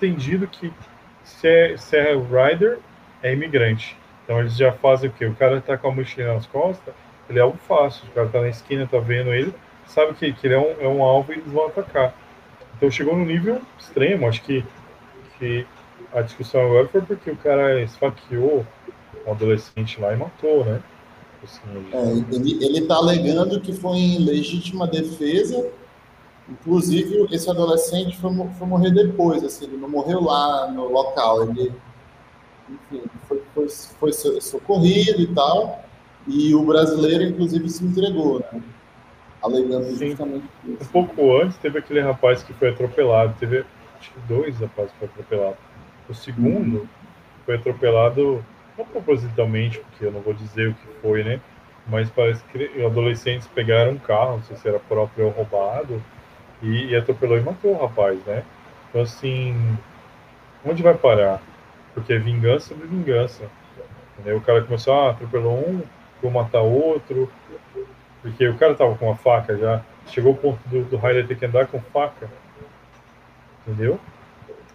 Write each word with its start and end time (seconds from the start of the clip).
entendido 0.00 0.46
que 0.46 0.72
se 1.24 1.48
é, 1.48 1.74
é 1.74 2.14
rider, 2.14 2.78
é 3.20 3.32
imigrante. 3.32 3.96
Então 4.22 4.38
eles 4.38 4.56
já 4.56 4.72
fazem 4.72 5.10
o 5.10 5.12
quê? 5.12 5.26
O 5.26 5.34
cara 5.34 5.60
tá 5.60 5.76
com 5.76 5.88
a 5.88 5.92
mochila 5.92 6.34
nas 6.34 6.46
costas, 6.46 6.94
ele 7.28 7.40
é 7.40 7.42
algo 7.42 7.58
fácil. 7.66 8.06
O 8.08 8.12
cara 8.12 8.28
tá 8.28 8.40
na 8.40 8.48
esquina, 8.48 8.86
tá 8.86 9.00
vendo 9.00 9.34
ele, 9.34 9.52
sabe 9.88 10.14
que, 10.14 10.32
que 10.32 10.46
ele 10.46 10.54
é 10.54 10.58
um, 10.58 10.80
é 10.80 10.86
um 10.86 11.02
alvo 11.02 11.32
e 11.32 11.38
eles 11.38 11.50
vão 11.50 11.66
atacar. 11.66 12.14
Então 12.76 12.88
chegou 12.92 13.16
no 13.16 13.24
nível 13.24 13.60
extremo. 13.76 14.28
Acho 14.28 14.40
que, 14.42 14.64
que 15.36 15.66
a 16.12 16.22
discussão 16.22 16.64
agora 16.64 16.86
foi 16.86 17.02
porque 17.02 17.32
o 17.32 17.36
cara 17.36 17.82
esfaqueou 17.82 18.64
um 19.26 19.32
adolescente 19.32 20.00
lá 20.00 20.12
e 20.12 20.16
matou, 20.16 20.64
né? 20.64 20.80
Assim, 21.42 21.60
é, 21.92 22.36
ele, 22.36 22.64
ele 22.64 22.86
tá 22.86 22.94
alegando 22.94 23.60
que 23.60 23.72
foi 23.72 23.96
em 23.96 24.24
legítima 24.24 24.86
defesa 24.86 25.68
Inclusive, 26.50 27.26
esse 27.30 27.50
adolescente 27.50 28.16
foi, 28.16 28.30
foi 28.58 28.66
morrer 28.66 28.90
depois, 28.90 29.44
assim, 29.44 29.66
ele 29.66 29.76
não 29.76 29.88
morreu 29.88 30.22
lá 30.22 30.70
no 30.70 30.88
local, 30.88 31.42
ele, 31.42 31.72
enfim, 32.68 33.02
foi, 33.28 33.42
foi, 33.54 33.68
foi 33.68 34.12
socorrido 34.40 35.20
e 35.20 35.26
tal, 35.34 35.84
e 36.26 36.54
o 36.54 36.64
brasileiro, 36.64 37.24
inclusive, 37.24 37.68
se 37.68 37.84
entregou, 37.84 38.40
né? 38.40 38.62
Alegando 39.42 39.84
Sim. 39.96 40.08
justamente 40.08 40.46
isso. 40.64 40.84
Um 40.84 40.86
pouco 40.86 41.36
antes, 41.38 41.58
teve 41.58 41.78
aquele 41.78 42.00
rapaz 42.00 42.42
que 42.42 42.54
foi 42.54 42.70
atropelado, 42.70 43.34
teve, 43.38 43.64
acho 43.98 44.10
que 44.10 44.20
dois 44.26 44.58
rapazes 44.58 44.92
que 44.92 44.98
foram 44.98 45.12
atropelados. 45.12 45.58
O 46.08 46.14
segundo 46.14 46.78
uhum. 46.78 46.88
foi 47.44 47.56
atropelado, 47.56 48.44
não 48.76 48.86
propositalmente, 48.86 49.80
porque 49.80 50.06
eu 50.06 50.12
não 50.12 50.20
vou 50.20 50.32
dizer 50.32 50.70
o 50.70 50.74
que 50.74 50.86
foi, 51.02 51.22
né? 51.22 51.40
Mas 51.86 52.10
parece 52.10 52.42
que 52.44 52.84
adolescentes 52.84 53.46
pegaram 53.48 53.92
um 53.92 53.98
carro, 53.98 54.36
não 54.36 54.42
sei 54.44 54.56
se 54.56 54.66
era 54.66 54.78
próprio 54.78 55.26
ou 55.26 55.30
roubado, 55.30 56.02
e, 56.62 56.86
e 56.86 56.96
atropelou 56.96 57.38
e 57.38 57.42
matou 57.42 57.72
o 57.72 57.80
rapaz, 57.80 58.18
né? 58.24 58.42
Então, 58.88 59.02
assim, 59.02 59.54
onde 60.64 60.82
vai 60.82 60.94
parar? 60.94 61.40
Porque 61.94 62.12
é 62.12 62.18
vingança 62.18 62.68
sobre 62.68 62.86
vingança. 62.86 63.44
Entendeu? 64.14 64.38
O 64.38 64.40
cara 64.40 64.62
começou, 64.62 64.94
ah, 64.94 65.10
atropelou 65.10 65.58
um, 65.58 65.82
vou 66.20 66.30
matar 66.30 66.60
outro, 66.60 67.30
porque 68.22 68.48
o 68.48 68.56
cara 68.56 68.74
tava 68.74 68.96
com 68.96 69.06
uma 69.06 69.16
faca 69.16 69.56
já. 69.56 69.82
Chegou 70.06 70.32
o 70.32 70.36
ponto 70.36 70.58
do, 70.68 70.84
do 70.84 70.96
Riley 70.96 71.26
ter 71.26 71.36
que 71.36 71.46
andar 71.46 71.66
com 71.66 71.80
faca. 71.80 72.28
Entendeu? 73.66 74.00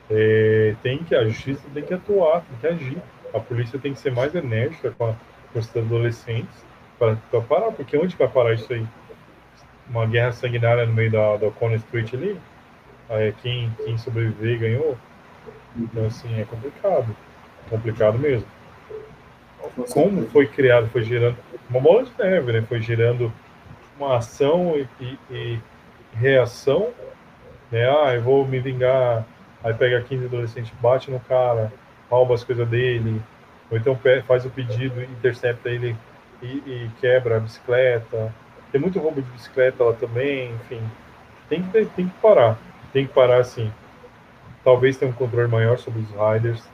É, 0.10 0.76
tem 0.84 1.00
que, 1.00 1.16
a 1.16 1.26
justiça 1.26 1.64
tem 1.74 1.84
que 1.84 1.94
atuar, 1.94 2.42
tem 2.42 2.58
que 2.60 2.68
agir. 2.68 2.98
A 3.34 3.40
polícia 3.40 3.80
tem 3.80 3.94
que 3.94 4.00
ser 4.00 4.12
mais 4.12 4.34
enérgica 4.36 4.92
com, 4.92 5.10
a, 5.10 5.16
com 5.52 5.60
os 5.60 5.76
adolescentes 5.76 6.64
para 7.00 7.18
parar, 7.42 7.72
porque 7.72 7.98
onde 7.98 8.16
vai 8.16 8.28
parar 8.28 8.54
isso 8.54 8.72
aí? 8.72 8.86
Uma 9.90 10.06
guerra 10.06 10.32
sanguinária 10.32 10.86
no 10.86 10.94
meio 10.94 11.12
da, 11.12 11.38
da 11.38 11.48
O'Connell 11.48 11.78
Street 11.78 12.14
ali, 12.14 12.40
aí 13.10 13.34
quem, 13.42 13.76
quem 13.84 13.98
sobreviver 13.98 14.60
ganhou. 14.60 14.98
Então, 15.76 16.06
assim, 16.06 16.40
é 16.40 16.46
complicado. 16.46 17.16
Complicado 17.70 18.20
mesmo. 18.20 18.48
Como 19.92 20.28
foi 20.30 20.46
criado, 20.46 20.90
foi 20.90 21.04
gerando 21.04 21.38
uma 21.70 21.80
bola 21.80 22.04
de 22.04 22.12
neve, 22.18 22.52
né? 22.52 22.62
Foi 22.62 22.82
gerando 22.82 23.32
uma 23.98 24.18
ação 24.18 24.76
e, 24.78 24.88
e, 25.04 25.18
e 25.32 25.60
reação, 26.14 26.90
né? 27.72 27.90
Ah, 27.90 28.14
eu 28.14 28.22
vou 28.22 28.46
me 28.46 28.60
vingar. 28.60 29.26
Aí 29.64 29.74
pega 29.74 30.02
15 30.02 30.26
adolescentes, 30.26 30.72
bate 30.82 31.10
no 31.10 31.20
cara, 31.22 31.72
rouba 32.10 32.36
as 32.36 32.44
coisas 32.44 32.68
dele, 32.68 33.22
ou 33.72 33.78
então 33.78 33.98
faz 34.28 34.46
o 34.46 34.50
pedido, 34.50 35.02
intercepta 35.02 35.70
ele 35.70 35.96
e, 36.42 36.48
e 36.48 36.92
quebra 37.00 37.38
a 37.38 37.40
bicicleta, 37.40 38.34
tem 38.74 38.82
muito 38.82 39.00
roubo 39.00 39.22
de 39.22 39.30
bicicleta 39.30 39.84
lá 39.84 39.94
também, 39.94 40.52
enfim. 40.52 40.82
Tem 41.48 41.62
que, 41.62 41.86
tem 41.86 42.08
que 42.08 42.20
parar. 42.20 42.58
Tem 42.92 43.06
que 43.06 43.14
parar 43.14 43.38
assim. 43.38 43.72
Talvez 44.64 44.98
tenha 44.98 45.12
um 45.12 45.14
controle 45.14 45.48
maior 45.48 45.78
sobre 45.78 46.02
os 46.02 46.10
riders. 46.10 46.68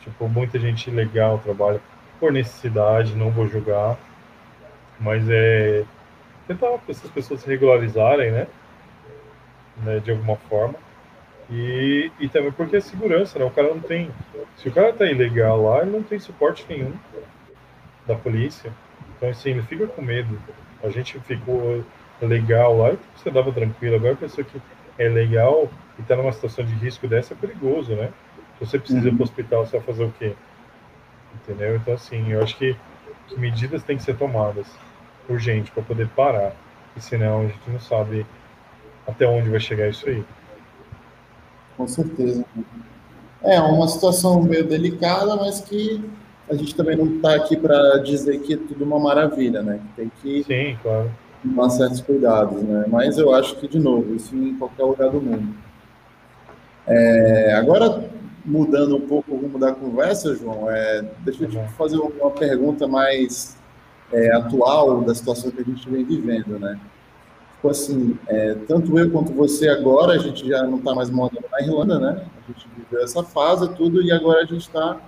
Tipo, 0.00 0.28
muita 0.28 0.58
gente 0.58 0.90
legal 0.90 1.38
trabalha 1.38 1.80
por 2.18 2.32
necessidade, 2.32 3.14
não 3.14 3.30
vou 3.30 3.46
julgar. 3.46 3.96
Mas 4.98 5.24
é. 5.30 5.84
Tentar 6.48 6.76
essas 6.88 7.10
pessoas 7.12 7.42
se 7.42 7.46
regularizarem, 7.46 8.32
né? 8.32 8.48
né? 9.84 10.00
De 10.00 10.10
alguma 10.10 10.34
forma. 10.34 10.74
E, 11.48 12.10
e 12.18 12.28
também 12.28 12.50
porque 12.50 12.76
é 12.76 12.80
segurança, 12.80 13.38
né? 13.38 13.44
O 13.44 13.52
cara 13.52 13.68
não 13.68 13.80
tem. 13.80 14.10
Se 14.56 14.68
o 14.68 14.72
cara 14.72 14.92
tá 14.92 15.06
ilegal 15.06 15.62
lá, 15.62 15.82
ele 15.82 15.92
não 15.92 16.02
tem 16.02 16.18
suporte 16.18 16.66
nenhum 16.68 16.92
da 18.04 18.16
polícia. 18.16 18.72
Então, 19.16 19.28
assim, 19.28 19.50
ele 19.50 19.62
fica 19.62 19.86
com 19.86 20.02
medo 20.02 20.36
a 20.82 20.88
gente 20.88 21.18
ficou 21.20 21.84
legal 22.20 22.76
lá, 22.76 22.96
você 23.16 23.30
dava 23.30 23.52
tranquilo. 23.52 23.96
Agora 23.96 24.14
a 24.14 24.16
pessoa 24.16 24.44
que 24.44 24.60
é 24.98 25.08
legal 25.08 25.68
e 25.98 26.02
está 26.02 26.16
numa 26.16 26.32
situação 26.32 26.64
de 26.64 26.72
risco 26.74 27.08
dessa 27.08 27.34
é 27.34 27.36
perigoso, 27.36 27.94
né? 27.94 28.10
Se 28.58 28.66
você 28.66 28.78
precisa 28.78 29.00
uhum. 29.08 29.14
ir 29.14 29.16
para 29.16 29.20
o 29.20 29.24
hospital, 29.24 29.66
você 29.66 29.76
vai 29.78 29.86
fazer 29.86 30.04
o 30.04 30.12
quê? 30.18 30.34
Entendeu? 31.34 31.76
Então, 31.76 31.94
assim, 31.94 32.32
eu 32.32 32.42
acho 32.42 32.56
que, 32.56 32.76
que 33.28 33.38
medidas 33.38 33.82
têm 33.82 33.96
que 33.96 34.02
ser 34.02 34.16
tomadas 34.16 34.66
urgente 35.28 35.70
para 35.70 35.82
poder 35.82 36.08
parar, 36.08 36.54
e 36.96 37.00
senão 37.00 37.42
a 37.42 37.46
gente 37.46 37.70
não 37.70 37.80
sabe 37.80 38.26
até 39.06 39.26
onde 39.26 39.48
vai 39.48 39.60
chegar 39.60 39.88
isso 39.88 40.08
aí. 40.08 40.24
Com 41.76 41.86
certeza. 41.86 42.44
É 43.42 43.58
uma 43.60 43.88
situação 43.88 44.42
meio 44.42 44.66
delicada, 44.66 45.36
mas 45.36 45.60
que 45.60 46.04
a 46.50 46.54
gente 46.54 46.74
também 46.74 46.96
não 46.96 47.06
está 47.06 47.36
aqui 47.36 47.56
para 47.56 47.98
dizer 47.98 48.40
que 48.40 48.54
é 48.54 48.56
tudo 48.56 48.84
uma 48.84 48.98
maravilha, 48.98 49.62
né? 49.62 49.80
Tem 49.94 50.10
que 50.20 50.42
Sim, 50.42 50.76
claro. 50.82 51.10
tomar 51.42 51.70
certos 51.70 52.00
cuidados, 52.00 52.60
né? 52.60 52.86
Mas 52.88 53.16
eu 53.18 53.32
acho 53.32 53.54
que, 53.56 53.68
de 53.68 53.78
novo, 53.78 54.16
isso 54.16 54.34
em 54.34 54.56
qualquer 54.56 54.82
lugar 54.82 55.10
do 55.10 55.20
mundo. 55.20 55.54
É, 56.88 57.54
agora, 57.54 58.10
mudando 58.44 58.96
um 58.96 59.00
pouco 59.00 59.32
o 59.32 59.36
rumo 59.36 59.60
da 59.60 59.72
conversa, 59.72 60.34
João, 60.34 60.68
é, 60.68 61.04
deixa 61.20 61.44
eu 61.44 61.48
te 61.48 61.58
fazer 61.74 61.98
uma 61.98 62.32
pergunta 62.32 62.88
mais 62.88 63.56
é, 64.12 64.34
atual 64.34 65.02
da 65.02 65.14
situação 65.14 65.52
que 65.52 65.60
a 65.60 65.64
gente 65.64 65.88
vem 65.88 66.04
vivendo, 66.04 66.58
né? 66.58 66.80
Tipo 67.54 67.68
assim, 67.68 68.18
é, 68.26 68.54
tanto 68.66 68.98
eu 68.98 69.08
quanto 69.10 69.32
você 69.32 69.68
agora, 69.68 70.14
a 70.14 70.18
gente 70.18 70.48
já 70.48 70.64
não 70.64 70.78
está 70.78 70.94
mais 70.96 71.10
morando 71.10 71.44
na 71.52 71.60
Irlanda, 71.60 71.98
né? 72.00 72.26
A 72.42 72.52
gente 72.52 72.66
viveu 72.76 73.04
essa 73.04 73.22
fase 73.22 73.72
tudo 73.76 74.02
e 74.02 74.10
agora 74.10 74.40
a 74.40 74.46
gente 74.46 74.62
está 74.62 75.00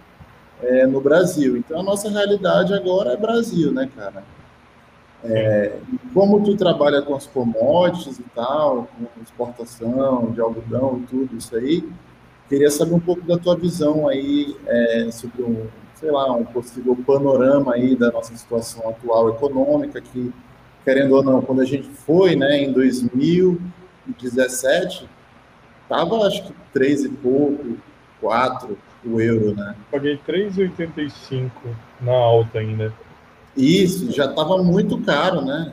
é, 0.62 0.86
no 0.86 1.00
Brasil. 1.00 1.56
Então, 1.56 1.80
a 1.80 1.82
nossa 1.82 2.08
realidade 2.08 2.72
agora 2.72 3.12
é 3.12 3.16
Brasil, 3.16 3.72
né, 3.72 3.90
cara? 3.94 4.22
É, 5.24 5.76
como 6.12 6.42
tu 6.42 6.56
trabalha 6.56 7.00
com 7.02 7.14
as 7.14 7.26
commodities 7.26 8.18
e 8.18 8.24
tal, 8.34 8.88
com 8.98 9.06
exportação 9.22 10.32
de 10.32 10.40
algodão 10.40 11.00
e 11.02 11.06
tudo 11.06 11.36
isso 11.36 11.54
aí, 11.56 11.88
queria 12.48 12.70
saber 12.70 12.94
um 12.94 13.00
pouco 13.00 13.22
da 13.22 13.38
tua 13.38 13.56
visão 13.56 14.08
aí 14.08 14.56
é, 14.66 15.10
sobre 15.12 15.42
um, 15.42 15.68
sei 15.94 16.10
lá, 16.10 16.32
um 16.32 16.44
possível 16.44 16.96
panorama 17.06 17.74
aí 17.74 17.94
da 17.94 18.10
nossa 18.10 18.36
situação 18.36 18.88
atual 18.88 19.30
econômica, 19.30 20.00
que, 20.00 20.32
querendo 20.84 21.14
ou 21.14 21.22
não, 21.22 21.40
quando 21.40 21.60
a 21.60 21.64
gente 21.64 21.88
foi, 21.88 22.34
né, 22.34 22.60
em 22.60 22.72
2017, 22.72 25.08
tava 25.88 26.26
acho 26.26 26.42
que 26.44 26.52
três 26.72 27.04
e 27.04 27.08
pouco, 27.08 27.76
quatro, 28.20 28.76
o 29.04 29.20
euro, 29.20 29.54
né? 29.54 29.74
Paguei 29.90 30.18
3,85 30.26 31.50
na 32.00 32.12
alta 32.12 32.58
ainda. 32.58 32.92
Isso, 33.56 34.10
já 34.12 34.26
estava 34.26 34.62
muito 34.62 34.98
caro, 35.02 35.42
né? 35.42 35.72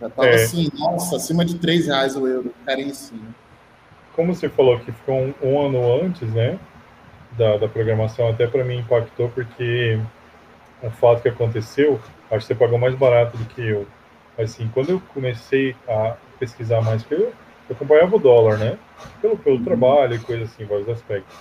Já 0.00 0.06
estava 0.06 0.28
é. 0.28 0.34
assim, 0.34 0.68
nossa, 0.78 1.16
acima 1.16 1.44
de 1.44 1.56
3 1.56 1.86
reais 1.86 2.16
o 2.16 2.26
euro, 2.26 2.54
caríssimo. 2.64 3.34
Como 4.14 4.34
você 4.34 4.48
falou 4.48 4.78
que 4.80 4.92
ficou 4.92 5.16
um, 5.16 5.34
um 5.42 5.66
ano 5.66 6.04
antes, 6.04 6.28
né? 6.32 6.58
Da, 7.36 7.56
da 7.56 7.68
programação, 7.68 8.28
até 8.28 8.46
para 8.46 8.64
mim 8.64 8.78
impactou, 8.78 9.28
porque 9.28 10.00
o 10.82 10.90
fato 10.90 11.22
que 11.22 11.28
aconteceu, 11.28 12.00
acho 12.30 12.46
que 12.46 12.46
você 12.46 12.54
pagou 12.54 12.78
mais 12.78 12.94
barato 12.94 13.36
do 13.36 13.44
que 13.44 13.60
eu. 13.60 13.86
Assim, 14.36 14.70
quando 14.72 14.90
eu 14.90 15.02
comecei 15.12 15.74
a 15.88 16.16
pesquisar 16.38 16.80
mais, 16.80 17.04
eu, 17.10 17.18
eu 17.20 17.32
acompanhava 17.70 18.16
o 18.16 18.18
dólar, 18.20 18.56
né? 18.58 18.78
Pelo, 19.20 19.36
pelo 19.36 19.56
uhum. 19.56 19.64
trabalho 19.64 20.14
e 20.14 20.18
coisa 20.18 20.44
assim, 20.44 20.64
vários 20.64 20.88
aspectos. 20.88 21.36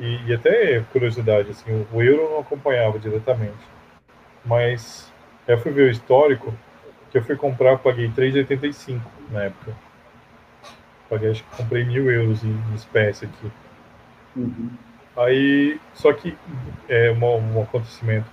E, 0.00 0.26
e, 0.26 0.34
até 0.34 0.80
curiosidade, 0.92 1.50
assim, 1.50 1.86
o 1.92 2.02
euro 2.02 2.30
não 2.30 2.40
acompanhava 2.40 2.98
diretamente. 2.98 3.58
Mas 4.44 5.12
eu 5.46 5.58
fui 5.58 5.70
ver 5.72 5.82
o 5.82 5.90
histórico, 5.90 6.54
que 7.10 7.18
eu 7.18 7.22
fui 7.22 7.36
comprar, 7.36 7.72
eu 7.72 7.78
paguei 7.78 8.08
3,85 8.08 9.00
na 9.30 9.44
época. 9.44 9.76
Paguei, 11.08 11.30
acho 11.30 11.44
que 11.44 11.56
comprei 11.56 11.84
mil 11.84 12.10
euros 12.10 12.42
em, 12.42 12.48
em 12.48 12.74
espécie 12.74 13.26
aqui. 13.26 13.52
Uhum. 14.34 14.70
Aí, 15.16 15.78
só 15.92 16.12
que 16.14 16.34
é 16.88 17.10
um, 17.10 17.58
um 17.58 17.62
acontecimento 17.62 18.30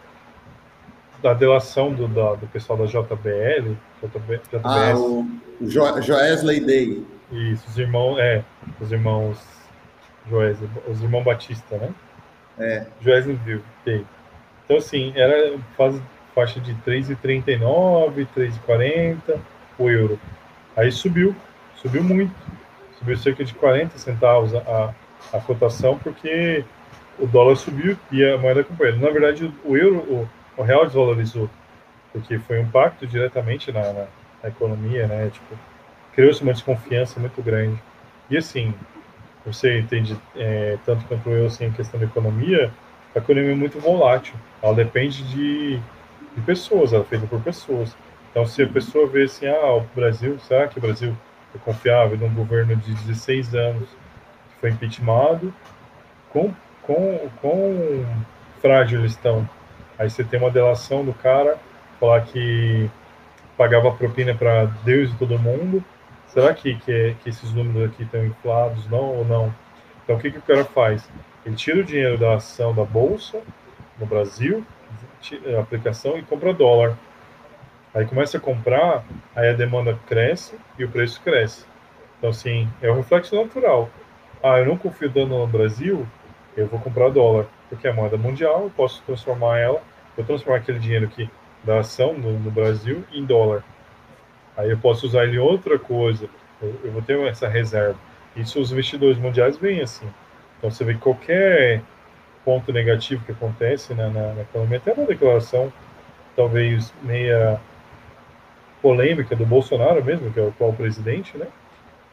da 1.21 1.33
delação 1.33 1.91
do, 1.93 2.07
da, 2.07 2.35
do 2.35 2.47
pessoal 2.47 2.77
da 2.79 2.85
JBL, 2.85 3.75
JB, 4.01 4.37
JBS. 4.37 4.61
Ah, 4.63 4.93
o 4.95 5.27
jo 5.61 6.01
Joesley 6.01 6.61
Day. 6.61 7.05
Isso, 7.31 7.67
os 7.67 7.77
irmãos, 7.77 8.17
é, 8.19 8.43
os 8.79 8.91
irmãos 8.91 9.56
Joesley, 10.29 10.69
os 10.87 11.01
irmãos 11.01 11.23
Batista, 11.23 11.77
né? 11.77 11.93
É. 12.59 12.85
Viu, 12.99 13.61
Então, 14.65 14.77
assim, 14.77 15.13
era 15.15 15.57
faz, 15.75 15.99
faixa 16.33 16.59
de 16.59 16.73
3,39, 16.85 18.27
3,40 18.35 19.39
o 19.77 19.89
euro. 19.89 20.19
Aí 20.75 20.91
subiu, 20.91 21.35
subiu 21.75 22.03
muito. 22.03 22.33
Subiu 22.97 23.17
cerca 23.17 23.43
de 23.43 23.53
40 23.53 23.97
centavos 23.97 24.55
a, 24.55 24.93
a 25.31 25.39
cotação 25.39 25.97
porque 25.99 26.63
o 27.19 27.27
dólar 27.27 27.55
subiu 27.55 27.97
e 28.11 28.23
a 28.25 28.37
moeda 28.37 28.61
acompanhou. 28.61 28.97
Na 28.97 29.09
verdade, 29.09 29.51
o 29.63 29.77
euro, 29.77 29.97
o, 29.97 30.29
o 30.57 30.63
real 30.63 30.85
desvalorizou, 30.85 31.49
porque 32.11 32.39
foi 32.39 32.59
um 32.59 32.63
impacto 32.63 33.05
diretamente 33.05 33.71
na, 33.71 33.81
na, 33.93 34.05
na 34.43 34.49
economia, 34.49 35.07
né? 35.07 35.29
Tipo, 35.31 35.57
criou-se 36.13 36.41
uma 36.41 36.53
desconfiança 36.53 37.19
muito 37.19 37.41
grande. 37.41 37.79
E 38.29 38.37
assim, 38.37 38.73
você 39.47 39.79
entende 39.79 40.17
é, 40.35 40.77
tanto 40.85 41.05
quanto 41.05 41.29
eu 41.29 41.47
assim, 41.47 41.67
a 41.67 41.71
questão 41.71 41.99
da 41.99 42.05
economia, 42.05 42.71
a 43.15 43.19
economia 43.19 43.51
é 43.51 43.55
muito 43.55 43.79
volátil. 43.79 44.35
Ela 44.61 44.75
depende 44.75 45.23
de, 45.23 45.77
de 46.35 46.41
pessoas, 46.45 46.91
ela 46.91 47.03
é 47.03 47.07
feita 47.07 47.25
por 47.25 47.41
pessoas. 47.41 47.95
Então, 48.29 48.45
se 48.45 48.61
a 48.61 48.67
pessoa 48.67 49.07
vê 49.07 49.23
assim, 49.23 49.47
ah, 49.47 49.75
o 49.75 49.81
Brasil, 49.95 50.37
será 50.39 50.67
que 50.67 50.77
o 50.77 50.81
Brasil 50.81 51.15
é 51.55 51.57
confiável 51.59 52.17
num 52.17 52.33
governo 52.33 52.75
de 52.75 52.93
16 52.93 53.55
anos 53.55 53.87
que 53.89 54.61
foi 54.61 54.69
impeachmentado, 54.71 55.53
com, 56.29 56.53
com, 56.83 57.29
com 57.41 58.05
frágil 58.61 58.99
eles 58.99 59.13
estão. 59.13 59.47
Aí 59.97 60.09
você 60.09 60.23
tem 60.23 60.39
uma 60.39 60.51
delação 60.51 61.03
do 61.03 61.13
cara, 61.13 61.57
falar 61.99 62.21
que 62.21 62.89
pagava 63.57 63.91
propina 63.91 64.35
para 64.35 64.65
Deus 64.83 65.11
e 65.11 65.15
todo 65.15 65.39
mundo. 65.39 65.83
Será 66.27 66.53
que, 66.53 66.75
que, 66.75 66.91
é, 66.91 67.15
que 67.23 67.29
esses 67.29 67.53
números 67.53 67.91
aqui 67.91 68.03
estão 68.03 68.25
inflados, 68.25 68.87
não 68.89 69.17
ou 69.17 69.25
não? 69.25 69.53
Então, 70.03 70.15
o 70.15 70.19
que, 70.19 70.31
que 70.31 70.37
o 70.37 70.41
cara 70.41 70.63
faz? 70.65 71.09
Ele 71.45 71.55
tira 71.55 71.79
o 71.79 71.83
dinheiro 71.83 72.17
da 72.17 72.35
ação 72.35 72.73
da 72.73 72.83
bolsa 72.83 73.41
no 73.97 74.05
Brasil, 74.05 74.65
a 75.55 75.61
aplicação, 75.61 76.17
e 76.17 76.23
compra 76.23 76.53
dólar. 76.53 76.97
Aí 77.93 78.05
começa 78.05 78.37
a 78.37 78.41
comprar, 78.41 79.03
aí 79.35 79.49
a 79.49 79.53
demanda 79.53 79.97
cresce 80.05 80.55
e 80.77 80.83
o 80.83 80.89
preço 80.89 81.21
cresce. 81.21 81.65
Então, 82.17 82.29
assim, 82.29 82.69
é 82.81 82.91
um 82.91 82.95
reflexo 82.95 83.35
natural. 83.35 83.89
Ah, 84.43 84.59
eu 84.59 84.65
não 84.65 84.77
confio 84.77 85.09
dando 85.09 85.37
no 85.37 85.47
Brasil, 85.47 86.05
eu 86.55 86.67
vou 86.67 86.79
comprar 86.79 87.09
dólar, 87.09 87.47
porque 87.69 87.87
é 87.87 87.93
moeda 87.93 88.17
mundial, 88.17 88.63
eu 88.63 88.69
posso 88.69 89.01
transformar 89.03 89.59
ela, 89.59 89.81
vou 90.15 90.25
transformar 90.25 90.59
aquele 90.59 90.79
dinheiro 90.79 91.05
aqui 91.05 91.29
da 91.63 91.79
ação 91.79 92.13
no, 92.13 92.39
no 92.39 92.51
Brasil 92.51 93.03
em 93.11 93.25
dólar. 93.25 93.63
Aí 94.57 94.71
eu 94.71 94.77
posso 94.77 95.05
usar 95.05 95.23
ele 95.23 95.37
em 95.37 95.39
outra 95.39 95.77
coisa, 95.77 96.27
eu, 96.61 96.75
eu 96.83 96.91
vou 96.91 97.01
ter 97.01 97.17
essa 97.27 97.47
reserva. 97.47 97.97
Isso 98.35 98.59
os 98.59 98.71
investidores 98.71 99.17
mundiais 99.17 99.55
veem 99.57 99.81
assim. 99.81 100.07
Então 100.57 100.71
você 100.71 100.83
vê 100.83 100.95
que 100.95 100.99
qualquer 100.99 101.81
ponto 102.43 102.73
negativo 102.73 103.23
que 103.23 103.31
acontece 103.31 103.93
na, 103.93 104.09
na, 104.09 104.33
na 104.33 104.41
economia, 104.41 104.77
até 104.77 104.93
uma 104.93 105.05
declaração 105.05 105.71
talvez 106.35 106.93
meia 107.01 107.59
polêmica 108.81 109.35
do 109.35 109.45
Bolsonaro 109.45 110.03
mesmo, 110.03 110.31
que 110.31 110.39
é 110.39 110.43
o 110.43 110.49
atual 110.49 110.71
presidente, 110.71 111.37
né? 111.37 111.47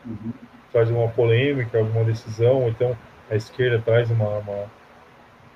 Uhum. 0.04 0.32
Traz 0.72 0.90
uma 0.90 1.08
polêmica, 1.08 1.78
alguma 1.78 2.04
decisão, 2.04 2.68
então 2.68 2.96
a 3.30 3.36
esquerda 3.36 3.80
traz 3.84 4.10
uma, 4.10 4.38
uma, 4.38 4.64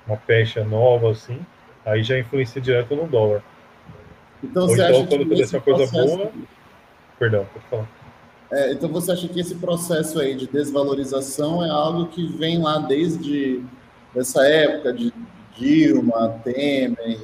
uma 0.07 0.17
pecha 0.17 0.63
nova, 0.63 1.11
assim, 1.11 1.39
aí 1.85 2.03
já 2.03 2.17
influencia 2.17 2.61
direto 2.61 2.95
no 2.95 3.07
dólar. 3.07 3.43
Então, 4.43 4.67
Ou 4.67 4.73
então, 4.73 5.07
quando 5.07 5.23
acontece 5.23 5.55
uma 5.55 5.61
coisa 5.61 5.87
processo... 5.87 6.17
boa. 6.17 6.31
Perdão, 7.19 7.45
pode 7.53 7.65
falar. 7.65 7.87
É, 8.51 8.71
então 8.71 8.89
você 8.89 9.11
acha 9.11 9.27
que 9.27 9.39
esse 9.39 9.55
processo 9.55 10.19
aí 10.19 10.33
de 10.33 10.47
desvalorização 10.47 11.63
é 11.63 11.69
algo 11.69 12.07
que 12.07 12.25
vem 12.25 12.59
lá 12.59 12.79
desde 12.79 13.63
essa 14.15 14.43
época 14.47 14.91
de 14.91 15.13
Dilma, 15.55 16.39
Temer, 16.43 17.19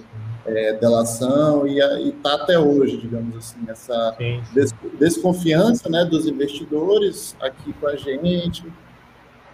é, 0.45 0.74
delação 0.74 1.65
e 1.65 1.80
está 2.09 2.36
até 2.36 2.59
hoje, 2.59 2.97
digamos 2.97 3.36
assim, 3.36 3.57
essa 3.68 4.15
des, 4.53 4.71
desconfiança 5.00 5.89
né, 5.89 6.06
dos 6.06 6.27
investidores 6.27 7.36
aqui 7.41 7.74
com 7.74 7.88
a 7.88 7.95
gente 7.95 8.71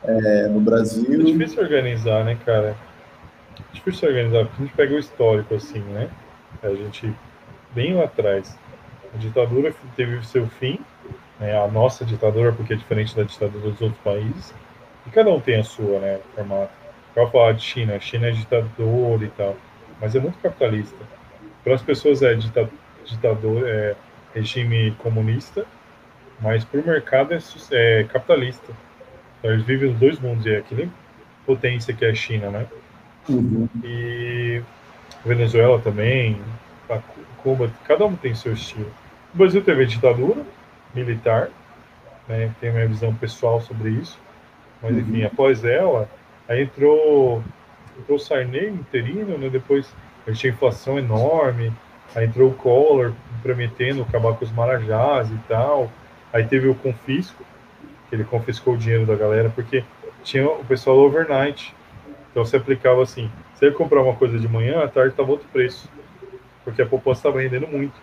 é, 0.04 0.48
no 0.48 0.60
Brasil. 0.60 1.06
É 1.10 1.24
difícil 1.24 1.62
organizar, 1.62 2.26
né, 2.26 2.38
cara? 2.46 2.76
É 3.58 3.74
difícil 3.74 4.10
organizar, 4.10 4.46
porque 4.46 4.64
a 4.64 4.66
gente 4.66 4.76
pega 4.76 4.96
o 4.96 5.00
histórico 5.00 5.56
assim, 5.56 5.80
né? 5.80 6.10
A 6.62 6.70
gente, 6.70 7.14
bem 7.74 7.94
lá 7.94 8.04
atrás, 8.04 8.58
a 9.14 9.18
ditadura 9.18 9.74
teve 9.96 10.26
seu 10.26 10.48
fim, 10.48 10.80
né, 11.40 11.58
a 11.58 11.68
nossa 11.68 12.06
ditadura, 12.06 12.52
porque 12.52 12.74
é 12.74 12.78
diferente 12.78 13.16
da 13.16 13.24
ditadura 13.24 13.70
dos 13.70 13.82
outros 13.82 14.02
países, 14.04 14.54
e 15.06 15.10
cada 15.10 15.30
um 15.30 15.40
tem 15.40 15.60
a 15.60 15.64
sua, 15.64 16.00
né, 16.00 16.20
formato. 16.36 16.72
Eu 17.16 17.30
falar 17.30 17.54
de 17.54 17.64
China, 17.64 17.96
a 17.96 18.00
China 18.00 18.28
é 18.28 18.32
ditador 18.32 19.22
e 19.22 19.28
tal 19.30 19.56
mas 20.02 20.16
é 20.16 20.20
muito 20.20 20.40
capitalista. 20.40 20.98
Para 21.64 21.76
as 21.76 21.82
pessoas 21.84 22.24
é 22.24 22.34
ditador, 22.34 23.68
é 23.68 23.96
regime 24.34 24.92
comunista, 24.98 25.64
mas 26.42 26.66
para 26.66 26.80
o 26.80 26.86
mercado 26.86 27.34
é, 27.34 27.40
é, 27.72 28.04
capitalista. 28.06 28.74
Então 29.38 29.52
eles 29.52 29.64
vivem 29.64 29.92
os 29.92 30.00
dois 30.00 30.20
mundos, 30.20 30.46
e 30.48 30.56
é 30.56 30.62
que 30.62 30.74
nem 30.74 30.92
potência 31.46 31.94
que 31.94 32.04
é 32.04 32.10
a 32.10 32.16
China, 32.16 32.50
né? 32.50 32.66
Uhum. 33.30 33.70
E 33.84 34.64
Venezuela 35.24 35.80
também, 35.80 36.42
Cuba, 37.38 37.72
cada 37.86 38.06
um 38.06 38.16
tem 38.16 38.34
seu 38.34 38.54
estilo. 38.54 38.92
O 39.34 39.38
Brasil 39.38 39.64
teve 39.64 39.86
ditadura 39.86 40.44
militar, 40.94 41.50
né? 42.28 42.54
Tem 42.60 42.72
minha 42.72 42.88
visão 42.88 43.14
pessoal 43.14 43.62
sobre 43.62 43.90
isso, 43.92 44.20
mas 44.82 44.98
enfim, 44.98 45.22
uhum. 45.22 45.28
após 45.28 45.64
ela, 45.64 46.10
aí 46.48 46.64
entrou 46.64 47.44
entrou 47.98 48.18
o 48.18 48.20
Sarney 48.20 48.70
interino, 48.70 49.38
né? 49.38 49.50
depois 49.50 49.94
ele 50.26 50.36
tinha 50.36 50.52
inflação 50.52 50.98
enorme, 50.98 51.72
aí 52.16 52.26
entrou 52.26 52.50
o 52.50 52.54
Collor 52.54 53.14
prometendo 53.42 54.02
acabar 54.02 54.34
com 54.34 54.46
os 54.46 54.52
marajás 54.52 55.30
e 55.30 55.38
tal, 55.48 55.92
aí 56.32 56.46
teve 56.46 56.68
o 56.68 56.76
confisco, 56.76 57.44
que 58.10 58.16
ele 58.16 58.24
confiscou 58.24 58.74
o 58.74 58.78
dinheiro 58.78 59.06
da 59.06 59.16
galera, 59.16 59.50
porque 59.50 59.84
tinha 60.24 60.46
o 60.48 60.64
pessoal 60.66 60.98
overnight, 60.98 61.74
então 62.32 62.46
você 62.46 62.58
aplicava 62.58 63.02
assim, 63.02 63.32
você 63.54 63.66
ia 63.66 63.72
comprar 63.72 64.02
uma 64.02 64.16
coisa 64.16 64.38
de 64.40 64.48
manhã, 64.48 64.84
à 64.84 64.88
tarde 64.88 65.12
estava 65.12 65.32
outro 65.32 65.48
preço, 65.52 65.90
porque 66.64 66.82
a 66.82 66.86
população 66.86 67.32
estava 67.32 67.42
rendendo 67.42 67.68
muito. 67.68 67.94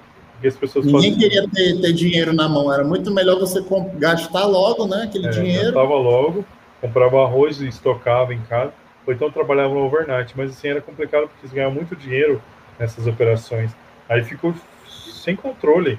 As 0.44 0.56
pessoas 0.56 0.86
Ninguém 0.86 1.12
faziam... 1.12 1.18
queria 1.18 1.48
ter, 1.48 1.80
ter, 1.80 1.92
dinheiro 1.92 2.32
na 2.32 2.48
mão, 2.48 2.72
era 2.72 2.84
muito 2.84 3.10
melhor 3.10 3.40
você 3.40 3.60
gastar 3.94 4.44
logo, 4.46 4.86
né, 4.86 5.02
aquele 5.04 5.26
é, 5.26 5.30
dinheiro. 5.30 5.72
Gastava 5.72 5.94
logo, 5.94 6.44
comprava 6.80 7.24
arroz 7.24 7.60
e 7.60 7.66
estocava 7.66 8.32
em 8.32 8.40
casa 8.42 8.72
ou 9.08 9.14
então 9.14 9.30
trabalhavam 9.30 9.78
overnight, 9.78 10.34
mas 10.36 10.50
assim 10.50 10.68
era 10.68 10.82
complicado 10.82 11.22
porque 11.22 11.40
eles 11.40 11.52
ganhavam 11.52 11.76
muito 11.76 11.96
dinheiro 11.96 12.42
nessas 12.78 13.06
operações. 13.06 13.74
Aí 14.06 14.22
ficou 14.22 14.54
sem 14.86 15.34
controle. 15.34 15.98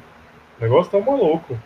O 0.60 0.64
negócio 0.64 0.92
tá 0.92 1.00
maluco. 1.00 1.58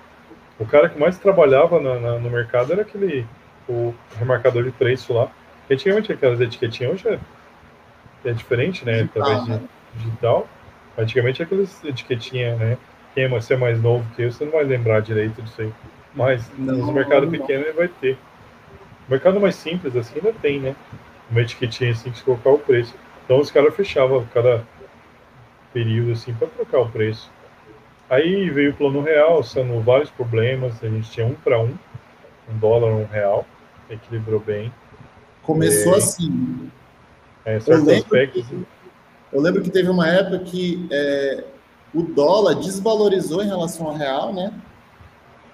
O 0.58 0.66
cara 0.66 0.88
que 0.88 0.98
mais 0.98 1.18
trabalhava 1.18 1.82
na, 1.82 2.00
na, 2.00 2.18
no 2.18 2.30
mercado 2.30 2.72
era 2.72 2.84
aquele 2.84 3.26
o 3.68 3.94
remarcador 4.18 4.64
de 4.64 4.72
preço 4.72 5.12
lá. 5.12 5.30
Antigamente 5.70 6.14
aquelas 6.14 6.40
etiquetinhas 6.40 6.94
hoje 6.94 7.10
é, 7.10 8.30
é 8.30 8.32
diferente, 8.32 8.86
né? 8.86 9.02
Através 9.02 9.44
de 9.44 9.52
né? 9.52 9.62
digital. 9.96 10.48
Antigamente 10.98 11.42
aquelas 11.42 11.84
etiquetinhas, 11.84 12.58
né? 12.60 12.78
Quem 13.14 13.26
é, 13.26 13.28
você 13.28 13.54
é 13.54 13.58
mais 13.58 13.82
novo 13.82 14.06
que 14.16 14.24
eu, 14.24 14.32
você 14.32 14.46
não 14.46 14.52
vai 14.52 14.64
lembrar 14.64 15.02
direito 15.02 15.42
disso 15.42 15.62
aí. 15.62 15.74
Mas 16.14 16.50
não, 16.58 16.78
nos 16.78 16.94
mercados 16.94 17.30
pequenos 17.30 17.68
ele 17.68 17.78
vai 17.78 17.88
ter. 17.88 18.18
O 19.08 19.12
mercado 19.12 19.40
mais 19.40 19.56
simples 19.56 19.96
assim 19.96 20.16
ainda 20.16 20.34
tem, 20.34 20.60
né? 20.60 20.76
uma 21.30 21.42
etiquetinha 21.42 21.92
assim 21.92 22.12
que 22.12 22.18
se 22.18 22.24
colocar 22.24 22.52
o 22.52 22.60
preço. 22.60 22.94
Então 23.26 23.40
os 23.40 23.52
caras 23.52 23.76
fechavam 23.76 24.26
cada 24.34 24.64
período 25.74 26.12
assim 26.12 26.34
para 26.34 26.48
trocar 26.48 26.80
o 26.80 26.90
preço. 26.90 27.30
Aí 28.10 28.50
veio 28.50 28.72
o 28.72 28.76
plano 28.76 29.02
real, 29.02 29.44
sendo 29.44 29.82
vários 29.82 30.10
problemas. 30.12 30.84
A 30.84 30.88
gente 30.88 31.10
tinha 31.10 31.26
um 31.26 31.34
para 31.34 31.60
um, 31.60 31.74
um 32.50 32.58
dólar, 32.60 32.92
um 32.92 33.06
real, 33.06 33.46
equilibrou 33.90 34.40
bem. 34.40 34.72
Começou 35.42 35.96
é, 35.96 35.98
assim. 35.98 36.72
É, 37.46 37.60
lembro 37.68 37.92
aspectos, 37.92 38.48
que, 38.48 38.66
eu 39.34 39.42
lembro 39.42 39.62
que 39.62 39.70
teve 39.70 39.90
uma 39.90 40.08
época 40.08 40.40
que 40.40 40.88
é, 40.92 41.44
o 41.94 42.04
dólar 42.04 42.56
desvalorizou 42.56 43.44
em 43.44 43.48
relação 43.48 43.88
ao 43.88 43.96
real, 43.96 44.34
né? 44.34 44.54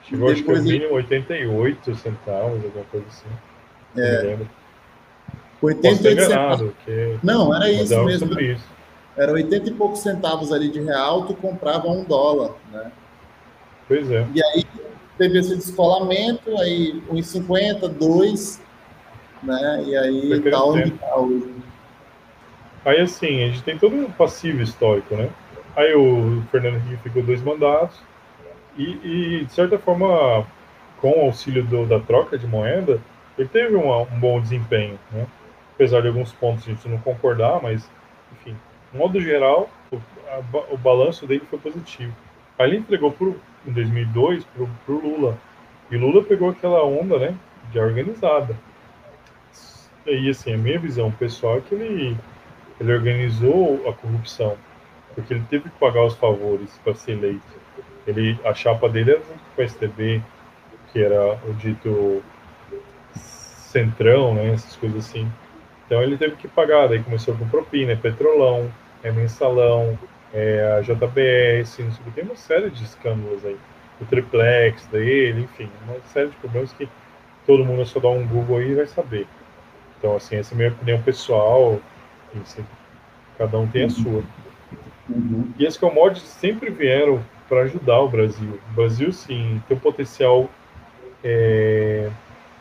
Chegou 0.03 0.31
acho 0.31 0.43
que 0.43 0.51
o 0.51 0.62
mínimo 0.62 0.93
88 0.95 1.95
centavos, 1.95 2.63
alguma 2.63 2.86
coisa 2.86 3.05
assim. 3.07 3.27
É. 3.98 4.38
88 5.62 6.21
centavos. 6.21 6.71
Não, 7.24 7.55
era 7.55 7.71
isso 7.71 8.03
mesmo. 8.03 8.39
Isso. 8.39 8.65
Era 9.15 9.33
80 9.33 9.69
e 9.69 9.74
poucos 9.74 10.00
centavos 10.00 10.51
ali 10.51 10.69
de 10.69 10.79
real, 10.79 11.25
tu 11.25 11.33
comprava 11.36 11.88
um 11.88 12.03
dólar, 12.03 12.53
né? 12.71 12.91
Pois 13.88 14.09
é. 14.09 14.25
E 14.33 14.43
aí 14.43 14.63
teve 15.17 15.39
esse 15.39 15.55
descolamento, 15.55 16.57
aí 16.57 17.03
1,50, 17.12 17.88
2, 17.89 18.62
né? 19.43 19.83
E 19.86 19.98
aí 19.98 20.41
tá 20.50 20.63
onde 20.63 20.91
tá 20.91 21.15
hoje. 21.17 21.59
Aí 22.89 23.01
assim, 23.01 23.43
a 23.43 23.48
gente 23.48 23.62
tem 23.62 23.77
todo 23.77 23.96
um 23.96 24.10
passivo 24.10 24.63
histórico, 24.63 25.15
né? 25.15 25.29
Aí 25.75 25.93
o 25.93 26.41
Fernando 26.51 26.77
Henrique 26.77 27.03
ficou 27.03 27.22
dois 27.22 27.39
mandatos 27.39 28.01
e, 28.75 28.84
e 29.03 29.46
de 29.46 29.53
certa 29.53 29.77
forma, 29.77 30.43
com 31.00 31.12
o 31.12 31.25
auxílio 31.25 31.63
do, 31.63 31.86
da 31.86 32.00
troca 32.00 32.36
de 32.36 32.48
moeda, 32.48 33.00
ele 33.38 33.48
teve 33.48 33.75
um, 33.75 33.96
um 34.01 34.19
bom 34.19 34.41
desempenho, 34.41 34.98
né? 35.12 35.27
apesar 35.75 36.01
de 36.01 36.08
alguns 36.08 36.31
pontos 36.34 36.67
a 36.67 36.72
gente 36.72 36.89
não 36.89 36.98
concordar, 36.98 37.62
mas, 37.62 37.88
enfim, 38.34 38.58
no 38.91 38.98
modo 38.98 39.22
geral, 39.22 39.69
o, 39.91 39.98
a, 40.27 40.74
o 40.74 40.77
balanço 40.77 41.27
dele 41.27 41.43
foi 41.48 41.60
positivo. 41.60 42.15
Aí 42.58 42.72
ele 42.72 42.77
entregou 42.77 43.12
pro, 43.12 43.39
em 43.67 43.72
2002 43.72 44.43
para 44.46 44.93
o 44.96 45.00
Lula, 45.00 45.38
e 45.91 45.96
Lula 45.96 46.24
pegou 46.24 46.50
aquela 46.50 46.84
onda, 46.84 47.19
né, 47.19 47.36
de 47.72 47.79
organizada. 47.79 48.58
e 50.08 50.27
assim, 50.27 50.55
a 50.55 50.58
minha 50.58 50.79
visão 50.79 51.12
pessoal 51.12 51.60
é 51.60 51.62
que 51.62 51.75
ele, 51.75 52.17
ele 52.79 52.93
organizou 52.93 53.88
a 53.88 53.93
corrupção, 53.93 54.57
porque 55.13 55.33
ele 55.33 55.43
teve 55.50 55.69
que 55.69 55.79
pagar 55.79 56.05
os 56.05 56.15
favores 56.15 56.79
para 56.83 56.95
ser 56.95 57.13
eleito. 57.13 57.59
Ele, 58.07 58.39
a 58.45 58.53
chapa 58.53 58.88
dele 58.88 59.12
era 59.12 59.19
junto 59.19 59.39
com 59.55 59.62
o 59.62 59.67
STB, 59.67 60.21
que 60.91 61.03
era 61.03 61.38
o 61.48 61.53
dito 61.53 62.24
centrão, 63.13 64.33
né, 64.33 64.53
essas 64.53 64.75
coisas 64.75 65.05
assim. 65.05 65.29
Então 65.86 66.01
ele 66.01 66.17
teve 66.17 66.36
que 66.36 66.48
pagar, 66.48 66.88
daí 66.88 67.03
começou 67.03 67.36
com 67.36 67.48
propina, 67.48 67.93
é 67.93 67.95
petrolão, 67.95 68.71
é 69.03 69.12
mensalão, 69.12 69.98
é 70.33 70.77
a 70.77 70.81
JBS, 70.81 71.79
não 71.79 71.91
sei 71.91 72.05
o 72.07 72.12
tem 72.12 72.24
uma 72.24 72.36
série 72.36 72.69
de 72.69 72.83
escândalos 72.83 73.45
aí. 73.45 73.57
O 74.00 74.05
triplex 74.05 74.86
dele, 74.88 75.41
enfim, 75.41 75.69
uma 75.88 76.00
série 76.05 76.29
de 76.29 76.36
problemas 76.38 76.71
que 76.74 76.88
todo 77.45 77.65
mundo 77.65 77.86
só 77.86 78.00
dá 78.00 78.09
um 78.09 78.25
Google 78.25 78.59
aí 78.59 78.71
e 78.71 78.75
vai 78.75 78.88
saber. 78.88 79.27
Então, 79.98 80.15
assim, 80.15 80.38
essa 80.38 80.53
é 80.53 80.55
a 80.55 80.57
minha 80.57 80.69
opinião 80.69 81.01
pessoal, 81.01 81.79
assim, 82.41 82.65
cada 83.38 83.57
um 83.57 83.67
tem 83.67 83.86
a 83.86 83.89
sua. 83.89 84.24
Uhum. 85.09 85.51
E 85.57 85.65
as 85.65 85.75
commodities 85.75 86.29
sempre 86.29 86.69
vieram 86.69 87.24
para 87.48 87.62
ajudar 87.62 88.00
o 88.01 88.09
Brasil. 88.09 88.59
O 88.71 88.74
Brasil, 88.75 89.12
sim, 89.12 89.62
tem 89.67 89.75
um 89.75 89.79
potencial 89.79 90.50
é, 91.24 92.09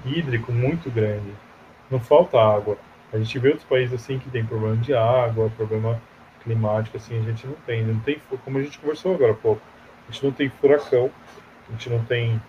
hídrico 0.05 0.51
muito 0.51 0.91
grande. 0.91 1.33
Não 1.91 2.01
falta 2.01 2.39
água. 2.39 2.79
A 3.13 3.19
gente 3.19 3.39
vê 3.39 3.49
outros 3.49 3.67
países 3.67 3.95
assim 3.95 4.19
que 4.19 4.31
tem 4.31 4.45
problema 4.45 4.77
de 4.77 4.95
água, 4.95 5.51
problema 5.57 6.01
climático, 6.43 6.97
assim, 6.97 7.19
a 7.19 7.23
gente 7.23 7.47
não 7.47 7.55
tem. 7.67 7.85
Não 7.85 8.01
tem, 8.01 8.21
como 8.45 8.59
a 8.59 8.63
gente 8.63 8.79
conversou 8.79 9.15
agora 9.15 9.33
há 9.33 9.37
pouco, 9.37 9.63
a 10.09 10.13
gente 10.13 10.25
não 10.25 10.33
tem 10.33 10.49
furacão, 10.49 11.11
a 11.69 11.73
gente 11.73 11.91
não 11.91 12.05
tem 12.05 12.41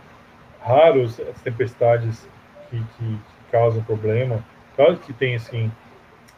raros 0.61 1.19
as 1.19 1.41
tempestades 1.41 2.27
que, 2.69 2.77
que, 2.77 3.05
que 3.05 3.51
causam 3.51 3.83
problema. 3.83 4.43
Claro 4.75 4.97
que 4.97 5.13
tem, 5.13 5.35
assim, 5.35 5.71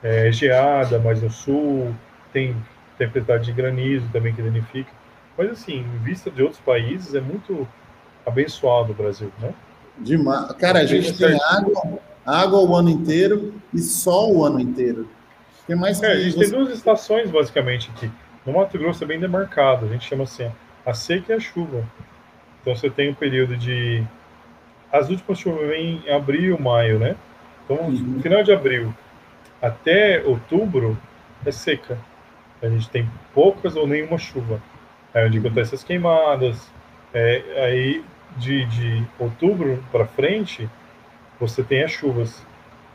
é, 0.03 0.31
geada 0.31 0.99
mais 0.99 1.21
no 1.21 1.29
sul, 1.29 1.93
tem 2.33 2.55
tempestade 2.97 3.45
de 3.45 3.51
granizo 3.51 4.07
também 4.11 4.33
que 4.33 4.41
danifica. 4.41 4.91
Mas, 5.37 5.51
assim, 5.51 5.79
em 5.79 6.03
vista 6.03 6.29
de 6.29 6.41
outros 6.41 6.59
países, 6.61 7.15
é 7.15 7.21
muito 7.21 7.67
abençoado 8.25 8.91
o 8.91 8.95
Brasil, 8.95 9.31
né? 9.39 9.53
Demais. 9.97 10.51
Cara, 10.53 10.79
a 10.79 10.85
gente 10.85 11.17
tem 11.17 11.37
água, 11.49 11.99
água 12.25 12.59
o 12.59 12.75
ano 12.75 12.89
inteiro 12.89 13.53
e 13.73 13.79
sol 13.79 14.35
o 14.37 14.45
ano 14.45 14.59
inteiro. 14.59 15.07
Tem 15.65 15.75
mais 15.75 16.01
é, 16.01 16.11
a 16.11 16.19
gente 16.19 16.35
você... 16.35 16.49
tem 16.49 16.59
duas 16.59 16.73
estações, 16.73 17.29
basicamente, 17.29 17.89
aqui. 17.95 18.11
No 18.45 18.53
Mato 18.53 18.77
Grosso 18.77 19.03
é 19.03 19.07
bem 19.07 19.19
demarcado. 19.19 19.85
A 19.85 19.89
gente 19.89 20.07
chama 20.07 20.23
assim, 20.23 20.51
a 20.85 20.93
seca 20.93 21.33
e 21.33 21.35
a 21.35 21.39
chuva. 21.39 21.83
Então, 22.61 22.75
você 22.75 22.89
tem 22.89 23.09
um 23.09 23.15
período 23.15 23.55
de... 23.55 24.03
As 24.91 25.09
últimas 25.09 25.39
chuvas 25.39 25.67
vêm 25.67 26.03
em 26.05 26.11
abril, 26.11 26.59
maio, 26.59 26.99
né? 26.99 27.15
Então, 27.63 27.77
uhum. 27.77 28.19
final 28.21 28.43
de 28.43 28.51
abril 28.51 28.93
até 29.61 30.23
outubro 30.25 30.97
é 31.45 31.51
seca. 31.51 31.97
A 32.61 32.67
gente 32.67 32.89
tem 32.89 33.09
poucas 33.33 33.75
ou 33.75 33.87
nenhuma 33.87 34.17
chuva. 34.17 34.61
É 35.13 35.25
onde 35.25 35.37
acontecem 35.39 35.75
as 35.75 35.83
queimadas. 35.83 36.71
É, 37.13 37.63
aí 37.63 38.03
de, 38.37 38.65
de 38.65 39.05
outubro 39.19 39.83
para 39.91 40.05
frente, 40.05 40.69
você 41.39 41.63
tem 41.63 41.83
as 41.83 41.91
chuvas, 41.91 42.45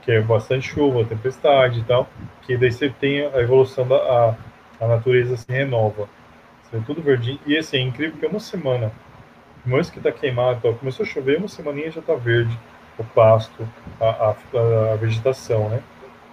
que 0.02 0.10
é 0.10 0.20
bastante 0.20 0.68
chuva, 0.68 1.04
tempestade 1.04 1.80
e 1.80 1.84
tal, 1.84 2.08
que 2.42 2.56
daí 2.56 2.72
você 2.72 2.88
tem 2.88 3.26
a 3.26 3.40
evolução 3.40 3.86
da 3.86 3.96
a, 3.96 4.34
a 4.84 4.88
natureza 4.88 5.36
se 5.36 5.50
renova. 5.50 6.08
Você 6.62 6.80
tudo 6.86 7.02
verdinho. 7.02 7.38
E 7.46 7.56
assim, 7.56 7.78
é 7.78 7.80
incrível 7.80 8.18
que 8.18 8.24
é 8.24 8.28
uma 8.28 8.40
semana, 8.40 8.90
depois 9.64 9.90
que 9.90 9.98
está 9.98 10.10
queimado, 10.10 10.60
começou 10.74 11.04
a 11.04 11.08
chover, 11.08 11.38
uma 11.38 11.48
semaninha 11.48 11.90
já 11.90 12.00
está 12.00 12.14
verde 12.14 12.56
o 12.98 13.04
pasto, 13.04 13.68
a, 14.00 14.06
a, 14.06 14.92
a, 14.92 14.96
vegetação, 14.96 15.68
né? 15.68 15.82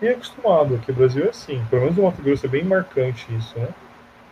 E 0.04 0.10
acostumado, 0.10 0.76
aqui 0.76 0.92
no 0.92 0.98
Brasil 0.98 1.24
é 1.24 1.30
assim, 1.30 1.64
pelo 1.70 1.84
menos 1.84 1.96
no 1.96 2.04
Mato 2.04 2.22
Grosso 2.22 2.46
é 2.46 2.50
bem 2.50 2.66
marcante 2.66 3.26
isso, 3.34 3.58
né? 3.58 3.70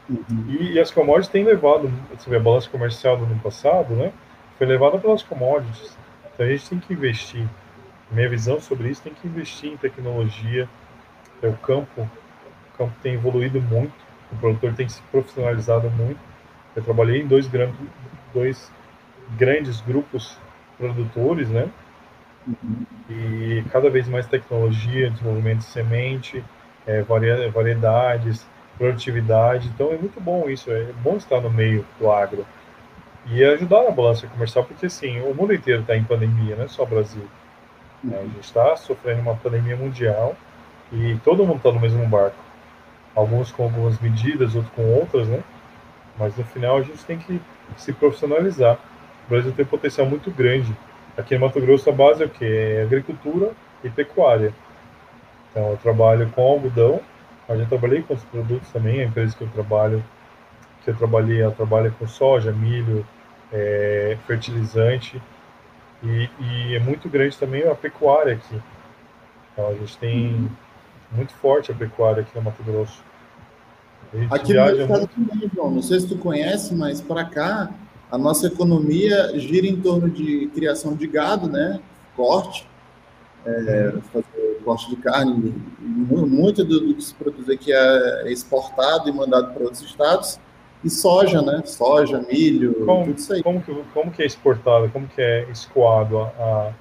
Uhum. 0.09 0.45
E, 0.49 0.73
e, 0.73 0.79
as 0.81 0.91
commodities 0.91 1.29
têm 1.29 1.45
levado, 1.45 1.89
você 2.13 2.29
vê 2.29 2.35
a 2.35 2.39
balança 2.41 2.69
comercial 2.69 3.15
do 3.15 3.23
ano 3.23 3.39
passado, 3.39 3.93
né? 3.93 4.11
Foi 4.57 4.67
levada 4.67 4.97
pelas 4.97 5.23
commodities. 5.23 5.97
Então 6.33 6.45
a 6.45 6.49
gente 6.49 6.69
tem 6.69 6.77
que 6.77 6.91
investir. 6.91 7.47
Minha 8.11 8.27
visão 8.27 8.59
sobre 8.59 8.89
isso 8.89 9.01
tem 9.01 9.13
que 9.13 9.25
investir 9.25 9.71
em 9.71 9.77
tecnologia. 9.77 10.67
É 11.41 11.47
o 11.47 11.53
campo, 11.53 12.01
o 12.01 12.77
campo 12.77 12.93
tem 13.01 13.13
evoluído 13.13 13.61
muito, 13.61 13.93
o 14.29 14.35
produtor 14.35 14.73
tem 14.73 14.89
se 14.89 15.01
profissionalizado 15.03 15.89
muito. 15.89 16.19
Eu 16.75 16.83
trabalhei 16.83 17.21
em 17.21 17.27
dois, 17.27 17.47
grandes, 17.47 17.77
dois 18.33 18.69
grandes 19.37 19.79
grupos 19.79 20.37
produtores, 20.77 21.47
né? 21.47 21.69
E 23.10 23.63
cada 23.71 23.89
vez 23.89 24.07
mais 24.07 24.25
tecnologia, 24.25 25.10
desenvolvimento 25.10 25.60
de 25.60 25.65
semente, 25.65 26.43
é, 26.88 27.03
variedades, 27.03 28.45
produtividade. 28.77 29.67
Então 29.67 29.91
é 29.91 29.98
muito 29.98 30.19
bom 30.19 30.50
isso, 30.50 30.71
é 30.71 30.86
bom 31.03 31.17
estar 31.17 31.39
no 31.39 31.50
meio 31.50 31.86
do 32.00 32.12
agro. 32.12 32.45
E 33.27 33.43
ajudar 33.43 33.83
na 33.83 33.91
balança 33.91 34.25
comercial, 34.27 34.65
porque 34.65 34.88
assim, 34.88 35.21
o 35.21 35.33
mundo 35.33 35.53
inteiro 35.53 35.81
está 35.81 35.95
em 35.95 36.03
pandemia, 36.03 36.55
não 36.55 36.65
é 36.65 36.67
só 36.67 36.83
o 36.83 36.88
Brasil. 36.88 37.27
Uhum. 38.03 38.17
A 38.17 38.24
gente 38.24 38.39
está 38.39 38.75
sofrendo 38.75 39.21
uma 39.21 39.36
pandemia 39.36 39.75
mundial 39.75 40.36
e 40.91 41.15
todo 41.24 41.45
mundo 41.45 41.57
está 41.57 41.71
no 41.71 41.79
mesmo 41.79 42.05
barco. 42.07 42.38
Alguns 43.13 43.51
com 43.51 43.63
algumas 43.63 44.00
medidas, 44.00 44.55
outros 44.55 44.74
com 44.74 44.83
outras, 44.93 45.27
né? 45.27 45.43
Mas 46.17 46.36
no 46.36 46.43
final 46.43 46.77
a 46.77 46.81
gente 46.81 47.03
tem 47.05 47.17
que 47.17 47.39
se 47.77 47.93
profissionalizar. 47.93 48.79
O 49.27 49.29
Brasil 49.29 49.51
tem 49.51 49.65
um 49.65 49.67
potencial 49.67 50.07
muito 50.07 50.31
grande 50.31 50.75
Aqui 51.17 51.35
no 51.35 51.41
Mato 51.41 51.59
Grosso 51.59 51.89
a 51.89 51.93
base 51.93 52.23
é 52.23 52.25
o 52.25 52.29
que? 52.29 52.45
É 52.45 52.83
agricultura 52.83 53.51
e 53.83 53.89
pecuária. 53.89 54.53
Então 55.49 55.71
eu 55.71 55.77
trabalho 55.77 56.29
com 56.31 56.41
algodão, 56.41 57.01
mas 57.47 57.59
já 57.59 57.65
trabalhei 57.65 58.01
com 58.01 58.13
outros 58.13 58.29
produtos 58.29 58.69
também, 58.69 59.01
a 59.01 59.05
empresa 59.05 59.35
que 59.35 59.43
eu 59.43 59.49
trabalho, 59.49 60.03
que 60.83 60.89
eu 60.89 60.95
trabalhei, 60.95 61.41
ela 61.41 61.51
trabalha 61.51 61.91
com 61.91 62.07
soja, 62.07 62.51
milho, 62.51 63.05
é, 63.51 64.17
fertilizante, 64.25 65.21
e, 66.01 66.29
e, 66.39 66.75
é 66.75 66.79
muito 66.79 67.07
grande 67.09 67.37
também 67.37 67.63
a 67.67 67.75
pecuária 67.75 68.33
aqui. 68.33 68.61
Então 69.51 69.67
a 69.67 69.73
gente 69.73 69.97
tem 69.97 70.33
uhum. 70.33 70.49
muito 71.11 71.33
forte 71.33 71.71
a 71.71 71.75
pecuária 71.75 72.21
aqui 72.21 72.31
no 72.35 72.41
Mato 72.41 72.63
Grosso. 72.63 73.03
Aqui 74.31 74.53
no 74.53 74.69
estado 74.69 74.87
muito... 74.87 75.09
também, 75.09 75.51
João, 75.53 75.71
não 75.71 75.81
sei 75.81 75.99
se 75.99 76.07
tu 76.07 76.17
conhece, 76.17 76.73
mas 76.73 77.01
para 77.01 77.25
cá 77.25 77.69
a 78.11 78.17
nossa 78.17 78.47
economia 78.47 79.31
gira 79.39 79.65
em 79.65 79.79
torno 79.79 80.09
de 80.09 80.47
criação 80.53 80.95
de 80.95 81.07
gado, 81.07 81.47
né? 81.47 81.79
Corte, 82.15 82.67
é, 83.45 83.93
fazer 84.11 84.61
corte 84.63 84.89
de 84.89 84.97
carne, 84.97 85.55
muito 85.79 86.63
do, 86.63 86.87
do, 86.87 86.93
que 86.93 87.03
se 87.03 87.15
produz 87.15 87.49
aqui 87.49 87.73
é 87.73 88.31
exportado 88.31 89.09
e 89.09 89.11
mandado 89.11 89.53
para 89.53 89.63
outros 89.63 89.81
estados, 89.81 90.39
e 90.83 90.89
soja, 90.89 91.41
né? 91.41 91.61
Soja, 91.65 92.23
milho, 92.29 92.85
como, 92.85 93.05
tudo 93.05 93.17
isso 93.17 93.33
aí. 93.33 93.41
Como 93.41 93.61
que, 93.61 93.73
como 93.93 94.11
que 94.11 94.21
é 94.21 94.25
exportado, 94.25 94.89
como 94.89 95.07
que 95.07 95.21
é 95.21 95.49
escoado 95.49 96.19
a, 96.19 96.23
a 96.23 96.71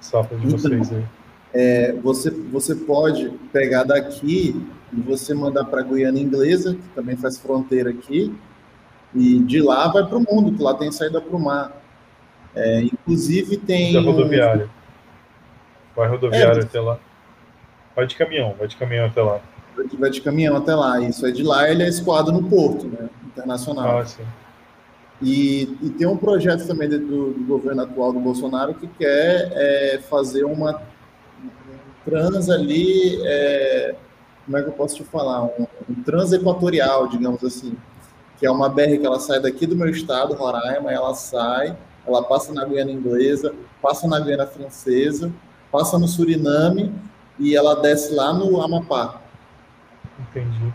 safra 0.00 0.38
de 0.38 0.46
então, 0.46 0.58
vocês 0.58 0.92
aí? 0.92 1.04
É, 1.52 1.92
você, 1.92 2.30
você 2.30 2.74
pode 2.74 3.30
pegar 3.52 3.84
daqui 3.84 4.60
e 4.92 5.00
você 5.00 5.34
mandar 5.34 5.64
para 5.64 5.80
a 5.80 5.84
Guiana 5.84 6.18
Inglesa, 6.18 6.74
que 6.74 6.88
também 6.94 7.16
faz 7.16 7.38
fronteira 7.38 7.90
aqui, 7.90 8.34
e 9.14 9.38
de 9.38 9.62
lá 9.62 9.88
vai 9.88 10.04
para 10.04 10.18
o 10.18 10.24
mundo, 10.28 10.56
que 10.56 10.62
lá 10.62 10.74
tem 10.74 10.90
saída 10.90 11.20
para 11.20 11.36
o 11.36 11.40
mar. 11.40 11.72
É, 12.54 12.82
inclusive 12.82 13.56
tem. 13.56 13.92
Da 13.92 14.00
rodoviária. 14.00 14.68
Vai 15.94 16.08
rodoviária 16.08 16.60
é, 16.60 16.64
até 16.64 16.80
lá. 16.80 16.98
Vai 17.94 18.06
de 18.06 18.16
caminhão, 18.16 18.54
vai 18.58 18.66
de 18.66 18.76
caminhão 18.76 19.06
até 19.06 19.22
lá. 19.22 19.40
Vai 19.98 20.10
de 20.10 20.20
caminhão 20.20 20.56
até 20.56 20.74
lá. 20.74 21.00
Isso 21.00 21.24
é 21.26 21.30
de 21.30 21.42
lá, 21.42 21.70
ele 21.70 21.84
é 21.84 21.88
escoado 21.88 22.32
no 22.32 22.48
porto, 22.48 22.86
né? 22.86 23.08
Internacional. 23.26 23.98
Ah, 23.98 24.04
sim. 24.04 24.24
E, 25.22 25.76
e 25.80 25.90
tem 25.90 26.06
um 26.08 26.16
projeto 26.16 26.66
também 26.66 26.88
do, 26.88 26.98
do, 27.32 27.44
governo 27.46 27.82
atual 27.82 28.12
do 28.12 28.18
Bolsonaro 28.18 28.74
que 28.74 28.88
quer 28.88 29.52
é, 29.52 30.00
fazer 30.10 30.44
uma 30.44 30.82
um 31.42 31.50
trans 32.04 32.50
ali, 32.50 33.20
é, 33.24 33.94
como 34.44 34.58
é 34.58 34.62
que 34.62 34.68
eu 34.68 34.72
posso 34.72 34.96
te 34.96 35.04
falar? 35.04 35.44
Um, 35.44 35.66
um 35.88 36.02
trans 36.02 36.32
equatorial, 36.32 37.06
digamos 37.06 37.42
assim 37.44 37.76
que 38.38 38.46
é 38.46 38.50
uma 38.50 38.68
BR 38.68 38.98
que 38.98 39.06
ela 39.06 39.20
sai 39.20 39.40
daqui 39.40 39.66
do 39.66 39.76
meu 39.76 39.88
estado, 39.88 40.34
Roraima, 40.34 40.92
ela 40.92 41.14
sai, 41.14 41.76
ela 42.06 42.22
passa 42.22 42.52
na 42.52 42.64
Guiana 42.64 42.90
Inglesa, 42.90 43.54
passa 43.80 44.06
na 44.06 44.20
Guiana 44.20 44.46
Francesa, 44.46 45.32
passa 45.70 45.98
no 45.98 46.06
Suriname 46.06 46.94
e 47.38 47.56
ela 47.56 47.80
desce 47.80 48.14
lá 48.14 48.32
no 48.32 48.60
Amapá. 48.60 49.20
Entendi. 50.18 50.72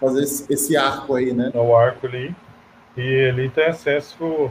Fazer 0.00 0.22
esse, 0.22 0.52
esse 0.52 0.76
arco 0.76 1.14
aí, 1.14 1.32
né? 1.32 1.50
É 1.54 1.58
o 1.58 1.76
arco 1.76 2.06
ali. 2.06 2.34
E 2.96 3.28
ali 3.28 3.48
tem 3.50 3.66
acesso 3.66 4.50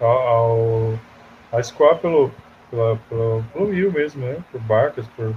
ao, 0.00 0.08
ao 0.10 0.98
a 1.52 1.60
escoar 1.60 1.96
pelo, 1.98 2.30
pelo, 2.70 2.96
pelo, 3.08 3.44
pelo 3.52 3.70
rio 3.70 3.92
mesmo, 3.92 4.24
né? 4.24 4.38
Por 4.50 4.60
barcas, 4.62 5.06
por 5.16 5.34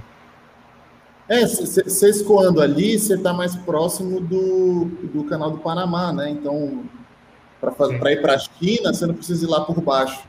é, 1.30 1.46
você 1.46 2.08
escoando 2.10 2.60
ali, 2.60 2.98
você 2.98 3.14
está 3.14 3.32
mais 3.32 3.54
próximo 3.54 4.20
do, 4.20 4.86
do 5.14 5.24
canal 5.24 5.52
do 5.52 5.58
Panamá, 5.58 6.12
né? 6.12 6.28
Então, 6.28 6.84
para 7.60 8.12
ir 8.12 8.20
para 8.20 8.34
a 8.34 8.38
China, 8.38 8.92
você 8.92 9.06
não 9.06 9.14
precisa 9.14 9.46
ir 9.46 9.48
lá 9.48 9.60
por 9.60 9.80
baixo. 9.80 10.28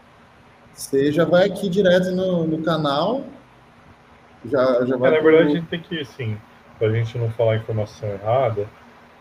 Você 0.73 1.11
já 1.11 1.25
vai 1.25 1.47
aqui 1.47 1.67
direto 1.67 2.11
no, 2.11 2.45
no 2.45 2.61
canal 2.61 3.23
já, 4.45 4.85
já 4.85 4.95
vai. 4.95 5.11
É, 5.11 5.17
na 5.17 5.23
verdade, 5.23 5.51
a 5.51 5.55
gente 5.55 5.67
tem 5.67 5.79
que, 5.79 5.99
assim, 5.99 6.37
para 6.77 6.87
a 6.87 6.91
gente 6.91 7.17
não 7.17 7.31
falar 7.31 7.57
informação 7.57 8.07
errada, 8.09 8.67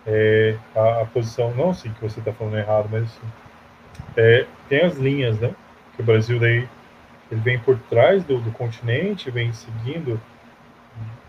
é, 0.06 0.56
a, 0.74 1.02
a, 1.02 1.06
posição, 1.06 1.54
não 1.54 1.70
assim 1.70 1.90
que 1.92 2.02
você 2.02 2.20
está 2.20 2.32
falando 2.32 2.56
errado, 2.56 2.88
mas 2.90 3.04
assim, 3.04 3.32
é, 4.16 4.46
tem 4.68 4.82
as 4.82 4.96
linhas, 4.96 5.38
né? 5.38 5.54
Que 5.94 6.02
o 6.02 6.04
Brasil 6.04 6.38
daí 6.38 6.68
ele 7.30 7.40
vem 7.40 7.58
por 7.58 7.78
trás 7.88 8.24
do, 8.24 8.38
do 8.38 8.50
continente, 8.50 9.30
vem 9.30 9.52
seguindo 9.52 10.20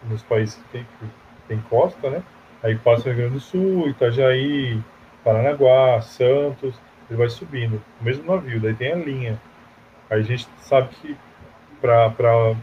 nos 0.09 0.23
países 0.23 0.55
que 0.55 0.69
tem, 0.69 0.83
que 0.83 1.05
tem 1.47 1.59
costa, 1.69 2.09
né? 2.09 2.23
Aí 2.63 2.75
passa 2.77 3.01
o 3.01 3.05
Rio 3.11 3.21
Grande 3.21 3.33
do 3.35 3.39
Sul, 3.39 3.89
Itajaí, 3.89 4.81
Paranaguá, 5.23 6.01
Santos, 6.01 6.75
ele 7.09 7.17
vai 7.17 7.29
subindo, 7.29 7.81
o 7.99 8.03
mesmo 8.03 8.23
navio, 8.31 8.59
daí 8.59 8.73
tem 8.73 8.93
a 8.93 8.95
linha. 8.95 9.41
Aí 10.09 10.19
a 10.19 10.23
gente 10.23 10.47
sabe 10.59 10.89
que 11.01 11.17
para 11.81 12.55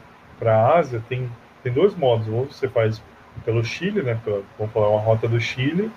a 0.42 0.78
Ásia 0.78 1.02
tem, 1.08 1.30
tem 1.62 1.72
dois 1.72 1.94
modos, 1.94 2.28
ou 2.28 2.46
você 2.46 2.68
faz 2.68 3.02
pelo 3.44 3.64
Chile, 3.64 4.02
né, 4.02 4.18
pela, 4.24 4.42
vamos 4.58 4.72
falar 4.72 4.88
uma 4.90 5.00
rota 5.00 5.28
do 5.28 5.40
Chile 5.40 5.90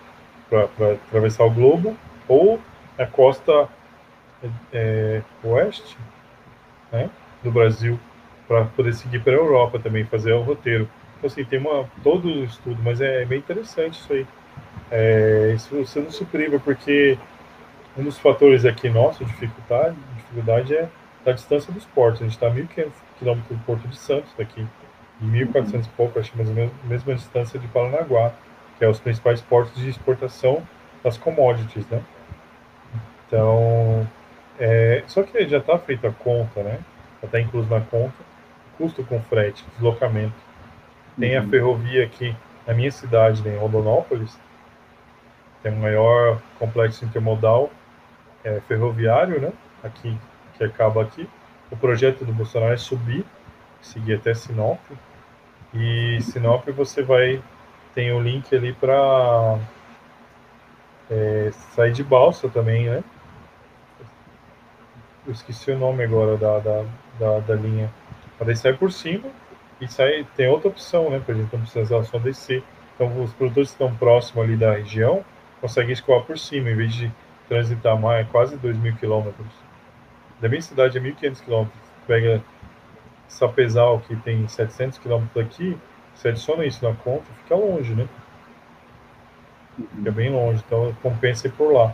para 0.50 0.94
atravessar 0.94 1.46
o 1.46 1.52
globo, 1.52 1.96
ou 2.28 2.60
a 2.98 3.06
costa 3.06 3.70
é, 4.74 5.22
oeste 5.44 5.98
né, 6.92 7.10
do 7.44 7.52
Brasil 7.52 8.00
para 8.48 8.66
poder 8.66 8.94
seguir 8.94 9.24
para 9.24 9.34
a 9.34 9.38
Europa 9.38 9.80
também, 9.80 10.06
fazer 10.06 10.34
o 10.34 10.42
roteiro. 10.42 10.90
Então, 11.22 11.30
assim, 11.30 11.46
tem 11.46 11.60
uma, 11.60 11.88
todo 12.02 12.28
o 12.28 12.44
estudo, 12.44 12.82
mas 12.84 13.00
é 13.00 13.24
bem 13.26 13.38
interessante 13.38 14.00
isso 14.00 14.12
aí. 14.12 14.26
É, 14.90 15.54
isso 15.56 15.76
você 15.76 16.00
não 16.00 16.10
se 16.10 16.26
priva, 16.26 16.60
porque 16.60 17.16
um 17.96 18.04
dos 18.04 18.18
fatores 18.18 18.66
aqui 18.66 18.90
nosso, 18.90 19.24
dificuldade, 19.24 19.96
dificuldade 20.16 20.76
é 20.76 20.90
a 21.24 21.32
distância 21.32 21.72
dos 21.72 21.86
portos. 21.86 22.22
A 22.22 22.24
gente 22.24 22.34
está 22.34 22.48
a 22.48 22.52
1.500 22.52 22.92
quilômetros 23.20 23.56
do 23.56 23.64
Porto 23.66 23.88
de 23.88 23.96
Santos 23.98 24.34
daqui, 24.36 24.66
e 25.22 25.26
1.400 25.26 25.86
e 25.86 25.90
pouco, 25.90 26.18
acho 26.18 26.36
mais 26.36 26.50
ou 26.50 26.56
menos 26.56 26.74
a 26.84 26.88
mesma 26.88 27.14
distância 27.14 27.60
de 27.60 27.68
Paranaguá, 27.68 28.32
que 28.80 28.84
é 28.84 28.90
os 28.90 29.00
principais 29.00 29.42
portos 29.42 29.80
de 29.80 29.90
exportação 29.90 30.68
das 31.04 31.20
commodities, 31.20 31.86
né? 31.88 32.02
Então, 33.28 34.08
é, 34.60 35.04
só 35.06 35.22
que 35.22 35.48
já 35.48 35.60
está 35.60 35.78
feita 35.78 36.08
a 36.08 36.12
conta, 36.12 36.64
né? 36.64 36.80
Está 37.22 37.40
incluso 37.40 37.70
na 37.70 37.80
conta, 37.80 38.16
custo 38.76 39.04
com 39.04 39.22
frete, 39.22 39.64
deslocamento. 39.76 40.51
Tem 41.22 41.38
uhum. 41.38 41.46
a 41.46 41.48
ferrovia 41.48 42.04
aqui 42.04 42.36
na 42.66 42.74
minha 42.74 42.92
cidade, 42.92 43.48
em 43.48 43.56
Rondonópolis, 43.56 44.36
tem 45.62 45.72
o 45.72 45.76
maior 45.76 46.42
complexo 46.58 47.06
intermodal 47.06 47.70
é, 48.44 48.60
ferroviário, 48.62 49.40
né? 49.40 49.54
Aqui, 49.84 50.18
que 50.58 50.64
acaba 50.64 51.04
aqui. 51.04 51.30
O 51.70 51.78
projeto 51.78 52.26
do 52.26 52.34
Bolsonaro 52.34 52.74
é 52.74 52.78
subir, 52.78 53.24
seguir 53.82 54.16
até 54.16 54.34
Sinop. 54.34 54.80
E 55.76 56.20
Sinop 56.22 56.68
você 56.70 57.04
vai 57.04 57.42
tem 57.94 58.12
o 58.12 58.18
um 58.18 58.24
link 58.24 58.56
ali 58.56 58.74
para 58.74 59.60
é, 61.08 61.52
sair 61.76 61.92
de 61.92 62.04
balsa 62.04 62.50
também, 62.50 62.90
né? 62.90 63.04
eu 65.28 65.34
esqueci 65.34 65.70
o 65.70 65.78
nome 65.78 66.04
agora 66.04 66.36
da, 66.36 66.58
da, 66.58 66.86
da, 67.20 67.40
da 67.40 67.56
linha. 67.56 67.92
Mas 68.40 68.48
daí 68.48 68.56
sai 68.56 68.74
por 68.74 68.92
cima 68.92 69.30
e 69.82 69.88
sai, 69.88 70.26
tem 70.36 70.48
outra 70.48 70.70
opção, 70.70 71.10
né? 71.10 71.22
A 71.28 71.34
gente 71.34 71.52
não 71.52 71.62
precisar 71.62 72.04
só 72.04 72.20
descer. 72.20 72.64
Então, 72.96 73.24
os 73.24 73.34
produtores 73.34 73.70
que 73.70 73.84
estão 73.84 73.94
próximos 73.96 74.46
ali 74.46 74.56
da 74.56 74.74
região 74.74 75.26
conseguem 75.60 75.92
escoar 75.92 76.22
por 76.22 76.38
cima, 76.38 76.70
em 76.70 76.76
vez 76.76 76.94
de 76.94 77.12
transitar 77.50 78.00
mais, 78.00 78.28
quase 78.30 78.56
2 78.58 78.78
mil 78.78 78.96
quilômetros. 78.96 79.48
Da 80.40 80.48
minha 80.48 80.62
cidade 80.62 80.98
é 80.98 81.02
1.500 81.02 81.44
quilômetros. 81.44 81.82
Pega 82.06 82.44
Sapezal, 83.28 84.00
que 84.02 84.16
tem 84.18 84.48
700 84.48 85.00
quilômetros 85.00 85.34
daqui, 85.34 85.78
você 86.14 86.30
adiciona 86.30 86.66
isso 86.66 86.84
na 86.86 86.94
conta, 86.94 87.24
fica 87.44 87.56
longe, 87.56 87.94
né? 87.96 88.08
Fica 89.96 90.12
bem 90.12 90.30
longe, 90.30 90.62
então 90.66 90.96
compensa 91.02 91.48
ir 91.48 91.52
por 91.52 91.74
lá. 91.74 91.94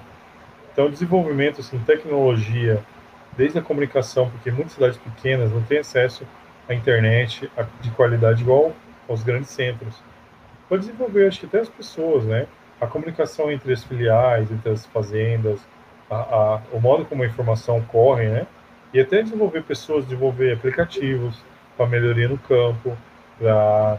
Então, 0.73 0.89
desenvolvimento, 0.89 1.61
assim, 1.61 1.79
tecnologia, 1.79 2.83
desde 3.37 3.59
a 3.59 3.61
comunicação, 3.61 4.29
porque 4.29 4.51
muitas 4.51 4.73
cidades 4.73 4.97
pequenas 4.97 5.51
não 5.51 5.61
têm 5.61 5.79
acesso 5.79 6.25
à 6.67 6.73
internet 6.73 7.49
de 7.81 7.91
qualidade 7.91 8.41
igual 8.41 8.73
aos 9.07 9.23
grandes 9.23 9.49
centros. 9.49 9.95
Para 10.67 10.77
desenvolver, 10.77 11.27
acho 11.27 11.39
que 11.39 11.45
até 11.45 11.59
as 11.59 11.69
pessoas, 11.69 12.25
né? 12.25 12.47
A 12.79 12.85
comunicação 12.85 13.51
entre 13.51 13.73
as 13.73 13.83
filiais, 13.83 14.51
entre 14.51 14.69
as 14.69 14.85
fazendas, 14.85 15.59
a, 16.09 16.15
a, 16.15 16.61
o 16.71 16.79
modo 16.79 17.05
como 17.05 17.23
a 17.23 17.25
informação 17.25 17.81
corre, 17.81 18.27
né? 18.27 18.45
E 18.93 18.99
até 18.99 19.21
desenvolver 19.21 19.63
pessoas, 19.63 20.05
desenvolver 20.05 20.53
aplicativos 20.53 21.41
para 21.75 21.87
melhoria 21.87 22.27
no 22.27 22.37
campo, 22.37 22.97
para 23.39 23.97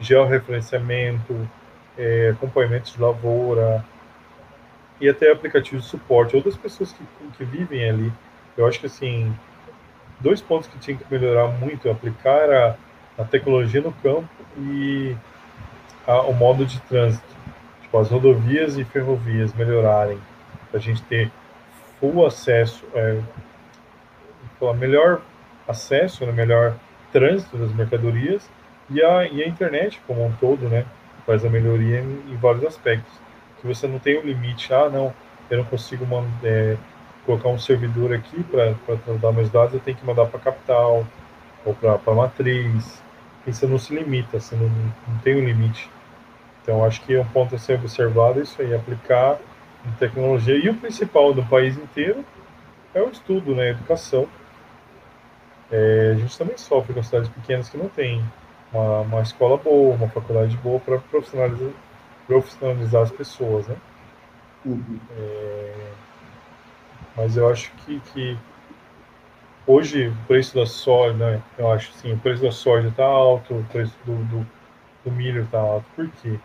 georreferenciamento, 0.00 1.48
é, 1.98 2.30
acompanhamento 2.30 2.92
de 2.92 3.00
lavoura, 3.00 3.84
e 5.00 5.08
até 5.08 5.30
aplicativos 5.30 5.84
de 5.84 5.90
suporte. 5.90 6.36
Outras 6.36 6.56
pessoas 6.56 6.92
que, 6.92 7.04
que 7.36 7.44
vivem 7.44 7.88
ali 7.88 8.12
eu 8.56 8.66
acho 8.66 8.80
que, 8.80 8.86
assim, 8.86 9.34
dois 10.24 10.40
pontos 10.40 10.66
que 10.68 10.78
tinha 10.78 10.96
que 10.96 11.04
melhorar 11.10 11.48
muito, 11.48 11.88
aplicar 11.90 12.50
a, 12.50 12.74
a 13.18 13.24
tecnologia 13.24 13.82
no 13.82 13.92
campo 13.92 14.28
e 14.58 15.14
a, 16.06 16.22
o 16.22 16.32
modo 16.32 16.64
de 16.64 16.80
trânsito. 16.80 17.22
Tipo, 17.82 17.98
as 17.98 18.10
rodovias 18.10 18.78
e 18.78 18.84
ferrovias 18.84 19.52
melhorarem, 19.52 20.18
para 20.70 20.80
a 20.80 20.82
gente 20.82 21.02
ter 21.02 21.30
full 22.00 22.26
acesso, 22.26 22.82
é, 22.94 23.20
melhor 24.78 25.20
acesso, 25.68 26.24
né, 26.24 26.32
melhor 26.32 26.74
trânsito 27.12 27.58
das 27.58 27.72
mercadorias 27.74 28.48
e 28.88 29.02
a, 29.02 29.26
e 29.26 29.42
a 29.42 29.46
internet 29.46 30.00
como 30.06 30.24
um 30.24 30.32
todo, 30.32 30.68
né, 30.70 30.86
faz 31.26 31.44
a 31.44 31.50
melhoria 31.50 32.00
em, 32.00 32.32
em 32.32 32.36
vários 32.36 32.64
aspectos. 32.64 33.12
Que 33.60 33.66
você 33.66 33.86
não 33.86 33.98
tem 33.98 34.16
o 34.16 34.22
um 34.22 34.24
limite, 34.24 34.72
ah, 34.72 34.88
não, 34.88 35.12
eu 35.50 35.58
não 35.58 35.64
consigo 35.64 36.06
mandar, 36.06 36.30
é, 36.42 36.76
colocar 37.24 37.48
um 37.48 37.58
servidor 37.58 38.12
aqui 38.12 38.42
para 38.44 38.74
tratar 38.74 39.32
meus 39.32 39.50
dados, 39.50 39.74
eu 39.74 39.80
tenho 39.80 39.96
que 39.96 40.06
mandar 40.06 40.26
para 40.26 40.38
a 40.38 40.42
capital 40.42 41.06
ou 41.64 41.74
para 41.74 41.98
a 42.06 42.14
matriz. 42.14 43.02
E 43.46 43.52
você 43.52 43.66
não 43.66 43.78
se 43.78 43.94
limita, 43.94 44.40
você 44.40 44.54
não, 44.56 44.68
não 44.68 45.18
tem 45.22 45.36
um 45.36 45.44
limite. 45.44 45.90
Então, 46.62 46.84
acho 46.84 47.02
que 47.02 47.14
é 47.14 47.20
um 47.20 47.26
ponto 47.26 47.54
a 47.54 47.58
ser 47.58 47.74
observado 47.74 48.40
isso 48.40 48.60
aí, 48.62 48.74
aplicar 48.74 49.38
em 49.86 49.90
tecnologia. 49.92 50.56
E 50.56 50.68
o 50.68 50.74
principal 50.74 51.34
do 51.34 51.44
país 51.44 51.76
inteiro 51.76 52.24
é 52.94 53.02
o 53.02 53.10
estudo, 53.10 53.54
né, 53.54 53.64
a 53.64 53.70
educação. 53.70 54.26
É, 55.70 56.12
a 56.12 56.18
gente 56.18 56.38
também 56.38 56.56
sofre 56.56 56.94
com 56.94 57.02
cidades 57.02 57.28
pequenas 57.28 57.68
que 57.68 57.76
não 57.76 57.88
tem 57.88 58.24
uma, 58.72 59.00
uma 59.00 59.22
escola 59.22 59.56
boa, 59.56 59.94
uma 59.94 60.08
faculdade 60.08 60.56
boa 60.58 60.80
para 60.80 60.98
profissionalizar, 60.98 61.70
profissionalizar 62.26 63.02
as 63.02 63.10
pessoas, 63.10 63.66
né? 63.66 63.76
Uhum. 64.64 64.98
É, 65.18 65.74
mas 67.16 67.36
eu 67.36 67.48
acho 67.48 67.70
que, 67.84 68.00
que 68.12 68.36
hoje 69.66 70.08
o 70.08 70.16
preço 70.26 70.54
da 70.54 70.66
soja, 70.66 71.14
né, 71.14 71.42
eu 71.58 71.70
acho 71.70 71.92
assim, 71.96 72.12
o 72.12 72.18
preço 72.18 72.42
da 72.42 72.52
soja 72.52 72.88
está 72.88 73.04
alto, 73.04 73.54
o 73.54 73.64
preço 73.64 73.94
do, 74.04 74.16
do, 74.24 74.46
do 75.04 75.10
milho 75.10 75.42
está 75.42 75.58
alto. 75.58 75.86
Por 75.94 76.08
quê? 76.22 76.38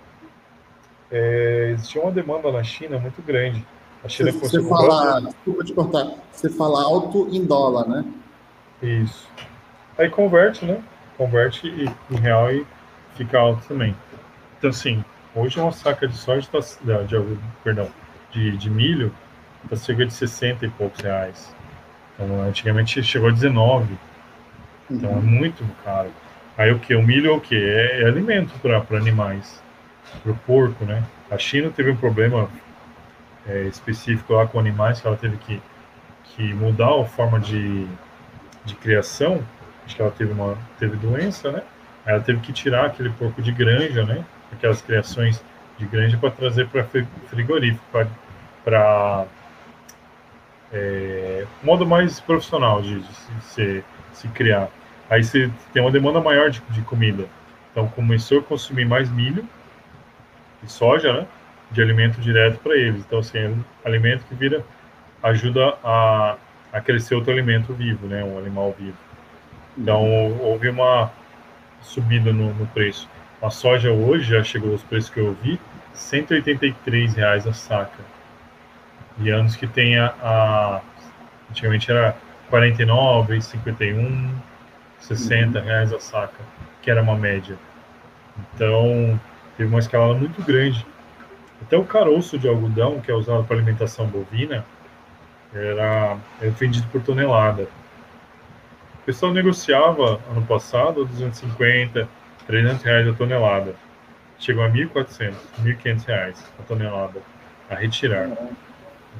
É, 1.12 1.72
existia 1.74 2.02
uma 2.02 2.12
demanda 2.12 2.52
na 2.52 2.64
China 2.64 3.00
muito 3.00 3.22
grande. 3.22 3.66
A 4.04 4.08
China 4.08 4.32
você, 4.32 4.62
você 4.62 4.70
fala, 4.70 5.22
desculpa 5.22 5.64
te 5.64 5.74
cortar, 5.74 6.08
você 6.32 6.50
fala 6.50 6.84
alto 6.84 7.28
em 7.32 7.44
dólar, 7.44 7.88
né? 7.88 8.06
Isso. 8.82 9.28
Aí 9.98 10.10
converte, 10.10 10.64
né? 10.64 10.82
Converte 11.18 11.68
em 11.68 12.16
real 12.16 12.52
e 12.52 12.66
fica 13.16 13.40
alto 13.40 13.68
também. 13.68 13.94
Então, 14.58 14.70
assim, 14.70 15.04
hoje 15.36 15.60
uma 15.60 15.72
saca 15.72 16.08
de 16.08 16.16
soja, 16.16 16.48
tá, 16.50 16.60
de, 16.60 17.08
de, 17.08 17.40
perdão, 17.64 17.90
de, 18.32 18.56
de 18.56 18.70
milho 18.70 19.14
está 19.64 19.76
cerca 19.76 20.06
de 20.06 20.14
60 20.14 20.66
e 20.66 20.70
poucos 20.70 21.00
reais. 21.02 21.56
Então, 22.16 22.42
antigamente 22.44 23.02
chegou 23.04 23.30
a 23.30 23.32
19. 23.32 23.98
Então 24.92 25.10
é 25.10 25.14
uhum. 25.14 25.20
é 25.20 25.22
muito 25.22 25.64
caro. 25.84 26.12
Aí 26.58 26.72
o 26.72 26.80
que? 26.80 26.94
O 26.96 27.02
milho 27.02 27.32
é 27.32 27.34
o 27.34 27.40
que? 27.40 27.56
É, 27.56 28.02
é 28.02 28.06
alimento 28.06 28.54
para 28.60 28.98
animais, 28.98 29.64
para 30.22 30.32
o 30.32 30.36
porco, 30.36 30.84
né? 30.84 31.04
A 31.30 31.38
China 31.38 31.70
teve 31.70 31.92
um 31.92 31.96
problema 31.96 32.50
é, 33.48 33.64
específico 33.64 34.34
lá 34.34 34.46
com 34.48 34.60
animais 34.60 35.00
que 35.00 35.08
ela 35.08 35.16
teve 35.16 35.38
que, 35.38 35.62
que 36.26 36.54
mudar 36.54 37.00
a 37.00 37.06
forma 37.06 37.40
de, 37.40 37.88
de 38.66 38.76
criação. 38.76 39.42
Acho 39.86 39.96
que 39.96 40.02
ela 40.02 40.12
teve 40.12 40.34
uma 40.34 40.58
teve 40.78 40.98
doença, 40.98 41.52
né? 41.52 41.62
Aí 42.06 42.14
ela 42.14 42.24
teve 42.24 42.40
que 42.40 42.52
tirar 42.52 42.86
aquele 42.86 43.10
porco 43.12 43.42
de 43.42 43.52
granja, 43.52 44.04
né? 44.04 44.26
Aquelas 44.52 44.82
criações 44.82 45.42
de 45.78 45.86
granja 45.86 46.18
para 46.18 46.32
trazer 46.32 46.68
para 46.68 46.84
frigorífico, 47.30 47.86
para 48.64 49.26
é, 50.72 51.46
modo 51.64 51.86
mais 51.86 52.20
profissional 52.20 52.82
de, 52.82 53.00
de 53.00 53.14
se, 53.42 53.84
se, 54.14 54.28
criar. 54.30 54.70
Aí 55.10 55.24
você 55.24 55.50
tem 55.74 55.82
uma 55.82 55.92
demanda 55.92 56.20
maior 56.20 56.50
de, 56.50 56.62
de, 56.70 56.82
comida. 56.82 57.26
Então 57.72 57.88
começou 57.88 58.40
a 58.40 58.44
consumir 58.44 58.86
mais 58.86 59.10
milho 59.10 59.48
e 60.64 60.70
soja, 60.70 61.14
né? 61.14 61.28
De 61.72 61.82
alimento 61.82 62.20
direto 62.20 62.60
para 62.60 62.76
eles. 62.76 63.04
Então, 63.06 63.20
assim, 63.20 63.38
é 63.38 63.48
um 63.48 63.64
alimento 63.86 64.24
que 64.26 64.36
vira, 64.36 64.64
ajuda 65.22 65.78
a, 65.84 66.36
a 66.74 66.82
crescer 66.82 67.16
outro 67.16 67.32
alimento 67.32 67.74
vivo, 67.74 68.08
né? 68.08 68.24
Um 68.24 68.38
animal 68.38 68.76
vivo. 68.78 68.98
Então, 69.78 70.04
houve 70.42 70.68
uma, 70.70 71.12
subida 71.82 72.32
no, 72.32 72.54
no, 72.54 72.68
preço. 72.68 73.10
A 73.42 73.50
soja 73.50 73.92
hoje 73.92 74.32
já 74.32 74.44
chegou 74.44 74.72
aos 74.72 74.84
preços 74.84 75.10
que 75.10 75.20
eu 75.20 75.34
vi, 75.42 75.60
183 75.94 77.14
reais 77.16 77.48
a 77.48 77.54
saca. 77.54 78.04
E 79.20 79.30
anos 79.30 79.56
que 79.56 79.68
tem 79.68 79.98
a, 79.98 80.14
a 80.22 80.82
antigamente 81.50 81.92
era 81.92 82.16
49, 82.50 83.42
51, 83.42 84.32
60 85.00 85.60
reais 85.62 85.94
a 85.94 86.00
saca, 86.00 86.40
que 86.82 86.90
era 86.90 87.02
uma 87.02 87.16
média. 87.16 87.58
Então, 88.54 89.20
teve 89.58 89.70
uma 89.70 89.80
escalada 89.80 90.14
muito 90.14 90.42
grande. 90.44 90.86
Até 91.62 91.78
o 91.78 91.84
caroço 91.84 92.40
de 92.40 92.48
algodão, 92.48 93.02
que 93.02 93.12
é 93.12 93.14
usado 93.14 93.44
para 93.44 93.58
alimentação 93.58 94.08
bovina, 94.08 94.66
era, 95.54 96.18
era 96.40 96.52
vendido 96.52 96.88
por 96.88 97.02
tonelada. 97.02 97.64
O 99.02 99.06
pessoal 99.06 99.34
negociava 99.34 100.20
ano 100.30 100.46
passado 100.46 101.06
250, 101.06 102.08
300 102.48 102.84
reais 102.84 103.08
a 103.08 103.14
tonelada. 103.14 103.76
Chegou 104.38 104.64
a 104.64 104.70
1.400, 104.70 105.34
1.500 105.62 106.06
reais 106.06 106.54
a 106.58 106.64
tonelada 106.64 107.22
a 107.70 107.76
retirar. 107.76 108.30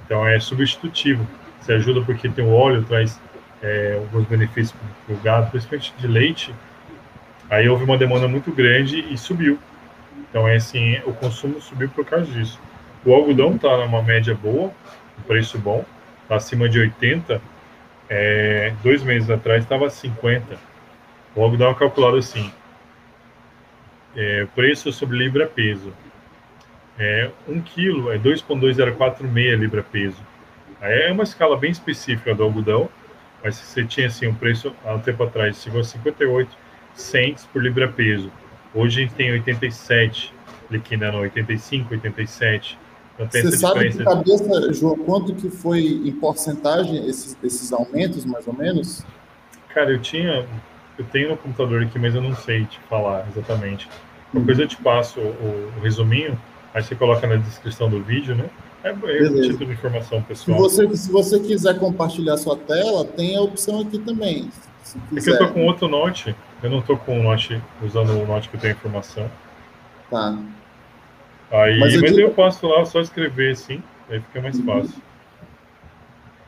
Então 0.06 0.28
é 0.28 0.40
substitutivo. 0.40 1.26
Você 1.60 1.74
ajuda 1.74 2.02
porque 2.02 2.30
tem 2.30 2.46
o 2.46 2.52
óleo, 2.52 2.84
traz 2.84 3.20
é, 3.62 3.96
alguns 3.98 4.28
benefícios 4.28 4.76
para 5.06 5.16
o 5.16 5.20
gado, 5.20 5.52
principalmente 5.52 5.94
de 5.98 6.08
leite. 6.08 6.56
Aí 7.50 7.68
houve 7.68 7.84
uma 7.84 7.98
demanda 7.98 8.28
muito 8.28 8.52
grande 8.52 9.00
e 9.12 9.18
subiu. 9.18 9.60
Então 10.30 10.48
é 10.48 10.56
assim, 10.56 10.98
o 11.06 11.14
consumo 11.14 11.62
subiu 11.62 11.90
por 11.90 12.06
causa 12.06 12.26
disso. 12.32 12.60
O 13.06 13.14
algodão 13.14 13.56
está 13.56 13.78
numa 13.78 14.02
média 14.04 14.36
boa, 14.36 14.72
um 15.18 15.22
preço 15.24 15.58
bom, 15.58 15.84
está 16.24 16.36
acima 16.36 16.70
de 16.70 16.80
80. 16.80 17.42
É, 18.10 18.74
dois 18.84 19.04
meses 19.04 19.30
atrás 19.30 19.64
estava 19.64 19.90
50. 19.90 20.58
O 21.36 21.44
algodão 21.44 21.72
é 21.72 21.74
calculado 21.74 22.18
assim: 22.18 22.52
é, 24.16 24.48
preço 24.56 24.92
sobre 24.92 25.18
libra 25.18 25.48
peso. 25.48 25.94
É, 27.00 27.32
1 27.48 27.62
quilo 27.62 28.12
é 28.12 28.20
2,2046 28.20 29.56
libra 29.56 29.82
peso. 29.82 30.18
Aí 30.82 31.04
é 31.04 31.12
uma 31.12 31.24
escala 31.24 31.58
bem 31.58 31.72
específica 31.72 32.36
do 32.36 32.44
algodão, 32.44 32.90
mas 33.44 33.56
se 33.56 33.66
você 33.66 33.86
tinha 33.86 34.08
assim 34.08 34.28
um 34.28 34.36
preço 34.36 34.76
há 34.86 34.94
um 34.94 35.00
tempo 35.00 35.24
atrás 35.24 35.62
chegou 35.62 35.80
a 35.80 35.84
58 35.84 36.50
cents 36.94 37.48
por 37.52 37.64
libra 37.64 37.88
peso. 37.88 38.32
Hoje 38.74 39.00
a 39.00 39.04
gente 39.06 39.16
tem 39.16 39.32
87, 39.32 40.34
liquidando 40.70 41.18
85, 41.18 41.94
87. 41.94 42.78
Então 43.16 43.28
tem 43.28 43.44
Você 43.44 43.58
sabe 43.58 43.90
de 43.90 44.04
cabeça, 44.04 44.74
João, 44.74 44.98
quanto 44.98 45.34
que 45.34 45.50
foi 45.50 45.82
em 45.82 46.12
porcentagem 46.12 47.08
esses, 47.08 47.38
esses 47.44 47.74
aumentos, 47.74 48.26
mais 48.26 48.48
ou 48.48 48.54
menos? 48.54 49.06
Cara, 49.74 49.92
eu 49.92 50.00
tinha, 50.00 50.46
eu 50.98 51.06
tenho 51.06 51.30
no 51.30 51.38
computador 51.38 51.84
aqui, 51.84 51.98
mas 51.98 52.16
eu 52.16 52.22
não 52.22 52.36
sei 52.36 52.66
te 52.66 52.80
falar 52.90 53.28
exatamente. 53.30 53.90
Depois 54.34 54.58
hum. 54.58 54.62
eu 54.62 54.68
te 54.68 54.78
passo 54.78 55.20
o, 55.20 55.74
o, 55.78 55.82
resuminho, 55.82 56.40
aí 56.74 56.84
você 56.84 56.96
coloca 56.96 57.26
na 57.28 57.36
descrição 57.36 57.90
do 57.90 58.02
vídeo, 58.02 58.36
né? 58.36 58.50
É, 58.84 58.90
é 58.90 59.30
um 59.30 59.42
tipo 59.42 59.66
de 59.66 59.74
informação 59.74 60.22
pessoal. 60.22 60.70
Se 60.70 60.86
você, 60.86 60.98
se 60.98 61.12
você 61.12 61.40
quiser 61.40 61.78
compartilhar 61.80 62.38
sua 62.38 62.56
tela, 62.56 63.04
tem 63.04 63.36
a 63.36 63.42
opção 63.42 63.82
aqui 63.82 64.00
também. 64.00 64.50
É 65.16 65.20
que 65.20 65.30
eu 65.30 65.38
tô 65.38 65.50
com 65.50 65.66
outro 65.66 65.88
note, 65.88 66.36
eu 66.64 66.70
não 66.70 66.82
tô 66.82 66.98
com 66.98 67.20
o 67.20 67.24
note, 67.24 67.62
usando 67.84 68.12
o 68.12 68.26
note 68.26 68.50
que 68.50 68.58
tem 68.58 68.72
informação. 68.72 69.30
Tá. 70.10 70.38
Aí, 71.52 71.80
mas 71.80 71.94
eu, 71.94 72.02
mas 72.02 72.12
digo... 72.12 72.22
eu 72.22 72.32
posso 72.32 72.66
lá 72.68 72.86
só 72.86 73.02
escrever 73.02 73.52
assim, 73.52 73.84
aí 74.10 74.20
fica 74.22 74.42
mais 74.42 74.58
uhum. 74.58 74.66
fácil. 74.66 75.02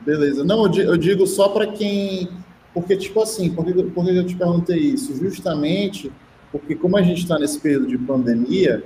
Beleza. 0.00 0.44
Não, 0.44 0.66
eu 0.74 0.96
digo 0.96 1.26
só 1.26 1.48
para 1.48 1.66
quem. 1.68 2.28
Porque, 2.74 2.96
tipo 2.96 3.22
assim, 3.22 3.50
por 3.50 3.64
que, 3.64 3.72
por 3.72 4.04
que 4.04 4.16
eu 4.16 4.26
te 4.26 4.34
perguntei 4.34 4.78
isso? 4.78 5.14
Justamente 5.16 6.10
porque, 6.52 6.74
como 6.74 6.98
a 6.98 7.02
gente 7.02 7.22
está 7.22 7.38
nesse 7.38 7.58
período 7.58 7.86
de 7.86 7.96
pandemia 7.96 8.84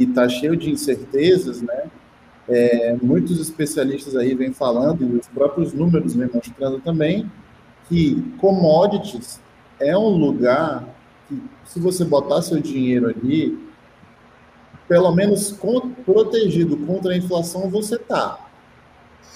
e 0.00 0.04
está 0.04 0.28
cheio 0.28 0.56
de 0.56 0.70
incertezas, 0.70 1.62
né? 1.62 1.84
É, 2.48 2.96
muitos 3.02 3.40
especialistas 3.40 4.14
aí 4.16 4.34
vêm 4.34 4.52
falando, 4.52 5.02
e 5.02 5.18
os 5.18 5.26
próprios 5.28 5.72
números 5.72 6.14
vêm 6.14 6.28
mostrando 6.32 6.78
também, 6.80 7.30
que 7.88 8.20
commodities 8.38 9.40
é 9.80 9.96
um 9.96 10.10
lugar 10.10 10.84
que, 11.28 11.42
se 11.64 11.80
você 11.80 12.04
botar 12.04 12.42
seu 12.42 12.60
dinheiro 12.60 13.08
ali, 13.08 13.58
pelo 14.86 15.10
menos 15.12 15.58
protegido 16.04 16.76
contra 16.78 17.12
a 17.12 17.16
inflação 17.16 17.70
você 17.70 17.96
está. 17.96 18.38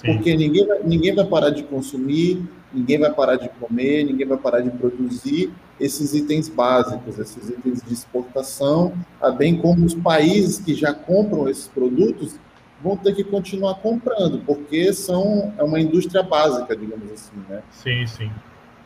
Porque 0.05 0.35
ninguém 0.35 0.67
ninguém 0.85 1.13
vai 1.13 1.25
parar 1.25 1.49
de 1.49 1.63
consumir, 1.63 2.47
ninguém 2.73 2.99
vai 2.99 3.11
parar 3.11 3.35
de 3.35 3.49
comer, 3.49 4.03
ninguém 4.03 4.27
vai 4.27 4.37
parar 4.37 4.61
de 4.61 4.69
produzir 4.69 5.51
esses 5.79 6.13
itens 6.13 6.49
básicos, 6.49 7.17
esses 7.17 7.49
itens 7.49 7.81
de 7.81 7.93
exportação, 7.93 8.93
bem 9.37 9.57
como 9.57 9.85
os 9.85 9.93
países 9.93 10.59
que 10.59 10.73
já 10.73 10.93
compram 10.93 11.47
esses 11.47 11.67
produtos 11.67 12.35
vão 12.81 12.95
ter 12.95 13.13
que 13.13 13.23
continuar 13.23 13.75
comprando, 13.75 14.39
porque 14.45 14.93
são 14.93 15.53
é 15.57 15.63
uma 15.63 15.79
indústria 15.79 16.23
básica, 16.23 16.75
digamos 16.75 17.11
assim, 17.11 17.35
né? 17.49 17.61
Sim, 17.71 18.07
sim. 18.07 18.31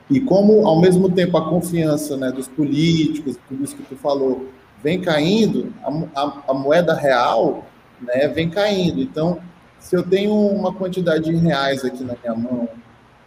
E 0.09 0.19
como, 0.19 0.67
ao 0.67 0.79
mesmo 0.79 1.09
tempo, 1.09 1.37
a 1.37 1.49
confiança 1.49 2.17
né, 2.17 2.31
dos 2.31 2.47
políticos, 2.47 3.37
tudo 3.47 3.63
isso 3.63 3.75
que 3.75 3.83
tu 3.83 3.95
falou, 3.95 4.49
vem 4.83 4.99
caindo, 4.99 5.73
a, 5.81 6.21
a, 6.21 6.43
a, 6.49 6.53
moeda 6.53 6.93
real 6.93 7.65
né, 8.01 8.27
vem 8.27 8.49
caindo. 8.49 9.01
Então, 9.01 9.39
se 9.79 9.95
eu 9.95 10.03
tenho 10.03 10.33
uma 10.33 10.73
quantidade 10.73 11.25
de 11.25 11.35
reais 11.35 11.85
aqui 11.85 12.03
na 12.03 12.15
minha 12.21 12.35
mão, 12.35 12.67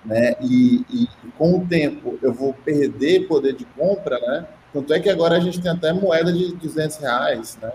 né, 0.06 0.36
e, 0.40 0.84
e, 0.88 1.08
com 1.36 1.58
o 1.58 1.66
tempo 1.66 2.18
eu 2.22 2.32
vou 2.32 2.54
perder 2.54 3.26
poder 3.26 3.54
de 3.54 3.64
compra, 3.64 4.18
né? 4.20 4.46
Tanto 4.72 4.92
é 4.92 5.00
que 5.00 5.10
agora 5.10 5.36
a 5.36 5.40
gente 5.40 5.60
tem 5.60 5.70
até 5.70 5.92
moeda 5.92 6.32
de 6.32 6.54
200 6.54 6.96
reais, 6.98 7.58
né? 7.60 7.72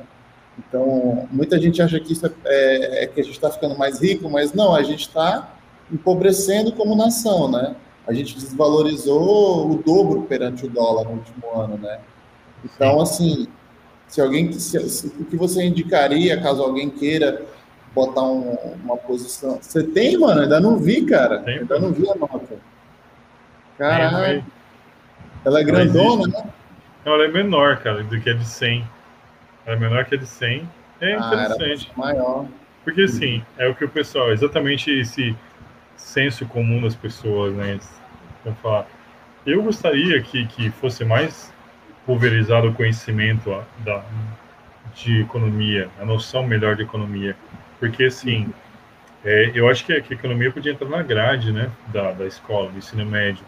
Então, 0.58 1.28
muita 1.32 1.60
gente 1.60 1.82
acha 1.82 2.00
que 2.00 2.14
isso 2.14 2.26
é, 2.26 2.32
é, 2.46 3.04
é 3.04 3.08
que 3.08 3.20
a 3.20 3.24
gente 3.24 3.34
está 3.34 3.50
ficando 3.50 3.78
mais 3.78 4.02
rico, 4.02 4.30
mas 4.30 4.54
não, 4.54 4.74
a 4.74 4.84
gente 4.84 5.02
está 5.02 5.56
empobrecendo 5.92 6.72
como 6.74 6.96
nação, 6.96 7.50
né? 7.50 7.76
A 8.08 8.14
gente 8.14 8.36
desvalorizou 8.36 9.72
o 9.72 9.84
dobro 9.84 10.24
perante 10.24 10.66
o 10.66 10.70
dólar 10.70 11.06
no 11.06 11.12
último 11.12 11.52
ano, 11.54 11.78
né? 11.78 12.00
Então, 12.64 13.02
assim, 13.02 13.48
se 14.08 14.22
alguém, 14.22 14.52
se, 14.54 14.90
se, 14.90 15.08
o 15.08 15.26
que 15.26 15.36
você 15.36 15.64
indicaria 15.64 16.40
caso 16.40 16.62
alguém 16.62 16.90
queira 16.90 17.46
botar 17.94 18.24
um, 18.24 18.56
uma 18.84 18.98
posição? 18.98 19.60
Você 19.62 19.84
tem, 19.84 20.18
mano? 20.18 20.42
Ainda 20.42 20.60
não 20.60 20.78
vi, 20.78 21.06
cara. 21.06 21.40
Tem, 21.40 21.60
ainda 21.60 21.80
não 21.80 21.92
vi 21.92 22.10
a 22.10 22.16
nota. 22.16 22.58
Caralho. 23.78 24.46
Ela 25.44 25.60
é 25.60 25.64
grandona, 25.64 26.28
né? 26.28 26.50
Não, 27.04 27.14
ela 27.14 27.26
é 27.26 27.28
menor, 27.28 27.78
cara, 27.78 28.04
do 28.04 28.20
que 28.20 28.30
a 28.30 28.34
de 28.34 28.46
100. 28.46 28.88
Ela 29.66 29.76
é 29.76 29.80
menor 29.80 30.06
que 30.06 30.16
a 30.16 30.18
de 30.18 30.28
100. 30.28 30.70
É 31.02 31.14
ah, 31.16 31.18
interessante. 31.18 31.92
maior. 31.96 32.46
Porque, 32.84 33.02
assim, 33.02 33.44
é 33.58 33.68
o 33.68 33.76
que 33.76 33.84
o 33.84 33.90
pessoal, 33.90 34.32
exatamente 34.32 34.92
esse 34.92 35.36
senso 35.96 36.46
comum 36.46 36.82
das 36.82 36.96
pessoas, 36.96 37.54
né? 37.56 37.80
Vamos 38.44 38.60
falar. 38.60 38.88
Eu 39.46 39.64
gostaria 39.64 40.22
que, 40.22 40.46
que 40.46 40.70
fosse 40.70 41.04
mais 41.04 41.52
pulverizado 42.06 42.70
o 42.70 42.74
conhecimento 42.74 43.50
da, 43.80 44.04
de 44.94 45.22
economia, 45.22 45.90
a 46.00 46.06
noção 46.06 46.46
melhor 46.46 46.76
de 46.76 46.84
economia. 46.84 47.36
Porque, 47.82 48.06
assim, 48.06 48.54
é, 49.26 49.52
eu 49.56 49.68
acho 49.68 49.84
que 49.84 49.92
a, 49.92 50.00
que 50.00 50.14
a, 50.14 50.16
economia 50.16 50.52
podia 50.52 50.72
entrar 50.72 50.88
na 50.88 51.02
grade 51.02 51.52
né, 51.52 51.72
da, 51.88 52.12
da 52.12 52.28
escola, 52.28 52.70
do 52.70 52.78
ensino 52.78 53.04
médio. 53.04 53.44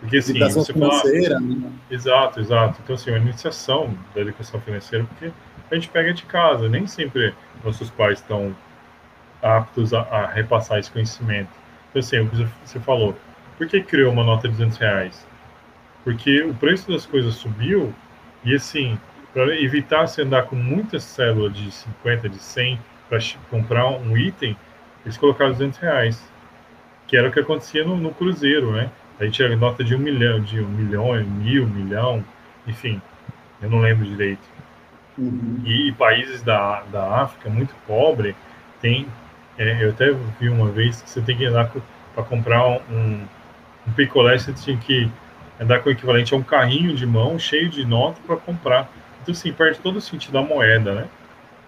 Porque, 0.00 0.18
assim, 0.18 0.30
educação 0.30 0.62
você 0.62 0.72
financeira, 0.72 1.34
fala... 1.34 1.46
né? 1.46 1.72
Exato, 1.90 2.40
exato. 2.40 2.80
Então, 2.82 2.94
assim, 2.94 3.10
uma 3.10 3.18
iniciação 3.18 3.92
da 4.14 4.20
educação 4.20 4.60
financeira, 4.60 5.04
porque 5.04 5.32
a 5.68 5.74
gente 5.74 5.88
pega 5.88 6.14
de 6.14 6.22
casa, 6.22 6.68
nem 6.68 6.86
sempre 6.86 7.34
nossos 7.64 7.90
pais 7.90 8.20
estão 8.20 8.54
aptos 9.42 9.92
a, 9.92 10.02
a 10.02 10.26
repassar 10.28 10.78
esse 10.78 10.90
conhecimento. 10.90 11.50
Então, 11.90 11.98
assim, 11.98 12.48
você 12.64 12.78
falou, 12.78 13.16
por 13.58 13.66
que 13.66 13.82
criou 13.82 14.12
uma 14.12 14.22
nota 14.22 14.46
de 14.46 14.54
200 14.54 14.78
reais? 14.78 15.26
Porque 16.04 16.42
o 16.42 16.54
preço 16.54 16.88
das 16.88 17.04
coisas 17.04 17.34
subiu 17.34 17.92
e 18.44 18.54
assim, 18.54 18.96
para 19.34 19.60
evitar 19.60 20.06
se 20.06 20.22
andar 20.22 20.44
com 20.44 20.54
muita 20.54 21.00
célula 21.00 21.50
de 21.50 21.68
50, 21.70 22.28
de 22.28 22.38
100 22.38 22.78
para 23.12 23.18
comprar 23.50 23.90
um 23.90 24.16
item, 24.16 24.56
eles 25.04 25.18
colocaram 25.18 25.52
200 25.52 25.78
reais, 25.78 26.32
que 27.06 27.14
era 27.14 27.28
o 27.28 27.32
que 27.32 27.40
acontecia 27.40 27.84
no, 27.84 27.98
no 27.98 28.10
Cruzeiro, 28.10 28.72
né? 28.72 28.90
A 29.20 29.24
gente 29.24 29.34
tinha 29.34 29.54
nota 29.54 29.84
de 29.84 29.94
um 29.94 29.98
milhão, 29.98 30.40
de 30.40 30.60
um 30.60 30.68
milhão, 30.68 31.12
mil, 31.22 31.66
milhão, 31.66 32.24
enfim, 32.66 33.02
eu 33.60 33.68
não 33.68 33.80
lembro 33.80 34.06
direito. 34.06 34.40
Uhum. 35.18 35.60
E, 35.62 35.88
e, 35.88 35.92
países 35.92 36.42
da, 36.42 36.84
da 36.90 37.20
África 37.20 37.50
muito 37.50 37.74
pobre 37.86 38.34
tem, 38.80 39.06
é, 39.58 39.84
eu 39.84 39.90
até 39.90 40.10
vi 40.40 40.48
uma 40.48 40.70
vez 40.70 41.02
que 41.02 41.10
você 41.10 41.20
tem 41.20 41.36
que 41.36 41.44
ir 41.44 41.50
lá 41.50 41.70
para 42.14 42.24
comprar 42.24 42.66
um, 42.66 43.26
um 43.86 43.92
picolé, 43.94 44.38
você 44.38 44.54
tinha 44.54 44.78
que 44.78 45.10
andar 45.60 45.80
com 45.80 45.90
o 45.90 45.92
equivalente 45.92 46.32
a 46.32 46.36
um 46.38 46.42
carrinho 46.42 46.94
de 46.94 47.04
mão 47.04 47.38
cheio 47.38 47.68
de 47.68 47.84
nota 47.84 48.18
para 48.26 48.36
comprar. 48.36 48.90
Então, 49.20 49.32
assim, 49.32 49.52
perde 49.52 49.80
todo 49.80 49.96
o 49.96 50.00
sentido 50.00 50.32
da 50.32 50.42
moeda, 50.42 50.94
né? 50.94 51.08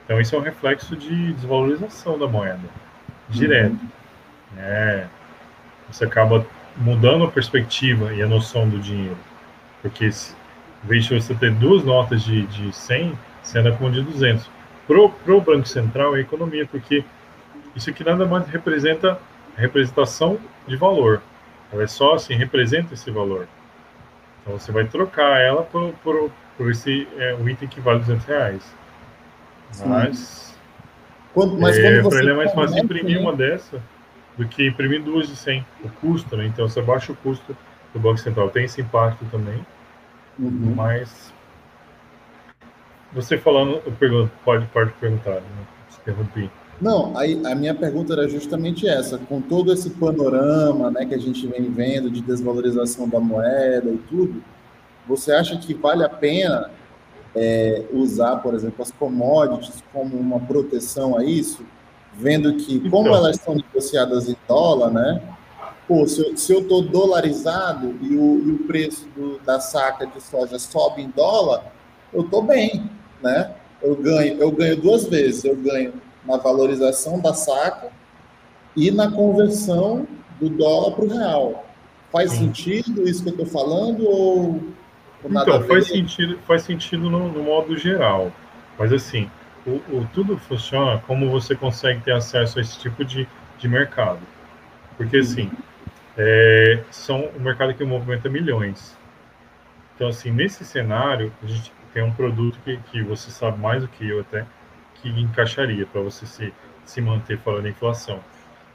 Então, 0.04 0.20
isso 0.20 0.34
é 0.34 0.38
um 0.38 0.42
reflexo 0.42 0.94
de 0.96 1.32
desvalorização 1.32 2.18
da 2.18 2.26
moeda, 2.26 2.68
direto. 3.28 3.72
Uhum. 3.72 3.88
É, 4.58 5.06
você 5.90 6.04
acaba 6.04 6.46
mudando 6.76 7.24
a 7.24 7.30
perspectiva 7.30 8.12
e 8.12 8.22
a 8.22 8.26
noção 8.26 8.68
do 8.68 8.78
dinheiro. 8.78 9.16
Porque 9.80 10.10
se, 10.10 10.34
Em 10.84 10.88
vez 10.88 11.04
de 11.04 11.14
você 11.14 11.34
ter 11.34 11.50
duas 11.52 11.84
notas 11.84 12.22
de, 12.22 12.46
de 12.46 12.72
100, 12.72 13.18
você 13.42 13.58
anda 13.58 13.72
com 13.72 13.84
uma 13.84 13.92
de 13.92 14.02
200. 14.02 14.50
Pro, 14.86 15.08
pro 15.08 15.40
Banco 15.40 15.66
Central 15.66 16.16
é 16.16 16.20
economia, 16.20 16.66
porque 16.66 17.04
isso 17.74 17.88
aqui 17.88 18.04
nada 18.04 18.26
mais 18.26 18.46
representa 18.48 19.18
a 19.56 19.60
representação 19.60 20.38
de 20.66 20.76
valor. 20.76 21.22
Ela 21.72 21.84
é 21.84 21.86
só 21.86 22.14
assim, 22.14 22.34
representa 22.34 22.94
esse 22.94 23.10
valor. 23.10 23.48
Então 24.42 24.58
você 24.58 24.70
vai 24.70 24.84
trocar 24.84 25.40
ela 25.40 25.62
por, 25.62 25.92
por, 26.02 26.30
por 26.56 26.70
esse 26.70 27.08
é, 27.16 27.34
item 27.50 27.68
que 27.68 27.80
vale 27.80 28.00
200 28.00 28.26
reais. 28.26 28.74
Mas, 29.84 30.54
quando, 31.32 31.58
mas 31.58 31.78
é, 31.78 32.02
para 32.02 32.18
ele 32.18 32.30
é 32.30 32.34
mais 32.34 32.52
fácil 32.52 32.78
imprimir 32.78 33.16
né? 33.16 33.22
uma 33.22 33.34
dessa 33.34 33.80
do 34.36 34.46
que 34.46 34.66
imprimir 34.66 35.02
duas 35.02 35.28
de 35.28 35.36
100. 35.36 35.64
O 35.84 35.88
custo, 35.88 36.36
né? 36.36 36.46
Então 36.46 36.68
você 36.68 36.82
baixa 36.82 37.12
o 37.12 37.16
custo 37.16 37.56
do 37.92 38.00
Banco 38.00 38.18
Central. 38.18 38.50
Tem 38.50 38.64
esse 38.64 38.80
impacto 38.80 39.24
também. 39.30 39.64
Uhum. 40.38 40.74
Mas 40.74 41.32
você 43.12 43.38
falando, 43.38 43.80
eu 43.86 43.92
pergunto, 43.92 44.30
pode, 44.44 44.66
pode 44.66 44.90
perguntar, 44.94 45.34
né? 45.34 45.66
interrompi. 46.04 46.50
Não, 46.80 47.16
aí 47.16 47.40
a 47.46 47.54
minha 47.54 47.74
pergunta 47.74 48.12
era 48.12 48.28
justamente 48.28 48.86
essa, 48.86 49.16
com 49.16 49.40
todo 49.40 49.72
esse 49.72 49.90
panorama, 49.90 50.90
né, 50.90 51.06
que 51.06 51.14
a 51.14 51.18
gente 51.18 51.46
vem 51.46 51.70
vendo 51.70 52.10
de 52.10 52.20
desvalorização 52.20 53.08
da 53.08 53.20
moeda 53.20 53.88
e 53.88 53.98
tudo, 54.08 54.42
você 55.06 55.32
acha 55.32 55.56
que 55.56 55.72
vale 55.72 56.04
a 56.04 56.08
pena 56.08 56.70
é, 57.34 57.84
usar, 57.92 58.36
por 58.36 58.54
exemplo, 58.54 58.82
as 58.82 58.90
commodities 58.92 59.82
como 59.92 60.16
uma 60.16 60.40
proteção 60.40 61.16
a 61.16 61.24
isso, 61.24 61.64
vendo 62.14 62.54
que 62.54 62.78
como 62.88 63.08
então. 63.08 63.16
elas 63.16 63.36
são 63.36 63.54
negociadas 63.54 64.28
em 64.28 64.36
dólar, 64.46 64.90
né? 64.90 65.22
Pô, 65.86 66.06
se 66.06 66.20
eu, 66.20 66.36
se 66.36 66.52
eu 66.52 66.66
tô 66.66 66.80
dolarizado 66.80 67.94
e 68.00 68.16
o, 68.16 68.42
e 68.46 68.50
o 68.52 68.58
preço 68.66 69.06
do, 69.14 69.38
da 69.40 69.60
saca 69.60 70.06
de 70.06 70.20
soja 70.22 70.58
sobe 70.58 71.02
em 71.02 71.10
dólar, 71.10 71.72
eu 72.12 72.24
tô 72.24 72.40
bem, 72.40 72.88
né? 73.22 73.52
Eu 73.82 73.96
ganho, 73.96 74.38
eu 74.40 74.50
ganho 74.50 74.80
duas 74.80 75.04
vezes, 75.04 75.44
eu 75.44 75.56
ganho 75.56 75.92
na 76.24 76.38
valorização 76.38 77.20
da 77.20 77.34
saca 77.34 77.92
e 78.76 78.90
na 78.90 79.10
conversão 79.10 80.06
do 80.40 80.48
dólar 80.48 80.92
para 80.92 81.04
o 81.04 81.08
real. 81.08 81.66
Faz 82.10 82.30
Sim. 82.30 82.46
sentido 82.46 83.06
isso 83.08 83.22
que 83.22 83.28
eu 83.28 83.34
estou 83.34 83.46
falando 83.46 84.08
ou, 84.08 84.38
ou 84.46 84.60
então 85.24 85.62
faz 85.64 85.86
sentido, 85.86 86.38
faz 86.46 86.62
sentido 86.62 87.10
no, 87.10 87.32
no, 87.32 87.42
modo 87.42 87.76
geral, 87.76 88.32
mas 88.78 88.92
assim 88.92 89.30
o, 89.66 89.76
o, 89.96 90.08
tudo 90.12 90.36
funciona 90.36 91.02
como 91.06 91.30
você 91.30 91.54
consegue 91.54 92.00
ter 92.02 92.12
acesso 92.12 92.58
a 92.58 92.62
esse 92.62 92.78
tipo 92.78 93.04
de, 93.04 93.26
de 93.58 93.68
mercado, 93.68 94.20
porque 94.96 95.16
assim 95.18 95.50
é, 96.16 96.82
são 96.90 97.30
um 97.36 97.40
mercado 97.40 97.74
que 97.74 97.84
movimenta 97.84 98.28
milhões. 98.28 98.96
Então 99.94 100.08
assim 100.08 100.30
nesse 100.30 100.64
cenário 100.64 101.32
a 101.42 101.46
gente 101.46 101.72
tem 101.92 102.02
um 102.02 102.12
produto 102.12 102.58
que, 102.64 102.76
que 102.90 103.02
você 103.02 103.30
sabe 103.30 103.58
mais 103.58 103.82
do 103.82 103.88
que 103.88 104.08
eu 104.08 104.20
até 104.20 104.44
que 104.96 105.08
encaixaria 105.08 105.86
para 105.86 106.00
você 106.00 106.26
se, 106.26 106.52
se 106.84 107.00
manter 107.00 107.38
fora 107.38 107.62
da 107.62 107.68
inflação. 107.68 108.20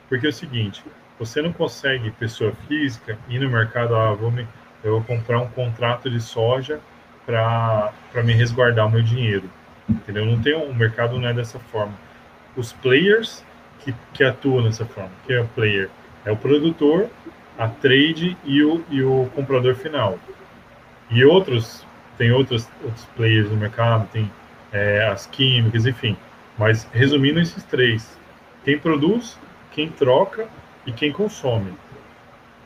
Porque 0.08 0.26
é 0.26 0.30
o 0.30 0.34
seguinte, 0.34 0.84
você 1.20 1.42
não 1.42 1.52
consegue, 1.52 2.12
pessoa 2.12 2.54
física, 2.68 3.18
ir 3.28 3.40
no 3.40 3.50
mercado, 3.50 3.96
ah, 3.96 4.14
vou 4.14 4.32
me, 4.32 4.48
eu 4.84 4.94
vou 4.94 5.04
comprar 5.04 5.40
um 5.40 5.48
contrato 5.48 6.10
de 6.10 6.22
soja 6.22 6.80
para 7.26 7.92
me 8.24 8.34
resguardar 8.34 8.88
o 8.88 8.90
meu 8.90 9.02
dinheiro. 9.02 9.50
Entendeu? 9.90 10.26
Não 10.26 10.42
tem 10.42 10.56
um 10.56 10.74
mercado 10.74 11.20
não 11.20 11.28
é 11.28 11.34
dessa 11.34 11.60
forma. 11.60 11.94
Os 12.56 12.74
players 12.74 13.44
que, 13.80 13.94
que 14.14 14.24
atuam 14.24 14.64
dessa 14.64 14.86
forma, 14.86 15.12
que 15.26 15.34
é 15.34 15.42
o 15.42 15.48
player, 15.48 15.90
é 16.26 16.32
o 16.32 16.38
produtor, 16.38 17.10
a 17.58 17.68
trade 17.68 18.38
e 18.44 18.64
o, 18.64 18.84
e 18.90 19.04
o 19.04 19.30
comprador 19.36 19.76
final. 19.76 20.18
E 21.10 21.24
outros, 21.24 21.86
tem 22.18 22.32
outros, 22.32 22.70
outros 22.84 23.06
players 23.16 23.50
no 23.50 23.58
mercado, 23.58 24.08
tem 24.12 24.32
é, 24.72 25.08
as 25.08 25.26
químicas, 25.26 25.86
enfim. 25.86 26.16
Mas 26.58 26.88
resumindo 26.94 27.40
esses 27.40 27.64
três: 27.64 28.18
quem 28.64 28.78
produz, 28.78 29.38
quem 29.72 29.90
troca 29.90 30.48
e 30.86 30.92
quem 30.92 31.12
consome. 31.12 31.74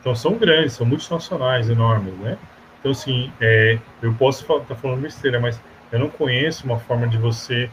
Então 0.04 0.14
são 0.14 0.34
grandes, 0.34 0.74
são 0.74 0.86
multinacionais, 0.86 1.70
enormes, 1.70 2.12
né? 2.18 2.36
Então 2.78 2.92
assim, 2.92 3.32
é, 3.40 3.78
eu 4.02 4.12
posso 4.12 4.42
estar 4.42 4.60
tá 4.66 4.74
falando 4.74 5.00
besteira, 5.00 5.40
mas 5.40 5.58
eu 5.90 5.98
não 5.98 6.10
conheço 6.10 6.66
uma 6.66 6.78
forma 6.78 7.08
de 7.08 7.16
você 7.16 7.70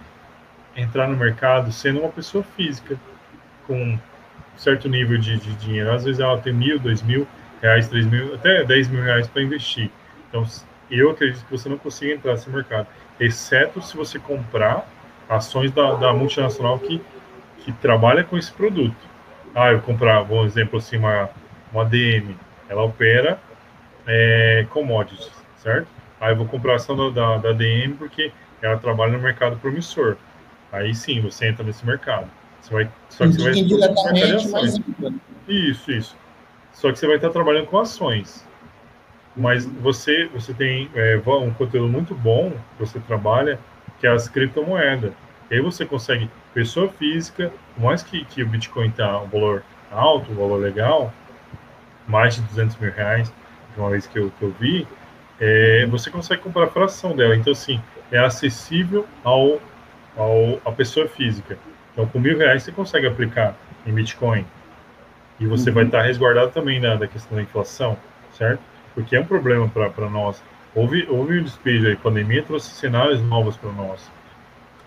entrar 0.73 1.09
no 1.09 1.17
mercado 1.17 1.69
sendo 1.73 1.99
uma 1.99 2.07
pessoa 2.07 2.41
física 2.55 2.97
com 3.67 3.99
certo 4.55 4.87
nível 4.87 5.17
de, 5.17 5.37
de 5.39 5.53
dinheiro. 5.55 5.91
Às 5.91 6.05
vezes 6.05 6.21
ela 6.21 6.37
tem 6.37 6.53
mil, 6.53 6.79
dois 6.79 7.01
mil 7.01 7.27
reais, 7.61 7.89
três 7.89 8.05
mil, 8.05 8.33
até 8.35 8.63
dez 8.63 8.87
mil 8.87 9.03
reais 9.03 9.27
para 9.27 9.41
investir. 9.41 9.91
Então 10.29 10.45
eu 10.89 11.11
acredito 11.11 11.43
que 11.43 11.51
você 11.51 11.67
não 11.67 11.77
consiga 11.77 12.13
entrar 12.13 12.31
nesse 12.31 12.49
mercado 12.49 12.87
exceto 13.19 13.81
se 13.81 13.97
você 13.97 14.17
comprar 14.17 14.87
ações 15.27 15.69
da, 15.73 15.95
da 15.95 16.13
multinacional 16.13 16.79
que, 16.79 17.01
que 17.57 17.73
trabalha 17.73 18.23
com 18.23 18.37
esse 18.37 18.53
produto. 18.53 18.95
Ah, 19.53 19.73
eu 19.73 19.81
comprar, 19.81 20.23
um 20.31 20.45
exemplo 20.45 20.79
assim, 20.79 20.95
uma, 20.95 21.29
uma 21.71 21.85
DM, 21.85 22.35
ela 22.69 22.83
opera 22.83 23.39
é, 24.07 24.65
commodities, 24.69 25.31
certo? 25.57 25.87
Aí 26.19 26.33
eu 26.33 26.37
vou 26.37 26.45
comprar 26.45 26.73
a 26.73 26.75
ação 26.75 27.11
da, 27.11 27.37
da, 27.37 27.51
DM 27.51 27.93
porque 27.95 28.31
ela 28.61 28.77
trabalha 28.77 29.13
no 29.13 29.19
mercado 29.19 29.57
promissor. 29.57 30.17
Aí 30.71 30.93
sim, 30.93 31.19
você 31.21 31.47
entra 31.47 31.63
nesse 31.63 31.85
mercado. 31.85 32.29
Você 32.61 32.73
vai, 32.73 32.89
só 33.09 33.25
que 33.25 33.33
você 33.33 33.43
vai 33.43 33.53
mas... 34.51 34.79
Isso, 35.47 35.91
isso. 35.91 36.15
Só 36.71 36.91
que 36.91 36.99
você 36.99 37.07
vai 37.07 37.15
estar 37.15 37.29
trabalhando 37.29 37.65
com 37.67 37.79
ações 37.79 38.45
mas 39.35 39.65
você 39.65 40.25
você 40.27 40.53
tem 40.53 40.89
é, 40.93 41.19
um 41.25 41.51
conteúdo 41.51 41.87
muito 41.87 42.13
bom 42.13 42.51
você 42.77 42.99
trabalha 42.99 43.59
que 43.99 44.07
é 44.07 44.09
as 44.09 44.27
criptomoedas 44.27 45.13
e 45.49 45.55
aí 45.55 45.61
você 45.61 45.85
consegue 45.85 46.29
pessoa 46.53 46.89
física 46.89 47.51
por 47.75 47.83
mais 47.83 48.03
que, 48.03 48.25
que 48.25 48.43
o 48.43 48.47
Bitcoin 48.47 48.89
está 48.89 49.19
um 49.21 49.27
valor 49.27 49.63
alto 49.89 50.31
um 50.31 50.35
valor 50.35 50.59
legal 50.59 51.13
mais 52.11 52.35
de 52.35 52.41
200 52.41 52.75
mil 52.77 52.91
reais 52.91 53.33
de 53.73 53.79
uma 53.79 53.89
vez 53.89 54.05
que 54.05 54.19
eu, 54.19 54.31
que 54.37 54.43
eu 54.43 54.53
vi 54.59 54.87
é, 55.39 55.87
você 55.87 56.11
consegue 56.11 56.41
comprar 56.41 56.65
a 56.65 56.67
fração 56.67 57.15
dela 57.15 57.35
então 57.35 57.53
assim 57.53 57.81
é 58.11 58.19
acessível 58.19 59.07
ao, 59.23 59.59
ao 60.15 60.61
a 60.65 60.71
pessoa 60.71 61.07
física 61.07 61.57
então 61.93 62.05
com 62.05 62.19
mil 62.19 62.37
reais 62.37 62.63
você 62.63 62.71
consegue 62.71 63.07
aplicar 63.07 63.55
em 63.85 63.93
Bitcoin 63.93 64.45
e 65.39 65.47
você 65.47 65.69
uhum. 65.69 65.75
vai 65.75 65.85
estar 65.85 66.01
resguardado 66.03 66.51
também 66.51 66.79
da, 66.79 66.95
da 66.95 67.07
questão 67.07 67.35
da 67.35 67.41
inflação 67.41 67.97
certo 68.33 68.71
porque 68.93 69.15
é 69.15 69.19
um 69.19 69.25
problema 69.25 69.67
para 69.69 70.09
nós. 70.09 70.41
Houve, 70.73 71.05
houve 71.09 71.39
um 71.39 71.43
despejo 71.43 71.87
aí, 71.87 71.93
a 71.93 71.97
pandemia 71.97 72.43
trouxe 72.43 72.71
cenários 72.71 73.21
novos 73.21 73.57
para 73.57 73.71
nós. 73.71 74.09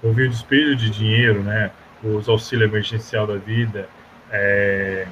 Houve 0.03 0.27
um 0.27 0.31
despejo 0.31 0.77
de 0.77 0.91
dinheiro, 0.91 1.43
né? 1.43 1.71
Os 2.03 2.29
auxílios 2.29 2.71
emergencial 2.71 3.27
da 3.27 3.37
vida. 3.37 3.89
É... 4.31 5.07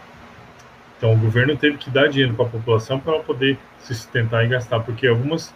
Então, 1.02 1.14
o 1.14 1.18
governo 1.18 1.56
teve 1.56 1.78
que 1.78 1.90
dar 1.90 2.06
dinheiro 2.06 2.32
para 2.32 2.46
a 2.46 2.48
população 2.48 3.00
para 3.00 3.14
ela 3.14 3.24
poder 3.24 3.58
se 3.80 3.92
sustentar 3.92 4.44
e 4.44 4.46
gastar, 4.46 4.78
porque 4.78 5.08
algumas, 5.08 5.52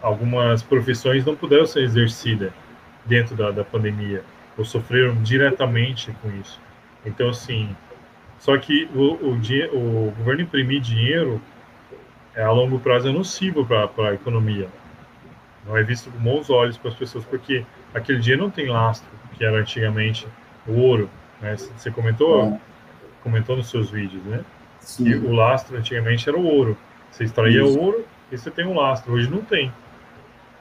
algumas 0.00 0.62
profissões 0.62 1.24
não 1.26 1.34
puderam 1.34 1.66
ser 1.66 1.80
exercidas 1.80 2.52
dentro 3.04 3.34
da, 3.34 3.50
da 3.50 3.64
pandemia, 3.64 4.22
ou 4.56 4.64
sofreram 4.64 5.20
diretamente 5.24 6.14
com 6.22 6.30
isso. 6.40 6.60
Então, 7.04 7.30
assim, 7.30 7.74
só 8.38 8.56
que 8.58 8.88
o, 8.94 9.14
o, 9.14 9.32
o 9.32 10.10
governo 10.18 10.42
imprimir 10.42 10.80
dinheiro 10.80 11.42
é, 12.32 12.44
a 12.44 12.52
longo 12.52 12.78
prazo 12.78 13.08
é 13.08 13.12
nocivo 13.12 13.66
para 13.66 14.10
a 14.10 14.14
economia. 14.14 14.68
Não 15.66 15.76
é 15.76 15.82
visto 15.82 16.12
com 16.12 16.18
bons 16.20 16.48
olhos 16.48 16.78
para 16.78 16.92
as 16.92 16.96
pessoas, 16.96 17.24
porque 17.24 17.66
aquele 17.92 18.20
dia 18.20 18.36
não 18.36 18.50
tem 18.50 18.68
lastro, 18.68 19.10
que 19.36 19.44
era 19.44 19.58
antigamente 19.58 20.28
o 20.64 20.74
ouro. 20.74 21.10
Né? 21.40 21.56
Você 21.56 21.90
comentou, 21.90 22.60
comentou 23.24 23.56
nos 23.56 23.68
seus 23.68 23.90
vídeos, 23.90 24.22
né? 24.22 24.44
Sim. 24.86 25.04
Que 25.04 25.14
o 25.16 25.32
lastro 25.32 25.76
antigamente 25.76 26.28
era 26.28 26.38
o 26.38 26.44
ouro. 26.44 26.78
Você 27.10 27.24
extraía 27.24 27.64
o 27.64 27.78
ouro 27.78 28.06
e 28.30 28.38
você 28.38 28.50
tem 28.50 28.64
um 28.64 28.74
lastro. 28.74 29.12
Hoje 29.12 29.28
não 29.28 29.42
tem. 29.42 29.72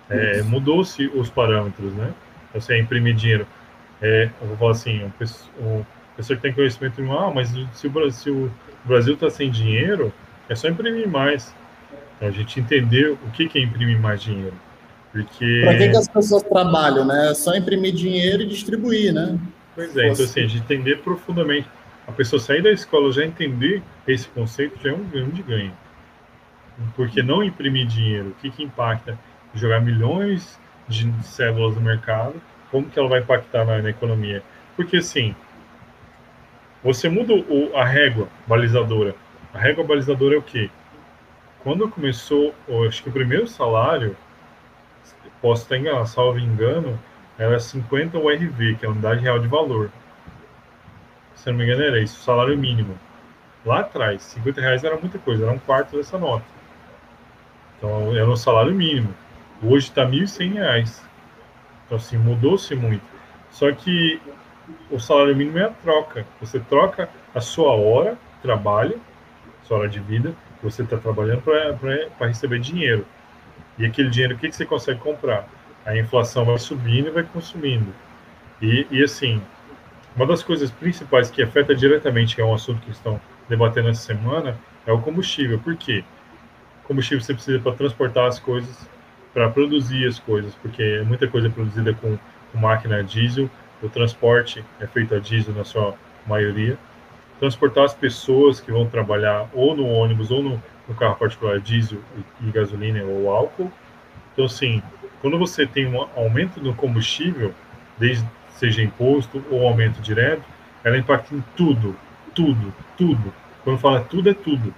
É, 0.10 0.42
Mudou-se 0.42 1.08
os 1.08 1.30
parâmetros, 1.30 1.94
né? 1.94 2.12
Então, 2.50 2.60
você 2.60 2.78
imprimir 2.80 3.14
dinheiro. 3.16 3.48
É, 4.02 4.30
eu 4.42 4.48
vou 4.48 4.58
falar 4.58 4.72
assim, 4.72 5.04
um 5.60 5.84
pessoa 6.18 6.38
que 6.38 6.42
tem 6.42 6.54
conhecimento, 6.54 7.02
ah, 7.12 7.32
mas 7.34 7.54
se 7.74 7.88
o 7.88 8.50
Brasil 8.84 9.14
está 9.14 9.30
sem 9.30 9.52
dinheiro, 9.52 10.14
é 10.50 10.56
só 10.56 10.68
imprimir 10.70 11.08
mais. 11.08 11.54
Então, 12.16 12.30
a 12.30 12.32
gente 12.32 12.60
entender 12.60 13.12
o 13.12 13.32
que, 13.32 13.48
que 13.48 13.60
é 13.60 13.62
imprimir 13.62 14.00
mais 14.00 14.24
dinheiro. 14.24 14.56
Porque... 15.12 15.62
Para 15.64 15.78
que, 15.78 15.90
que 15.90 15.98
as 15.98 16.08
pessoas 16.08 16.42
trabalham, 16.44 17.06
né? 17.06 17.32
É 17.32 17.34
só 17.36 17.54
imprimir 17.56 17.94
dinheiro 17.94 18.42
e 18.42 18.48
distribuir, 18.48 19.14
né? 19.14 19.38
Pois 19.76 19.96
é, 19.96 20.08
então 20.08 20.26
assim, 20.26 20.40
a 20.40 20.48
gente 20.48 20.58
entender 20.58 20.98
profundamente. 21.00 21.68
A 22.08 22.12
pessoa 22.12 22.40
sair 22.40 22.62
da 22.62 22.72
escola 22.72 23.12
já 23.12 23.26
entender 23.26 23.82
esse 24.08 24.28
conceito 24.30 24.82
já 24.82 24.92
é 24.92 24.94
um 24.94 25.04
grande 25.04 25.42
ganho. 25.42 25.74
Porque 26.96 27.24
não 27.24 27.44
imprimir 27.44 27.88
dinheiro, 27.88 28.30
o 28.30 28.34
que, 28.36 28.52
que 28.52 28.64
impacta? 28.64 29.18
Jogar 29.54 29.80
milhões 29.82 30.60
de 30.88 31.12
células 31.24 31.76
no 31.76 31.82
mercado, 31.82 32.36
como 32.70 32.90
que 32.90 33.00
ela 33.00 33.08
vai 33.08 33.22
impactar 33.22 33.66
na, 33.66 33.82
na 33.82 33.90
economia? 33.90 34.44
Porque 34.76 34.98
assim, 34.98 35.34
você 36.84 37.08
muda 37.10 37.34
o, 37.34 37.76
a 37.76 37.86
régua 37.86 38.28
balizadora. 38.46 39.16
A 39.54 39.58
régua 39.58 39.84
balizadora 39.84 40.36
é 40.36 40.38
o 40.38 40.42
quê? 40.42 40.70
quando 41.66 41.90
começou, 41.90 42.54
acho 42.88 43.02
que 43.02 43.10
o 43.10 43.12
primeiro 43.12 43.48
salário, 43.48 44.16
posso 45.42 45.64
estar 45.64 45.76
enganado, 45.76 46.08
salvo 46.08 46.38
engano, 46.38 47.00
era 47.40 47.60
50 47.60 48.20
URV, 48.20 48.76
que 48.76 48.86
é 48.86 48.88
a 48.88 48.92
unidade 48.92 49.22
real 49.22 49.40
de 49.40 49.48
valor. 49.48 49.90
Se 51.36 51.50
não 51.50 51.58
me 51.58 51.66
engano, 51.66 51.84
era 51.84 52.00
isso, 52.00 52.22
salário 52.22 52.58
mínimo. 52.58 52.98
Lá 53.66 53.82
atrás, 53.82 54.22
50 54.22 54.62
reais 54.62 54.84
era 54.84 54.98
muita 54.98 55.18
coisa, 55.20 55.44
era 55.44 55.52
um 55.52 55.60
quarto 55.60 55.98
dessa 55.98 56.18
nota. 56.18 56.46
Então, 57.78 58.16
era 58.16 58.30
um 58.30 58.36
salário 58.36 58.74
mínimo. 58.74 59.14
Hoje 59.62 59.88
está 59.88 60.06
1.100 60.06 60.54
reais. 60.54 61.04
Então, 61.86 61.98
assim, 61.98 62.18
mudou-se 62.18 62.74
muito. 62.76 63.04
Só 63.52 63.72
que 63.72 64.20
o 64.90 65.00
salário 65.00 65.36
mínimo 65.36 65.58
é 65.58 65.66
a 65.66 65.70
troca. 65.70 66.26
Você 66.40 66.60
troca 66.60 67.10
a 67.34 67.42
sua 67.42 67.74
hora 67.74 68.14
de 68.14 68.42
trabalho, 68.42 69.00
sua 69.64 69.80
hora 69.80 69.90
de 69.90 70.00
vida, 70.00 70.36
você 70.62 70.84
está 70.84 70.98
trabalhando 70.98 71.42
para 71.42 72.28
receber 72.28 72.60
dinheiro. 72.60 73.06
E 73.78 73.86
aquele 73.86 74.10
dinheiro, 74.10 74.36
o 74.36 74.38
que, 74.38 74.50
que 74.50 74.56
você 74.56 74.66
consegue 74.66 75.00
comprar? 75.00 75.48
A 75.86 75.96
inflação 75.98 76.46
vai 76.46 76.58
subindo 76.58 77.08
e 77.08 77.12
vai 77.12 77.24
consumindo. 77.24 77.94
E, 78.62 78.88
e 78.90 79.04
assim, 79.04 79.42
uma 80.16 80.26
das 80.26 80.42
coisas 80.42 80.72
principais 80.72 81.30
que 81.30 81.44
afeta 81.44 81.76
diretamente, 81.76 82.36
que 82.36 82.42
é 82.42 82.46
um 82.46 82.54
assunto 82.54 82.82
que 82.82 82.92
estão 82.92 83.20
debatendo 83.50 83.90
essa 83.90 84.02
semana, 84.02 84.58
é 84.88 84.92
o 84.92 85.02
combustível. 85.02 85.60
Por 85.60 85.76
quê? 85.76 86.04
Combustível 86.86 87.22
você 87.24 87.34
precisa 87.34 87.60
para 87.60 87.74
transportar 87.74 88.28
as 88.28 88.40
coisas, 88.40 88.90
para 89.34 89.50
produzir 89.50 90.08
as 90.08 90.18
coisas, 90.18 90.56
porque 90.56 91.04
muita 91.06 91.28
coisa 91.28 91.48
é 91.48 91.50
produzida 91.50 91.94
com, 91.94 92.18
com 92.52 92.58
máquina 92.58 93.04
diesel, 93.04 93.50
o 93.84 93.90
transporte 93.90 94.64
é 94.80 94.88
feito 94.88 95.14
a 95.14 95.20
diesel 95.20 95.54
na 95.54 95.66
sua 95.66 95.96
maioria. 96.26 96.78
Transportar 97.40 97.84
as 97.84 97.94
pessoas 97.94 98.62
que 98.62 98.72
vão 98.72 98.86
trabalhar 98.86 99.50
ou 99.54 99.76
no 99.76 99.86
ônibus 99.86 100.32
ou 100.32 100.42
no, 100.42 100.64
no 100.88 100.96
carro 100.96 101.16
particular 101.16 101.60
diesel 101.60 102.00
e, 102.18 102.48
e 102.48 102.52
gasolina 102.52 103.04
ou 103.04 103.30
álcool. 103.30 103.70
Então, 104.32 104.46
assim, 104.46 104.82
quando 105.22 105.38
você 105.38 105.66
tem 105.68 105.88
um 105.88 106.02
aumento 106.16 106.62
no 106.62 106.74
combustível, 106.74 107.54
desde 107.98 108.26
seja 108.56 108.82
imposto 108.82 109.44
ou 109.50 109.68
aumento 109.68 110.02
direto, 110.02 110.44
ela 110.84 110.98
impacta 110.98 111.34
em 111.34 111.44
tudo, 111.56 111.96
tudo, 112.34 112.74
tudo. 112.98 113.34
Quando 113.64 113.80
fala 113.80 114.02
tudo, 114.02 114.30
é 114.30 114.34
tudo. 114.34 114.74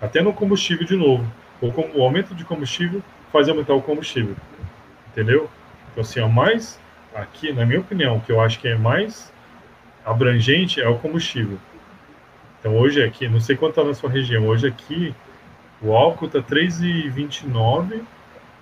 Até 0.00 0.22
no 0.22 0.32
combustível 0.32 0.86
de 0.86 0.96
novo. 0.96 1.26
O, 1.60 1.68
o 1.98 2.02
aumento 2.02 2.34
de 2.34 2.44
combustível 2.44 3.02
faz 3.32 3.48
aumentar 3.48 3.74
o 3.74 3.82
combustível. 3.82 4.36
Entendeu? 5.08 5.50
Então, 5.90 6.02
assim, 6.02 6.20
o 6.20 6.28
mais, 6.28 6.80
aqui, 7.14 7.52
na 7.52 7.64
minha 7.64 7.80
opinião, 7.80 8.20
que 8.20 8.30
eu 8.30 8.40
acho 8.40 8.58
que 8.60 8.68
é 8.68 8.76
mais 8.76 9.32
abrangente 10.04 10.80
é 10.80 10.88
o 10.88 10.98
combustível. 10.98 11.58
Então, 12.60 12.76
hoje 12.76 13.02
aqui, 13.02 13.28
não 13.28 13.40
sei 13.40 13.56
quanto 13.56 13.70
está 13.70 13.84
na 13.84 13.94
sua 13.94 14.10
região, 14.10 14.46
hoje 14.46 14.66
aqui, 14.66 15.14
o 15.82 15.94
álcool 15.94 16.26
está 16.26 16.40
3,29 16.40 18.02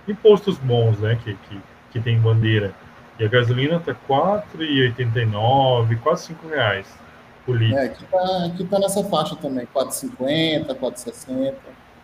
impostos 0.07 0.57
bons, 0.57 0.99
né, 0.99 1.17
que, 1.23 1.33
que, 1.33 1.59
que 1.91 1.99
tem 1.99 2.19
bandeira. 2.19 2.73
E 3.17 3.25
a 3.25 3.27
gasolina 3.29 3.77
está 3.77 3.95
4,89, 4.07 5.99
quase 6.01 6.25
5 6.27 6.47
reais 6.47 6.85
por 7.45 7.55
litro. 7.55 7.77
É, 7.77 7.85
aqui 7.85 8.03
está 8.03 8.45
aqui 8.45 8.63
tá 8.65 8.79
nessa 8.79 9.03
faixa 9.05 9.35
também, 9.35 9.67
4,50, 9.73 10.75
4,60. 10.75 11.53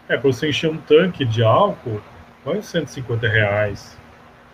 É, 0.07 0.17
para 0.17 0.31
você 0.31 0.49
encher 0.49 0.69
um 0.69 0.77
tanque 0.77 1.25
de 1.25 1.43
álcool, 1.43 2.01
vai 2.45 2.61
150 2.61 3.27
reais. 3.27 3.97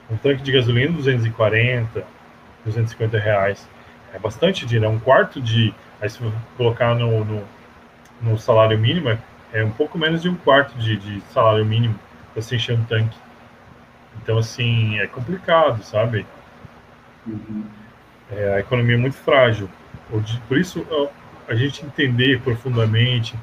Um 0.10 0.18
tanque 0.18 0.42
de 0.42 0.52
gasolina, 0.52 0.94
240, 0.94 2.04
250 2.66 3.20
reais. 3.20 3.68
É 4.14 4.20
bastante 4.20 4.66
dinheiro, 4.66 4.86
é 4.86 4.90
um 4.90 5.00
quarto 5.00 5.42
de... 5.42 5.74
Aí 6.00 6.10
se 6.10 6.20
colocar 6.56 6.96
no, 6.96 7.26
no, 7.26 7.44
no 8.22 8.38
salário 8.38 8.78
mínimo, 8.78 9.18
é 9.52 9.64
um 9.64 9.72
pouco 9.72 9.98
menos 9.98 10.22
de 10.22 10.30
um 10.30 10.36
quarto 10.36 10.78
de, 10.78 10.96
de 10.98 11.22
salário 11.34 11.66
mínimo 11.66 12.00
para 12.34 12.42
você 12.42 12.56
encher 12.56 12.78
um 12.78 12.84
tanque. 12.86 13.18
Então, 14.22 14.38
assim, 14.38 15.00
é 15.00 15.08
complicado, 15.08 15.84
sabe? 15.84 16.26
Uhum. 17.28 17.64
É, 18.32 18.56
a 18.56 18.60
economia 18.60 18.96
é 18.96 18.98
muito 18.98 19.16
frágil. 19.16 19.70
Por 20.48 20.58
isso, 20.58 20.86
a 21.48 21.56
gente 21.56 21.86
entender 21.86 22.42
profundamente 22.42 23.36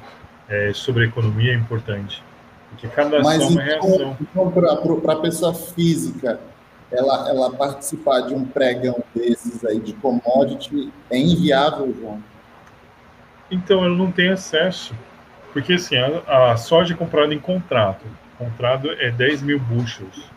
é, 0.49 0.71
sobre 0.73 1.03
a 1.03 1.07
economia 1.07 1.51
é 1.51 1.55
importante. 1.55 2.23
Porque 2.69 2.87
cada 2.87 3.21
Mas 3.21 3.41
ação 3.41 3.61
é 3.61 3.77
então, 3.77 3.89
reação. 3.89 4.17
Então, 4.21 4.51
para 5.01 5.13
a 5.13 5.21
pessoa 5.21 5.53
física, 5.53 6.39
ela, 6.91 7.29
ela 7.29 7.51
participar 7.51 8.21
de 8.21 8.33
um 8.33 8.45
pregão 8.45 9.03
desses 9.13 9.63
aí 9.65 9.79
de 9.79 9.93
commodity 9.93 10.91
é 11.09 11.17
inviável, 11.17 11.93
João? 11.99 12.21
Então, 13.49 13.83
ela 13.83 13.95
não 13.95 14.11
tem 14.11 14.29
acesso. 14.29 14.93
Porque, 15.53 15.73
assim, 15.73 15.95
a, 15.97 16.51
a 16.51 16.57
soja 16.57 16.93
é 16.93 16.97
comprada 16.97 17.33
em 17.33 17.39
contrato. 17.39 18.05
O 18.33 18.45
contrato 18.45 18.89
é 18.89 19.09
10 19.09 19.41
mil 19.41 19.59
bushels. 19.59 20.29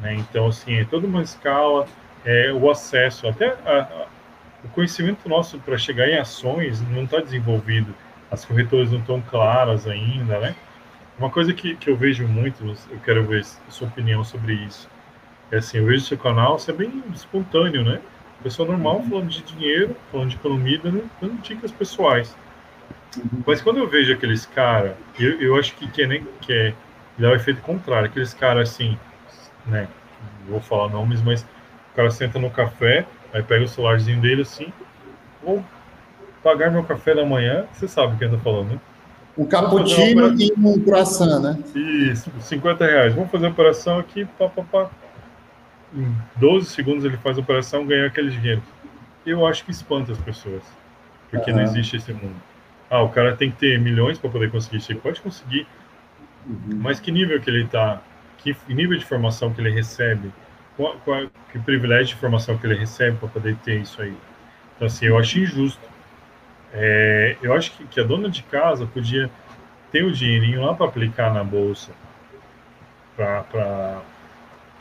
Né? 0.00 0.14
Então, 0.14 0.46
assim, 0.46 0.76
é 0.76 0.84
toda 0.84 1.06
uma 1.06 1.22
escala, 1.22 1.86
é, 2.24 2.52
o 2.52 2.70
acesso, 2.70 3.26
até 3.28 3.48
a, 3.64 3.80
a, 3.80 4.06
o 4.64 4.68
conhecimento 4.68 5.28
nosso 5.28 5.58
para 5.58 5.78
chegar 5.78 6.08
em 6.08 6.16
ações 6.16 6.80
não 6.90 7.04
está 7.04 7.20
desenvolvido. 7.20 7.94
As 8.30 8.44
corretoras 8.44 8.90
não 8.92 8.98
estão 8.98 9.20
claras 9.20 9.86
ainda, 9.86 10.38
né? 10.38 10.54
Uma 11.18 11.30
coisa 11.30 11.52
que, 11.52 11.74
que 11.76 11.90
eu 11.90 11.96
vejo 11.96 12.26
muito, 12.28 12.64
eu 12.90 13.00
quero 13.04 13.24
ver 13.26 13.44
a 13.66 13.70
sua 13.70 13.88
opinião 13.88 14.22
sobre 14.22 14.54
isso. 14.54 14.88
É 15.50 15.56
assim, 15.56 15.78
eu 15.78 15.86
vejo 15.86 16.04
seu 16.04 16.18
canal, 16.18 16.58
você 16.58 16.70
é 16.70 16.74
bem 16.74 17.02
espontâneo, 17.12 17.84
né? 17.84 18.00
Pessoa 18.42 18.68
normal 18.68 18.98
uhum. 18.98 19.10
falando 19.10 19.28
de 19.28 19.42
dinheiro, 19.42 19.96
falando 20.12 20.28
de 20.28 20.36
economia, 20.36 20.78
dando, 20.78 21.10
dando 21.20 21.42
dicas 21.42 21.72
pessoais. 21.72 22.36
Uhum. 23.16 23.42
Mas 23.46 23.60
quando 23.60 23.78
eu 23.78 23.88
vejo 23.88 24.12
aqueles 24.12 24.46
caras, 24.46 24.92
eu, 25.18 25.40
eu 25.40 25.56
acho 25.56 25.74
que, 25.74 25.90
que, 25.90 26.02
é, 26.02 26.06
nem, 26.06 26.26
que 26.40 26.52
é, 26.52 26.74
dá 27.18 27.30
o 27.30 27.34
efeito 27.34 27.60
contrário, 27.62 28.08
aqueles 28.08 28.32
caras 28.32 28.70
assim, 28.70 28.96
né? 29.66 29.88
Vou 30.48 30.60
falar 30.60 30.88
nomes, 30.88 31.20
mas 31.20 31.44
o 31.92 31.96
cara 31.96 32.10
senta 32.10 32.38
no 32.38 32.50
café, 32.50 33.06
aí 33.32 33.42
pega 33.42 33.64
o 33.64 33.68
celularzinho 33.68 34.20
dele 34.20 34.42
assim, 34.42 34.72
vou 35.42 35.64
pagar 36.42 36.70
meu 36.70 36.84
café 36.84 37.14
da 37.14 37.24
manhã, 37.24 37.66
você 37.72 37.88
sabe 37.88 38.14
o 38.14 38.18
que 38.18 38.24
eu 38.24 38.30
tô 38.30 38.38
falando, 38.38 38.72
né? 38.72 38.80
Um 39.36 39.46
cappuccino 39.46 40.34
e 40.40 40.52
um 40.56 40.80
croissant, 40.80 41.40
né? 41.40 41.58
Isso, 41.74 42.30
50 42.40 42.84
reais. 42.84 43.14
Vamos 43.14 43.30
fazer 43.30 43.46
a 43.46 43.50
operação 43.50 43.98
aqui, 43.98 44.24
pá, 44.36 44.48
pá, 44.48 44.62
pá. 44.62 44.90
Em 45.94 46.12
12 46.36 46.66
segundos 46.70 47.04
ele 47.04 47.16
faz 47.18 47.38
a 47.38 47.40
operação, 47.40 47.86
ganha 47.86 48.06
aquele 48.06 48.30
dinheiro. 48.30 48.62
Eu 49.24 49.46
acho 49.46 49.64
que 49.64 49.70
espanta 49.70 50.12
as 50.12 50.18
pessoas, 50.18 50.62
porque 51.30 51.50
uhum. 51.50 51.58
não 51.58 51.62
existe 51.62 51.96
esse 51.96 52.12
mundo. 52.12 52.34
Ah, 52.90 53.02
o 53.02 53.10
cara 53.10 53.36
tem 53.36 53.50
que 53.50 53.58
ter 53.58 53.78
milhões 53.78 54.18
para 54.18 54.28
poder 54.28 54.50
conseguir 54.50 54.78
isso. 54.78 54.90
Ele 54.90 54.98
pode 54.98 55.20
conseguir, 55.20 55.66
uhum. 56.46 56.80
mas 56.80 56.98
que 56.98 57.12
nível 57.12 57.40
que 57.40 57.48
ele 57.48 57.64
está 57.64 58.02
que 58.38 58.56
nível 58.68 58.96
de 58.96 59.04
formação 59.04 59.52
que 59.52 59.60
ele 59.60 59.70
recebe, 59.70 60.32
qual, 60.78 60.94
qual, 61.04 61.26
que 61.50 61.58
privilégio 61.58 62.06
de 62.06 62.14
formação 62.14 62.56
que 62.56 62.64
ele 62.64 62.78
recebe 62.78 63.18
para 63.18 63.28
poder 63.28 63.56
ter 63.56 63.80
isso 63.80 64.00
aí. 64.00 64.14
Então, 64.76 64.86
assim, 64.86 65.06
eu 65.06 65.18
acho 65.18 65.40
injusto. 65.40 65.82
É, 66.72 67.36
eu 67.42 67.52
acho 67.52 67.72
que, 67.72 67.84
que, 67.86 68.00
a 68.00 68.04
dona 68.04 68.30
de 68.30 68.44
casa 68.44 68.86
podia 68.86 69.28
ter 69.90 70.04
o 70.04 70.12
dinheirinho 70.12 70.64
lá 70.64 70.72
para 70.74 70.86
aplicar 70.86 71.34
na 71.34 71.42
bolsa, 71.42 71.90
para 73.16 74.02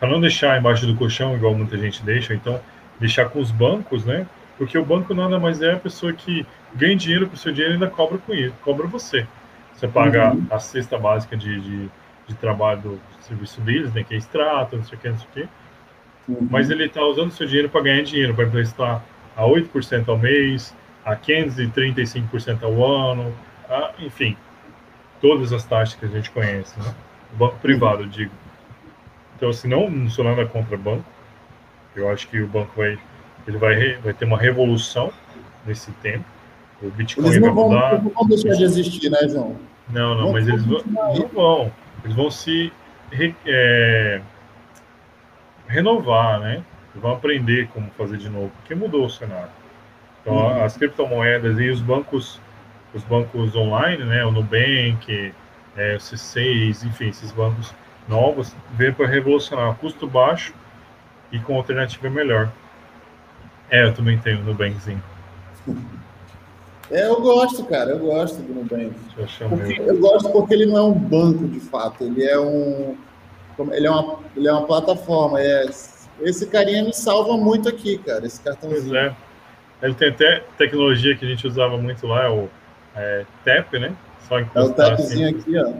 não 0.01 0.21
deixar 0.21 0.59
embaixo 0.59 0.85
do 0.85 0.95
colchão, 0.95 1.35
igual 1.35 1.55
muita 1.55 1.77
gente 1.77 2.03
deixa, 2.03 2.33
então 2.33 2.61
deixar 2.99 3.29
com 3.29 3.39
os 3.39 3.49
bancos, 3.49 4.05
né? 4.05 4.27
Porque 4.57 4.77
o 4.77 4.85
banco 4.85 5.13
nada 5.13 5.39
mais 5.39 5.61
é 5.61 5.73
a 5.73 5.79
pessoa 5.79 6.13
que 6.13 6.45
ganha 6.75 6.95
dinheiro 6.95 7.27
com 7.27 7.33
o 7.33 7.37
seu 7.37 7.51
dinheiro 7.51 7.73
e 7.73 7.75
ainda 7.75 7.87
cobra 7.87 8.17
com 8.19 8.33
isso, 8.33 8.53
cobra 8.61 8.85
você. 8.85 9.25
Você 9.73 9.87
paga 9.87 10.33
uhum. 10.33 10.45
a 10.51 10.59
cesta 10.59 10.97
básica 10.97 11.37
de, 11.37 11.59
de, 11.61 11.89
de 12.27 12.35
trabalho 12.35 12.81
do, 12.81 13.01
serviço 13.27 13.61
deles, 13.61 13.93
né, 13.93 14.03
que 14.03 14.13
é 14.13 14.17
extrato, 14.17 14.77
não 14.77 14.83
sei 14.83 14.97
o 14.97 15.01
que, 15.01 15.09
não 15.09 15.17
sei 15.17 15.27
o 15.27 15.31
que. 15.31 15.49
Uhum. 16.27 16.47
Mas 16.49 16.69
ele 16.69 16.85
está 16.85 17.03
usando 17.03 17.31
seu 17.31 17.47
dinheiro 17.47 17.69
para 17.69 17.81
ganhar 17.81 18.03
dinheiro, 18.03 18.33
para 18.33 18.45
emprestar 18.45 19.03
a 19.35 19.43
8% 19.43 20.07
ao 20.09 20.17
mês, 20.17 20.75
a 21.05 21.15
535% 21.15 22.63
ao 22.63 22.85
ano, 22.85 23.33
a, 23.69 23.91
enfim, 23.99 24.35
todas 25.21 25.53
as 25.53 25.63
taxas 25.63 25.95
que 25.95 26.05
a 26.05 26.09
gente 26.09 26.29
conhece, 26.31 26.77
né? 26.79 26.93
O 27.33 27.37
banco 27.37 27.57
privado, 27.59 28.03
eu 28.03 28.07
digo. 28.07 28.31
Então, 29.35 29.53
se 29.53 29.67
não, 29.67 29.89
não 29.89 30.09
sou 30.09 30.25
nada 30.25 30.45
contra 30.45 30.75
banco. 30.75 31.05
Eu 31.95 32.09
acho 32.09 32.27
que 32.27 32.39
o 32.39 32.47
banco 32.47 32.71
vai, 32.75 32.97
ele 33.47 33.57
vai, 33.57 33.95
vai 33.97 34.13
ter 34.13 34.25
uma 34.25 34.37
revolução 34.37 35.11
nesse 35.65 35.91
tempo. 35.93 36.25
O 36.81 36.89
Bitcoin 36.91 37.25
eles 37.25 37.41
não 37.41 37.47
vai 37.47 37.55
vão, 37.55 37.69
mudar. 37.69 38.03
Não 38.03 38.11
vão 38.11 38.27
deixar 38.27 38.53
de 38.53 38.63
existir, 38.63 39.09
né, 39.09 39.27
João? 39.27 39.55
Não, 39.89 40.15
não, 40.15 40.31
mas 40.31 40.47
eles 40.47 40.63
vão, 40.63 40.83
não 40.85 41.27
vão. 41.27 41.71
Eles 42.03 42.15
vão 42.15 42.29
se 42.29 42.71
é, 43.45 44.21
renovar, 45.67 46.39
né? 46.39 46.63
Vão 46.95 47.13
aprender 47.13 47.67
como 47.73 47.91
fazer 47.91 48.17
de 48.17 48.29
novo, 48.29 48.51
porque 48.57 48.73
mudou 48.73 49.05
o 49.05 49.09
cenário. 49.09 49.49
Então, 50.21 50.35
uhum. 50.35 50.63
as 50.63 50.75
criptomoedas 50.75 51.59
e 51.59 51.69
os 51.69 51.79
bancos, 51.79 52.39
os 52.93 53.03
bancos 53.03 53.55
online, 53.55 54.03
né? 54.03 54.25
O 54.25 54.31
Nubank, 54.31 55.33
é, 55.75 55.95
o 55.95 55.99
C6, 55.99 56.85
enfim, 56.85 57.09
esses 57.09 57.31
bancos 57.31 57.73
novos, 58.07 58.55
vêm 58.73 58.91
para 58.91 59.05
revolucionar, 59.07 59.75
custo 59.75 60.07
baixo 60.07 60.53
e 61.31 61.39
com 61.39 61.55
alternativa 61.55 62.09
melhor. 62.09 62.51
É, 63.69 63.83
eu 63.83 63.93
também 63.93 64.17
tenho 64.17 64.39
o 64.39 64.43
Nubankzinho. 64.43 65.03
É, 66.89 67.05
eu 67.05 67.21
gosto, 67.21 67.65
cara, 67.65 67.91
eu 67.91 67.99
gosto 67.99 68.41
do 68.41 68.53
Nubank. 68.53 68.93
Porque, 69.49 69.81
eu 69.81 69.99
gosto 69.99 70.29
porque 70.29 70.53
ele 70.53 70.65
não 70.65 70.77
é 70.77 70.83
um 70.83 70.93
banco 70.93 71.47
de 71.47 71.59
fato, 71.59 72.03
ele 72.03 72.23
é 72.23 72.39
um. 72.39 72.95
Ele 73.71 73.87
é 73.87 73.91
uma, 73.91 74.19
ele 74.35 74.47
é 74.47 74.51
uma 74.51 74.65
plataforma. 74.65 75.41
É, 75.41 75.65
esse 76.21 76.47
carinha 76.47 76.83
me 76.83 76.93
salva 76.93 77.37
muito 77.37 77.67
aqui, 77.69 77.97
cara, 77.97 78.25
esse 78.25 78.41
cartãozinho. 78.41 78.89
Pois 78.89 78.93
é. 78.93 79.15
Ele 79.81 79.93
tem 79.93 80.09
até 80.09 80.43
tecnologia 80.57 81.15
que 81.15 81.25
a 81.25 81.27
gente 81.27 81.45
usava 81.45 81.77
muito 81.77 82.07
lá, 82.07 82.25
é 82.25 82.29
o 82.29 82.49
é, 82.95 83.25
TAP, 83.45 83.73
né? 83.73 83.95
Só 84.27 84.39
é 84.39 84.47
o 84.55 84.73
TAPzinho 84.73 85.29
assim, 85.29 85.39
aqui, 85.39 85.57
ó. 85.57 85.73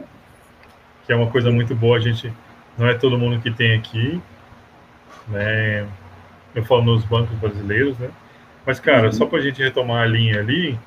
Que 1.04 1.12
é 1.12 1.16
uma 1.16 1.30
coisa 1.30 1.50
muito 1.50 1.74
boa, 1.74 1.96
a 1.96 2.00
gente 2.00 2.32
não 2.76 2.86
é 2.86 2.94
todo 2.94 3.18
mundo 3.18 3.40
que 3.40 3.50
tem 3.50 3.74
aqui, 3.74 4.20
né? 5.26 5.86
Eu 6.54 6.64
falo 6.64 6.82
nos 6.82 7.04
bancos 7.04 7.36
brasileiros, 7.38 7.98
né? 7.98 8.10
Mas, 8.64 8.78
cara, 8.78 9.06
uhum. 9.06 9.12
só 9.12 9.26
para 9.26 9.38
a 9.38 9.42
gente 9.42 9.62
retomar 9.62 10.02
a 10.02 10.06
linha 10.06 10.38
ali, 10.38 10.78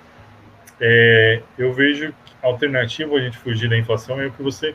é, 0.79 1.41
eu 1.57 1.73
vejo 1.73 2.13
alternativa 2.41 3.15
a 3.15 3.19
gente 3.19 3.37
fugir 3.37 3.69
da 3.69 3.77
inflação 3.77 4.19
é 4.19 4.27
o 4.27 4.31
que 4.31 4.41
você 4.41 4.73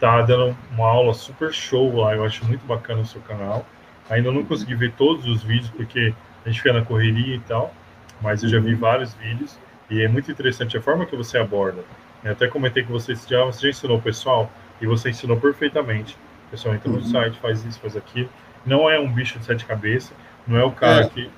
tá 0.00 0.22
dando 0.22 0.56
uma 0.72 0.86
aula 0.86 1.14
super 1.14 1.52
show 1.52 1.96
lá. 1.96 2.14
Eu 2.14 2.24
acho 2.24 2.44
muito 2.44 2.64
bacana 2.66 3.00
o 3.02 3.06
seu 3.06 3.20
canal. 3.22 3.66
Ainda 4.08 4.32
não 4.32 4.44
consegui 4.44 4.74
ver 4.74 4.92
todos 4.92 5.26
os 5.26 5.42
vídeos 5.42 5.70
porque 5.70 6.14
a 6.44 6.48
gente 6.48 6.62
fica 6.62 6.72
na 6.72 6.82
correria 6.82 7.36
e 7.36 7.40
tal, 7.40 7.72
mas 8.20 8.42
eu 8.42 8.48
já 8.48 8.58
vi 8.58 8.74
vários 8.74 9.12
vídeos 9.14 9.58
e 9.90 10.02
é 10.02 10.08
muito 10.08 10.30
interessante 10.30 10.76
a 10.76 10.80
forma 10.80 11.04
que 11.04 11.14
você 11.14 11.38
aborda. 11.38 11.82
Eu 12.24 12.32
até 12.32 12.48
comentei 12.48 12.82
que 12.82 12.90
você 12.90 13.14
já, 13.14 13.44
você 13.44 13.62
já 13.62 13.68
ensinou 13.70 13.98
o 13.98 14.02
pessoal 14.02 14.50
e 14.80 14.86
você 14.86 15.10
ensinou 15.10 15.36
perfeitamente. 15.36 16.16
O 16.46 16.50
pessoal 16.50 16.74
entra 16.74 16.90
no 16.90 16.98
uhum. 16.98 17.04
site, 17.04 17.38
faz 17.38 17.64
isso, 17.64 17.78
faz 17.80 17.96
aquilo. 17.96 18.28
Não 18.64 18.90
é 18.90 18.98
um 18.98 19.10
bicho 19.12 19.38
de 19.38 19.44
sete 19.44 19.64
cabeças, 19.64 20.12
não 20.46 20.58
é 20.58 20.64
o 20.64 20.72
cara 20.72 21.04
é. 21.04 21.08
que 21.08 21.30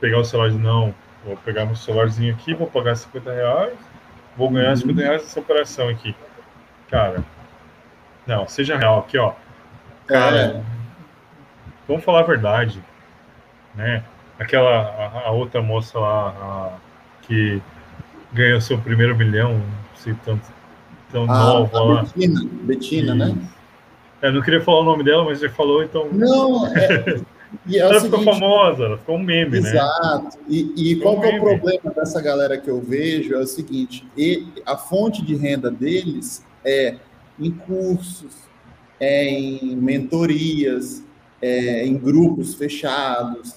pegar 0.00 0.18
o 0.18 0.24
celular 0.24 0.50
e 0.50 0.54
não, 0.54 0.94
vou 1.24 1.36
pegar 1.38 1.64
meu 1.64 1.76
celularzinho 1.76 2.34
aqui, 2.34 2.54
vou 2.54 2.66
pagar 2.66 2.96
50 2.96 3.32
reais, 3.32 3.78
vou 4.36 4.50
ganhar 4.50 4.70
uhum. 4.70 4.76
50 4.76 5.00
reais 5.00 5.22
nessa 5.22 5.40
operação 5.40 5.88
aqui. 5.88 6.14
Cara, 6.88 7.24
não, 8.26 8.48
seja 8.48 8.76
real 8.76 9.00
aqui, 9.00 9.16
ó. 9.18 9.32
Cara, 10.06 10.36
é. 10.36 10.62
vamos 11.86 12.04
falar 12.04 12.20
a 12.20 12.24
verdade, 12.24 12.82
né? 13.74 14.02
Aquela, 14.38 14.82
a, 14.82 15.28
a 15.28 15.30
outra 15.30 15.62
moça 15.62 15.98
lá, 15.98 16.28
a, 16.28 16.78
que 17.22 17.62
ganhou 18.32 18.60
seu 18.60 18.78
primeiro 18.78 19.16
milhão, 19.16 19.62
se 19.94 20.14
tanto, 20.24 20.46
tão 21.10 21.24
a, 21.24 21.26
nova 21.26 21.80
lá. 21.80 22.02
Betina, 22.02 22.40
Betina 22.62 23.14
né? 23.14 23.36
Eu 24.22 24.32
não 24.32 24.42
queria 24.42 24.60
falar 24.60 24.80
o 24.80 24.84
nome 24.84 25.04
dela, 25.04 25.24
mas 25.24 25.38
você 25.38 25.48
falou, 25.48 25.82
então. 25.82 26.08
Não, 26.10 26.66
é, 26.74 27.20
e 27.66 27.76
é 27.76 27.80
ela 27.80 28.00
seguinte, 28.00 28.18
ficou 28.18 28.34
famosa, 28.34 28.84
ela 28.84 28.98
ficou 28.98 29.16
um 29.16 29.22
meme, 29.22 29.58
exato. 29.58 29.74
né? 29.74 29.80
Exato. 29.80 30.38
E, 30.48 30.92
e 30.92 30.96
qual 30.96 31.18
um 31.18 31.24
é 31.24 31.36
o 31.36 31.40
problema 31.40 31.90
dessa 31.94 32.20
galera 32.20 32.58
que 32.58 32.68
eu 32.68 32.80
vejo? 32.80 33.34
É 33.34 33.38
o 33.38 33.46
seguinte: 33.46 34.06
a 34.64 34.76
fonte 34.76 35.24
de 35.24 35.36
renda 35.36 35.70
deles 35.70 36.44
é 36.64 36.96
em 37.38 37.50
cursos, 37.50 38.34
é 38.98 39.24
em 39.28 39.76
mentorias, 39.76 41.02
é 41.40 41.86
em 41.86 41.96
grupos 41.96 42.54
fechados. 42.54 43.54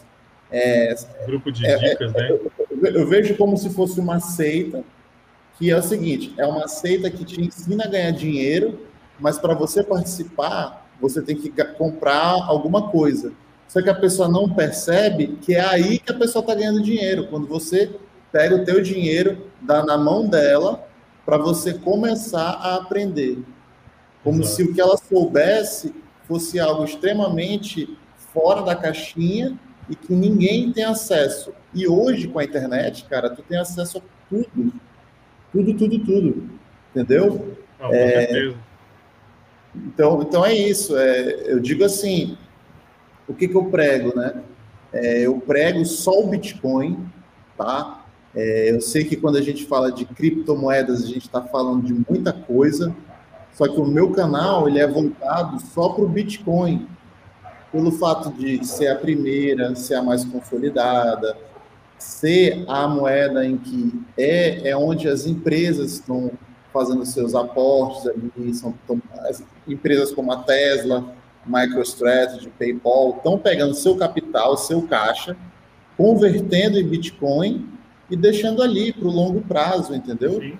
É, 0.52 0.96
Grupo 1.28 1.52
de 1.52 1.66
é, 1.66 1.78
dicas, 1.78 2.12
né? 2.14 2.32
Eu, 2.32 2.52
eu 2.86 3.08
vejo 3.08 3.36
como 3.38 3.56
se 3.56 3.70
fosse 3.70 4.00
uma 4.00 4.20
seita, 4.20 4.84
que 5.58 5.70
é 5.70 5.78
o 5.78 5.82
seguinte: 5.82 6.34
é 6.38 6.46
uma 6.46 6.68
seita 6.68 7.10
que 7.10 7.24
te 7.24 7.42
ensina 7.42 7.86
a 7.86 7.88
ganhar 7.88 8.12
dinheiro, 8.12 8.80
mas 9.20 9.38
para 9.38 9.54
você 9.54 9.84
participar, 9.84 10.90
você 11.00 11.22
tem 11.22 11.36
que 11.36 11.50
comprar 11.78 12.44
alguma 12.48 12.90
coisa. 12.90 13.32
Só 13.68 13.82
que 13.84 13.90
a 13.90 13.96
pessoa 13.96 14.28
não 14.28 14.50
percebe 14.50 15.38
que 15.42 15.54
é 15.54 15.62
aí 15.62 16.00
que 16.00 16.12
a 16.12 16.18
pessoa 16.18 16.42
está 16.42 16.56
ganhando 16.56 16.82
dinheiro. 16.82 17.28
Quando 17.28 17.48
você 17.48 17.92
pega 18.32 18.56
o 18.56 18.66
teu 18.66 18.82
dinheiro, 18.82 19.46
dá 19.62 19.86
na 19.86 19.96
mão 19.96 20.28
dela 20.28 20.88
para 21.24 21.38
você 21.38 21.76
começar 21.76 22.50
a 22.50 22.76
aprender. 22.78 23.38
Como 24.24 24.42
Exato. 24.42 24.56
se 24.56 24.64
o 24.64 24.74
que 24.74 24.82
ela 24.82 24.98
soubesse 24.98 25.94
fosse 26.28 26.60
algo 26.60 26.84
extremamente 26.84 27.98
fora 28.34 28.62
da 28.62 28.76
caixinha 28.76 29.58
e 29.90 29.96
que 29.96 30.14
ninguém 30.14 30.72
tem 30.72 30.84
acesso. 30.84 31.54
E 31.74 31.88
hoje, 31.88 32.28
com 32.28 32.40
a 32.40 32.44
internet, 32.44 33.06
cara, 33.06 33.30
tu 33.30 33.42
tem 33.42 33.58
acesso 33.58 33.98
a 33.98 34.02
tudo. 34.30 34.74
Tudo, 35.52 35.74
tudo, 35.74 36.00
tudo. 36.00 36.50
Entendeu? 36.92 37.56
Não, 37.80 37.94
é, 37.94 38.54
então, 39.76 40.22
então 40.22 40.46
é 40.46 40.54
isso. 40.54 40.98
É, 40.98 41.52
eu 41.52 41.60
digo 41.60 41.84
assim, 41.84 42.38
o 43.28 43.34
que, 43.34 43.48
que 43.48 43.56
eu 43.56 43.66
prego, 43.66 44.16
né? 44.16 44.42
É, 44.92 45.22
eu 45.22 45.40
prego 45.40 45.86
só 45.86 46.12
o 46.20 46.28
Bitcoin, 46.28 47.08
tá? 47.58 48.06
É, 48.36 48.72
eu 48.72 48.82
sei 48.82 49.04
que 49.04 49.16
quando 49.16 49.38
a 49.38 49.42
gente 49.42 49.66
fala 49.66 49.92
de 49.92 50.06
criptomoedas, 50.06 51.04
a 51.04 51.08
gente 51.08 51.26
está 51.26 51.42
falando 51.42 51.84
de 51.84 51.94
muita 52.10 52.34
coisa, 52.34 52.96
só 53.54 53.68
que 53.68 53.80
o 53.80 53.86
meu 53.86 54.12
canal 54.12 54.68
ele 54.68 54.80
é 54.80 54.88
voltado 54.88 55.60
só 55.60 55.90
para 55.90 56.04
o 56.04 56.10
Bitcoin, 56.10 56.88
pelo 57.72 57.92
fato 57.92 58.32
de 58.32 58.66
ser 58.66 58.88
a 58.88 58.96
primeira, 58.96 59.76
ser 59.76 59.96
a 59.96 60.04
mais 60.04 60.26
consolidada, 60.26 61.38
ser 61.98 62.64
a 62.68 62.88
moeda 62.88 63.46
em 63.46 63.58
que 63.58 64.02
é, 64.18 64.70
é 64.70 64.78
onde 64.78 65.08
as 65.08 65.26
empresas 65.26 65.94
estão 65.94 66.32
fazendo 66.74 67.06
seus 67.06 67.36
aportes 67.36 68.08
ali, 68.08 68.54
são 68.54 68.74
tão, 68.88 69.02
empresas 69.68 70.12
como 70.12 70.32
a 70.32 70.38
Tesla, 70.38 71.14
MicroStrategy, 71.46 72.50
PayPal, 72.58 73.16
estão 73.18 73.38
pegando 73.38 73.74
seu 73.74 73.96
capital, 73.98 74.56
seu 74.56 74.84
caixa, 74.84 75.36
convertendo 75.98 76.80
em 76.80 76.88
Bitcoin 76.88 77.68
e 78.10 78.16
deixando 78.16 78.62
ali 78.62 78.94
para 78.94 79.08
o 79.08 79.12
longo 79.12 79.42
prazo, 79.42 79.94
entendeu? 79.94 80.40
Sim. 80.40 80.58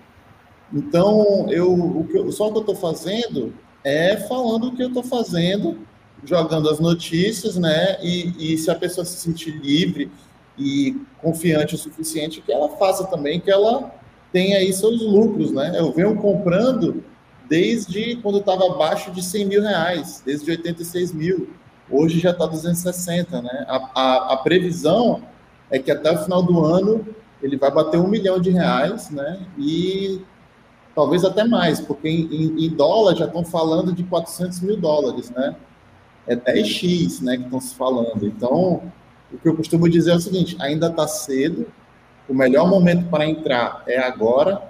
Então, 0.74 1.48
eu, 1.50 1.72
o 1.74 2.06
que 2.06 2.32
só 2.32 2.48
o 2.48 2.52
que 2.52 2.58
eu 2.58 2.62
estou 2.62 2.76
fazendo 2.76 3.54
é 3.84 4.18
falando 4.18 4.68
o 4.68 4.76
que 4.76 4.84
eu 4.84 4.90
estou 4.90 5.04
fazendo, 5.04 5.80
jogando 6.24 6.70
as 6.70 6.80
notícias, 6.80 7.58
né? 7.58 7.98
E, 8.04 8.54
e 8.54 8.58
se 8.58 8.70
a 8.70 8.76
pessoa 8.76 9.06
se 9.06 9.18
sentir 9.18 9.52
livre 9.52 10.12
e 10.58 10.96
confiante 11.22 11.76
o 11.76 11.78
suficiente, 11.78 12.42
que 12.42 12.52
ela 12.52 12.70
faça 12.78 13.06
também, 13.06 13.40
que 13.40 13.50
ela 13.50 13.92
tenha 14.32 14.58
aí 14.58 14.72
seus 14.74 15.02
lucros, 15.02 15.52
né? 15.52 15.74
Eu 15.76 15.92
venho 15.92 16.16
comprando 16.18 17.04
desde 17.48 18.18
quando 18.18 18.40
estava 18.40 18.66
abaixo 18.66 19.12
de 19.12 19.24
100 19.24 19.46
mil 19.46 19.62
reais, 19.62 20.22
desde 20.24 20.52
86 20.52 21.14
mil. 21.14 21.50
Hoje 21.90 22.20
já 22.20 22.30
está 22.30 22.46
260, 22.46 23.42
né? 23.42 23.66
A, 23.68 23.92
a, 23.96 24.34
a, 24.34 24.38
previsão 24.38 25.24
é 25.72 25.80
que 25.80 25.90
até 25.90 26.12
o 26.12 26.24
final 26.24 26.44
do 26.44 26.64
ano 26.64 27.08
ele 27.42 27.58
vai 27.58 27.72
bater 27.72 28.00
um 28.00 28.08
milhão 28.08 28.40
de 28.40 28.52
reais, 28.52 29.10
né? 29.10 29.40
E 29.58 30.22
talvez 31.00 31.24
até 31.24 31.46
mais, 31.46 31.80
porque 31.80 32.10
em, 32.10 32.66
em 32.66 32.70
dólar 32.70 33.16
já 33.16 33.24
estão 33.24 33.46
falando 33.46 33.94
de 33.94 34.04
400 34.04 34.60
mil 34.60 34.76
dólares, 34.76 35.30
né? 35.30 35.56
É 36.28 36.36
10x, 36.36 37.22
né, 37.22 37.38
que 37.38 37.44
estão 37.44 37.62
se 37.62 37.74
falando. 37.74 38.26
Então, 38.26 38.84
o 39.32 39.38
que 39.38 39.48
eu 39.48 39.56
costumo 39.56 39.88
dizer 39.88 40.12
é 40.12 40.16
o 40.16 40.20
seguinte: 40.20 40.58
ainda 40.60 40.88
está 40.88 41.08
cedo, 41.08 41.68
o 42.28 42.34
melhor 42.34 42.68
momento 42.68 43.10
para 43.10 43.26
entrar 43.26 43.82
é 43.88 43.98
agora, 43.98 44.62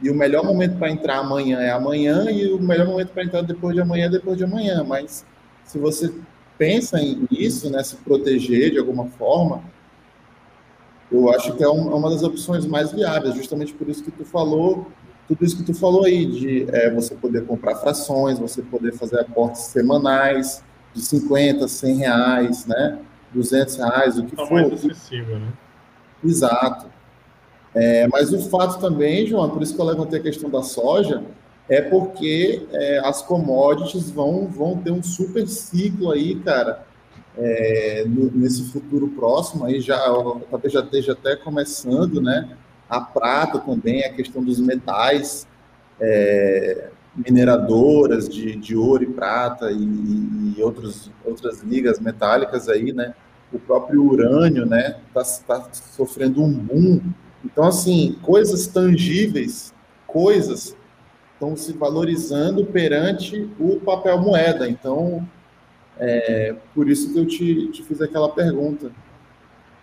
e 0.00 0.08
o 0.08 0.14
melhor 0.14 0.42
momento 0.42 0.78
para 0.78 0.90
entrar 0.90 1.18
amanhã 1.18 1.60
é 1.60 1.70
amanhã, 1.70 2.30
e 2.30 2.50
o 2.50 2.58
melhor 2.58 2.86
momento 2.86 3.10
para 3.10 3.24
entrar 3.24 3.42
depois 3.42 3.74
de 3.74 3.82
amanhã 3.82 4.06
é 4.06 4.10
depois 4.10 4.38
de 4.38 4.44
amanhã. 4.44 4.82
Mas 4.82 5.26
se 5.62 5.78
você 5.78 6.10
pensa 6.56 6.98
nisso, 7.30 7.68
né, 7.68 7.82
se 7.82 7.96
proteger 7.96 8.70
de 8.70 8.78
alguma 8.78 9.08
forma, 9.08 9.62
eu 11.12 11.30
acho 11.34 11.54
que 11.54 11.62
é, 11.62 11.66
é 11.66 11.68
uma 11.68 12.08
das 12.08 12.22
opções 12.22 12.64
mais 12.64 12.92
viáveis, 12.92 13.34
justamente 13.34 13.74
por 13.74 13.86
isso 13.90 14.02
que 14.02 14.10
tu 14.10 14.24
falou, 14.24 14.90
tudo 15.28 15.44
isso 15.44 15.56
que 15.56 15.64
tu 15.64 15.74
falou 15.74 16.04
aí, 16.04 16.24
de 16.26 16.66
é, 16.70 16.90
você 16.90 17.14
poder 17.14 17.44
comprar 17.46 17.76
frações, 17.76 18.38
você 18.38 18.62
poder 18.62 18.92
fazer 18.92 19.20
aportes 19.20 19.62
semanais 19.62 20.62
de 20.94 21.02
50, 21.02 21.66
100 21.66 21.96
reais, 21.96 22.66
né, 22.66 22.98
200 23.32 23.76
reais, 23.76 24.18
o 24.18 24.24
que 24.24 24.36
for. 24.36 24.50
mais 24.50 24.72
acessível, 24.72 25.38
né? 25.38 25.52
Exato. 26.24 26.86
É, 27.74 28.08
mas 28.08 28.32
o 28.32 28.40
fato 28.48 28.80
também, 28.80 29.26
João, 29.26 29.50
por 29.50 29.62
isso 29.62 29.74
que 29.74 29.80
eu 29.80 29.84
levantei 29.84 30.18
a 30.18 30.22
questão 30.22 30.48
da 30.48 30.62
soja, 30.62 31.22
é 31.68 31.82
porque 31.82 32.66
é, 32.72 33.00
as 33.00 33.20
commodities 33.22 34.10
vão, 34.10 34.46
vão 34.46 34.78
ter 34.78 34.92
um 34.92 35.02
super 35.02 35.46
ciclo 35.46 36.10
aí, 36.10 36.36
cara, 36.36 36.86
é, 37.36 38.04
no, 38.06 38.30
nesse 38.30 38.70
futuro 38.70 39.08
próximo, 39.08 39.64
aí 39.64 39.80
já 39.80 39.98
talvez 40.50 40.72
já 40.72 40.80
esteja 40.80 41.12
até 41.12 41.36
começando, 41.36 42.22
né? 42.22 42.56
A 42.88 43.00
prata 43.00 43.58
também, 43.58 44.04
a 44.04 44.12
questão 44.12 44.42
dos 44.42 44.60
metais, 44.60 45.46
é, 46.00 46.90
mineradoras 47.14 48.28
de, 48.28 48.54
de 48.56 48.76
ouro 48.76 49.02
e 49.02 49.06
prata 49.06 49.70
e, 49.70 50.54
e 50.56 50.62
outros, 50.62 51.10
outras 51.24 51.62
ligas 51.62 51.98
metálicas 51.98 52.68
aí, 52.68 52.92
né? 52.92 53.14
O 53.52 53.58
próprio 53.58 54.04
urânio, 54.04 54.66
né? 54.66 54.98
Está 55.08 55.60
tá 55.60 55.68
sofrendo 55.72 56.42
um 56.42 56.52
boom 56.52 57.00
então, 57.46 57.64
assim, 57.64 58.18
coisas 58.22 58.66
tangíveis, 58.66 59.72
coisas 60.04 60.76
estão 61.32 61.56
se 61.56 61.72
valorizando 61.74 62.66
perante 62.66 63.48
o 63.58 63.78
papel 63.78 64.18
moeda. 64.18 64.68
Então, 64.68 65.26
é 65.96 66.56
por 66.74 66.88
isso 66.88 67.12
que 67.12 67.18
eu 67.18 67.26
te, 67.26 67.68
te 67.68 67.84
fiz 67.84 68.00
aquela 68.00 68.28
pergunta. 68.30 68.90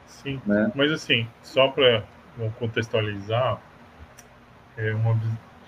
Sim, 0.05 0.41
né? 0.45 0.71
mas 0.75 0.91
assim, 0.91 1.25
só 1.41 1.69
para 1.69 2.03
contextualizar, 2.57 3.61
é 4.77 4.93
uma, 4.93 5.19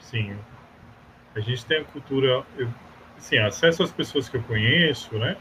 sim, 0.02 0.36
a 1.36 1.40
gente 1.40 1.66
tem 1.66 1.80
a 1.80 1.84
cultura, 1.84 2.44
eu, 2.58 2.68
assim, 3.18 3.38
acesso 3.38 3.84
às 3.84 3.92
pessoas 3.92 4.30
que 4.30 4.38
eu 4.38 4.44
conheço, 4.44 5.16
né? 5.18 5.36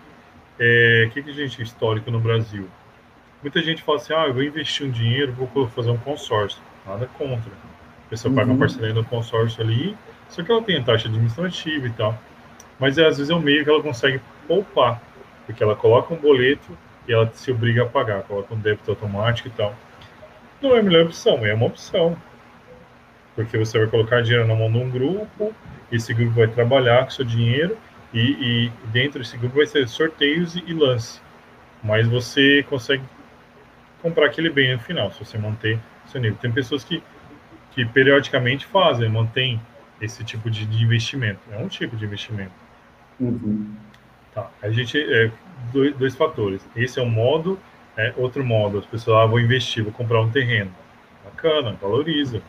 É, 0.59 1.07
o 1.09 1.11
que, 1.11 1.23
que 1.23 1.31
a 1.31 1.35
gente 1.35 1.63
histórico 1.63 2.11
no 2.11 2.21
Brasil? 2.21 2.69
Muita 3.43 3.61
gente 3.63 3.83
fala 3.83 3.99
assim, 3.99 4.13
ah, 4.15 4.27
eu 4.27 4.35
vou 4.35 4.43
investir 4.43 4.87
um 4.87 4.91
dinheiro, 4.91 5.33
vou 5.33 5.69
fazer 5.69 5.91
um 5.91 5.99
consórcio. 5.99 6.61
Nada 6.87 7.07
contra. 7.19 7.51
A 8.07 8.11
pessoa 8.11 8.31
uhum. 8.31 8.37
paga 8.37 8.51
uma 8.51 8.59
parcelinha 8.59 8.95
do 8.95 9.05
consórcio 9.05 9.63
ali, 9.63 9.97
só 10.29 10.43
que 10.43 10.51
ela 10.51 10.63
tem 10.63 10.79
a 10.79 10.83
taxa 10.83 11.09
administrativa 11.09 11.87
e 11.87 11.91
tal. 11.91 12.19
Mas 12.79 12.99
às 12.99 13.19
vezes 13.19 13.31
é 13.31 13.35
um 13.35 13.41
meio 13.41 13.65
que 13.65 13.71
ela 13.71 13.83
consegue 13.83 14.21
poupar, 14.47 15.01
porque 15.47 15.63
ela 15.63 15.77
coloca 15.77 16.13
um 16.13 16.17
boleto 16.17 16.77
e 17.07 17.13
ela 17.13 17.31
se 17.35 17.51
obriga 17.51 17.83
a 17.83 17.87
pagar, 17.87 18.23
coloca 18.23 18.55
um 18.55 18.59
débito 18.59 18.91
automático 18.91 19.49
e 19.49 19.51
tal. 19.53 19.75
Não 20.65 20.75
é 20.75 20.81
a 20.81 20.83
melhor 20.83 21.05
opção, 21.05 21.45
é 21.45 21.53
uma 21.53 21.67
opção. 21.67 22.17
Porque 23.37 23.59
você 23.59 23.79
vai 23.79 23.87
colocar 23.87 24.23
dinheiro 24.23 24.49
na 24.49 24.55
mão 24.55 24.73
de 24.73 24.79
um 24.79 24.89
grupo, 24.89 25.55
esse 25.93 26.15
grupo 26.15 26.33
vai 26.33 26.49
trabalhar 26.49 27.05
com 27.05 27.11
seu 27.11 27.25
dinheiro 27.25 27.77
e, 28.15 28.21
e 28.21 28.73
dentro 28.91 29.19
desse 29.19 29.37
grupo 29.37 29.57
vai 29.57 29.67
ser 29.67 29.87
sorteios 29.87 30.57
e, 30.57 30.65
e 30.67 30.73
lance. 30.73 31.21
Mas 31.83 32.09
você 32.09 32.65
consegue 32.67 33.03
comprar 34.01 34.25
aquele 34.25 34.49
bem 34.49 34.73
no 34.73 34.81
final, 34.81 35.13
se 35.13 35.23
você 35.23 35.37
manter 35.37 35.79
seu 36.07 36.19
nível. 36.19 36.39
Tem 36.41 36.51
pessoas 36.51 36.83
que, 36.83 37.03
que 37.73 37.85
periodicamente 37.85 38.65
fazem, 38.65 39.07
mantêm 39.07 39.61
esse 40.01 40.25
tipo 40.25 40.49
de, 40.49 40.65
de 40.65 40.83
investimento. 40.83 41.41
É 41.53 41.59
um 41.59 41.69
tipo 41.69 41.95
de 41.95 42.07
investimento. 42.07 42.53
Uhum. 43.21 43.75
Tá. 44.35 44.51
A 44.63 44.71
gente 44.71 44.99
é, 44.99 45.31
dois, 45.75 45.95
dois 45.95 46.15
fatores. 46.15 46.67
Esse 46.75 46.99
é 46.99 47.03
um 47.03 47.11
modo, 47.11 47.59
é 47.97 48.13
outro 48.17 48.45
modo. 48.45 48.79
As 48.79 48.87
pessoas 48.87 49.19
ah, 49.19 49.27
vou 49.27 49.41
investir, 49.41 49.83
vou 49.83 49.93
comprar 49.93 50.21
um 50.21 50.31
terreno. 50.31 50.71
Bacana, 51.25 51.77
valoriza. 51.81 52.43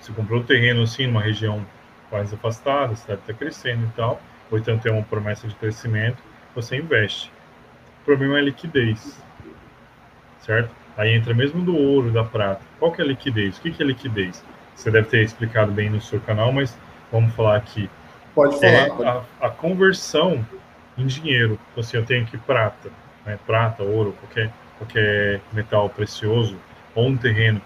Você 0.00 0.12
comprou 0.12 0.40
um 0.40 0.42
terreno 0.42 0.82
assim 0.82 1.06
numa 1.06 1.22
região 1.22 1.64
mais 2.10 2.32
afastada, 2.32 2.92
a 2.92 2.96
cidade 2.96 3.20
está 3.22 3.32
crescendo 3.32 3.86
e 3.86 3.90
tal, 3.96 4.20
ou 4.50 4.58
então 4.58 4.78
tem 4.78 4.92
uma 4.92 5.02
promessa 5.02 5.48
de 5.48 5.54
crescimento, 5.56 6.22
você 6.54 6.76
investe. 6.76 7.30
O 8.02 8.04
problema 8.04 8.36
é 8.36 8.40
a 8.40 8.44
liquidez, 8.44 9.20
certo? 10.40 10.70
Aí 10.96 11.12
entra 11.12 11.34
mesmo 11.34 11.64
do 11.64 11.76
ouro, 11.76 12.12
da 12.12 12.22
prata. 12.22 12.62
Qual 12.78 12.92
que 12.92 13.00
é 13.00 13.04
a 13.04 13.08
liquidez? 13.08 13.58
O 13.58 13.62
que, 13.62 13.72
que 13.72 13.82
é 13.82 13.86
liquidez? 13.86 14.44
Você 14.76 14.90
deve 14.90 15.08
ter 15.08 15.22
explicado 15.22 15.72
bem 15.72 15.90
no 15.90 16.00
seu 16.00 16.20
canal, 16.20 16.52
mas 16.52 16.76
vamos 17.10 17.34
falar 17.34 17.56
aqui. 17.56 17.90
Pode 18.34 18.60
falar. 18.60 18.72
É 18.72 18.88
pode. 18.88 19.08
A, 19.08 19.24
a, 19.40 19.50
conversão 19.50 20.46
em 20.96 21.06
dinheiro. 21.06 21.58
Então, 21.72 21.82
assim, 21.82 21.96
eu 21.96 22.04
tenho 22.04 22.22
aqui 22.22 22.36
prata, 22.38 22.90
né? 23.24 23.38
prata, 23.46 23.82
ouro, 23.82 24.12
qualquer, 24.20 24.50
qualquer 24.78 25.40
metal 25.52 25.88
precioso, 25.88 26.56
ou 26.94 27.08
um 27.08 27.16
terreno. 27.16 27.60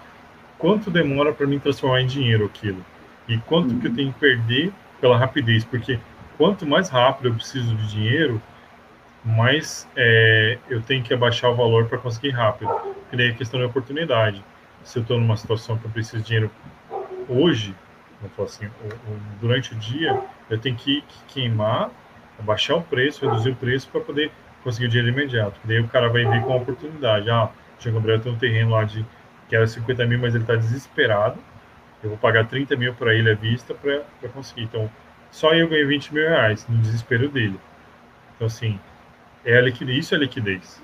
Quanto 0.57 0.91
demora 0.91 1.31
para 1.31 1.47
mim 1.47 1.59
transformar 1.59 2.01
em 2.01 2.07
dinheiro 2.07 2.45
aquilo? 2.45 2.83
E 3.27 3.37
quanto 3.37 3.73
uhum. 3.73 3.79
que 3.79 3.87
eu 3.87 3.95
tenho 3.95 4.13
que 4.13 4.19
perder 4.19 4.73
pela 4.99 5.17
rapidez? 5.17 5.63
Porque 5.63 5.99
quanto 6.37 6.65
mais 6.65 6.89
rápido 6.89 7.29
eu 7.29 7.33
preciso 7.35 7.75
de 7.75 7.87
dinheiro, 7.87 8.41
mais 9.23 9.87
é, 9.95 10.57
eu 10.69 10.81
tenho 10.81 11.03
que 11.03 11.13
abaixar 11.13 11.51
o 11.51 11.55
valor 11.55 11.85
para 11.85 11.97
conseguir 11.97 12.31
rápido. 12.31 12.71
E 13.11 13.17
daí 13.17 13.29
a 13.29 13.33
questão 13.33 13.59
de 13.59 13.65
oportunidade. 13.65 14.43
Se 14.83 14.97
eu 14.97 15.01
estou 15.01 15.19
numa 15.19 15.37
situação 15.37 15.77
que 15.77 15.85
eu 15.85 15.91
preciso 15.91 16.17
de 16.17 16.23
dinheiro 16.23 16.51
hoje, 17.27 17.75
assim, 18.43 18.69
durante 19.39 19.73
o 19.73 19.77
dia, 19.77 20.21
eu 20.49 20.57
tenho 20.57 20.75
que, 20.75 21.03
queimar, 21.27 21.91
abaixar 22.39 22.77
o 22.77 22.81
preço, 22.81 23.25
reduzir 23.25 23.51
o 23.51 23.55
preço 23.55 23.87
para 23.89 24.01
poder 24.01 24.31
conseguir 24.63 24.87
o 24.87 24.89
dinheiro 24.89 25.11
imediato. 25.11 25.59
Daí 25.63 25.79
o 25.79 25.87
cara 25.87 26.09
vai 26.09 26.25
vir 26.25 26.41
com 26.43 26.53
a 26.53 26.57
oportunidade. 26.57 27.29
Ah, 27.29 27.49
o 27.85 27.91
Gabriel 27.91 28.19
tem 28.19 28.31
um 28.31 28.37
terreno 28.37 28.71
lá 28.71 28.83
de 28.83 29.05
que 29.47 29.55
era 29.55 29.65
50 29.65 30.05
mil, 30.05 30.19
mas 30.19 30.35
ele 30.35 30.43
está 30.43 30.55
desesperado. 30.55 31.39
Eu 32.03 32.09
vou 32.09 32.17
pagar 32.17 32.45
30 32.45 32.75
mil 32.75 32.93
para 32.93 33.13
ele 33.13 33.31
à 33.31 33.35
vista 33.35 33.73
para 33.73 34.29
conseguir. 34.29 34.63
Então, 34.63 34.89
só 35.31 35.53
eu 35.53 35.67
ganhei 35.67 35.85
20 35.85 36.13
mil 36.13 36.27
reais 36.27 36.65
no 36.67 36.77
desespero 36.77 37.29
dele. 37.29 37.59
Então, 38.35 38.47
assim, 38.47 38.79
é 39.43 39.57
a 39.57 39.61
liquidez, 39.61 40.05
isso 40.05 40.13
é 40.13 40.17
a 40.17 40.21
liquidez. 40.21 40.81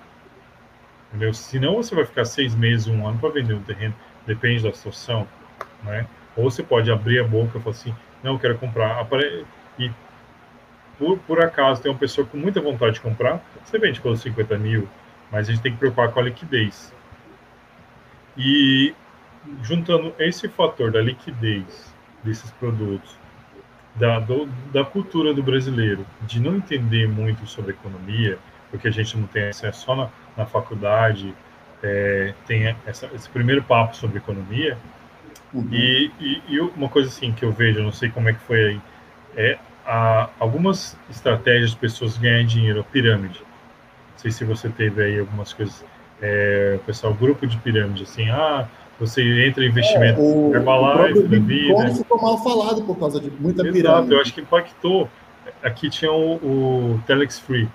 Entendeu? 1.10 1.34
Senão 1.34 1.76
você 1.76 1.96
vai 1.96 2.06
ficar 2.06 2.26
seis 2.26 2.54
meses, 2.56 2.88
um 2.88 3.08
ano 3.08 3.18
para 3.20 3.30
vender 3.30 3.54
um 3.54 3.62
terreno, 3.62 3.96
depende 4.26 4.64
da 4.64 4.74
situação, 4.74 5.28
né? 5.84 6.06
Ou 6.36 6.50
você 6.50 6.62
pode 6.62 6.92
abrir 6.92 7.20
a 7.20 7.24
boca 7.24 7.58
e 7.58 7.62
falar 7.62 7.76
assim, 7.76 7.96
não, 8.22 8.38
quero 8.38 8.58
comprar. 8.58 9.08
E 9.80 9.92
por, 10.98 11.18
por 11.20 11.42
acaso 11.42 11.82
tem 11.82 11.92
uma 11.92 11.98
pessoa 11.98 12.26
com 12.26 12.38
muita 12.38 12.62
vontade 12.62 12.96
de 12.96 13.02
comprar, 13.02 13.44
você 13.64 13.78
vende 13.78 14.00
pelos 14.02 14.22
50 14.22 14.58
mil, 14.58 14.88
mas 15.32 15.48
a 15.48 15.52
gente 15.52 15.62
tem 15.62 15.72
que 15.72 15.78
preocupar 15.78 16.12
com 16.12 16.20
a 16.20 16.24
liquidez. 16.24 16.94
E 18.38 18.94
juntando 19.62 20.14
esse 20.20 20.48
fator 20.48 20.92
da 20.92 21.02
liquidez 21.02 21.94
desses 22.24 22.50
produtos, 22.52 23.18
da, 23.96 24.20
do, 24.20 24.48
da 24.74 24.84
cultura 24.84 25.34
do 25.34 25.42
brasileiro, 25.42 26.06
de 26.22 26.40
não 26.40 26.58
entender 26.58 27.08
muito 27.08 27.46
sobre 27.48 27.72
economia, 27.72 28.38
porque 28.70 28.88
a 28.88 28.92
gente 28.92 29.18
não 29.18 29.28
tem 29.28 29.48
acesso 29.48 29.86
só 29.86 29.96
na, 29.96 30.10
na 30.36 30.46
faculdade, 30.46 31.34
é, 31.82 32.34
tem 32.46 32.76
essa, 32.86 33.10
esse 33.14 33.30
primeiro 33.30 33.64
papo 33.64 33.96
sobre 33.96 34.18
economia. 34.18 34.78
Uhum. 35.54 35.68
E, 35.72 36.12
e, 36.20 36.42
e, 36.50 36.60
uma 36.60 36.90
coisa 36.90 37.08
assim 37.08 37.32
que 37.32 37.44
eu 37.44 37.52
vejo, 37.52 37.82
não 37.82 37.92
sei 37.92 38.10
como 38.10 38.28
é 38.28 38.34
que 38.34 38.40
foi 38.40 38.66
aí, 38.66 38.82
é 39.38 39.58
a, 39.86 40.30
algumas 40.40 40.98
estratégias 41.10 41.72
de 41.72 41.78
pessoas 41.78 42.18
ganharem 42.18 42.46
dinheiro, 42.46 42.80
a 42.80 42.84
pirâmide. 42.84 43.40
Não 43.40 44.18
sei 44.18 44.32
se 44.32 44.44
você 44.44 44.70
teve 44.70 45.04
aí 45.04 45.20
algumas 45.20 45.54
coisas, 45.54 45.86
é, 46.22 46.80
pessoal, 46.86 47.14
grupo 47.14 47.46
de 47.46 47.58
pirâmide, 47.58 48.04
assim, 48.04 48.30
ah, 48.30 48.68
você 49.00 49.22
entra 49.46 49.64
em 49.64 49.68
investimento 49.68 50.20
é, 50.20 50.24
o, 50.24 50.56
Herbalife, 50.56 51.20
o 51.20 51.28
da 51.28 51.38
vida. 51.38 51.96
ficou 51.96 52.22
mal 52.22 52.42
falado 52.44 52.82
por 52.84 52.98
causa 52.98 53.20
de 53.20 53.30
muita 53.30 53.62
Exato, 53.62 53.74
pirâmide. 53.74 54.14
eu 54.14 54.22
acho 54.22 54.34
que 54.34 54.42
impactou. 54.42 55.10
Aqui 55.62 55.90
tinha 55.90 56.12
o, 56.12 56.36
o 56.36 57.04
Telex 57.06 57.40
Free. 57.40 57.68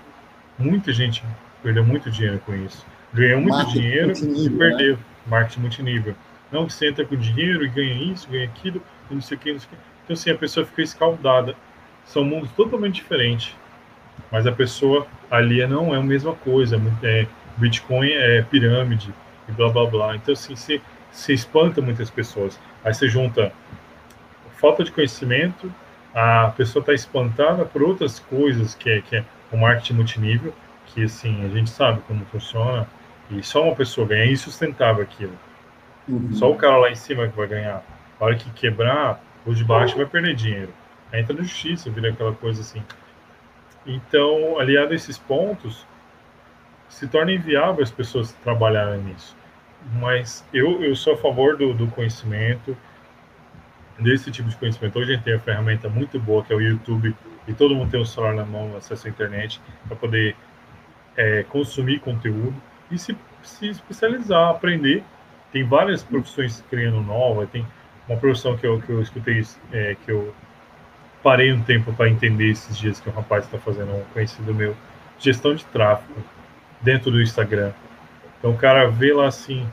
Muita 0.57 0.91
gente 0.91 1.23
perdeu 1.61 1.85
muito 1.85 2.09
dinheiro 2.09 2.41
com 2.45 2.55
isso. 2.55 2.85
Ganhou 3.13 3.39
muito 3.39 3.55
Marketing 3.55 3.79
dinheiro 3.79 4.13
e 4.17 4.49
né? 4.49 4.57
perdeu. 4.57 4.93
Né? 4.95 5.03
Marketing 5.27 5.59
multinível. 5.59 6.15
Não, 6.51 6.69
você 6.69 6.89
entra 6.89 7.05
com 7.05 7.15
dinheiro 7.15 7.63
e 7.63 7.69
ganha 7.69 7.93
isso, 7.93 8.27
ganha 8.29 8.45
aquilo, 8.45 8.81
não 9.09 9.21
sei 9.21 9.37
o 9.37 9.39
que, 9.39 9.53
não 9.53 9.59
sei 9.59 9.67
o 9.67 9.71
que. 9.71 9.77
Então, 10.03 10.13
assim, 10.13 10.31
a 10.31 10.35
pessoa 10.35 10.65
fica 10.65 10.81
escaldada. 10.81 11.55
São 12.05 12.23
mundos 12.23 12.51
totalmente 12.51 12.95
diferentes. 12.95 13.55
Mas 14.31 14.45
a 14.45 14.51
pessoa 14.51 15.07
ali 15.29 15.65
não 15.67 15.93
é 15.93 15.97
a 15.97 16.03
mesma 16.03 16.33
coisa. 16.33 16.79
É, 17.03 17.27
Bitcoin 17.57 18.11
é 18.11 18.41
pirâmide 18.43 19.13
e 19.47 19.51
blá 19.51 19.69
blá 19.69 19.85
blá. 19.85 20.15
Então, 20.15 20.33
assim, 20.33 20.55
se 20.55 20.81
se 21.11 21.33
espanta 21.33 21.81
muitas 21.81 22.09
pessoas. 22.09 22.59
Aí 22.83 22.93
você 22.93 23.07
junta 23.07 23.51
falta 24.57 24.83
de 24.83 24.91
conhecimento, 24.91 25.71
a 26.13 26.53
pessoa 26.55 26.81
está 26.81 26.93
espantada 26.93 27.65
por 27.65 27.81
outras 27.81 28.19
coisas, 28.19 28.75
que 28.75 28.89
é, 28.89 29.01
que 29.01 29.15
é 29.17 29.25
o 29.51 29.57
marketing 29.57 29.93
multinível, 29.93 30.53
que 30.85 31.03
assim, 31.03 31.43
a 31.43 31.49
gente 31.49 31.69
sabe 31.69 32.01
como 32.07 32.23
funciona, 32.25 32.87
e 33.29 33.41
só 33.41 33.63
uma 33.63 33.75
pessoa 33.75 34.07
ganha, 34.07 34.23
é 34.23 34.31
insustentável 34.31 35.03
aquilo. 35.03 35.33
Uhum. 36.07 36.33
Só 36.33 36.51
o 36.51 36.55
cara 36.55 36.77
lá 36.77 36.91
em 36.91 36.95
cima 36.95 37.27
que 37.27 37.35
vai 37.35 37.47
ganhar. 37.47 37.83
A 38.19 38.25
hora 38.25 38.35
que 38.35 38.49
quebrar, 38.51 39.23
o 39.45 39.53
de 39.53 39.63
baixo 39.63 39.97
vai 39.97 40.05
perder 40.05 40.35
dinheiro. 40.35 40.73
Aí 41.11 41.21
entra 41.21 41.35
na 41.35 41.43
justiça, 41.43 41.89
vira 41.89 42.09
aquela 42.09 42.33
coisa 42.33 42.61
assim. 42.61 42.83
Então, 43.85 44.59
aliado 44.59 44.93
a 44.93 44.95
esses 44.95 45.17
pontos, 45.17 45.85
se 46.87 47.07
torna 47.07 47.31
inviável 47.31 47.83
as 47.83 47.91
pessoas 47.91 48.31
trabalharem 48.43 49.01
nisso 49.01 49.35
mas 49.93 50.45
eu, 50.53 50.83
eu 50.83 50.95
sou 50.95 51.13
a 51.13 51.17
favor 51.17 51.57
do, 51.57 51.73
do 51.73 51.87
conhecimento, 51.87 52.77
desse 53.99 54.31
tipo 54.31 54.49
de 54.49 54.55
conhecimento. 54.55 54.97
Hoje 54.97 55.11
a 55.11 55.15
gente 55.15 55.23
tem 55.23 55.33
uma 55.33 55.39
ferramenta 55.39 55.89
muito 55.89 56.19
boa 56.19 56.43
que 56.43 56.53
é 56.53 56.55
o 56.55 56.61
YouTube 56.61 57.15
e 57.47 57.53
todo 57.53 57.75
mundo 57.75 57.89
tem 57.89 57.99
o 57.99 58.05
celular 58.05 58.33
na 58.33 58.45
mão, 58.45 58.75
acesso 58.75 59.07
à 59.07 59.09
internet 59.09 59.61
para 59.87 59.95
poder 59.95 60.35
é, 61.15 61.43
consumir 61.43 61.99
conteúdo 61.99 62.55
e 62.89 62.97
se, 62.97 63.17
se 63.43 63.69
especializar, 63.69 64.49
aprender. 64.49 65.03
Tem 65.51 65.63
várias 65.63 66.03
profissões 66.03 66.63
criando 66.69 67.01
nova, 67.01 67.45
tem 67.45 67.65
uma 68.07 68.17
profissão 68.17 68.57
que 68.57 68.65
eu, 68.65 68.79
que 68.81 68.89
eu 68.89 69.01
escutei, 69.01 69.43
é, 69.71 69.95
que 70.05 70.11
eu 70.11 70.33
parei 71.23 71.51
um 71.51 71.61
tempo 71.61 71.93
para 71.93 72.09
entender 72.09 72.49
esses 72.49 72.77
dias 72.77 72.99
que 72.99 73.09
o 73.09 73.11
rapaz 73.11 73.45
está 73.45 73.57
fazendo, 73.57 73.91
um 73.93 74.03
conhecido 74.13 74.53
meu, 74.53 74.75
gestão 75.19 75.53
de 75.53 75.63
tráfego 75.65 76.19
dentro 76.81 77.11
do 77.11 77.21
Instagram. 77.21 77.71
Então 78.39 78.51
o 78.51 78.57
cara 78.57 78.87
vê 78.89 79.13
lá 79.13 79.27
assim, 79.27 79.67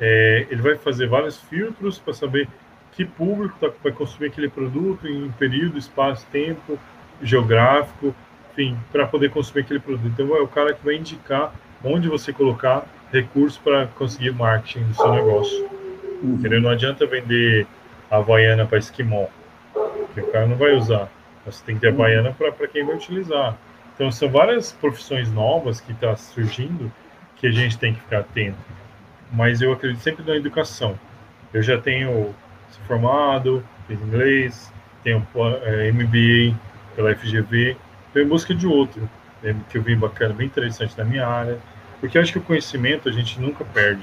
é, 0.00 0.46
ele 0.50 0.60
vai 0.60 0.76
fazer 0.76 1.06
vários 1.08 1.40
filtros 1.40 1.98
para 1.98 2.12
saber 2.12 2.48
que 2.92 3.04
público 3.04 3.56
tá, 3.60 3.70
vai 3.82 3.92
consumir 3.92 4.28
aquele 4.28 4.48
produto 4.48 5.06
em 5.06 5.30
período, 5.32 5.78
espaço, 5.78 6.26
tempo, 6.30 6.78
geográfico, 7.22 8.14
enfim, 8.52 8.76
para 8.92 9.06
poder 9.06 9.30
consumir 9.30 9.62
aquele 9.62 9.80
produto. 9.80 10.06
Então 10.06 10.36
é 10.36 10.40
o 10.40 10.48
cara 10.48 10.74
que 10.74 10.84
vai 10.84 10.96
indicar 10.96 11.52
onde 11.82 12.08
você 12.08 12.32
colocar 12.32 12.84
recursos 13.12 13.58
para 13.58 13.86
conseguir 13.86 14.32
marketing 14.32 14.84
do 14.84 14.94
seu 14.94 15.12
negócio. 15.12 15.68
Uhum. 16.22 16.34
Entendeu? 16.34 16.60
Não 16.60 16.70
adianta 16.70 17.06
vender 17.06 17.66
a 18.10 18.16
Havaiana 18.16 18.66
para 18.66 18.78
esquimó, 18.78 19.26
que 20.20 20.28
o 20.28 20.32
cara 20.32 20.46
não 20.46 20.56
vai 20.56 20.74
usar. 20.74 21.08
Você 21.44 21.64
tem 21.64 21.74
que 21.74 21.80
ter 21.80 21.88
a 21.88 21.90
Havaiana 21.90 22.32
para 22.32 22.68
quem 22.68 22.84
vai 22.84 22.96
utilizar. 22.96 23.56
Então 23.94 24.10
são 24.12 24.28
várias 24.28 24.72
profissões 24.72 25.30
novas 25.32 25.80
que 25.80 25.92
estão 25.92 26.10
tá 26.10 26.16
surgindo 26.16 26.92
que 27.36 27.46
a 27.46 27.50
gente 27.50 27.78
tem 27.78 27.94
que 27.94 28.00
ficar 28.00 28.20
atento. 28.20 28.58
Mas 29.32 29.60
eu 29.60 29.72
acredito 29.72 30.00
sempre 30.00 30.24
na 30.24 30.36
educação. 30.36 30.98
Eu 31.52 31.62
já 31.62 31.78
tenho 31.78 32.34
formado, 32.86 33.64
fiz 33.86 34.00
inglês, 34.00 34.72
tenho 35.02 35.26
é, 35.62 35.90
MBA, 35.92 36.56
pela 36.94 37.14
FGV, 37.14 37.76
estou 38.06 38.22
em 38.22 38.26
busca 38.26 38.54
de 38.54 38.66
outro, 38.66 39.08
né, 39.42 39.54
que 39.70 39.78
eu 39.78 39.82
vi 39.82 39.94
bacana, 39.94 40.34
bem 40.34 40.46
interessante 40.46 40.96
na 40.98 41.04
minha 41.04 41.26
área, 41.26 41.58
porque 42.00 42.18
eu 42.18 42.22
acho 42.22 42.32
que 42.32 42.38
o 42.38 42.42
conhecimento 42.42 43.08
a 43.08 43.12
gente 43.12 43.40
nunca 43.40 43.64
perde. 43.64 44.02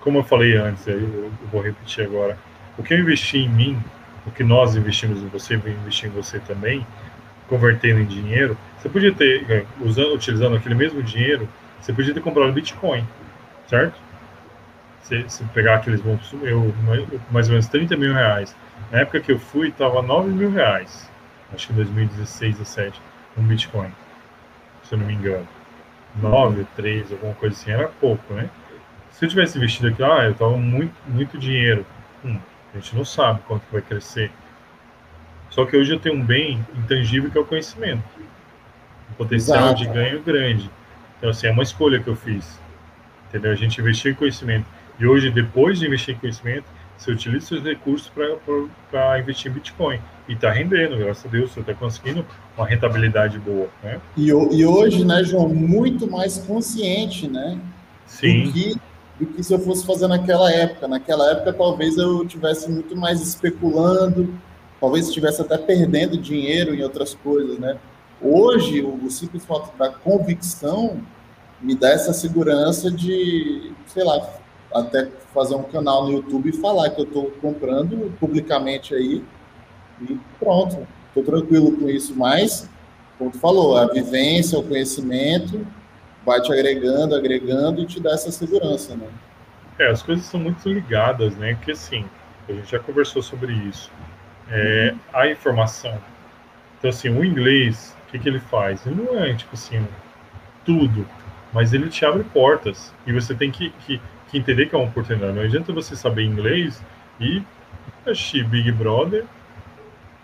Como 0.00 0.18
eu 0.18 0.24
falei 0.24 0.56
antes, 0.56 0.86
eu, 0.86 0.98
eu 0.98 1.32
vou 1.50 1.62
repetir 1.62 2.04
agora, 2.04 2.36
o 2.76 2.82
que 2.82 2.94
eu 2.94 2.98
investi 2.98 3.38
em 3.38 3.48
mim, 3.48 3.82
o 4.26 4.30
que 4.30 4.44
nós 4.44 4.76
investimos 4.76 5.22
em 5.22 5.28
você, 5.28 5.54
eu 5.54 5.58
investi 5.58 6.06
em 6.06 6.10
você 6.10 6.38
também, 6.40 6.86
convertendo 7.48 8.00
em 8.00 8.06
dinheiro, 8.06 8.56
você 8.78 8.88
podia 8.88 9.12
ter, 9.12 9.50
é, 9.50 9.64
usando, 9.80 10.14
utilizando 10.14 10.56
aquele 10.56 10.74
mesmo 10.74 11.02
dinheiro, 11.02 11.48
você 11.80 11.92
podia 11.92 12.14
ter 12.14 12.20
comprado 12.20 12.52
Bitcoin, 12.52 13.06
certo? 13.66 13.98
Se, 15.02 15.24
se 15.28 15.44
pegar 15.46 15.76
aqueles, 15.76 16.00
eu, 16.42 16.74
mais 17.30 17.48
ou 17.48 17.52
menos 17.52 17.66
30 17.66 17.96
mil 17.96 18.14
reais. 18.14 18.54
Na 18.90 19.00
época 19.00 19.20
que 19.20 19.32
eu 19.32 19.38
fui, 19.38 19.68
estava 19.68 20.00
9 20.00 20.30
mil 20.30 20.50
reais. 20.50 21.10
Acho 21.52 21.68
que 21.68 21.72
2016, 21.72 22.58
17, 22.58 23.02
um 23.36 23.42
Bitcoin. 23.42 23.90
Se 24.84 24.94
eu 24.94 24.98
não 24.98 25.06
me 25.06 25.14
engano. 25.14 25.46
9, 26.20 26.66
3, 26.76 27.12
alguma 27.12 27.34
coisa 27.34 27.54
assim, 27.54 27.70
era 27.70 27.88
pouco, 27.88 28.34
né? 28.34 28.48
Se 29.10 29.24
eu 29.24 29.28
tivesse 29.28 29.58
investido 29.58 29.88
aqui, 29.88 30.02
ah, 30.02 30.24
eu 30.24 30.34
tava 30.34 30.56
muito, 30.56 30.94
muito 31.06 31.38
dinheiro. 31.38 31.84
Hum, 32.24 32.38
a 32.72 32.78
gente 32.78 32.96
não 32.96 33.04
sabe 33.04 33.40
quanto 33.46 33.62
vai 33.70 33.82
crescer. 33.82 34.30
Só 35.50 35.66
que 35.66 35.76
hoje 35.76 35.92
eu 35.92 36.00
tenho 36.00 36.16
um 36.16 36.24
bem 36.24 36.64
intangível 36.74 37.30
que 37.30 37.36
é 37.36 37.40
o 37.40 37.44
conhecimento. 37.44 38.02
Um 39.10 39.14
potencial 39.14 39.58
Exato. 39.58 39.80
de 39.80 39.86
ganho 39.86 40.22
grande. 40.22 40.70
Então, 41.18 41.30
assim, 41.30 41.46
é 41.46 41.50
uma 41.50 41.62
escolha 41.62 42.00
que 42.00 42.08
eu 42.08 42.16
fiz. 42.16 42.58
Entendeu? 43.28 43.52
A 43.52 43.54
gente 43.54 43.80
investiu 43.80 44.12
em 44.12 44.14
conhecimento. 44.14 44.66
E 44.98 45.06
hoje, 45.06 45.30
depois 45.30 45.78
de 45.78 45.86
investir 45.86 46.14
em 46.14 46.18
conhecimento, 46.18 46.64
você 46.96 47.10
utiliza 47.12 47.46
seus 47.46 47.62
recursos 47.62 48.10
para 48.90 49.18
investir 49.18 49.50
em 49.50 49.54
Bitcoin. 49.54 50.00
E 50.28 50.32
está 50.32 50.50
rendendo, 50.50 50.96
graças 50.96 51.26
a 51.26 51.28
Deus, 51.28 51.50
você 51.50 51.60
está 51.60 51.74
conseguindo 51.74 52.24
uma 52.56 52.66
rentabilidade 52.66 53.38
boa. 53.38 53.68
Né? 53.82 54.00
E, 54.16 54.28
e, 54.28 54.64
hoje, 54.64 55.04
né, 55.04 55.22
João, 55.24 55.48
muito 55.48 56.10
mais 56.10 56.38
consciente, 56.38 57.28
né? 57.28 57.58
Sim. 58.06 58.44
Do 58.44 58.52
que, 58.52 58.74
do 59.22 59.34
que 59.34 59.42
se 59.42 59.54
eu 59.54 59.60
fosse 59.60 59.86
fazer 59.86 60.08
naquela 60.08 60.52
época. 60.52 60.88
Naquela 60.88 61.30
época, 61.30 61.52
talvez 61.52 61.96
eu 61.96 62.26
tivesse 62.26 62.68
muito 62.68 62.96
mais 62.96 63.20
especulando, 63.20 64.34
talvez 64.80 65.06
estivesse 65.06 65.40
até 65.40 65.56
perdendo 65.56 66.18
dinheiro 66.18 66.74
em 66.74 66.82
outras 66.82 67.14
coisas, 67.14 67.56
né? 67.58 67.78
Hoje, 68.20 68.82
o, 68.82 69.04
o 69.04 69.10
simples 69.10 69.44
fato 69.44 69.76
da 69.78 69.90
convicção 69.90 71.00
me 71.60 71.74
dá 71.76 71.90
essa 71.90 72.12
segurança 72.12 72.90
de, 72.90 73.72
sei 73.86 74.02
lá, 74.02 74.28
até 74.74 75.08
fazer 75.32 75.54
um 75.54 75.62
canal 75.62 76.04
no 76.04 76.12
YouTube 76.12 76.50
e 76.50 76.52
falar 76.52 76.90
que 76.90 77.00
eu 77.00 77.04
estou 77.04 77.30
comprando 77.40 78.12
publicamente 78.18 78.94
aí 78.94 79.22
e 80.00 80.18
pronto, 80.40 80.86
estou 81.08 81.22
tranquilo 81.22 81.76
com 81.76 81.88
isso, 81.88 82.12
mas, 82.16 82.68
como 83.18 83.30
tu 83.30 83.38
falou, 83.38 83.76
a 83.76 83.86
vivência, 83.86 84.58
o 84.58 84.64
conhecimento 84.64 85.64
vai 86.24 86.40
te 86.40 86.52
agregando, 86.52 87.14
agregando 87.14 87.80
e 87.80 87.86
te 87.86 88.00
dá 88.00 88.12
essa 88.12 88.30
segurança, 88.30 88.96
né? 88.96 89.08
É, 89.78 89.90
as 89.90 90.02
coisas 90.02 90.24
são 90.24 90.38
muito 90.38 90.68
ligadas, 90.68 91.36
né? 91.36 91.54
Porque 91.54 91.72
assim, 91.72 92.04
a 92.48 92.52
gente 92.52 92.70
já 92.70 92.78
conversou 92.78 93.22
sobre 93.22 93.52
isso 93.52 93.90
é, 94.50 94.94
a 95.12 95.26
informação. 95.28 95.98
Então, 96.78 96.90
assim, 96.90 97.08
o 97.08 97.24
inglês, 97.24 97.96
o 98.06 98.10
que, 98.10 98.18
que 98.18 98.28
ele 98.28 98.40
faz? 98.40 98.84
Ele 98.86 99.02
não 99.02 99.18
é, 99.18 99.34
tipo 99.34 99.54
assim, 99.54 99.86
tudo, 100.64 101.06
mas 101.52 101.72
ele 101.72 101.88
te 101.88 102.04
abre 102.04 102.22
portas. 102.24 102.92
E 103.06 103.12
você 103.12 103.34
tem 103.34 103.50
que, 103.50 103.70
que, 103.70 104.00
que 104.28 104.38
entender 104.38 104.66
que 104.66 104.74
é 104.74 104.78
uma 104.78 104.88
oportunidade. 104.88 105.32
Não 105.34 105.42
adianta 105.42 105.72
você 105.72 105.96
saber 105.96 106.24
inglês 106.24 106.82
e 107.20 107.42
assistir 108.04 108.44
Big 108.44 108.70
Brother 108.72 109.24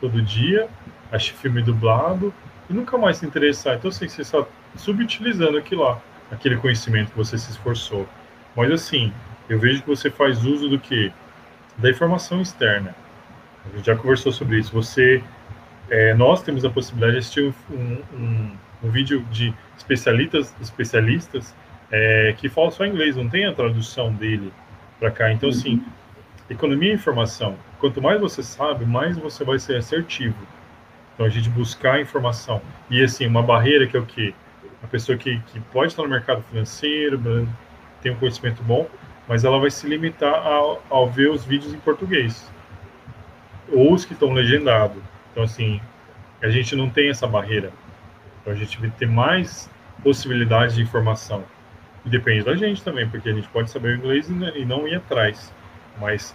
todo 0.01 0.21
dia, 0.21 0.69
assistir 1.11 1.35
filme 1.35 1.63
dublado 1.63 2.33
e 2.69 2.73
nunca 2.73 2.99
mais 2.99 3.19
se 3.19 3.27
interessar. 3.27 3.77
Então, 3.77 3.89
assim, 3.89 4.09
você 4.09 4.23
está 4.23 4.45
subutilizando 4.77 5.59
aquilo 5.59 5.85
lá, 5.85 6.01
aquele 6.31 6.57
conhecimento 6.57 7.11
que 7.11 7.17
você 7.17 7.37
se 7.39 7.51
esforçou. 7.51 8.09
Mas, 8.57 8.71
assim, 8.71 9.13
eu 9.49 9.59
vejo 9.59 9.83
que 9.83 9.89
você 9.89 10.11
faz 10.11 10.45
uso 10.45 10.69
do 10.69 10.79
que? 10.79 11.13
Da 11.77 11.91
informação 11.91 12.41
externa. 12.41 12.95
A 13.65 13.77
gente 13.77 13.87
já 13.87 13.97
conversou 13.97 14.33
sobre 14.33 14.59
isso. 14.59 14.73
Você, 14.73 15.23
é, 15.91 16.15
nós 16.15 16.43
temos 16.43 16.65
a 16.65 16.71
possibilidade 16.71 17.13
de 17.13 17.19
assistir 17.19 17.55
um, 17.71 17.99
um, 18.13 18.57
um 18.83 18.91
vídeo 18.91 19.25
de 19.31 19.55
especialistas, 19.77 20.55
especialistas 20.61 21.55
é, 21.91 22.35
que 22.37 22.49
falam 22.49 22.71
só 22.71 22.85
inglês, 22.85 23.17
não 23.17 23.29
tem 23.29 23.47
a 23.47 23.53
tradução 23.53 24.13
dele 24.13 24.53
para 24.99 25.11
cá. 25.11 25.33
Então, 25.33 25.49
assim, 25.49 25.75
uhum. 25.75 25.85
economia 26.51 26.91
e 26.91 26.95
informação. 26.95 27.57
Quanto 27.79 28.03
mais 28.03 28.21
você 28.21 28.43
sabe, 28.43 28.85
mais 28.85 29.17
você 29.17 29.45
vai 29.45 29.59
ser 29.59 29.77
assertivo. 29.77 30.37
Então, 31.15 31.27
a 31.27 31.29
gente 31.29 31.49
buscar 31.49 32.01
informação. 32.01 32.61
E, 32.91 33.03
assim, 33.03 33.27
uma 33.27 33.43
barreira 33.43 33.87
que 33.87 33.97
é 33.97 34.01
o 34.01 34.07
quê? 34.07 34.35
A 34.83 34.87
pessoa 34.87 35.19
que, 35.19 35.39
que 35.41 35.61
pode 35.73 35.93
estar 35.93 36.03
no 36.03 36.09
mercado 36.09 36.43
financeiro, 36.43 37.21
tem 38.01 38.13
um 38.13 38.17
conhecimento 38.17 38.63
bom, 38.63 38.89
mas 39.27 39.45
ela 39.45 39.59
vai 39.59 39.71
se 39.71 39.87
limitar 39.87 40.35
ao, 40.47 40.83
ao 40.89 41.09
ver 41.09 41.31
os 41.31 41.45
vídeos 41.45 41.75
em 41.75 41.79
português 41.79 42.51
ou 43.73 43.93
os 43.93 44.05
que 44.05 44.13
estão 44.13 44.33
legendados. 44.33 45.03
Então, 45.31 45.43
assim, 45.43 45.81
a 46.43 46.49
gente 46.49 46.75
não 46.75 46.89
tem 46.89 47.11
essa 47.11 47.27
barreira. 47.27 47.73
Então, 48.41 48.53
a 48.53 48.57
gente 48.57 48.79
vai 48.81 48.91
ter 48.91 49.07
mais 49.07 49.71
possibilidades 50.03 50.77
de 50.77 50.83
informação. 50.83 51.45
E 52.05 52.09
depende 52.09 52.45
da 52.45 52.55
gente 52.55 52.83
também, 52.83 53.09
porque 53.09 53.29
a 53.29 53.35
gente 53.35 53.49
pode 53.49 53.71
saber 53.71 53.95
o 53.95 53.97
inglês 53.97 54.29
e 54.29 54.65
não 54.65 54.89
ir 54.89 54.95
atrás. 54.95 55.53
Mas 56.01 56.35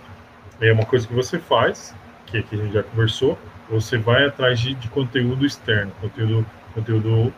é 0.61 0.71
uma 0.71 0.85
coisa 0.85 1.07
que 1.07 1.13
você 1.13 1.39
faz, 1.39 1.95
que 2.25 2.37
aqui 2.37 2.55
a 2.55 2.63
gente 2.63 2.73
já 2.73 2.83
conversou, 2.83 3.37
você 3.69 3.97
vai 3.97 4.25
atrás 4.25 4.59
de, 4.59 4.73
de 4.75 4.87
conteúdo 4.89 5.45
externo, 5.45 5.91
conteúdo, 6.01 6.45
conteúdo 6.73 7.33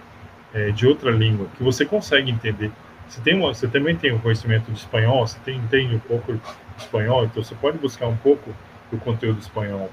é, 0.55 0.71
de 0.71 0.87
outra 0.87 1.11
língua, 1.11 1.47
que 1.57 1.61
você 1.61 1.85
consegue 1.85 2.31
entender. 2.31 2.71
Você, 3.07 3.19
tem 3.21 3.35
uma, 3.35 3.53
você 3.53 3.67
também 3.67 3.95
tem 3.95 4.13
um 4.13 4.19
conhecimento 4.19 4.71
de 4.71 4.79
espanhol, 4.79 5.27
você 5.27 5.37
tem, 5.43 5.57
entende 5.57 5.95
um 5.95 5.99
pouco 5.99 6.33
de 6.33 6.41
espanhol, 6.79 7.25
então 7.25 7.43
você 7.43 7.53
pode 7.53 7.77
buscar 7.77 8.07
um 8.07 8.15
pouco 8.15 8.49
do 8.89 8.97
conteúdo 8.97 9.39
espanhol. 9.39 9.89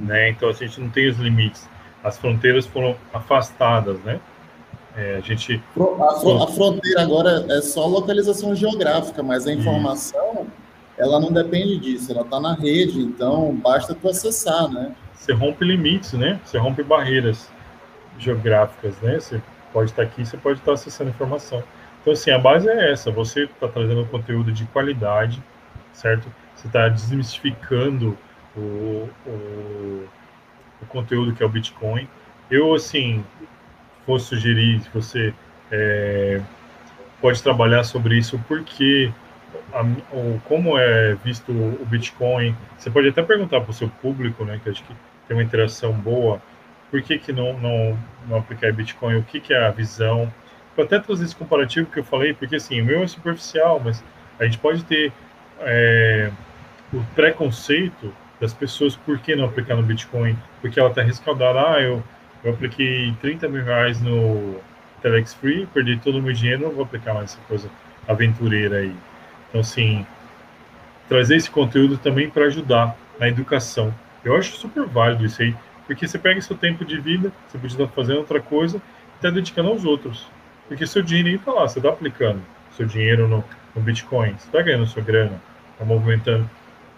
Né? 0.00 0.30
Então 0.30 0.48
a 0.48 0.52
gente 0.52 0.80
não 0.80 0.90
tem 0.90 1.08
os 1.08 1.16
limites. 1.16 1.68
As 2.02 2.18
fronteiras 2.18 2.66
foram 2.66 2.96
afastadas, 3.14 3.98
né? 4.00 4.20
É, 4.94 5.16
a 5.16 5.20
gente 5.20 5.62
a, 5.78 6.44
a, 6.44 6.46
fronteira 6.48 7.00
agora 7.00 7.46
é 7.48 7.62
só 7.62 7.86
localização 7.86 8.54
geográfica, 8.54 9.22
mas 9.22 9.46
a 9.46 9.52
informação 9.52 10.46
ela 10.98 11.18
não 11.18 11.32
depende 11.32 11.78
disso, 11.78 12.12
ela 12.12 12.20
está 12.20 12.38
na 12.38 12.54
rede, 12.54 13.00
então 13.00 13.54
basta 13.54 13.94
tu 13.94 14.06
acessar, 14.08 14.68
né? 14.68 14.92
Você 15.14 15.32
rompe 15.32 15.64
limites, 15.64 16.12
né? 16.12 16.38
Você 16.44 16.58
rompe 16.58 16.82
barreiras 16.82 17.48
geográficas, 18.18 19.00
né? 19.00 19.18
Você 19.18 19.40
pode 19.72 19.90
estar 19.90 20.02
aqui, 20.02 20.24
você 20.24 20.36
pode 20.36 20.58
estar 20.58 20.72
acessando 20.72 21.10
informação. 21.10 21.62
Então 22.00 22.12
assim, 22.12 22.30
a 22.30 22.38
base 22.38 22.68
é 22.68 22.92
essa. 22.92 23.10
Você 23.10 23.44
está 23.44 23.68
trazendo 23.68 24.04
conteúdo 24.06 24.52
de 24.52 24.64
qualidade, 24.66 25.42
certo? 25.92 26.28
você 26.62 26.68
está 26.68 26.88
desmistificando 26.88 28.16
o, 28.56 29.08
o, 29.26 30.08
o, 30.80 30.86
conteúdo 30.88 31.34
que 31.34 31.42
é 31.42 31.46
o 31.46 31.48
Bitcoin. 31.48 32.08
Eu, 32.50 32.74
assim, 32.74 33.24
vou 34.06 34.18
sugerir 34.18 34.80
que 34.80 34.94
você 34.94 35.34
é, 35.70 36.40
pode 37.20 37.42
trabalhar 37.42 37.82
sobre 37.82 38.16
isso, 38.16 38.40
porque 38.46 39.10
a, 39.72 39.82
o, 40.14 40.40
como 40.44 40.78
é 40.78 41.14
visto 41.24 41.50
o 41.50 41.84
Bitcoin, 41.84 42.54
você 42.78 42.90
pode 42.90 43.08
até 43.08 43.22
perguntar 43.22 43.60
para 43.60 43.70
o 43.70 43.74
seu 43.74 43.88
público, 43.88 44.44
né, 44.44 44.60
que 44.62 44.70
acho 44.70 44.84
que 44.84 44.94
tem 45.26 45.36
uma 45.36 45.42
interação 45.42 45.92
boa, 45.92 46.40
por 46.92 47.00
que, 47.00 47.18
que 47.18 47.32
não, 47.32 47.58
não, 47.58 47.98
não 48.28 48.36
aplicar 48.36 48.70
Bitcoin, 48.70 49.16
o 49.16 49.22
que, 49.22 49.40
que 49.40 49.54
é 49.54 49.64
a 49.64 49.70
visão. 49.70 50.30
Eu 50.76 50.84
até 50.84 50.98
trazer 50.98 51.24
esse 51.24 51.34
comparativo 51.34 51.90
que 51.90 51.98
eu 51.98 52.04
falei, 52.04 52.34
porque 52.34 52.56
assim, 52.56 52.82
o 52.82 52.84
meu 52.84 53.02
é 53.02 53.06
superficial, 53.06 53.80
mas 53.82 54.04
a 54.38 54.44
gente 54.44 54.58
pode 54.58 54.84
ter 54.84 55.10
é, 55.60 56.30
o 56.92 57.02
preconceito 57.14 58.14
das 58.38 58.52
pessoas, 58.52 58.94
por 58.94 59.18
que 59.18 59.34
não 59.34 59.46
aplicar 59.46 59.74
no 59.74 59.82
Bitcoin? 59.82 60.36
Porque 60.60 60.78
ela 60.78 60.90
está 60.90 61.00
rescaldada, 61.00 61.60
ah, 61.60 61.80
eu, 61.80 62.02
eu 62.44 62.52
apliquei 62.52 63.14
30 63.22 63.48
mil 63.48 63.64
reais 63.64 63.98
no 64.02 64.60
Telex 65.00 65.32
Free, 65.32 65.64
perdi 65.72 65.96
todo 65.96 66.18
o 66.18 66.22
meu 66.22 66.34
dinheiro, 66.34 66.62
não 66.62 66.72
vou 66.72 66.84
aplicar 66.84 67.14
mais 67.14 67.32
essa 67.32 67.40
coisa 67.48 67.70
aventureira 68.06 68.78
aí. 68.78 68.94
Então, 69.48 69.62
assim, 69.62 70.04
trazer 71.08 71.36
esse 71.36 71.50
conteúdo 71.50 71.96
também 71.96 72.28
para 72.28 72.44
ajudar 72.44 72.96
na 73.18 73.28
educação. 73.28 73.94
Eu 74.22 74.36
acho 74.36 74.56
super 74.56 74.86
válido 74.86 75.24
isso 75.24 75.40
aí, 75.40 75.54
porque 75.92 76.08
você 76.08 76.18
pega 76.18 76.40
seu 76.40 76.56
tempo 76.56 76.86
de 76.86 76.98
vida, 76.98 77.30
você 77.46 77.58
podia 77.58 77.84
estar 77.84 77.94
fazendo 77.94 78.20
outra 78.20 78.40
coisa, 78.40 78.80
está 79.16 79.28
dedicando 79.28 79.68
aos 79.68 79.84
outros. 79.84 80.26
Porque 80.66 80.86
seu 80.86 81.02
dinheiro 81.02 81.38
está 81.38 81.52
lá, 81.52 81.68
você 81.68 81.80
está 81.80 81.90
aplicando 81.90 82.40
seu 82.74 82.86
dinheiro 82.86 83.28
no, 83.28 83.44
no 83.76 83.82
Bitcoin, 83.82 84.30
você 84.30 84.46
está 84.46 84.62
ganhando 84.62 84.86
sua 84.86 85.02
grana, 85.02 85.38
está 85.72 85.84
movimentando. 85.84 86.48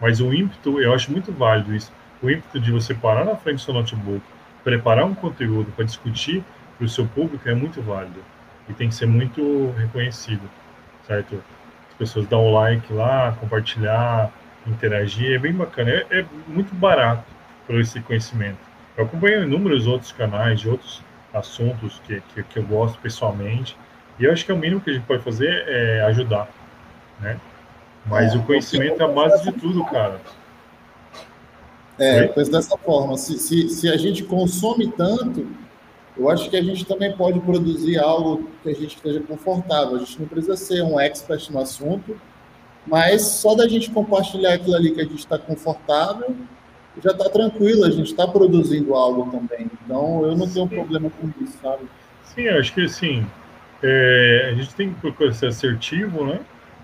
Mas 0.00 0.20
o 0.20 0.32
ímpeto, 0.32 0.80
eu 0.80 0.94
acho 0.94 1.10
muito 1.10 1.32
válido 1.32 1.74
isso. 1.74 1.92
O 2.22 2.30
ímpeto 2.30 2.60
de 2.60 2.70
você 2.70 2.94
parar 2.94 3.24
na 3.24 3.34
frente 3.34 3.56
do 3.56 3.62
seu 3.62 3.74
notebook, 3.74 4.22
preparar 4.62 5.04
um 5.04 5.14
conteúdo 5.14 5.72
para 5.72 5.84
discutir 5.84 6.44
para 6.78 6.86
o 6.86 6.88
seu 6.88 7.04
público 7.04 7.48
é 7.48 7.54
muito 7.54 7.82
válido. 7.82 8.20
E 8.68 8.74
tem 8.74 8.88
que 8.88 8.94
ser 8.94 9.06
muito 9.06 9.74
reconhecido, 9.76 10.48
certo? 11.04 11.42
As 11.90 11.94
pessoas 11.96 12.28
dão 12.28 12.46
o 12.46 12.52
like 12.52 12.92
lá, 12.92 13.36
compartilhar, 13.40 14.30
interagir, 14.64 15.34
é 15.34 15.38
bem 15.38 15.52
bacana. 15.52 15.90
É, 15.90 16.20
é 16.20 16.26
muito 16.46 16.72
barato 16.76 17.24
por 17.66 17.80
esse 17.80 17.98
conhecimento. 18.00 18.73
Eu 18.96 19.04
acompanho 19.04 19.42
inúmeros 19.42 19.86
outros 19.86 20.12
canais 20.12 20.60
de 20.60 20.68
outros 20.68 21.02
assuntos 21.32 22.00
que, 22.06 22.20
que, 22.32 22.42
que, 22.44 22.58
eu 22.58 22.62
gosto 22.62 22.98
pessoalmente, 23.00 23.76
e 24.18 24.24
eu 24.24 24.32
acho 24.32 24.44
que 24.44 24.52
é 24.52 24.54
o 24.54 24.58
mínimo 24.58 24.80
que 24.80 24.90
a 24.90 24.92
gente 24.92 25.04
pode 25.04 25.22
fazer 25.22 25.64
é 25.66 26.02
ajudar, 26.02 26.48
né? 27.20 27.40
Mas 28.06 28.34
é, 28.34 28.36
o 28.36 28.42
conhecimento 28.44 29.00
é 29.00 29.04
a 29.04 29.08
base 29.08 29.42
de 29.42 29.52
tudo, 29.52 29.84
cara. 29.86 30.20
É, 31.98 32.26
pois 32.28 32.48
dessa 32.48 32.76
forma, 32.76 33.16
se, 33.16 33.38
se, 33.38 33.68
se 33.68 33.88
a 33.88 33.96
gente 33.96 34.22
consome 34.24 34.90
tanto, 34.92 35.46
eu 36.16 36.28
acho 36.28 36.48
que 36.48 36.56
a 36.56 36.62
gente 36.62 36.84
também 36.84 37.16
pode 37.16 37.40
produzir 37.40 37.98
algo 37.98 38.48
que 38.62 38.70
a 38.70 38.74
gente 38.74 38.96
esteja 38.96 39.20
confortável. 39.20 39.96
A 39.96 39.98
gente 39.98 40.20
não 40.20 40.28
precisa 40.28 40.56
ser 40.56 40.82
um 40.82 40.98
expert 40.98 41.50
no 41.50 41.60
assunto, 41.60 42.20
mas 42.86 43.22
só 43.22 43.54
da 43.54 43.66
gente 43.66 43.90
compartilhar 43.90 44.54
aquilo 44.54 44.76
ali 44.76 44.92
que 44.92 45.00
a 45.00 45.04
gente 45.04 45.18
está 45.18 45.38
confortável, 45.38 46.36
já 47.02 47.10
está 47.10 47.28
tranquilo, 47.28 47.84
a 47.84 47.90
gente 47.90 48.10
está 48.10 48.26
produzindo 48.26 48.94
algo 48.94 49.30
também. 49.30 49.70
Então, 49.84 50.24
eu 50.24 50.36
não 50.36 50.48
tenho 50.48 50.68
problema 50.68 51.10
com 51.10 51.28
isso, 51.42 51.58
sabe? 51.60 51.84
Sim, 52.24 52.48
acho 52.48 52.72
que 52.72 52.84
assim, 52.84 53.26
é, 53.82 54.50
a 54.52 54.54
gente 54.54 54.74
tem 54.74 54.92
que 54.92 55.00
procurar 55.00 55.32
ser 55.32 55.46
assertivo, 55.46 56.24
né? 56.24 56.40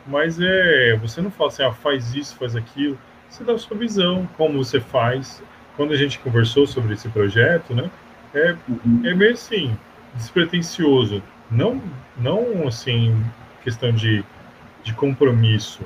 Mas 0.06 0.40
é, 0.40 0.96
você 0.96 1.20
não 1.20 1.30
fala 1.30 1.48
assim, 1.48 1.62
ah, 1.62 1.72
faz 1.72 2.14
isso, 2.14 2.36
faz 2.36 2.56
aquilo. 2.56 2.98
Você 3.28 3.44
dá 3.44 3.52
a 3.52 3.58
sua 3.58 3.76
visão, 3.76 4.28
como 4.36 4.62
você 4.62 4.80
faz. 4.80 5.42
Quando 5.76 5.92
a 5.92 5.96
gente 5.96 6.18
conversou 6.18 6.66
sobre 6.66 6.94
esse 6.94 7.08
projeto, 7.08 7.74
né? 7.74 7.90
É, 8.34 8.56
uhum. 8.68 9.02
é 9.04 9.14
meio 9.14 9.32
assim, 9.32 9.76
despretensioso. 10.14 11.22
Não, 11.50 11.80
não 12.16 12.66
assim, 12.66 13.24
questão 13.62 13.92
de, 13.92 14.24
de 14.82 14.92
compromisso 14.94 15.84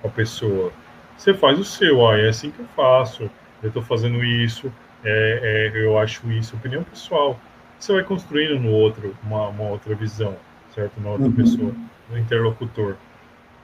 com 0.00 0.08
a 0.08 0.10
pessoa. 0.10 0.72
Você 1.16 1.34
faz 1.34 1.58
o 1.58 1.64
seu, 1.64 2.06
ah, 2.08 2.18
é 2.18 2.28
assim 2.28 2.50
que 2.50 2.60
eu 2.60 2.66
faço, 2.74 3.30
eu 3.62 3.68
estou 3.68 3.82
fazendo 3.82 4.24
isso, 4.24 4.72
é, 5.04 5.70
é, 5.74 5.84
eu 5.84 5.98
acho 5.98 6.30
isso, 6.30 6.56
opinião 6.56 6.82
pessoal. 6.82 7.38
Você 7.78 7.92
vai 7.92 8.04
construindo 8.04 8.58
no 8.60 8.70
outro 8.70 9.16
uma, 9.22 9.48
uma 9.48 9.64
outra 9.64 9.94
visão, 9.94 10.36
certo? 10.74 11.00
Na 11.00 11.10
outra 11.10 11.26
uhum. 11.26 11.32
pessoa, 11.32 11.74
no 12.10 12.18
interlocutor. 12.18 12.96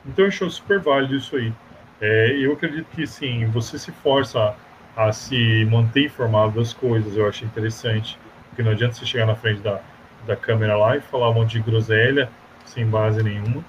Então 0.07 0.25
eu 0.25 0.29
acho 0.29 0.51
super 0.51 0.81
válido 0.81 1.17
isso 1.17 1.37
aí. 1.37 1.53
É, 2.01 2.37
eu 2.39 2.53
acredito 2.53 2.87
que 2.95 3.07
sim, 3.07 3.47
você 3.47 3.79
se 3.79 3.91
força 3.91 4.55
a, 4.97 5.07
a, 5.07 5.13
se 5.13 5.65
manter 5.67 6.05
informado 6.05 6.59
das 6.59 6.73
coisas, 6.73 7.17
eu 7.17 7.29
acho 7.29 7.45
interessante. 7.45 8.19
Porque 8.49 8.63
não 8.63 8.71
adianta 8.71 8.95
você 8.95 9.05
chegar 9.05 9.27
na 9.27 9.35
frente 9.35 9.61
da, 9.61 9.81
da 10.27 10.37
câmera 10.37 10.77
lá 10.77 10.97
e 10.97 11.01
falar 11.01 11.31
um 11.31 11.35
monte 11.35 11.53
de 11.53 11.61
groselha 11.61 12.31
sem 12.65 12.87
base 12.87 13.23
nenhuma. 13.23 13.65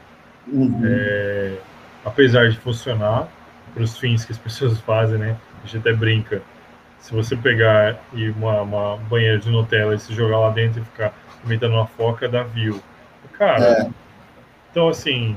Uhum. 0.48 0.82
É, 0.86 1.58
apesar 2.06 2.50
de 2.50 2.58
funcionar 2.58 3.28
para 3.74 3.84
os 3.84 3.98
fins 3.98 4.24
que 4.24 4.32
as 4.32 4.38
pessoas 4.40 4.80
fazem, 4.80 5.18
né? 5.18 5.36
A 5.64 5.68
gente 5.68 5.78
até 5.78 5.94
brinca. 5.94 6.42
Se 7.00 7.14
você 7.14 7.36
pegar 7.36 7.96
e 8.14 8.30
uma, 8.30 8.62
uma 8.62 8.98
banheira 8.98 9.38
de 9.38 9.50
Nutella 9.50 9.96
e 9.96 10.00
se 10.00 10.14
jogar 10.14 10.40
lá 10.40 10.50
dentro 10.50 10.82
e 10.82 10.86
ficar 10.86 11.14
imitando 11.46 11.74
uma 11.74 11.88
foca, 11.88 12.28
dá 12.28 12.44
view. 12.44 12.82
Cara, 13.34 13.84
é. 13.84 13.90
então 14.72 14.90
assim, 14.90 15.36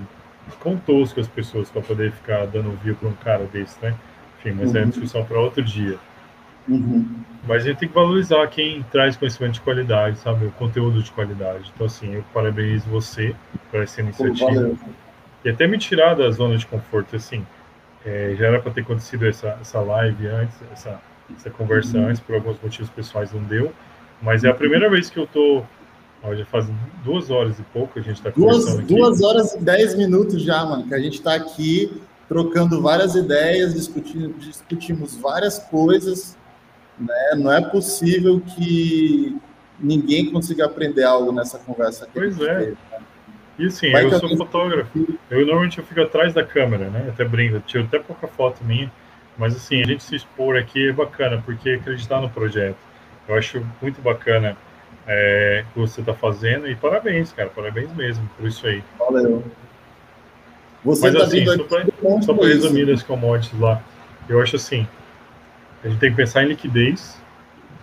quão 0.61 0.77
tosco 0.77 1.21
as 1.21 1.29
pessoas 1.29 1.71
para 1.71 1.83
poder 1.83 2.13
ficar 2.13 2.47
dando 2.47 2.71
view 2.83 2.97
para 2.97 3.09
um 3.09 3.15
cara 3.15 3.45
desse, 3.45 3.77
né? 3.83 3.95
Enfim, 4.39 4.57
mas 4.59 4.71
uhum. 4.71 4.79
é 4.79 4.85
discussão 4.87 5.25
para 5.25 5.39
outro 5.39 5.63
dia. 5.63 5.99
Uhum. 6.69 7.07
Mas 7.47 7.63
a 7.63 7.69
gente 7.69 7.79
tem 7.79 7.89
que 7.89 7.95
valorizar 7.95 8.47
quem 8.49 8.83
traz 8.91 9.17
conhecimento 9.17 9.55
de 9.55 9.61
qualidade, 9.61 10.19
sabe? 10.19 10.47
O 10.47 10.51
conteúdo 10.53 11.03
de 11.03 11.11
qualidade. 11.11 11.71
Então, 11.75 11.87
assim, 11.87 12.15
eu 12.15 12.25
parabenizo 12.35 12.89
você 12.89 13.35
por 13.71 13.83
essa 13.83 14.01
iniciativa. 14.01 14.73
e 15.45 15.49
até 15.49 15.67
me 15.67 15.79
tirar 15.79 16.15
da 16.15 16.31
zona 16.31 16.57
de 16.57 16.67
conforto, 16.67 17.17
assim. 17.17 17.45
É, 18.05 18.35
já 18.39 18.47
era 18.47 18.61
para 18.61 18.73
ter 18.73 18.81
acontecido 18.81 19.27
essa, 19.27 19.59
essa 19.61 19.81
live 19.81 20.27
antes, 20.27 20.57
essa, 20.73 21.01
essa 21.37 21.51
conversa 21.51 21.99
uhum. 21.99 22.09
antes, 22.09 22.21
por 22.21 22.35
alguns 22.35 22.61
motivos 22.63 22.91
pessoais 22.91 23.33
não 23.33 23.43
deu. 23.43 23.73
Mas 24.23 24.45
é 24.45 24.49
a 24.49 24.55
primeira 24.55 24.89
vez 24.89 25.11
que 25.11 25.19
eu 25.19 25.27
tô 25.27 25.63
Ó, 26.23 26.35
já 26.35 26.45
faz 26.45 26.67
duas 27.03 27.31
horas 27.31 27.59
e 27.59 27.63
pouco 27.73 27.99
a 27.99 28.03
gente 28.03 28.17
está 28.17 28.31
conversando 28.31 28.81
aqui. 28.81 28.95
Duas 28.95 29.23
horas 29.23 29.55
e 29.55 29.59
dez 29.59 29.95
minutos 29.95 30.43
já, 30.43 30.65
mano, 30.65 30.87
que 30.87 30.95
a 30.95 30.99
gente 30.99 31.15
está 31.15 31.35
aqui 31.35 32.03
trocando 32.29 32.81
várias 32.83 33.15
ideias, 33.15 33.75
discutindo, 33.75 34.35
discutimos 34.39 35.17
várias 35.17 35.59
coisas. 35.59 36.37
Né? 36.99 37.35
Não 37.37 37.51
é 37.51 37.61
possível 37.63 38.41
que 38.41 39.37
ninguém 39.79 40.31
consiga 40.31 40.67
aprender 40.67 41.05
algo 41.05 41.33
nessa 41.33 41.59
conversa 41.59 42.05
aqui. 42.05 42.13
Pois 42.15 42.39
é. 42.41 42.59
Teve? 42.59 42.77
E 43.61 43.93
Vai 43.93 44.05
eu 44.07 44.19
sou 44.19 44.37
fotógrafo. 44.37 45.19
Eu 45.31 45.45
normalmente 45.45 45.79
eu 45.79 45.85
fico 45.85 46.01
atrás 46.01 46.33
da 46.33 46.43
câmera, 46.43 46.89
né? 46.89 47.07
Até 47.11 47.25
brinco, 47.25 47.61
tiro 47.61 47.85
até 47.85 47.99
pouca 47.99 48.27
foto 48.27 48.65
minha. 48.65 48.91
Mas 49.37 49.55
assim, 49.55 49.83
a 49.83 49.87
gente 49.87 50.03
se 50.03 50.17
expor 50.17 50.57
aqui 50.57 50.89
é 50.89 50.93
bacana, 50.93 51.43
porque 51.45 51.71
acreditar 51.71 52.21
no 52.21 52.31
projeto. 52.31 52.77
Eu 53.29 53.35
acho 53.37 53.65
muito 53.83 54.01
bacana 54.01 54.57
é, 55.07 55.65
que 55.73 55.79
você 55.79 56.01
está 56.01 56.15
fazendo 56.15 56.69
e 56.69 56.75
parabéns, 56.75 57.33
cara, 57.33 57.51
parabéns 57.51 57.93
mesmo 57.95 58.29
por 58.37 58.47
isso 58.47 58.67
aí. 58.67 58.83
Valeu. 58.99 59.45
Você 60.83 61.11
Mas 61.11 61.15
tá 61.15 61.25
assim, 61.25 61.45
só 62.23 62.33
para 62.33 62.49
resumir 62.49 62.91
as 62.91 63.03
commodities 63.03 63.61
lá, 63.61 63.83
eu 64.27 64.41
acho 64.41 64.57
assim, 64.57 64.87
a 65.85 65.89
gente 65.89 65.99
tem 65.99 66.11
que 66.11 66.17
pensar 66.17 66.43
em 66.43 66.49
liquidez. 66.49 67.21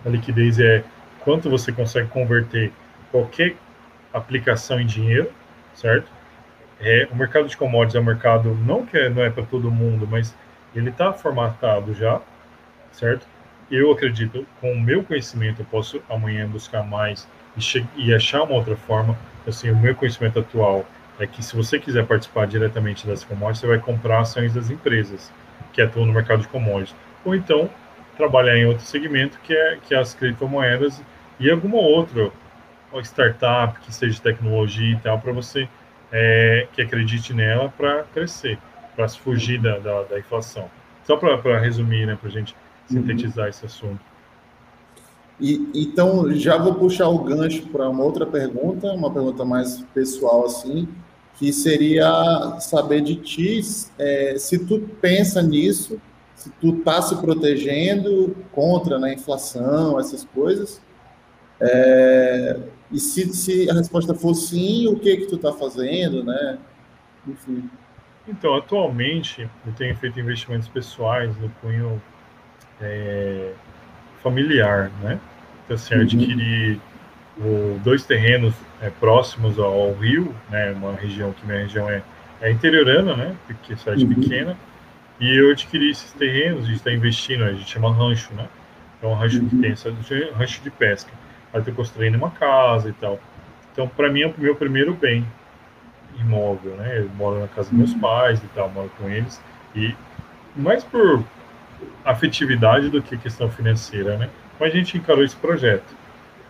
A 0.04 0.08
liquidez 0.08 0.58
é 0.58 0.82
quanto 1.20 1.48
você 1.48 1.70
consegue 1.70 2.08
converter 2.08 2.72
qualquer 3.12 3.54
aplicação 4.12 4.80
em 4.80 4.86
dinheiro, 4.86 5.30
certo? 5.80 6.10
É, 6.80 7.08
o 7.10 7.16
mercado 7.16 7.48
de 7.48 7.56
commodities 7.56 7.96
é 7.96 8.00
um 8.00 8.04
mercado 8.04 8.54
não 8.54 8.86
que 8.86 8.96
é, 8.96 9.08
não 9.08 9.22
é 9.22 9.30
para 9.30 9.44
todo 9.44 9.70
mundo, 9.70 10.06
mas 10.08 10.34
ele 10.74 10.90
está 10.90 11.12
formatado 11.12 11.94
já, 11.94 12.20
certo? 12.92 13.26
eu 13.70 13.92
acredito, 13.92 14.46
com 14.60 14.72
o 14.72 14.80
meu 14.80 15.02
conhecimento, 15.02 15.60
eu 15.60 15.66
posso 15.66 16.00
amanhã 16.08 16.46
buscar 16.46 16.82
mais 16.82 17.28
e, 17.56 17.84
e 17.96 18.14
achar 18.14 18.42
uma 18.42 18.54
outra 18.54 18.76
forma. 18.76 19.16
Assim, 19.46 19.70
o 19.70 19.76
meu 19.76 19.94
conhecimento 19.94 20.38
atual 20.38 20.86
é 21.18 21.26
que 21.26 21.42
se 21.42 21.56
você 21.56 21.78
quiser 21.78 22.06
participar 22.06 22.46
diretamente 22.46 23.06
das 23.06 23.24
commodities, 23.24 23.60
você 23.60 23.66
vai 23.66 23.78
comprar 23.78 24.20
ações 24.20 24.54
das 24.54 24.70
empresas 24.70 25.32
que 25.72 25.82
atuam 25.82 26.06
no 26.06 26.12
mercado 26.12 26.42
de 26.42 26.48
commodities. 26.48 26.94
Ou 27.24 27.34
então, 27.34 27.68
trabalhar 28.16 28.56
em 28.56 28.66
outro 28.66 28.84
segmento, 28.84 29.38
que 29.42 29.54
é, 29.54 29.78
que 29.86 29.94
é 29.94 29.98
as 29.98 30.14
criptomoedas 30.14 31.02
e 31.38 31.50
alguma 31.50 31.78
outra 31.78 32.30
startup 33.02 33.78
que 33.80 33.94
seja 33.94 34.20
tecnologia 34.20 34.92
e 34.92 35.00
tal, 35.00 35.18
para 35.18 35.32
você 35.32 35.68
é, 36.12 36.66
que 36.72 36.82
acredite 36.82 37.32
nela 37.34 37.68
para 37.76 38.04
crescer, 38.04 38.58
para 38.96 39.08
se 39.08 39.18
fugir 39.18 39.60
da, 39.60 39.78
da, 39.78 40.02
da 40.04 40.18
inflação. 40.18 40.70
Só 41.04 41.16
para 41.16 41.58
resumir, 41.58 42.06
né, 42.06 42.16
para 42.20 42.28
a 42.28 42.32
gente 42.32 42.54
sintetizar 42.86 43.44
uhum. 43.44 43.50
esse 43.50 43.66
assunto. 43.66 44.00
E, 45.40 45.70
então, 45.74 46.34
já 46.34 46.56
vou 46.56 46.74
puxar 46.74 47.08
o 47.08 47.18
gancho 47.18 47.66
para 47.68 47.88
uma 47.88 48.02
outra 48.02 48.26
pergunta, 48.26 48.92
uma 48.92 49.10
pergunta 49.10 49.44
mais 49.44 49.84
pessoal 49.94 50.46
assim, 50.46 50.88
que 51.38 51.52
seria 51.52 52.56
saber 52.58 53.00
de 53.00 53.14
ti 53.14 53.60
é, 53.98 54.34
se 54.36 54.58
tu 54.58 54.80
pensa 55.00 55.40
nisso, 55.40 56.00
se 56.34 56.50
tu 56.60 56.74
está 56.74 57.00
se 57.00 57.16
protegendo 57.16 58.36
contra 58.52 58.96
a 58.96 58.98
né, 58.98 59.14
inflação, 59.14 59.98
essas 60.00 60.24
coisas. 60.24 60.80
É, 61.60 62.58
e 62.90 62.98
se, 62.98 63.32
se, 63.34 63.70
a 63.70 63.74
resposta 63.74 64.14
for 64.14 64.34
sim, 64.34 64.88
o 64.88 64.98
que 64.98 65.16
que 65.18 65.26
tu 65.26 65.36
está 65.36 65.52
fazendo, 65.52 66.24
né? 66.24 66.58
Enfim. 67.26 67.68
Então, 68.26 68.54
atualmente, 68.54 69.48
eu 69.66 69.72
tenho 69.72 69.96
feito 69.96 70.18
investimentos 70.18 70.68
pessoais 70.68 71.36
no 71.38 71.48
cunho 71.60 72.00
é, 72.80 73.52
familiar, 74.22 74.90
né? 75.02 75.20
Então, 75.64 75.74
assim, 75.74 75.94
eu 75.94 76.00
uhum. 76.00 76.06
adquiri 76.06 76.80
o, 77.38 77.80
dois 77.84 78.04
terrenos 78.04 78.54
é, 78.80 78.90
próximos 78.90 79.58
ao 79.58 79.92
rio, 79.94 80.34
né? 80.50 80.72
Uma 80.72 80.94
região 80.94 81.32
que 81.32 81.46
minha 81.46 81.60
região 81.60 81.88
é, 81.88 82.02
é 82.40 82.50
interiorana, 82.50 83.16
né? 83.16 83.36
Porque 83.46 83.74
é 83.74 83.76
cidade 83.76 84.04
uhum. 84.04 84.14
pequena. 84.14 84.56
E 85.20 85.36
eu 85.36 85.50
adquiri 85.50 85.90
esses 85.90 86.12
terrenos, 86.12 86.64
a 86.64 86.66
gente 86.66 86.76
está 86.76 86.92
investindo, 86.92 87.44
a 87.44 87.52
gente 87.52 87.68
chama 87.68 87.92
rancho, 87.92 88.32
né? 88.34 88.48
É 89.02 89.06
um 89.06 89.14
rancho 89.14 89.40
uhum. 89.40 89.48
que 89.48 89.56
tem 89.56 89.72
essa, 89.72 89.92
rancho 90.34 90.62
de 90.62 90.70
pesca. 90.70 91.12
Aí 91.52 91.60
estou 91.60 91.74
construindo 91.74 92.16
uma 92.16 92.30
casa 92.30 92.88
e 92.88 92.92
tal. 92.92 93.18
Então, 93.72 93.88
para 93.88 94.10
mim, 94.10 94.22
é 94.22 94.26
o 94.26 94.34
meu 94.36 94.54
primeiro 94.54 94.94
bem 94.94 95.24
imóvel, 96.20 96.74
né? 96.76 96.98
Eu 96.98 97.08
moro 97.10 97.40
na 97.40 97.48
casa 97.48 97.70
dos 97.70 97.78
meus 97.78 97.92
uhum. 97.92 98.00
pais 98.00 98.42
e 98.42 98.46
tal, 98.48 98.68
moro 98.70 98.90
com 98.98 99.08
eles. 99.08 99.40
E 99.74 99.94
mais 100.56 100.82
por 100.82 101.22
afetividade 102.04 102.88
do 102.88 103.02
que 103.02 103.16
questão 103.16 103.50
financeira, 103.50 104.16
né? 104.16 104.28
Mas 104.58 104.72
a 104.72 104.76
gente 104.76 104.96
encarou 104.96 105.22
esse 105.22 105.36
projeto. 105.36 105.96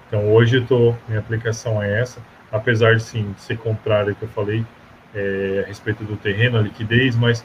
Então 0.07 0.33
hoje 0.33 0.57
eu 0.57 0.67
tô, 0.67 0.95
minha 1.07 1.21
aplicação 1.21 1.83
é 1.83 2.01
essa, 2.01 2.21
apesar 2.51 2.97
de 2.97 3.03
sim 3.03 3.35
ser 3.37 3.59
contrário 3.59 4.11
ao 4.11 4.15
que 4.15 4.23
eu 4.23 4.29
falei 4.29 4.65
é, 5.15 5.63
a 5.65 5.69
respeito 5.69 6.05
do 6.05 6.17
terreno, 6.17 6.59
a 6.59 6.63
liquidez, 6.63 7.15
mas 7.15 7.45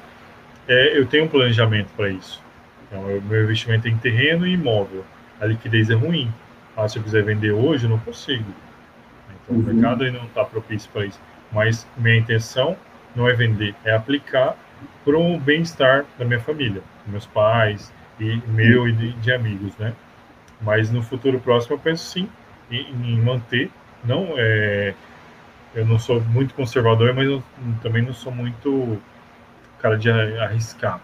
é, 0.67 0.97
eu 0.97 1.05
tenho 1.05 1.25
um 1.25 1.27
planejamento 1.27 1.89
para 1.95 2.09
isso. 2.09 2.41
Então 2.87 3.01
o 3.01 3.21
meu 3.21 3.43
investimento 3.43 3.87
é 3.87 3.91
em 3.91 3.97
terreno 3.97 4.47
e 4.47 4.53
imóvel. 4.53 5.03
A 5.41 5.45
liquidez 5.45 5.89
é 5.89 5.93
ruim. 5.93 6.31
Ah, 6.75 6.87
se 6.87 6.97
eu 6.97 7.03
quiser 7.03 7.23
vender 7.23 7.51
hoje, 7.51 7.85
eu 7.85 7.89
não 7.89 7.99
consigo. 7.99 8.51
Então 9.43 9.55
uhum. 9.55 9.61
o 9.61 9.73
mercado 9.73 10.03
ainda 10.03 10.19
não 10.19 10.25
está 10.25 10.43
propício 10.43 10.89
para 10.91 11.05
isso. 11.05 11.19
Mas 11.51 11.87
minha 11.97 12.17
intenção 12.17 12.75
não 13.15 13.27
é 13.27 13.33
vender, 13.33 13.75
é 13.83 13.93
aplicar 13.93 14.57
para 15.05 15.17
o 15.17 15.39
bem-estar 15.39 16.05
da 16.17 16.25
minha 16.25 16.39
família, 16.39 16.81
meus 17.05 17.25
pais 17.25 17.93
e 18.19 18.41
meu 18.47 18.87
e 18.87 18.91
de, 18.91 19.13
de, 19.13 19.31
amigos, 19.31 19.75
né? 19.77 19.93
Mas 20.61 20.91
no 20.91 21.01
futuro 21.01 21.39
próximo 21.39 21.75
eu 21.75 21.79
penso 21.79 22.05
sim 22.05 22.27
em, 22.71 23.13
em 23.13 23.21
manter. 23.21 23.69
Não 24.03 24.33
é, 24.37 24.93
eu 25.75 25.85
não 25.85 25.99
sou 25.99 26.21
muito 26.21 26.53
conservador, 26.53 27.13
mas 27.13 27.25
eu 27.27 27.43
também 27.81 28.01
não 28.01 28.13
sou 28.13 28.31
muito 28.31 28.99
cara 29.79 29.97
de 29.97 30.09
arriscar. 30.09 30.99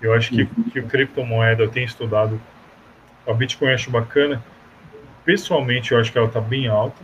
Eu 0.00 0.12
acho 0.14 0.30
que, 0.30 0.46
que 0.46 0.80
o 0.80 0.86
criptomoeda 0.86 1.62
eu 1.62 1.70
tenho 1.70 1.86
estudado. 1.86 2.40
A 3.26 3.32
Bitcoin 3.32 3.68
eu 3.68 3.74
acho 3.74 3.90
bacana. 3.90 4.42
Pessoalmente, 5.24 5.92
eu 5.92 5.98
acho 5.98 6.10
que 6.10 6.18
ela 6.18 6.26
está 6.26 6.40
bem 6.40 6.68
alta. 6.68 7.00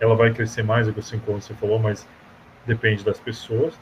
Ela 0.00 0.14
vai 0.14 0.32
crescer 0.32 0.62
mais, 0.62 0.88
assim 0.88 1.18
como 1.18 1.40
você 1.40 1.54
falou, 1.54 1.78
mas 1.78 2.06
depende 2.66 3.04
das 3.04 3.18
pessoas. 3.18 3.74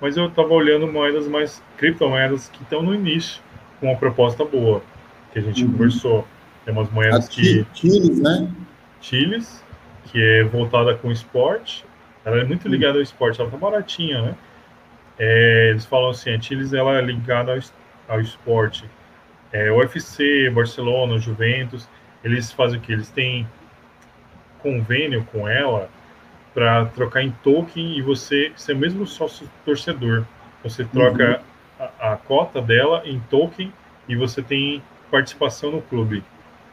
Mas 0.00 0.16
eu 0.16 0.26
estava 0.26 0.52
olhando 0.52 0.86
moedas 0.86 1.26
mais 1.26 1.62
criptomoedas 1.76 2.48
que 2.48 2.62
estão 2.62 2.82
no 2.82 2.94
início, 2.94 3.40
com 3.80 3.86
uma 3.88 3.96
proposta 3.96 4.44
boa, 4.44 4.82
que 5.32 5.38
a 5.38 5.42
gente 5.42 5.64
uhum. 5.64 5.72
conversou. 5.72 6.26
Tem 6.64 6.74
umas 6.74 6.90
moedas 6.90 7.28
que. 7.28 7.66
Chiles, 7.74 8.20
né? 8.20 8.48
Chiles, 9.00 9.64
que 10.06 10.22
é 10.22 10.44
voltada 10.44 10.94
com 10.94 11.10
esporte. 11.10 11.84
Ela 12.24 12.40
é 12.40 12.44
muito 12.44 12.68
ligada 12.68 12.98
ao 12.98 13.02
esporte, 13.02 13.40
ela 13.40 13.50
tá 13.50 13.56
baratinha, 13.56 14.22
né? 14.22 14.34
É, 15.18 15.68
eles 15.70 15.84
falam 15.84 16.10
assim, 16.10 16.30
a 16.30 16.40
Chiles 16.40 16.72
ela 16.72 16.98
é 16.98 17.00
ligada 17.00 17.52
ao, 17.52 17.58
ao 18.14 18.20
esporte. 18.20 18.84
É, 19.52 19.70
UFC, 19.70 20.50
Barcelona, 20.50 21.18
Juventus, 21.18 21.88
eles 22.24 22.52
fazem 22.52 22.78
o 22.78 22.82
que? 22.82 22.92
Eles 22.92 23.08
têm 23.08 23.46
convênio 24.60 25.26
com 25.32 25.48
ela 25.48 25.88
para 26.54 26.86
trocar 26.86 27.22
em 27.22 27.30
token 27.42 27.96
e 27.96 28.02
você 28.02 28.52
ser 28.56 28.74
mesmo 28.74 29.06
sócio 29.06 29.48
torcedor. 29.64 30.24
Você 30.62 30.84
troca 30.84 31.40
uhum. 31.80 31.86
a, 31.98 32.12
a, 32.12 32.16
cota 32.16 32.60
dela 32.60 33.02
em 33.04 33.18
token 33.30 33.72
e 34.08 34.14
você 34.14 34.42
tem 34.42 34.82
participação 35.10 35.70
no 35.70 35.82
clube. 35.82 36.22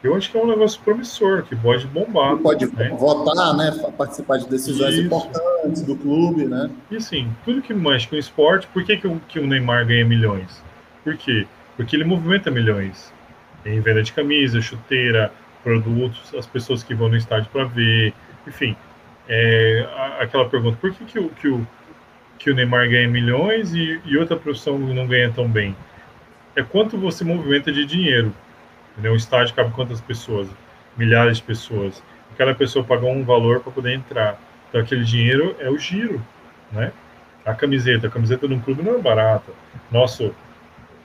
Eu 0.02 0.14
acho 0.14 0.30
que 0.30 0.38
é 0.38 0.42
um 0.42 0.46
negócio 0.46 0.80
promissor, 0.80 1.42
que 1.42 1.54
pode 1.54 1.86
bombar. 1.86 2.36
Você 2.36 2.42
pode 2.42 2.66
né? 2.74 2.88
votar, 2.88 3.54
né? 3.54 3.70
Participar 3.98 4.38
de 4.38 4.48
decisões 4.48 4.94
Isso. 4.94 5.02
importantes 5.02 5.82
do 5.82 5.94
clube, 5.94 6.46
né? 6.46 6.70
E 6.90 6.96
assim, 6.96 7.30
tudo 7.44 7.60
que 7.60 7.74
mexe 7.74 8.08
com 8.08 8.16
esporte, 8.16 8.66
por 8.68 8.82
que, 8.82 8.96
que, 8.96 9.06
o, 9.06 9.20
que 9.28 9.38
o 9.38 9.46
Neymar 9.46 9.86
ganha 9.86 10.04
milhões? 10.04 10.62
Por 11.04 11.16
quê? 11.16 11.46
Porque 11.76 11.96
ele 11.96 12.04
movimenta 12.04 12.50
milhões. 12.50 13.12
Em 13.64 13.80
venda 13.80 14.02
de 14.02 14.12
camisa, 14.12 14.60
chuteira, 14.60 15.32
produtos, 15.62 16.34
as 16.34 16.46
pessoas 16.46 16.82
que 16.82 16.94
vão 16.94 17.08
no 17.08 17.16
estádio 17.16 17.50
para 17.50 17.64
ver, 17.64 18.14
enfim. 18.46 18.76
É, 19.28 19.86
aquela 20.18 20.48
pergunta, 20.48 20.76
por 20.80 20.92
que, 20.92 21.04
que, 21.04 21.18
o, 21.18 21.28
que, 21.28 21.48
o, 21.48 21.66
que 22.38 22.50
o 22.50 22.54
Neymar 22.54 22.88
ganha 22.88 23.08
milhões 23.08 23.74
e, 23.74 24.00
e 24.04 24.16
outra 24.16 24.36
profissão 24.36 24.78
não 24.78 25.06
ganha 25.06 25.30
tão 25.30 25.48
bem? 25.48 25.76
É 26.56 26.62
quanto 26.62 26.98
você 26.98 27.24
movimenta 27.24 27.70
de 27.70 27.84
dinheiro. 27.84 28.34
Entendeu? 28.92 29.12
Um 29.12 29.16
estádio 29.16 29.54
cabe 29.54 29.70
quantas 29.72 30.00
pessoas? 30.00 30.48
Milhares 30.96 31.36
de 31.36 31.42
pessoas. 31.44 32.02
Aquela 32.32 32.54
pessoa 32.54 32.84
pagou 32.84 33.12
um 33.12 33.24
valor 33.24 33.60
para 33.60 33.72
poder 33.72 33.94
entrar. 33.94 34.40
Então 34.68 34.80
aquele 34.80 35.04
dinheiro 35.04 35.54
é 35.58 35.70
o 35.70 35.78
giro, 35.78 36.22
né? 36.72 36.92
A 37.44 37.54
camiseta, 37.54 38.06
a 38.06 38.10
camiseta 38.10 38.46
de 38.46 38.54
um 38.54 38.60
clube 38.60 38.82
não 38.82 38.96
é 38.96 38.98
barata. 38.98 39.52
Nosso 39.90 40.34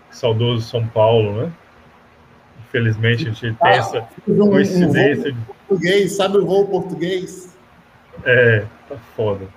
saudoso 0.09 0.67
São 0.67 0.85
Paulo, 0.87 1.43
né? 1.43 1.51
Infelizmente 2.75 3.23
a 3.23 3.31
gente 3.31 3.41
tem 3.41 3.55
ah, 3.61 3.69
essa 3.69 4.07
coincidência. 4.25 5.31
Um 5.31 5.53
português, 5.67 6.11
sabe 6.15 6.37
o 6.37 6.45
voo 6.45 6.67
português? 6.67 7.55
É, 8.23 8.65
tá 8.89 8.95
foda. 9.15 9.47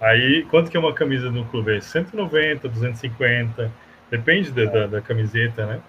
Aí, 0.00 0.46
quanto 0.50 0.70
que 0.70 0.76
é 0.76 0.80
uma 0.80 0.92
camisa 0.92 1.30
no 1.30 1.44
clube? 1.46 1.76
É 1.76 1.80
190, 1.80 2.68
250, 2.68 3.70
depende 4.10 4.50
da, 4.52 4.64
da, 4.66 4.86
da 4.86 5.00
camiseta, 5.00 5.66
né? 5.66 5.80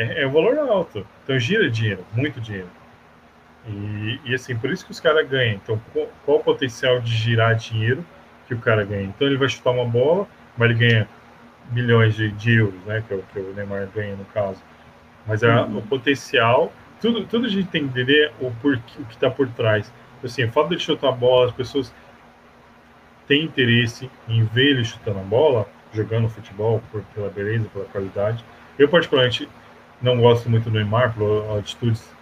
é, 0.00 0.22
é 0.22 0.26
um 0.26 0.32
valor 0.32 0.58
alto. 0.58 1.06
Então 1.24 1.38
gira 1.38 1.70
dinheiro, 1.70 2.04
muito 2.14 2.40
dinheiro. 2.40 2.68
E, 3.68 4.20
e 4.24 4.34
assim, 4.34 4.56
por 4.56 4.70
isso 4.70 4.84
que 4.84 4.90
os 4.90 5.00
caras 5.00 5.28
ganham. 5.28 5.54
Então, 5.54 5.80
qual, 5.92 6.08
qual, 6.24 6.38
o 6.38 6.42
potencial 6.42 7.00
de 7.00 7.14
girar 7.14 7.54
dinheiro 7.54 8.04
que 8.48 8.54
o 8.54 8.58
cara 8.58 8.84
ganha? 8.84 9.04
Então 9.04 9.26
ele 9.26 9.36
vai 9.36 9.48
chutar 9.48 9.70
uma 9.70 9.84
bola, 9.84 10.26
mas 10.56 10.70
ele 10.70 10.78
ganha 10.78 11.08
milhões 11.70 12.14
de, 12.14 12.30
de 12.32 12.54
euros, 12.54 12.80
né? 12.86 13.04
Que 13.06 13.14
é 13.14 13.16
o 13.16 13.22
que 13.22 13.38
o 13.38 13.52
Neymar 13.54 13.88
ganha 13.94 14.16
no 14.16 14.24
caso. 14.26 14.60
Mas 15.30 15.44
é, 15.44 15.60
uhum. 15.62 15.78
o 15.78 15.82
potencial, 15.82 16.72
tudo, 17.00 17.24
tudo 17.24 17.46
a 17.46 17.48
gente 17.48 17.68
tem 17.68 17.86
que 17.86 18.00
entender 18.00 18.32
o, 18.40 18.50
por, 18.60 18.74
o 18.74 19.04
que 19.04 19.14
está 19.14 19.30
por 19.30 19.48
trás. 19.50 19.92
Assim, 20.24 20.42
o 20.42 20.50
fato 20.50 20.70
de 20.70 20.82
chutar 20.82 21.10
a 21.10 21.12
bola, 21.12 21.46
as 21.46 21.52
pessoas 21.52 21.94
têm 23.28 23.44
interesse 23.44 24.10
em 24.28 24.42
ver 24.42 24.70
ele 24.70 24.84
chutando 24.84 25.20
a 25.20 25.22
bola, 25.22 25.68
jogando 25.94 26.28
futebol, 26.28 26.82
por, 26.90 27.02
pela 27.14 27.30
beleza, 27.30 27.68
pela 27.72 27.84
qualidade. 27.84 28.44
Eu, 28.76 28.88
particularmente, 28.88 29.48
não 30.02 30.20
gosto 30.20 30.50
muito 30.50 30.68
do 30.68 30.76
Neymar 30.76 31.14
por 31.14 31.56
atitudes 31.56 32.12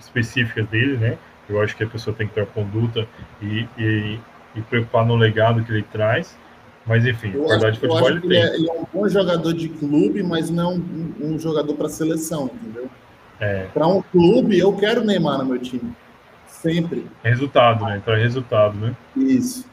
específicas 0.00 0.66
dele, 0.68 0.96
né? 0.96 1.18
Eu 1.46 1.60
acho 1.60 1.76
que 1.76 1.84
a 1.84 1.86
pessoa 1.86 2.16
tem 2.16 2.26
que 2.26 2.32
ter 2.32 2.40
a 2.40 2.46
conduta 2.46 3.06
e, 3.42 3.68
e, 3.76 4.18
e 4.54 4.62
preocupar 4.62 5.04
no 5.04 5.14
legado 5.14 5.62
que 5.62 5.70
ele 5.70 5.82
traz. 5.82 6.38
Mas 6.86 7.06
enfim, 7.06 7.32
eu 7.34 7.46
a 7.46 7.48
verdade, 7.48 7.78
futebol 7.78 8.10
ele, 8.10 8.20
ele, 8.24 8.36
é, 8.36 8.54
ele 8.54 8.68
é, 8.68 8.72
um 8.72 8.84
bom 8.92 9.08
jogador 9.08 9.52
de 9.54 9.68
clube, 9.68 10.22
mas 10.22 10.50
não 10.50 10.74
um, 10.74 11.14
um 11.20 11.38
jogador 11.38 11.74
para 11.74 11.88
seleção, 11.88 12.50
entendeu? 12.54 12.90
É. 13.40 13.66
Para 13.72 13.86
um 13.86 14.02
clube, 14.02 14.58
eu 14.58 14.72
quero 14.76 15.02
Neymar 15.02 15.38
no 15.38 15.46
meu 15.46 15.58
time. 15.58 15.94
Sempre. 16.46 17.06
Resultado, 17.22 17.84
né? 17.84 18.02
Para 18.04 18.16
resultado, 18.16 18.76
né? 18.76 18.94
Isso. 19.16 19.66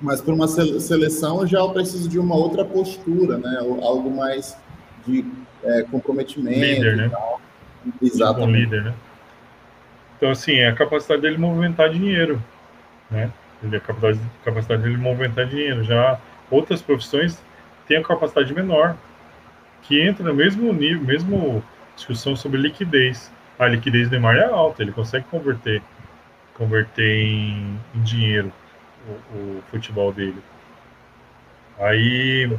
Mas 0.00 0.20
para 0.20 0.34
uma 0.34 0.46
seleção, 0.46 1.46
já 1.46 1.58
eu 1.58 1.70
preciso 1.70 2.08
de 2.08 2.18
uma 2.18 2.36
outra 2.36 2.64
postura, 2.64 3.38
né? 3.38 3.58
Algo 3.60 4.10
mais 4.10 4.56
de 5.06 5.24
é, 5.64 5.82
comprometimento. 5.82 6.58
Líder, 6.58 6.96
né? 6.96 7.10
Exatamente. 8.02 8.46
Tipo 8.46 8.76
líder, 8.76 8.84
né? 8.84 8.94
Então, 10.16 10.30
assim, 10.30 10.54
é 10.54 10.68
a 10.68 10.74
capacidade 10.74 11.22
dele 11.22 11.38
movimentar 11.38 11.90
dinheiro, 11.90 12.42
né? 13.10 13.30
A 13.64 13.80
capacidade, 13.80 14.20
capacidade 14.44 14.82
dele 14.82 14.96
movimentar 14.96 15.46
dinheiro. 15.46 15.82
Já 15.84 16.20
outras 16.50 16.82
profissões 16.82 17.38
têm 17.86 17.96
a 17.98 18.02
capacidade 18.02 18.52
menor, 18.54 18.96
que 19.82 20.00
entra 20.00 20.24
no 20.24 20.34
mesmo 20.34 20.72
nível, 20.72 21.02
mesmo 21.04 21.62
discussão 21.94 22.36
sobre 22.36 22.60
liquidez. 22.60 23.30
A 23.58 23.66
liquidez 23.66 24.08
do 24.08 24.12
Neymar 24.12 24.36
é 24.36 24.44
alta, 24.44 24.82
ele 24.82 24.92
consegue 24.92 25.24
converter, 25.30 25.82
converter 26.54 27.22
em, 27.22 27.80
em 27.94 28.02
dinheiro 28.02 28.52
o, 29.08 29.36
o 29.36 29.62
futebol 29.70 30.12
dele. 30.12 30.42
Aí 31.78 32.50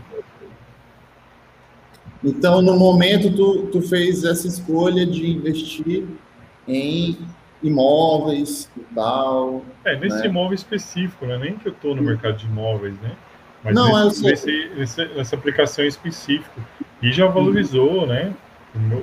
então, 2.23 2.61
no 2.61 2.77
momento, 2.77 3.31
tu, 3.35 3.67
tu 3.71 3.81
fez 3.81 4.23
essa 4.23 4.47
escolha 4.47 5.05
de 5.05 5.29
investir 5.29 6.05
em 6.67 7.17
imóveis 7.63 8.69
e 8.77 8.81
tal. 8.93 9.63
É, 9.83 9.95
nesse 9.95 10.19
né? 10.19 10.27
imóvel 10.27 10.53
específico, 10.53 11.25
né? 11.25 11.37
Nem 11.37 11.57
que 11.57 11.67
eu 11.67 11.71
estou 11.71 11.95
no 11.95 12.01
mercado 12.01 12.37
de 12.37 12.45
imóveis, 12.45 12.95
né? 13.01 13.11
Mas 13.63 13.75
Não, 13.75 14.05
nesse, 14.05 14.23
nesse, 14.23 14.71
nesse, 14.75 15.05
nessa 15.05 15.35
aplicação 15.35 15.83
específica. 15.85 16.61
E 17.01 17.11
já 17.11 17.27
valorizou, 17.27 18.01
uhum. 18.01 18.05
né? 18.05 18.33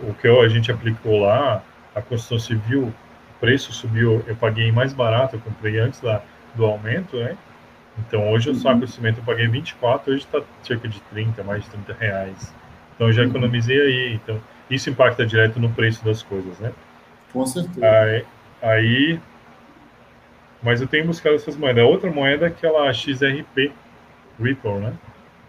O 0.09 0.15
que 0.15 0.29
a 0.29 0.49
gente 0.49 0.71
aplicou 0.71 1.21
lá, 1.21 1.63
a 1.95 2.01
construção 2.01 2.39
civil, 2.39 2.85
o 2.85 2.95
preço 3.41 3.73
subiu, 3.73 4.23
eu 4.27 4.37
paguei 4.37 4.71
mais 4.71 4.93
barato, 4.93 5.37
eu 5.37 5.41
comprei 5.41 5.79
antes 5.79 6.01
da, 6.01 6.23
do 6.55 6.65
aumento, 6.65 7.17
né? 7.17 7.37
Então 7.99 8.31
hoje 8.31 8.51
o 8.51 8.55
saco 8.55 8.81
de 8.81 8.91
cimento 8.91 9.19
eu 9.19 9.25
paguei 9.25 9.47
24, 9.47 10.13
hoje 10.13 10.25
está 10.25 10.41
cerca 10.63 10.89
de 10.89 11.01
30, 11.01 11.43
mais 11.43 11.65
de 11.65 11.71
30 11.71 11.93
reais. 11.95 12.55
Então 12.95 13.09
eu 13.09 13.13
já 13.13 13.25
economizei 13.25 13.81
aí. 13.81 14.15
Então 14.15 14.41
isso 14.71 14.91
impacta 14.91 15.27
direto 15.27 15.61
no 15.61 15.71
preço 15.71 16.05
das 16.05 16.23
coisas, 16.23 16.59
né? 16.59 16.73
Com 17.33 17.45
certeza. 17.47 17.87
Aí, 17.87 18.25
aí 18.63 19.21
mas 20.63 20.81
eu 20.81 20.87
tenho 20.87 21.07
buscado 21.07 21.35
essas 21.35 21.57
moedas. 21.59 21.85
A 21.85 21.87
outra 21.87 22.11
moeda 22.11 22.47
é 22.47 22.49
aquela 22.49 22.91
XRP 22.91 23.71
Ripple, 24.41 24.79
né? 24.79 24.95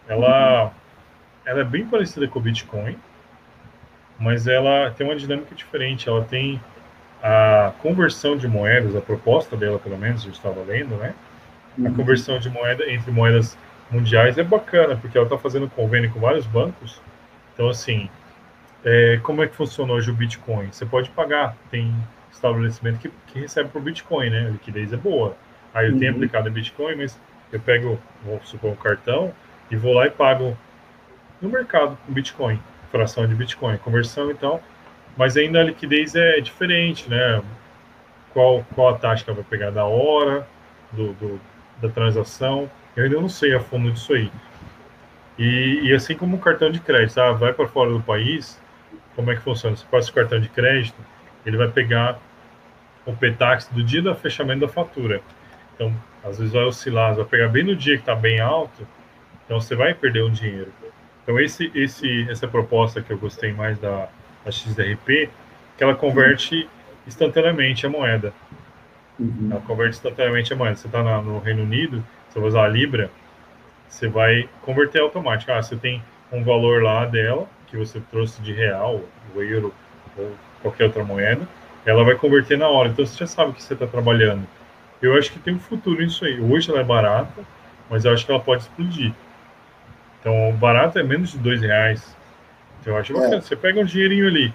Ela, 0.09 0.65
uhum. 0.65 0.71
ela 1.45 1.61
é 1.61 1.63
bem 1.63 1.85
parecida 1.85 2.27
com 2.27 2.37
o 2.37 2.41
Bitcoin, 2.41 2.97
mas 4.19 4.45
ela 4.45 4.91
tem 4.91 5.07
uma 5.07 5.15
dinâmica 5.15 5.55
diferente. 5.55 6.09
Ela 6.09 6.25
tem 6.25 6.59
a 7.23 7.71
conversão 7.81 8.35
de 8.35 8.45
moedas, 8.45 8.93
a 8.93 8.99
proposta 8.99 9.55
dela, 9.55 9.79
pelo 9.79 9.97
menos, 9.97 10.25
eu 10.25 10.31
estava 10.31 10.61
lendo, 10.63 10.97
né? 10.97 11.13
A 11.77 11.81
uhum. 11.83 11.93
conversão 11.93 12.37
de 12.37 12.49
moeda 12.49 12.83
entre 12.91 13.09
moedas 13.09 13.57
mundiais 13.89 14.37
é 14.37 14.43
bacana, 14.43 14.97
porque 14.97 15.17
ela 15.17 15.25
está 15.25 15.37
fazendo 15.37 15.69
convênio 15.69 16.11
com 16.11 16.19
vários 16.19 16.45
bancos 16.45 16.99
então, 17.55 17.69
assim, 17.69 18.09
é, 18.83 19.17
como 19.23 19.41
é 19.41 19.47
que 19.47 19.55
funciona 19.55 19.93
hoje 19.93 20.11
o 20.11 20.13
Bitcoin? 20.13 20.67
Você 20.71 20.85
pode 20.85 21.09
pagar, 21.09 21.55
tem 21.71 21.95
estabelecimento 22.35 22.99
que, 22.99 23.11
que 23.27 23.39
recebe 23.39 23.69
por 23.69 23.81
Bitcoin, 23.81 24.29
né? 24.29 24.47
A 24.47 24.49
liquidez 24.51 24.93
é 24.93 24.97
boa. 24.97 25.35
Aí 25.73 25.87
eu 25.87 25.93
uhum. 25.93 25.99
tenho 25.99 26.11
aplicado 26.11 26.49
em 26.49 26.51
Bitcoin, 26.51 26.95
mas 26.95 27.19
eu 27.51 27.59
pego, 27.59 27.99
vou 28.23 28.39
supor, 28.43 28.71
um 28.71 28.75
cartão 28.75 29.33
e 29.69 29.75
vou 29.75 29.93
lá 29.93 30.07
e 30.07 30.11
pago 30.11 30.57
no 31.41 31.49
mercado 31.49 31.97
com 32.05 32.13
Bitcoin, 32.13 32.59
fração 32.91 33.27
de 33.27 33.35
Bitcoin, 33.35 33.77
conversão 33.77 34.31
e 34.31 34.35
tal. 34.35 34.61
Mas 35.17 35.37
ainda 35.37 35.61
a 35.61 35.63
liquidez 35.63 36.15
é 36.15 36.39
diferente, 36.39 37.09
né? 37.09 37.41
Qual, 38.33 38.65
qual 38.75 38.89
a 38.89 38.97
taxa 38.97 39.23
que 39.23 39.29
ela 39.29 39.39
vai 39.39 39.49
pegar 39.49 39.71
da 39.71 39.85
hora, 39.85 40.45
do, 40.91 41.13
do 41.13 41.41
da 41.81 41.89
transação. 41.89 42.69
Eu 42.95 43.03
ainda 43.03 43.19
não 43.19 43.29
sei 43.29 43.53
a 43.53 43.59
fundo 43.59 43.91
disso 43.91 44.13
aí. 44.13 44.31
E, 45.37 45.81
e, 45.83 45.93
assim 45.93 46.15
como 46.15 46.37
o 46.37 46.39
cartão 46.39 46.71
de 46.71 46.79
crédito, 46.79 47.19
ah, 47.19 47.33
vai 47.33 47.51
para 47.51 47.67
fora 47.67 47.91
do 47.91 48.01
país, 48.01 48.59
como 49.15 49.31
é 49.31 49.35
que 49.35 49.41
funciona? 49.41 49.75
Você 49.75 49.85
passa 49.91 50.09
o 50.09 50.13
cartão 50.13 50.39
de 50.39 50.47
crédito, 50.47 50.95
ele 51.45 51.57
vai 51.57 51.67
pegar 51.67 52.19
o 53.05 53.13
PETAX 53.13 53.67
do 53.67 53.83
dia 53.83 54.01
do 54.01 54.13
fechamento 54.15 54.61
da 54.61 54.67
fatura. 54.67 55.21
Então, 55.73 55.93
às 56.23 56.37
vezes 56.37 56.53
vai 56.53 56.63
oscilar, 56.63 57.15
vai 57.15 57.25
pegar 57.25 57.49
bem 57.49 57.63
no 57.63 57.75
dia 57.75 57.95
que 57.95 58.01
está 58.01 58.15
bem 58.15 58.39
alto, 58.39 58.87
então 59.45 59.59
você 59.59 59.75
vai 59.75 59.93
perder 59.93 60.23
um 60.23 60.31
dinheiro. 60.31 60.71
Então, 61.23 61.39
esse, 61.39 61.71
esse, 61.75 62.27
essa 62.29 62.47
proposta 62.47 63.01
que 63.01 63.11
eu 63.11 63.17
gostei 63.17 63.51
mais 63.51 63.77
da, 63.79 64.07
da 64.43 64.51
XRP, 64.51 65.29
que 65.77 65.83
ela 65.83 65.95
converte 65.95 66.69
instantaneamente 67.05 67.85
a 67.85 67.89
moeda. 67.89 68.33
Uhum. 69.19 69.49
Ela 69.51 69.61
converte 69.61 69.95
instantaneamente 69.95 70.53
a 70.53 70.55
moeda. 70.55 70.75
Você 70.75 70.87
está 70.87 71.01
no 71.21 71.39
Reino 71.39 71.63
Unido, 71.63 72.03
você 72.29 72.39
vai 72.39 72.47
usar 72.47 72.65
a 72.65 72.67
Libra, 72.67 73.09
você 73.87 74.07
vai 74.07 74.49
converter 74.61 75.01
automático. 75.01 75.51
Ah, 75.51 75.61
você 75.61 75.75
tem 75.75 76.01
um 76.31 76.43
valor 76.43 76.83
lá 76.83 77.05
dela, 77.05 77.47
que 77.67 77.77
você 77.77 77.99
trouxe 78.11 78.41
de 78.41 78.53
real, 78.53 79.01
o 79.33 79.41
euro 79.41 79.73
ou 80.17 80.31
qualquer 80.61 80.85
outra 80.85 81.03
moeda, 81.03 81.47
ela 81.85 82.03
vai 82.03 82.15
converter 82.15 82.57
na 82.57 82.67
hora. 82.67 82.89
Então 82.89 83.05
você 83.05 83.17
já 83.17 83.27
sabe 83.27 83.53
que 83.53 83.63
você 83.63 83.73
está 83.73 83.85
trabalhando. 83.85 84.45
Eu 85.01 85.17
acho 85.17 85.31
que 85.31 85.39
tem 85.39 85.53
um 85.53 85.59
futuro 85.59 86.01
nisso 86.01 86.25
aí. 86.25 86.39
Hoje 86.39 86.69
ela 86.71 86.79
é 86.79 86.83
barata, 86.83 87.43
mas 87.89 88.05
eu 88.05 88.11
acho 88.11 88.25
que 88.25 88.31
ela 88.31 88.41
pode 88.41 88.63
explodir. 88.63 89.13
Então, 90.19 90.51
barato 90.53 90.97
é 90.97 91.03
menos 91.03 91.31
de 91.31 91.37
dois 91.37 91.61
reais. 91.61 92.15
Então, 92.81 92.93
eu 92.93 92.99
acho 92.99 93.11
é. 93.15 93.15
bacana. 93.15 93.41
Você 93.41 93.55
pega 93.55 93.79
um 93.79 93.85
dinheirinho 93.85 94.27
ali, 94.27 94.51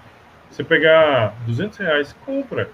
você 0.49 0.63
pegar 0.63 1.33
200 1.45 1.77
reais, 1.77 2.15
compra. 2.25 2.69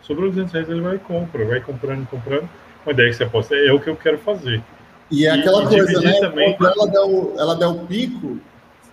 Sobrou 0.00 0.30
200 0.30 0.52
reais, 0.54 0.70
ele 0.70 0.80
vai 0.80 0.96
e 0.96 0.98
compra. 0.98 1.44
Vai 1.44 1.60
comprando, 1.60 2.08
comprando. 2.08 2.48
Uma 2.86 2.92
ideia 2.92 3.10
que 3.10 3.16
você 3.16 3.24
aposta 3.24 3.54
é 3.54 3.70
o 3.70 3.78
que 3.78 3.90
eu 3.90 3.96
quero 3.96 4.16
fazer. 4.18 4.62
E 5.10 5.26
é 5.26 5.30
aquela 5.30 5.64
e 5.64 5.68
coisa, 5.68 6.00
né? 6.00 6.20
Também... 6.20 6.56
Quando 6.56 6.72
ela 6.72 6.90
der, 6.90 7.00
o, 7.00 7.34
ela 7.38 7.56
der 7.56 7.66
o 7.66 7.78
pico, 7.80 8.38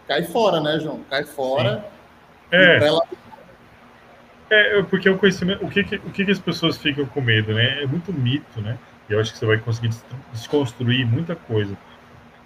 cai 0.07 0.23
fora, 0.23 0.59
né, 0.59 0.79
João? 0.79 0.99
Cai 1.09 1.23
fora. 1.23 1.77
Sim. 1.77 2.57
É. 2.57 2.87
Ela... 2.87 3.01
É, 4.49 4.81
porque 4.83 5.09
o 5.09 5.17
conhecimento, 5.17 5.65
o 5.65 5.69
que, 5.69 5.83
que, 5.83 5.95
o 5.95 6.11
que, 6.11 6.25
que 6.25 6.31
as 6.31 6.39
pessoas 6.39 6.77
ficam 6.77 7.05
com 7.05 7.21
medo, 7.21 7.53
né? 7.53 7.83
É 7.83 7.87
muito 7.87 8.13
mito, 8.13 8.61
né? 8.61 8.77
E 9.09 9.13
eu 9.13 9.19
acho 9.19 9.33
que 9.33 9.39
você 9.39 9.45
vai 9.45 9.57
conseguir 9.57 9.89
desconstruir 10.31 11.05
muita 11.05 11.35
coisa. 11.35 11.75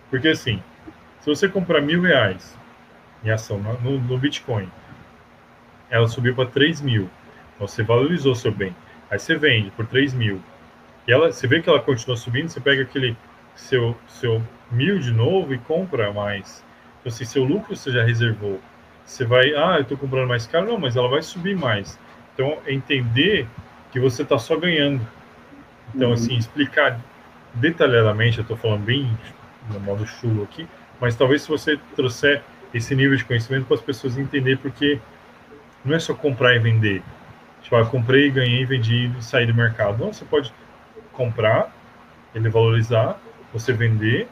Porque 0.09 0.29
assim, 0.29 0.61
se 1.19 1.25
você 1.25 1.47
comprar 1.47 1.81
mil 1.81 2.01
reais 2.01 2.57
em 3.23 3.29
ação 3.29 3.59
no, 3.59 3.99
no 3.99 4.17
Bitcoin, 4.17 4.69
ela 5.89 6.07
subiu 6.07 6.35
para 6.35 6.49
3 6.49 6.81
mil. 6.81 7.09
Então 7.55 7.67
você 7.67 7.83
valorizou 7.83 8.33
seu 8.35 8.51
bem. 8.51 8.75
Aí 9.09 9.19
você 9.19 9.35
vende 9.35 9.71
por 9.71 9.85
3 9.85 10.13
mil. 10.13 10.41
E 11.07 11.11
ela, 11.11 11.31
você 11.31 11.47
vê 11.47 11.61
que 11.61 11.69
ela 11.69 11.81
continua 11.81 12.15
subindo, 12.15 12.49
você 12.49 12.59
pega 12.59 12.83
aquele 12.83 13.17
seu, 13.55 13.97
seu 14.07 14.41
mil 14.71 14.99
de 14.99 15.11
novo 15.11 15.53
e 15.53 15.57
compra 15.57 16.13
mais. 16.13 16.63
Então, 16.99 17.11
assim, 17.11 17.25
seu 17.25 17.43
lucro 17.43 17.75
você 17.75 17.91
já 17.91 18.03
reservou. 18.03 18.59
Você 19.09 19.25
vai, 19.25 19.55
ah, 19.55 19.77
eu 19.77 19.81
estou 19.81 19.97
comprando 19.97 20.27
mais 20.27 20.45
caro, 20.45 20.67
não, 20.67 20.77
mas 20.77 20.95
ela 20.95 21.09
vai 21.09 21.23
subir 21.23 21.57
mais. 21.57 21.97
Então, 22.33 22.59
é 22.67 22.71
entender 22.71 23.47
que 23.91 23.99
você 23.99 24.21
está 24.21 24.37
só 24.37 24.55
ganhando. 24.55 25.01
Então, 25.95 26.13
assim, 26.13 26.33
uhum. 26.33 26.37
assim, 26.37 26.37
explicar 26.37 26.99
detalhadamente, 27.55 28.37
eu 28.37 28.43
estou 28.43 28.55
falando 28.55 28.83
bem 28.83 29.09
no 29.73 29.79
modo 29.79 30.05
chulo 30.05 30.43
aqui, 30.43 30.67
mas 31.01 31.15
talvez 31.15 31.41
se 31.41 31.49
você 31.49 31.79
trouxer 31.95 32.43
esse 32.71 32.93
nível 32.93 33.17
de 33.17 33.25
conhecimento 33.25 33.65
para 33.65 33.77
as 33.77 33.81
pessoas 33.81 34.15
entenderem, 34.15 34.57
porque 34.57 34.99
não 35.83 35.95
é 35.95 35.99
só 35.99 36.13
comprar 36.13 36.55
e 36.55 36.59
vender. 36.59 37.01
Tipo, 37.63 37.77
ah, 37.77 37.85
comprei, 37.85 38.29
ganhei, 38.29 38.63
vendi 38.63 39.11
e 39.17 39.23
saí 39.23 39.47
do 39.47 39.55
mercado. 39.55 39.97
Não, 39.97 40.13
você 40.13 40.23
pode 40.23 40.53
comprar, 41.11 41.75
ele 42.35 42.47
valorizar, 42.47 43.19
você 43.51 43.73
vender, 43.73 44.27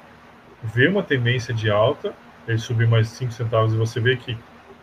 ver 0.63 0.91
uma 0.91 1.01
tendência 1.01 1.51
de 1.51 1.67
alta, 1.67 2.13
ele 2.47 2.59
subir 2.59 2.87
mais 2.87 3.07
5 3.07 3.31
centavos 3.31 3.73
e 3.73 3.75
você 3.75 3.99
vê 3.99 4.15
que, 4.15 4.37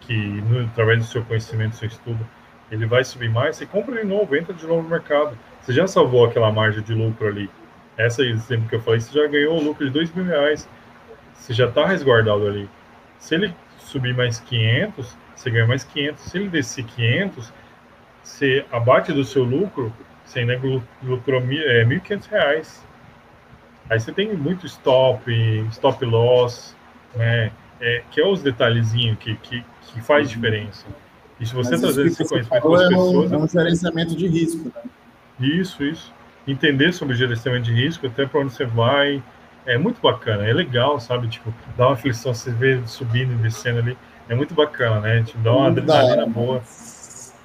que 0.07 0.15
no, 0.17 0.65
através 0.65 0.99
do 0.99 1.05
seu 1.05 1.23
conhecimento, 1.25 1.77
seu 1.77 1.89
estudo, 1.89 2.27
ele 2.71 2.87
vai 2.87 3.05
subir 3.05 3.29
mais, 3.29 3.57
você 3.57 3.67
compra 3.67 4.01
de 4.01 4.07
novo, 4.07 4.35
entra 4.37 4.53
de 4.53 4.67
novo 4.67 4.83
no 4.83 4.89
mercado. 4.89 5.39
Você 5.61 5.73
já 5.73 5.87
salvou 5.87 6.25
aquela 6.27 6.51
margem 6.53 6.83
de 6.83 6.95
lucro 6.95 7.29
ali. 7.29 7.51
Essa 7.97 8.23
exemplo 8.23 8.69
que 8.69 8.75
eu 8.75 8.81
falei, 8.81 9.01
você 9.01 9.19
já 9.19 9.27
ganhou 9.29 9.59
um 9.59 9.63
lucro 9.63 9.85
de 9.85 9.93
2 9.93 10.13
mil 10.15 10.25
reais. 10.25 10.69
Você 11.35 11.53
já 11.53 11.67
está 11.67 11.87
resguardado 11.87 12.47
ali. 12.47 12.69
Se 13.19 13.35
ele 13.35 13.55
subir 13.79 14.15
mais 14.15 14.41
500, 14.41 15.17
você 15.35 15.51
ganha 15.51 15.67
mais 15.67 15.85
500. 15.85 16.23
Se 16.23 16.39
ele 16.39 16.49
descer 16.49 16.85
500, 16.85 17.53
você 18.23 18.65
abate 18.73 19.13
do 19.13 19.25
seu 19.25 19.45
lucro, 19.45 19.93
você 20.25 20.41
ainda 20.41 20.59
lucrou 21.03 21.41
é, 21.41 21.85
1.500 21.85 22.29
reais. 22.31 22.87
Aí 23.89 24.01
você 24.01 24.13
tem 24.13 24.35
muito 24.35 24.67
stop, 24.67 25.31
stop 25.71 26.05
loss, 26.05 26.75
né? 27.15 27.53
É, 27.81 28.03
que 28.11 28.21
é 28.21 28.27
os 28.27 28.43
detalhezinhos 28.43 29.19
que, 29.19 29.35
que, 29.37 29.65
que 29.93 30.01
faz 30.01 30.29
uhum. 30.29 30.35
diferença. 30.35 30.87
E 31.41 31.47
se 31.47 31.55
você 31.55 31.79
trazer 31.79 32.07
esse 32.07 32.25
conhecimento 32.25 32.49
para 32.49 32.85
as 32.85 32.89
pessoas. 32.89 33.33
É 33.33 33.37
um 33.37 33.49
gerenciamento 33.49 34.17
de 34.17 34.27
risco, 34.29 34.73
né? 34.75 34.83
Isso, 35.41 35.83
isso. 35.85 36.13
Entender 36.47 36.93
sobre 36.93 37.17
gerenciamento 37.17 37.65
de 37.65 37.73
risco, 37.73 38.07
até 38.07 38.27
para 38.27 38.41
onde 38.41 38.53
você 38.53 38.65
vai. 38.65 39.23
É 39.67 39.79
muito 39.79 40.01
bacana, 40.01 40.47
é 40.47 40.53
legal, 40.53 41.01
sabe? 41.01 41.27
Tipo, 41.29 41.53
dá 41.77 41.87
uma 41.87 41.95
aflição, 41.95 42.35
você 42.35 42.51
vê 42.51 42.81
subindo 42.87 43.33
e 43.33 43.37
descendo 43.37 43.79
ali. 43.79 43.99
É 44.29 44.35
muito 44.35 44.55
bacana, 44.55 45.01
né? 45.01 45.23
Te 45.23 45.37
dá 45.39 45.53
uma 45.53 45.69
adrenalina 45.69 46.27
boa. 46.27 46.63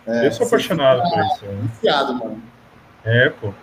É, 0.06 0.28
eu 0.28 0.32
sou 0.32 0.46
apaixonado 0.46 1.02
por 1.02 1.26
isso. 1.26 1.46
Né? 1.46 1.70
Viciado, 1.74 2.14
mano. 2.16 2.44
É, 3.04 3.30
pô 3.30 3.54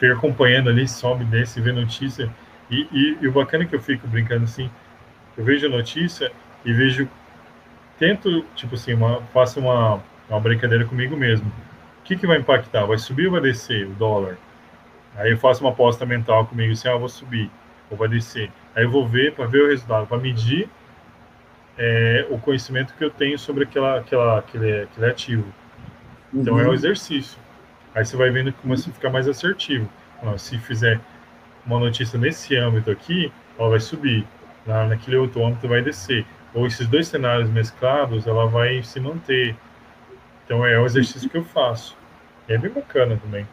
fica 0.00 0.14
acompanhando 0.14 0.70
ali, 0.70 0.88
sobe, 0.88 1.24
desce, 1.26 1.60
vê 1.60 1.70
notícia. 1.70 2.30
E, 2.70 2.88
e, 2.90 3.18
e, 3.20 3.28
o 3.28 3.32
bacana 3.32 3.64
é 3.64 3.66
que 3.66 3.74
eu 3.76 3.80
fico 3.80 4.08
brincando 4.08 4.44
assim, 4.44 4.70
eu 5.36 5.44
vejo 5.44 5.66
a 5.66 5.68
notícia 5.68 6.32
e 6.64 6.72
vejo, 6.72 7.06
tento, 8.00 8.42
tipo 8.56 8.74
assim, 8.74 8.94
uma, 8.94 9.22
faço 9.26 9.60
uma, 9.60 10.02
uma 10.28 10.40
brincadeira 10.40 10.84
comigo 10.86 11.16
mesmo. 11.16 11.46
O 12.00 12.02
que, 12.02 12.16
que 12.16 12.26
vai 12.26 12.38
impactar? 12.38 12.86
Vai 12.86 12.98
subir 12.98 13.26
ou 13.26 13.32
vai 13.32 13.42
descer 13.42 13.86
o 13.86 13.90
dólar? 13.90 14.36
Aí 15.16 15.30
eu 15.30 15.38
faço 15.38 15.62
uma 15.62 15.70
aposta 15.70 16.06
mental 16.06 16.46
comigo, 16.46 16.72
assim, 16.72 16.88
ah, 16.88 16.96
vou 16.96 17.08
subir, 17.08 17.50
ou 17.90 17.96
vai 17.96 18.08
descer. 18.08 18.50
Aí 18.74 18.84
eu 18.84 18.90
vou 18.90 19.06
ver 19.06 19.34
para 19.34 19.46
ver 19.46 19.62
o 19.62 19.68
resultado, 19.68 20.06
para 20.06 20.18
medir 20.18 20.68
é, 21.76 22.26
o 22.30 22.38
conhecimento 22.38 22.94
que 22.94 23.04
eu 23.04 23.10
tenho 23.10 23.38
sobre 23.38 23.64
aquela, 23.64 23.98
aquela, 23.98 24.38
aquele, 24.38 24.82
aquele 24.82 25.06
ativo. 25.06 25.52
Então 26.32 26.54
uhum. 26.54 26.60
é 26.60 26.68
um 26.68 26.74
exercício. 26.74 27.38
Aí 27.94 28.04
você 28.04 28.16
vai 28.16 28.30
vendo 28.30 28.50
que 28.52 28.62
começa 28.62 28.88
a 28.88 28.92
ficar 28.92 29.10
mais 29.10 29.28
assertivo. 29.28 29.88
se 30.38 30.58
fizer 30.58 30.98
uma 31.66 31.78
notícia 31.78 32.18
nesse 32.18 32.56
âmbito 32.56 32.90
aqui, 32.90 33.30
ela 33.58 33.68
vai 33.68 33.80
subir. 33.80 34.26
Na, 34.66 34.86
naquele 34.86 35.16
outro 35.16 35.44
âmbito 35.44 35.68
vai 35.68 35.82
descer. 35.82 36.24
Ou 36.54 36.66
esses 36.66 36.86
dois 36.86 37.08
cenários 37.08 37.48
mesclados, 37.50 38.26
ela 38.26 38.46
vai 38.46 38.82
se 38.82 38.98
manter. 38.98 39.56
Então 40.44 40.66
é 40.66 40.78
o 40.78 40.86
exercício 40.86 41.28
que 41.28 41.36
eu 41.36 41.44
faço. 41.44 41.96
É 42.48 42.58
bem 42.58 42.70
bacana 42.70 43.20
também. 43.22 43.46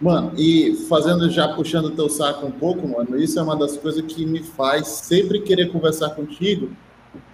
Mano, 0.00 0.32
e 0.36 0.74
fazendo 0.88 1.30
já 1.30 1.54
puxando 1.54 1.90
teu 1.90 2.08
saco 2.08 2.44
um 2.44 2.50
pouco, 2.50 2.86
mano, 2.88 3.16
isso 3.16 3.38
é 3.38 3.42
uma 3.42 3.56
das 3.56 3.76
coisas 3.76 4.02
que 4.02 4.26
me 4.26 4.42
faz 4.42 4.88
sempre 4.88 5.40
querer 5.40 5.70
conversar 5.70 6.10
contigo, 6.10 6.72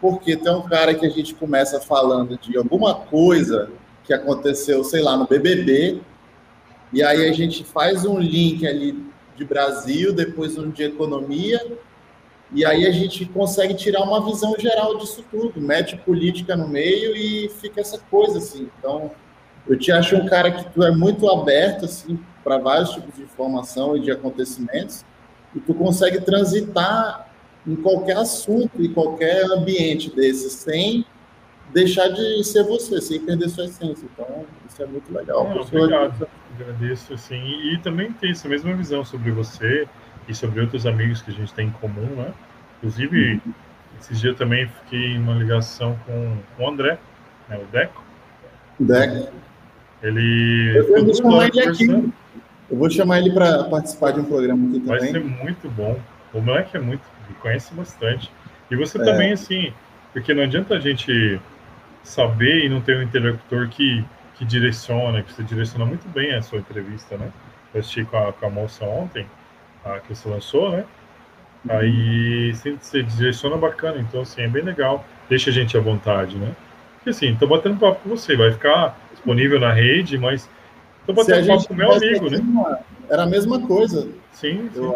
porque 0.00 0.36
tem 0.36 0.52
um 0.52 0.62
cara 0.62 0.94
que 0.94 1.06
a 1.06 1.08
gente 1.08 1.34
começa 1.34 1.80
falando 1.80 2.36
de 2.36 2.58
alguma 2.58 2.94
coisa 2.94 3.70
que 4.04 4.12
aconteceu, 4.12 4.84
sei 4.84 5.00
lá, 5.00 5.16
no 5.16 5.26
BBB, 5.26 6.02
e 6.92 7.02
aí 7.02 7.26
a 7.26 7.32
gente 7.32 7.64
faz 7.64 8.04
um 8.04 8.18
link 8.18 8.66
ali 8.66 9.02
de 9.34 9.44
Brasil, 9.44 10.12
depois 10.12 10.58
um 10.58 10.70
de 10.70 10.82
economia, 10.82 11.60
e 12.52 12.64
aí 12.64 12.86
a 12.86 12.90
gente 12.90 13.26
consegue 13.26 13.74
tirar 13.74 14.02
uma 14.02 14.24
visão 14.24 14.54
geral 14.58 14.96
disso 14.96 15.24
tudo, 15.30 15.60
mete 15.60 15.96
política 15.98 16.56
no 16.56 16.66
meio 16.66 17.14
e 17.14 17.48
fica 17.48 17.80
essa 17.80 17.98
coisa 18.10 18.38
assim. 18.38 18.70
Então, 18.78 19.10
eu 19.66 19.78
te 19.78 19.92
acho 19.92 20.16
um 20.16 20.26
cara 20.26 20.50
que 20.50 20.64
tu 20.72 20.82
é 20.82 20.90
muito 20.90 21.28
aberto 21.28 21.84
assim 21.84 22.18
para 22.42 22.56
vários 22.56 22.90
tipos 22.90 23.14
de 23.14 23.22
informação 23.22 23.96
e 23.96 24.00
de 24.00 24.10
acontecimentos, 24.10 25.04
e 25.54 25.60
tu 25.60 25.74
consegue 25.74 26.20
transitar 26.20 27.28
em 27.66 27.76
qualquer 27.76 28.16
assunto 28.16 28.82
e 28.82 28.88
qualquer 28.88 29.44
ambiente 29.44 30.14
desse 30.14 30.48
sem 30.48 31.04
deixar 31.72 32.08
de 32.08 32.42
ser 32.44 32.64
você, 32.64 33.00
sem 33.00 33.20
perder 33.20 33.50
sua 33.50 33.66
essência. 33.66 34.08
Então, 34.10 34.46
isso 34.66 34.82
é 34.82 34.86
muito 34.86 35.12
legal. 35.12 35.44
Não, 35.50 35.60
obrigado. 35.60 36.26
Agradeço, 36.54 37.12
assim. 37.12 37.36
E, 37.36 37.74
e, 37.74 37.78
também 37.78 38.10
tem 38.12 38.30
essa 38.30 38.48
mesma 38.48 38.74
visão 38.74 39.04
sobre 39.04 39.30
você 39.30 39.86
e 40.28 40.34
sobre 40.34 40.60
outros 40.60 40.86
amigos 40.86 41.22
que 41.22 41.30
a 41.30 41.34
gente 41.34 41.52
tem 41.54 41.68
em 41.68 41.70
comum, 41.70 42.06
né? 42.16 42.32
Inclusive, 42.76 43.40
uhum. 43.44 43.52
esses 43.98 44.20
dias 44.20 44.32
eu 44.32 44.38
também 44.38 44.68
fiquei 44.68 45.14
em 45.14 45.18
uma 45.18 45.34
ligação 45.34 45.98
com, 46.06 46.36
com 46.56 46.64
o 46.64 46.68
André, 46.68 46.98
né, 47.48 47.58
o 47.58 47.64
Deco. 47.72 48.04
Deco. 48.78 49.32
Ele. 50.02 50.76
Eu, 50.76 50.96
eu 50.96 51.04
vou 51.04 51.14
chamar 51.14 51.48
ele 51.48 51.60
aqui. 51.60 52.12
Eu 52.70 52.76
vou 52.76 52.90
chamar 52.90 53.18
ele 53.18 53.32
para 53.32 53.64
participar 53.64 54.12
de 54.12 54.20
um 54.20 54.24
programa 54.24 54.68
aqui 54.68 54.80
também. 54.80 54.98
Vai 54.98 55.08
ser 55.08 55.24
muito 55.24 55.68
bom. 55.70 55.98
O 56.32 56.40
moleque 56.40 56.76
é 56.76 56.80
muito. 56.80 57.02
conhece 57.40 57.74
bastante. 57.74 58.30
E 58.70 58.76
você 58.76 59.00
é. 59.00 59.04
também, 59.04 59.32
assim, 59.32 59.72
porque 60.12 60.34
não 60.34 60.42
adianta 60.42 60.74
a 60.74 60.80
gente 60.80 61.40
saber 62.02 62.64
e 62.64 62.68
não 62.68 62.80
ter 62.80 62.98
um 62.98 63.02
interlocutor 63.02 63.68
que, 63.68 64.04
que 64.34 64.44
direciona, 64.44 65.22
que 65.22 65.32
você 65.32 65.42
direciona 65.42 65.84
muito 65.84 66.06
bem 66.08 66.34
a 66.34 66.42
sua 66.42 66.58
entrevista, 66.58 67.16
né? 67.16 67.32
Eu 67.74 67.80
assisti 67.80 68.04
com 68.04 68.16
a, 68.16 68.32
com 68.32 68.46
a 68.46 68.50
moça 68.50 68.84
ontem, 68.84 69.26
a, 69.94 70.00
que 70.00 70.14
você 70.14 70.28
lançou, 70.28 70.70
né? 70.70 70.84
Aí 71.68 72.52
você, 72.54 72.72
você 72.72 73.02
direciona 73.02 73.56
bacana, 73.56 73.98
então 74.00 74.22
assim, 74.22 74.42
é 74.42 74.48
bem 74.48 74.62
legal, 74.62 75.04
deixa 75.28 75.50
a 75.50 75.52
gente 75.52 75.76
à 75.76 75.80
vontade, 75.80 76.36
né? 76.36 76.54
Porque 76.96 77.10
assim, 77.10 77.36
tô 77.36 77.46
batendo 77.46 77.78
papo 77.78 78.00
com 78.02 78.10
você, 78.10 78.36
vai 78.36 78.52
ficar 78.52 78.98
disponível 79.12 79.58
na 79.58 79.72
rede, 79.72 80.16
mas 80.16 80.48
tô 81.06 81.12
batendo 81.12 81.46
papo 81.46 81.68
com 81.68 81.74
meu 81.74 81.92
amigo, 81.92 82.30
né? 82.30 82.38
Era 83.10 83.24
a 83.24 83.26
mesma 83.26 83.60
coisa. 83.66 84.08
Sim, 84.32 84.70
sim. 84.72 84.92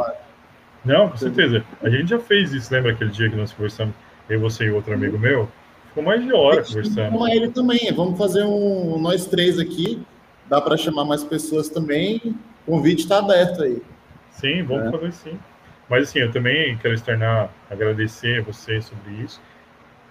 Não, 0.85 1.09
com 1.09 1.17
certeza. 1.17 1.65
A 1.83 1.89
gente 1.89 2.11
já 2.11 2.19
fez 2.19 2.53
isso, 2.53 2.73
lembra 2.73 2.93
aquele 2.93 3.11
dia 3.11 3.29
que 3.31 3.37
nós 3.37 3.53
conversamos, 3.53 3.95
eu, 4.29 4.41
você 4.41 4.65
e 4.65 4.71
outro 4.71 4.95
amigo 4.95 5.19
meu? 5.19 5.49
Ficou 5.89 6.03
mais 6.03 6.23
de 6.23 6.33
hora 6.33 6.65
conversando. 6.65 7.13
Vamos 7.13 7.29
ele 7.31 7.51
também. 7.51 7.93
Vamos 7.93 8.17
fazer 8.19 8.45
um 8.45 8.99
nós 8.99 9.27
três 9.27 9.59
aqui. 9.59 10.03
Dá 10.49 10.61
para 10.61 10.77
chamar 10.77 11.05
mais 11.05 11.23
pessoas 11.23 11.69
também. 11.69 12.21
O 12.67 12.73
convite 12.73 13.01
está 13.03 13.19
aberto 13.19 13.63
aí. 13.63 13.83
Sim, 14.33 14.63
vamos 14.63 14.87
é. 14.87 14.91
fazer 14.91 15.13
sim. 15.13 15.39
Mas 15.89 16.09
assim, 16.09 16.21
eu 16.21 16.33
também 16.33 16.77
quero 16.79 16.95
externar, 16.95 17.51
agradecer 17.71 18.41
a 18.41 18.43
você 18.43 18.81
sobre 18.81 19.13
isso. 19.15 19.41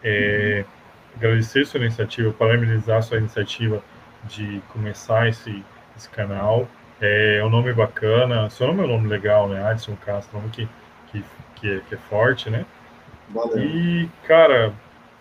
É, 0.04 0.64
uhum. 0.66 1.18
Agradecer 1.18 1.66
sua 1.66 1.80
iniciativa, 1.80 2.32
parabenizar 2.32 3.04
sua 3.04 3.18
iniciativa 3.18 3.84
de 4.26 4.62
começar 4.70 5.28
esse, 5.28 5.64
esse 5.98 6.10
canal. 6.10 6.68
É, 7.02 7.38
é 7.38 7.46
um 7.46 7.50
nome 7.50 7.74
bacana, 7.74 8.50
seu 8.50 8.68
nome 8.68 8.82
é 8.82 8.84
um 8.84 8.88
nome 8.88 9.08
legal, 9.08 9.50
né? 9.50 9.64
Adson 9.64 9.96
Castro, 10.06 10.38
nome 10.38 10.50
que, 10.52 10.70
que, 11.12 11.24
que, 11.56 11.70
é, 11.70 11.80
que 11.80 11.96
é 11.96 11.98
forte, 11.98 12.50
né? 12.50 12.66
Valeu. 13.30 13.60
E, 13.60 14.10
cara, 14.28 14.74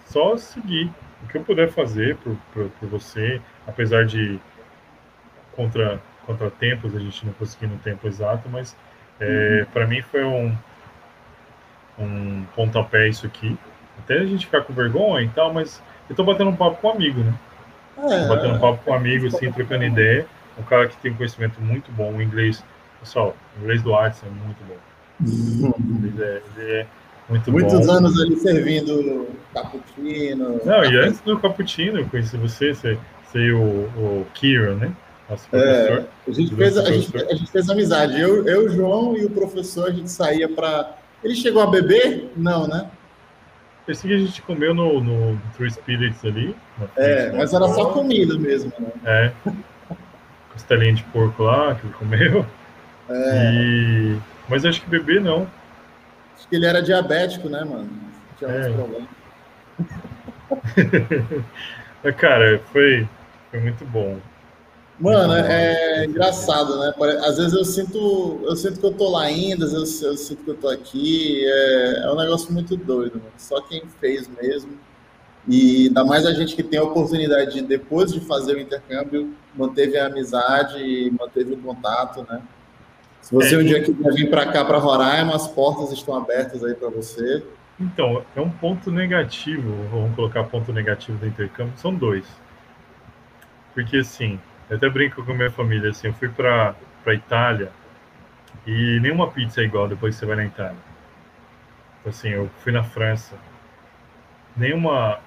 só 0.07 0.37
seguir. 0.37 0.91
O 1.25 1.29
que 1.29 1.39
eu 1.39 1.45
puder 1.45 1.71
fazer 1.71 2.17
por, 2.17 2.37
por, 2.53 2.69
por 2.71 2.89
você, 2.89 3.41
apesar 3.67 4.05
de 4.05 4.39
contra 5.53 6.01
contratempos, 6.27 6.95
a 6.95 6.99
gente 6.99 7.27
não 7.27 7.33
conseguir 7.33 7.67
no 7.67 7.79
tempo 7.79 8.07
exato, 8.07 8.49
mas 8.49 8.77
é, 9.21 9.61
uhum. 9.61 9.67
para 9.73 9.87
mim 9.87 10.03
foi 10.03 10.25
um, 10.25 10.55
um 11.99 12.45
pontapé 12.57 13.09
isso 13.09 13.27
aqui. 13.27 13.57
Até 13.99 14.15
a 14.15 14.25
gente 14.25 14.47
ficar 14.47 14.63
com 14.63 14.73
vergonha 14.73 15.25
e 15.25 15.29
tal, 15.29 15.53
mas 15.53 15.83
eu 16.09 16.17
tô 16.17 16.25
batendo 16.25 16.51
um 16.51 16.57
papo 16.57 16.81
com 16.81 16.89
um 16.89 16.93
amigo, 16.93 17.21
né? 17.21 17.35
É, 17.99 18.23
tô 18.23 18.35
batendo 18.35 18.55
um 18.55 18.59
papo 18.59 18.85
com 18.85 18.91
um 18.91 18.95
amigo, 18.95 19.27
assim, 19.27 19.53
trocando 19.53 19.85
ideia. 19.85 20.27
Um 20.59 20.63
cara 20.63 20.89
que 20.89 20.97
tem 20.97 21.13
um 21.13 21.15
conhecimento 21.15 21.61
muito 21.61 21.93
bom, 21.93 22.13
o 22.13 22.23
inglês. 22.23 22.65
Pessoal, 23.01 23.37
o 23.57 23.63
inglês 23.63 23.83
do 23.83 23.95
Arts 23.95 24.23
é 24.25 24.29
muito 24.29 24.59
bom. 24.67 24.77
Uhum. 25.21 26.01
Ele 26.03 26.23
é, 26.23 26.43
ele 26.57 26.73
é 26.73 26.87
muito 27.29 27.53
Muitos 27.53 27.87
bom. 27.87 27.93
anos 27.93 28.21
ali 28.21 28.37
servindo 28.37 29.29
cappuccino. 29.55 30.61
Não, 30.65 30.85
e 30.85 30.97
antes 30.97 31.21
do 31.21 31.39
cappuccino, 31.39 32.01
eu 32.01 32.07
conheci 32.09 32.37
você, 32.37 32.75
você, 32.75 32.99
você 33.23 33.39
e 33.39 33.53
o, 33.53 33.61
o 33.61 34.27
Kieran, 34.35 34.77
né? 34.77 34.93
É, 35.53 36.05
a, 36.27 36.33
gente 36.33 36.55
fez, 36.57 36.77
a, 36.77 36.85
gente, 36.85 37.17
a 37.17 37.35
gente 37.35 37.51
fez 37.51 37.71
amizade. 37.71 38.21
Eu, 38.21 38.47
eu, 38.47 38.69
João 38.69 39.17
e 39.17 39.25
o 39.25 39.31
professor, 39.31 39.89
a 39.89 39.93
gente 39.93 40.11
saía 40.11 40.49
para. 40.49 40.97
Ele 41.23 41.35
chegou 41.35 41.63
a 41.63 41.67
beber? 41.67 42.33
Não, 42.37 42.67
né? 42.67 42.91
Esse 43.87 44.07
que 44.07 44.15
a 44.15 44.19
gente 44.19 44.43
comeu 44.43 44.75
no, 44.75 45.01
no 45.01 45.41
Three 45.57 45.71
Spirits 45.71 46.25
ali. 46.25 46.55
É, 46.97 47.33
mas 47.33 47.53
era 47.53 47.69
só 47.69 47.87
comida 47.87 48.39
mesmo, 48.39 48.73
né? 48.79 48.93
É. 49.05 49.53
Costelinha 50.53 50.95
de 50.95 51.03
porco 51.05 51.43
lá 51.43 51.75
que 51.75 51.87
ele 51.87 51.95
comeu. 51.95 52.47
É. 53.09 53.53
E... 53.53 54.17
Mas 54.49 54.65
acho 54.65 54.81
que 54.83 54.89
beber 54.89 55.21
não. 55.21 55.47
Acho 56.37 56.49
que 56.49 56.57
ele 56.57 56.67
era 56.67 56.83
diabético, 56.83 57.49
né, 57.49 57.65
mano? 57.65 57.91
Tinha 58.39 58.51
é. 58.51 58.71
problemas. 58.71 59.09
Cara, 62.17 62.61
foi, 62.73 63.09
foi 63.51 63.61
muito 63.61 63.85
bom. 63.87 64.19
Mano, 65.01 65.33
é, 65.33 66.03
é 66.03 66.05
engraçado, 66.05 66.79
né? 66.79 66.93
Às 67.25 67.39
vezes 67.39 67.55
eu 67.55 67.65
sinto, 67.65 68.41
eu 68.45 68.55
sinto 68.55 68.79
que 68.79 68.85
eu 68.85 68.93
tô 68.93 69.11
lá 69.11 69.23
ainda, 69.23 69.65
às 69.65 69.73
vezes 69.73 70.03
eu 70.03 70.15
sinto 70.17 70.45
que 70.45 70.51
eu 70.51 70.57
tô 70.57 70.69
aqui. 70.69 71.43
É, 71.47 72.03
é 72.05 72.13
um 72.13 72.17
negócio 72.17 72.53
muito 72.53 72.77
doido, 72.77 73.15
mano. 73.15 73.33
Só 73.39 73.63
quem 73.63 73.83
fez 73.99 74.29
mesmo. 74.29 74.73
E 75.49 75.87
ainda 75.87 76.05
mais 76.05 76.27
a 76.27 76.35
gente 76.35 76.55
que 76.55 76.63
tem 76.63 76.79
a 76.79 76.83
oportunidade 76.83 77.55
de, 77.55 77.63
depois 77.63 78.13
de 78.13 78.21
fazer 78.21 78.57
o 78.57 78.61
intercâmbio, 78.61 79.33
manteve 79.55 79.97
a 79.97 80.07
amizade 80.07 80.79
e 80.79 81.11
manteve 81.11 81.55
o 81.55 81.57
contato, 81.57 82.27
né? 82.29 82.43
Se 83.23 83.35
você 83.35 83.55
é, 83.55 83.59
um 83.59 83.65
dia 83.65 83.83
quiser 83.83 84.13
vir 84.13 84.29
para 84.29 84.53
cá, 84.53 84.65
para 84.67 84.77
Roraima, 84.77 85.35
as 85.35 85.49
portas 85.49 85.93
estão 85.93 86.15
abertas 86.15 86.63
aí 86.63 86.75
para 86.75 86.91
você. 86.91 87.43
Então, 87.79 88.23
é 88.37 88.41
um 88.41 88.51
ponto 88.51 88.91
negativo, 88.91 89.75
vamos 89.91 90.15
colocar 90.15 90.45
ponto 90.45 90.71
negativo 90.73 91.17
do 91.17 91.27
intercâmbio, 91.27 91.73
são 91.79 91.95
dois. 91.95 92.27
Porque, 93.75 93.99
assim, 93.99 94.39
eu 94.71 94.77
até 94.77 94.89
brinco 94.89 95.25
com 95.25 95.33
a 95.33 95.35
minha 95.35 95.51
família, 95.51 95.91
assim, 95.91 96.07
eu 96.09 96.15
fui 96.15 96.29
para 96.29 96.75
para 97.03 97.15
Itália 97.15 97.73
e 98.67 99.01
nenhuma 99.01 99.31
pizza 99.31 99.63
é 99.63 99.65
igual 99.65 99.89
depois 99.89 100.15
que 100.15 100.21
você 100.21 100.27
vai 100.27 100.37
na 100.37 100.45
Itália. 100.45 100.77
Assim, 102.07 102.29
eu 102.29 102.49
fui 102.59 102.73
na 102.73 102.83
França, 102.83 103.37
nenhuma 104.57 105.19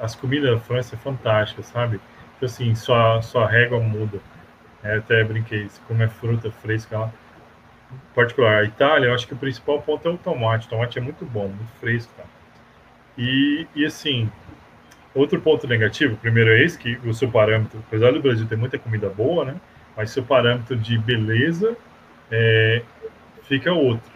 as 0.00 0.14
comidas 0.14 0.50
da 0.50 0.60
França 0.60 0.94
é 0.94 0.98
fantástica, 0.98 1.62
sabe? 1.62 2.00
Então, 2.36 2.46
assim, 2.46 2.74
sua 2.74 3.22
sua 3.22 3.46
régua 3.46 3.80
muda. 3.80 4.20
É, 4.82 4.96
até 4.98 5.24
brinquei, 5.24 5.68
se 5.68 5.80
comer 5.82 6.08
fruta 6.10 6.50
fresca 6.50 6.98
lá. 6.98 7.10
Particular, 8.14 8.58
a 8.62 8.64
Itália, 8.64 9.08
eu 9.08 9.14
acho 9.14 9.26
que 9.26 9.34
o 9.34 9.36
principal 9.36 9.80
ponto 9.82 10.06
é 10.08 10.10
o 10.10 10.18
tomate. 10.18 10.66
O 10.66 10.70
tomate 10.70 10.98
é 10.98 11.02
muito 11.02 11.24
bom, 11.24 11.48
muito 11.48 11.72
fresco, 11.80 12.12
tá? 12.16 12.24
E, 13.16 13.66
e 13.74 13.86
assim, 13.86 14.30
Outro 15.16 15.40
ponto 15.40 15.66
negativo, 15.66 16.14
primeiro 16.18 16.50
é 16.50 16.62
esse, 16.62 16.76
que 16.76 16.98
o 17.02 17.14
seu 17.14 17.30
parâmetro, 17.30 17.82
apesar 17.88 18.12
do 18.12 18.20
Brasil 18.20 18.46
ter 18.46 18.56
muita 18.56 18.78
comida 18.78 19.08
boa, 19.08 19.46
né? 19.46 19.54
Mas 19.96 20.10
seu 20.10 20.22
parâmetro 20.22 20.76
de 20.76 20.98
beleza 20.98 21.74
é, 22.30 22.82
fica 23.44 23.72
outro. 23.72 24.12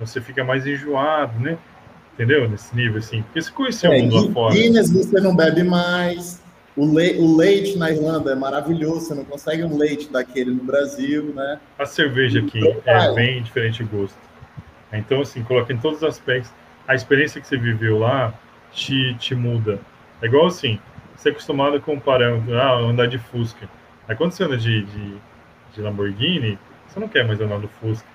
Você 0.00 0.22
fica 0.22 0.42
mais 0.42 0.66
enjoado, 0.66 1.38
né? 1.38 1.58
Entendeu? 2.14 2.48
Nesse 2.48 2.74
nível, 2.74 2.98
assim. 2.98 3.20
Porque 3.20 3.42
você 3.42 3.50
conheceu 3.50 3.92
é, 3.92 3.98
o 3.98 4.02
mundo 4.04 4.26
lá 4.26 4.32
fora. 4.32 4.54
Guinness 4.54 4.90
você 4.90 5.20
não 5.20 5.36
bebe 5.36 5.62
mais. 5.62 6.42
O, 6.74 6.86
le 6.98 7.18
o 7.18 7.36
leite 7.36 7.76
na 7.76 7.90
Irlanda 7.90 8.32
é 8.32 8.34
maravilhoso. 8.34 9.00
Você 9.00 9.14
não 9.14 9.26
consegue 9.26 9.62
um 9.64 9.76
leite 9.76 10.10
daquele 10.10 10.50
no 10.50 10.64
Brasil, 10.64 11.24
né? 11.34 11.60
A 11.78 11.84
cerveja 11.84 12.38
aqui 12.38 12.58
então, 12.58 12.80
é 12.86 13.14
bem 13.14 13.42
diferente 13.42 13.84
de 13.84 13.90
gosto. 13.90 14.16
Então, 14.90 15.20
assim, 15.20 15.42
coloca 15.42 15.74
em 15.74 15.76
todos 15.76 15.98
os 15.98 16.04
aspectos. 16.04 16.50
A 16.86 16.94
experiência 16.94 17.38
que 17.38 17.46
você 17.46 17.58
viveu 17.58 17.98
lá 17.98 18.32
te, 18.72 19.14
te 19.16 19.34
muda 19.34 19.78
é 20.22 20.26
igual 20.26 20.46
assim, 20.46 20.78
você 21.16 21.28
é 21.28 21.32
acostumado 21.32 21.80
com 21.80 21.94
o 21.94 22.00
parâmetro, 22.00 22.58
ah, 22.58 22.78
andar 22.78 23.06
de 23.06 23.18
Fusca. 23.18 23.68
Aí 24.06 24.16
quando 24.16 24.32
você 24.32 24.44
anda 24.44 24.56
de, 24.56 24.84
de, 24.84 25.14
de 25.74 25.80
Lamborghini, 25.80 26.58
você 26.86 27.00
não 27.00 27.08
quer 27.08 27.26
mais 27.26 27.40
andar 27.40 27.58
do 27.58 27.68
Fusca. 27.68 28.06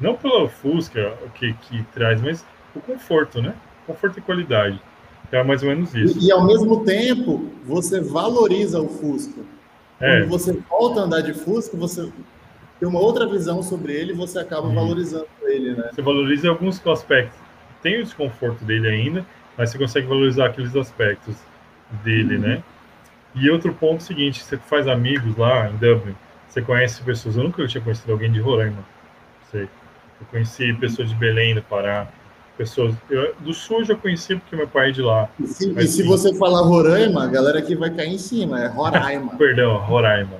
Não 0.00 0.14
pelo 0.14 0.48
Fusca 0.48 1.14
que, 1.34 1.52
que 1.52 1.82
traz, 1.94 2.20
mas 2.20 2.44
o 2.74 2.80
conforto, 2.80 3.42
né? 3.42 3.54
Conforto 3.86 4.18
e 4.18 4.22
qualidade. 4.22 4.80
É 5.30 5.42
mais 5.42 5.62
ou 5.62 5.68
menos 5.68 5.94
isso. 5.94 6.18
E, 6.18 6.28
e 6.28 6.32
ao 6.32 6.46
mesmo 6.46 6.84
tempo, 6.84 7.50
você 7.66 8.00
valoriza 8.00 8.80
o 8.80 8.88
Fusca. 8.88 9.40
É. 10.00 10.20
Quando 10.20 10.30
você 10.30 10.52
volta 10.70 11.00
a 11.00 11.04
andar 11.04 11.20
de 11.20 11.34
Fusca, 11.34 11.76
você 11.76 12.08
tem 12.78 12.88
uma 12.88 13.00
outra 13.00 13.26
visão 13.26 13.62
sobre 13.62 13.92
ele 13.92 14.12
e 14.12 14.16
você 14.16 14.38
acaba 14.38 14.68
uhum. 14.68 14.74
valorizando 14.74 15.26
ele, 15.42 15.74
né? 15.74 15.90
Você 15.92 16.00
valoriza 16.00 16.48
alguns 16.48 16.84
aspectos. 16.86 17.38
Tem 17.82 18.00
o 18.00 18.04
desconforto 18.04 18.64
dele 18.64 18.88
ainda, 18.88 19.26
mas 19.58 19.70
você 19.70 19.78
consegue 19.78 20.06
valorizar 20.06 20.46
aqueles 20.46 20.74
aspectos 20.76 21.34
dele, 22.04 22.36
uhum. 22.36 22.42
né? 22.42 22.62
E 23.34 23.50
outro 23.50 23.74
ponto 23.74 24.02
seguinte, 24.02 24.42
você 24.42 24.56
faz 24.56 24.86
amigos 24.86 25.36
lá 25.36 25.68
em 25.68 25.76
Dublin, 25.76 26.14
você 26.48 26.62
conhece 26.62 27.02
pessoas, 27.02 27.36
eu 27.36 27.42
nunca 27.42 27.66
tinha 27.66 27.82
conhecido 27.82 28.12
alguém 28.12 28.30
de 28.30 28.40
Roraima, 28.40 28.84
sei. 29.50 29.68
Eu 30.20 30.26
conheci 30.30 30.72
pessoas 30.74 31.10
de 31.10 31.14
Belém, 31.16 31.54
do 31.54 31.62
Pará, 31.62 32.08
pessoas 32.56 32.94
eu, 33.10 33.34
do 33.40 33.52
Sul 33.52 33.80
eu 33.80 33.84
já 33.84 33.94
conhecia 33.94 34.36
porque 34.36 34.56
meu 34.56 34.66
pai 34.66 34.88
é 34.88 34.92
de 34.92 35.02
lá. 35.02 35.28
E 35.38 35.46
se, 35.46 35.70
e 35.70 35.86
se 35.86 36.02
você 36.04 36.34
falar 36.34 36.62
Roraima, 36.62 37.24
a 37.24 37.26
galera 37.26 37.58
aqui 37.58 37.74
vai 37.74 37.90
cair 37.90 38.14
em 38.14 38.18
cima, 38.18 38.60
é 38.60 38.68
Roraima. 38.68 39.36
Perdão, 39.36 39.76
Roraima. 39.78 40.38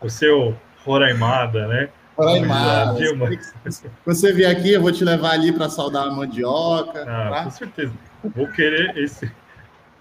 O 0.00 0.08
seu 0.08 0.56
Roraimada, 0.84 1.66
né? 1.66 1.88
Você 4.04 4.32
vier 4.32 4.50
aqui, 4.50 4.72
eu 4.72 4.82
vou 4.82 4.92
te 4.92 5.04
levar 5.04 5.30
ali 5.30 5.52
para 5.52 5.68
saudar 5.68 6.06
a 6.06 6.10
mandioca. 6.10 7.02
Ah, 7.02 7.30
tá? 7.30 7.44
com 7.44 7.50
certeza. 7.50 7.92
Vou 8.34 8.48
querer 8.48 8.96
esse. 8.96 9.30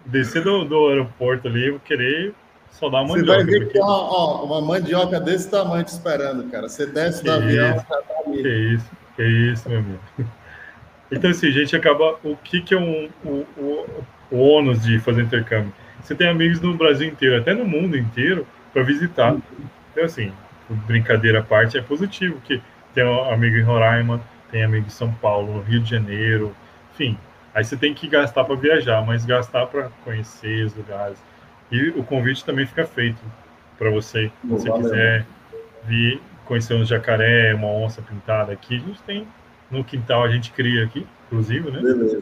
Descer 0.06 0.44
do, 0.44 0.66
do 0.66 0.88
aeroporto 0.88 1.48
ali, 1.48 1.70
vou 1.70 1.80
querer 1.80 2.34
saudar 2.72 3.02
a 3.02 3.08
mandioca. 3.08 3.40
Você 3.40 3.44
vai 3.44 3.46
ver 3.46 3.68
que 3.68 3.74
tem 3.74 3.82
ó, 3.84 4.44
uma 4.44 4.62
mandioca 4.62 5.20
desse 5.20 5.50
tamanho 5.50 5.84
te 5.84 5.90
esperando, 5.90 6.50
cara. 6.50 6.68
Você 6.68 6.86
desce 6.88 7.20
que 7.20 7.26
do 7.26 7.32
avião, 7.32 7.76
já 7.76 7.84
tá 7.84 8.00
ali. 8.26 8.42
Que 8.42 8.50
isso, 8.50 8.92
que 9.16 9.24
isso, 9.24 9.70
meu 9.70 9.80
amigo. 9.80 10.00
Então, 11.12 11.30
assim, 11.30 11.52
gente 11.52 11.76
acaba. 11.76 12.18
O 12.24 12.36
que, 12.38 12.62
que 12.62 12.74
é 12.74 12.78
um, 12.78 13.10
o, 13.24 13.46
o, 13.58 14.04
o 14.32 14.38
ônus 14.38 14.82
de 14.82 14.98
fazer 15.00 15.24
intercâmbio? 15.24 15.74
Você 16.02 16.16
tem 16.16 16.28
amigos 16.28 16.60
no 16.62 16.76
Brasil 16.76 17.08
inteiro, 17.08 17.38
até 17.38 17.54
no 17.54 17.66
mundo 17.66 17.98
inteiro, 17.98 18.48
para 18.74 18.82
visitar. 18.82 19.36
Então, 19.92 20.06
assim, 20.06 20.32
brincadeira 20.76 21.40
à 21.40 21.44
parte, 21.44 21.78
é 21.78 21.82
positivo, 21.82 22.40
que 22.42 22.62
tem 22.94 23.04
um 23.04 23.32
amigo 23.32 23.58
em 23.58 23.62
Roraima, 23.62 24.22
tem 24.52 24.64
amigo 24.64 24.88
em 24.88 24.92
São 24.92 25.12
Paulo, 25.14 25.54
no 25.54 25.62
Rio 25.62 25.80
de 25.82 25.90
Janeiro, 25.90 26.56
enfim. 26.94 27.18
Aí 27.54 27.64
você 27.64 27.76
tem 27.76 27.94
que 27.94 28.08
gastar 28.08 28.44
para 28.44 28.56
viajar, 28.56 29.06
mas 29.06 29.26
gastar 29.26 29.68
para 29.68 29.90
conhecer 30.04 30.66
os 30.66 30.74
lugares. 30.76 31.18
E 31.72 31.90
o 31.90 32.04
convite 32.04 32.44
também 32.44 32.66
fica 32.66 32.86
feito 32.86 33.22
para 33.78 33.90
você, 33.90 34.32
se 34.42 34.48
você 34.48 34.70
valeu. 34.70 34.84
quiser 34.84 35.26
vir 35.86 36.22
conhecer 36.46 36.74
um 36.74 36.86
jacaré, 36.86 37.54
uma 37.54 37.68
onça 37.68 38.02
pintada 38.02 38.52
aqui, 38.52 38.76
a 38.76 38.80
gente 38.80 39.02
tem 39.04 39.28
no 39.70 39.84
quintal, 39.84 40.24
a 40.24 40.30
gente 40.30 40.52
cria 40.52 40.84
aqui, 40.84 41.06
inclusive, 41.28 41.72
né? 41.72 41.82
Beleza. 41.82 42.22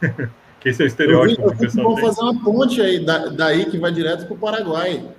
Que 0.60 0.68
esse 0.68 0.82
é 0.82 0.84
o 0.84 0.86
estereótipo 0.86 1.40
eu 1.40 1.54
vi, 1.54 1.64
eu 1.64 1.70
Vamos 1.72 2.00
fazer 2.02 2.20
uma 2.20 2.38
ponte 2.38 2.82
aí, 2.82 3.02
da, 3.02 3.28
daí 3.28 3.64
que 3.64 3.78
vai 3.78 3.90
direto 3.90 4.26
para 4.26 4.34
o 4.34 4.38
Paraguai. 4.38 5.10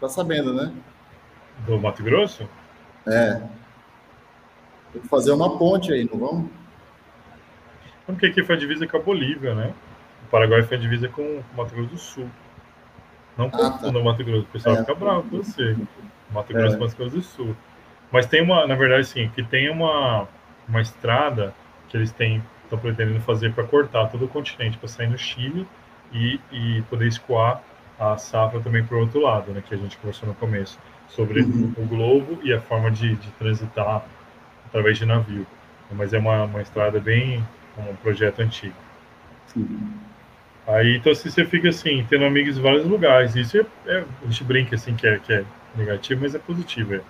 Tá 0.00 0.08
sabendo, 0.08 0.54
né? 0.54 0.72
Do 1.66 1.78
Mato 1.78 2.02
Grosso? 2.02 2.48
É. 3.06 3.40
Tem 4.92 5.02
que 5.02 5.08
fazer 5.08 5.32
uma 5.32 5.58
ponte 5.58 5.92
aí, 5.92 6.08
não 6.10 6.18
vamos? 6.18 6.50
Porque 8.06 8.26
aqui 8.26 8.42
foi 8.42 8.54
a 8.54 8.58
divisa 8.58 8.86
com 8.86 8.96
a 8.96 9.00
Bolívia, 9.00 9.54
né? 9.54 9.74
O 10.26 10.30
Paraguai 10.30 10.62
foi 10.62 10.76
a 10.76 10.80
divisa 10.80 11.08
com 11.08 11.22
o 11.22 11.44
Mato 11.56 11.74
Grosso 11.74 11.90
do 11.90 11.98
Sul. 11.98 12.30
Não 13.36 13.46
ah, 13.46 13.50
confunda 13.50 13.92
tá. 13.92 13.98
o 13.98 14.04
Mato 14.04 14.24
Grosso, 14.24 14.42
o 14.42 14.52
pessoal 14.52 14.76
é. 14.76 14.78
fica 14.78 14.94
bravo 14.94 15.22
com 15.24 15.36
você. 15.38 15.76
Mato 16.30 16.52
Grosso 16.52 16.76
é. 16.76 16.78
Mato 16.78 16.96
Grosso 16.96 17.16
do 17.16 17.22
Sul. 17.22 17.56
Mas 18.10 18.26
tem 18.26 18.42
uma, 18.42 18.66
na 18.66 18.74
verdade, 18.74 19.06
sim, 19.06 19.30
que 19.34 19.42
tem 19.42 19.68
uma, 19.70 20.26
uma 20.66 20.80
estrada 20.80 21.54
que 21.88 21.96
eles 21.96 22.10
têm 22.12 22.42
estão 22.68 22.78
pretendendo 22.78 23.20
fazer 23.20 23.52
para 23.54 23.64
cortar 23.64 24.08
todo 24.08 24.26
o 24.26 24.28
continente, 24.28 24.76
para 24.76 24.88
sair 24.88 25.08
no 25.08 25.18
Chile 25.18 25.66
e, 26.12 26.38
e 26.52 26.82
poder 26.82 27.06
escoar 27.06 27.62
a 27.98 28.16
safra 28.16 28.60
também 28.60 28.84
para 28.84 28.96
o 28.96 29.00
outro 29.00 29.20
lado, 29.20 29.50
né, 29.52 29.62
que 29.66 29.74
a 29.74 29.78
gente 29.78 29.96
conversou 29.96 30.28
no 30.28 30.34
começo, 30.34 30.78
sobre 31.08 31.40
uhum. 31.40 31.72
o 31.76 31.86
globo 31.86 32.38
e 32.42 32.52
a 32.52 32.60
forma 32.60 32.90
de, 32.90 33.16
de, 33.16 33.30
transitar 33.32 34.04
através 34.66 34.98
de 34.98 35.06
navio. 35.06 35.46
Mas 35.90 36.12
é 36.12 36.18
uma, 36.18 36.44
uma 36.44 36.60
estrada 36.60 37.00
bem, 37.00 37.44
um 37.78 37.94
projeto 37.96 38.40
antigo. 38.40 38.74
Uhum. 39.56 39.90
Aí, 40.66 40.96
então, 40.96 41.14
se 41.14 41.30
você 41.30 41.46
fica 41.46 41.70
assim, 41.70 42.04
tendo 42.10 42.26
amigos 42.26 42.58
em 42.58 42.62
vários 42.62 42.84
lugares, 42.84 43.34
isso 43.34 43.56
é, 43.56 43.66
é, 43.86 44.04
a 44.22 44.26
gente 44.26 44.44
brinca 44.44 44.74
assim 44.76 44.94
que 44.94 45.06
é, 45.06 45.18
que 45.18 45.32
é 45.32 45.42
negativo, 45.74 46.20
mas 46.20 46.34
é 46.34 46.38
positivo. 46.38 46.94
É. 46.94 47.00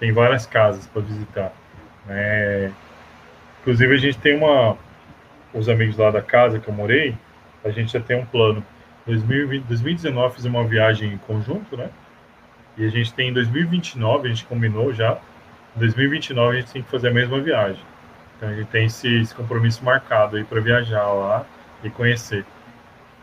Tem 0.00 0.12
várias 0.12 0.46
casas 0.46 0.86
para 0.88 1.00
visitar. 1.02 1.52
Né? 2.06 2.72
Inclusive, 3.60 3.94
a 3.94 3.98
gente 3.98 4.18
tem 4.18 4.36
uma. 4.36 4.76
Os 5.52 5.68
amigos 5.68 5.96
lá 5.96 6.10
da 6.10 6.20
casa 6.20 6.58
que 6.58 6.66
eu 6.66 6.74
morei, 6.74 7.16
a 7.64 7.70
gente 7.70 7.92
já 7.92 8.00
tem 8.00 8.16
um 8.18 8.26
plano. 8.26 8.64
2020, 9.06 9.64
2019 9.64 10.34
fizemos 10.34 10.60
uma 10.60 10.68
viagem 10.68 11.12
em 11.12 11.18
conjunto, 11.18 11.76
né? 11.76 11.90
E 12.76 12.84
a 12.84 12.88
gente 12.88 13.12
tem 13.14 13.28
em 13.28 13.32
2029, 13.32 14.26
a 14.26 14.30
gente 14.30 14.44
combinou 14.44 14.92
já. 14.92 15.18
Em 15.76 15.80
2029 15.80 16.56
a 16.56 16.60
gente 16.60 16.72
tem 16.72 16.82
que 16.82 16.90
fazer 16.90 17.08
a 17.08 17.12
mesma 17.12 17.40
viagem. 17.40 17.82
Então 18.36 18.48
a 18.48 18.54
gente 18.54 18.68
tem 18.68 18.86
esse, 18.86 19.08
esse 19.20 19.34
compromisso 19.34 19.84
marcado 19.84 20.36
aí 20.36 20.44
para 20.44 20.60
viajar 20.60 21.06
lá 21.12 21.46
e 21.82 21.90
conhecer. 21.90 22.44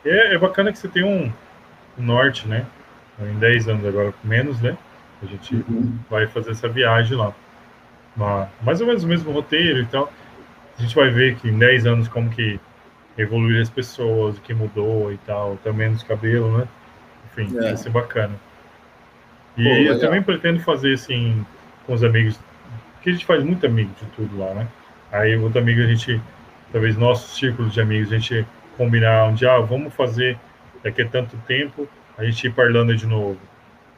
É, 0.06 0.34
é 0.34 0.38
bacana 0.38 0.72
que 0.72 0.80
você 0.80 0.88
tem 0.88 1.04
um, 1.04 1.32
um 1.98 2.04
norte, 2.04 2.48
né? 2.48 2.66
Em 3.20 3.38
10 3.38 3.68
anos 3.68 3.86
agora, 3.86 4.14
menos, 4.24 4.60
né? 4.62 4.78
A 5.22 5.26
gente 5.26 5.56
uhum. 5.56 6.00
vai 6.10 6.26
fazer 6.28 6.52
essa 6.52 6.68
viagem 6.68 7.18
lá. 7.18 7.34
Uma, 8.16 8.50
mais 8.62 8.82
ou 8.82 8.88
menos 8.88 9.04
o 9.04 9.08
mesmo 9.08 9.32
roteiro 9.32 9.80
e 9.80 9.86
tal. 9.86 10.12
A 10.78 10.82
gente 10.82 10.96
vai 10.96 11.10
ver 11.10 11.36
que 11.36 11.48
em 11.50 11.58
10 11.58 11.86
anos 11.86 12.08
como 12.08 12.30
que 12.30 12.60
evoluíram 13.18 13.62
as 13.62 13.70
pessoas, 13.70 14.38
o 14.38 14.42
que 14.42 14.54
mudou 14.54 15.12
e 15.12 15.18
tal, 15.20 15.58
também 15.64 15.90
nos 15.90 16.02
cabelo, 16.02 16.58
né? 16.58 16.68
Enfim, 17.26 17.58
é. 17.58 17.62
vai 17.62 17.78
ser 17.78 17.90
bacana. 17.90 18.34
E 19.58 19.64
Pô, 19.64 19.70
eu 19.70 20.00
também 20.00 20.22
pretendo 20.22 20.60
fazer 20.62 20.94
assim 20.94 21.46
com 21.86 21.94
os 21.94 22.04
amigos, 22.04 22.40
porque 22.94 23.10
a 23.10 23.14
gente 23.14 23.26
faz 23.26 23.44
muito 23.44 23.66
amigo 23.66 23.92
de 24.00 24.06
tudo 24.16 24.38
lá, 24.38 24.54
né? 24.54 24.68
Aí 25.12 25.36
outro 25.38 25.60
amigo 25.60 25.82
a 25.82 25.88
gente, 25.88 26.22
talvez 26.72 26.98
nosso 26.98 27.36
círculo 27.36 27.70
de 27.70 27.82
amigos, 27.82 28.12
a 28.12 28.18
gente 28.18 28.46
combinar 28.78 29.28
um 29.28 29.34
dia, 29.34 29.54
ah, 29.54 29.60
vamos 29.60 29.94
fazer 29.94 30.38
daqui 30.84 31.02
a 31.02 31.08
tanto 31.08 31.36
tempo, 31.48 31.88
a 32.18 32.24
gente 32.24 32.48
ir 32.48 32.54
parlando 32.54 32.96
de 32.96 33.06
novo. 33.06 33.38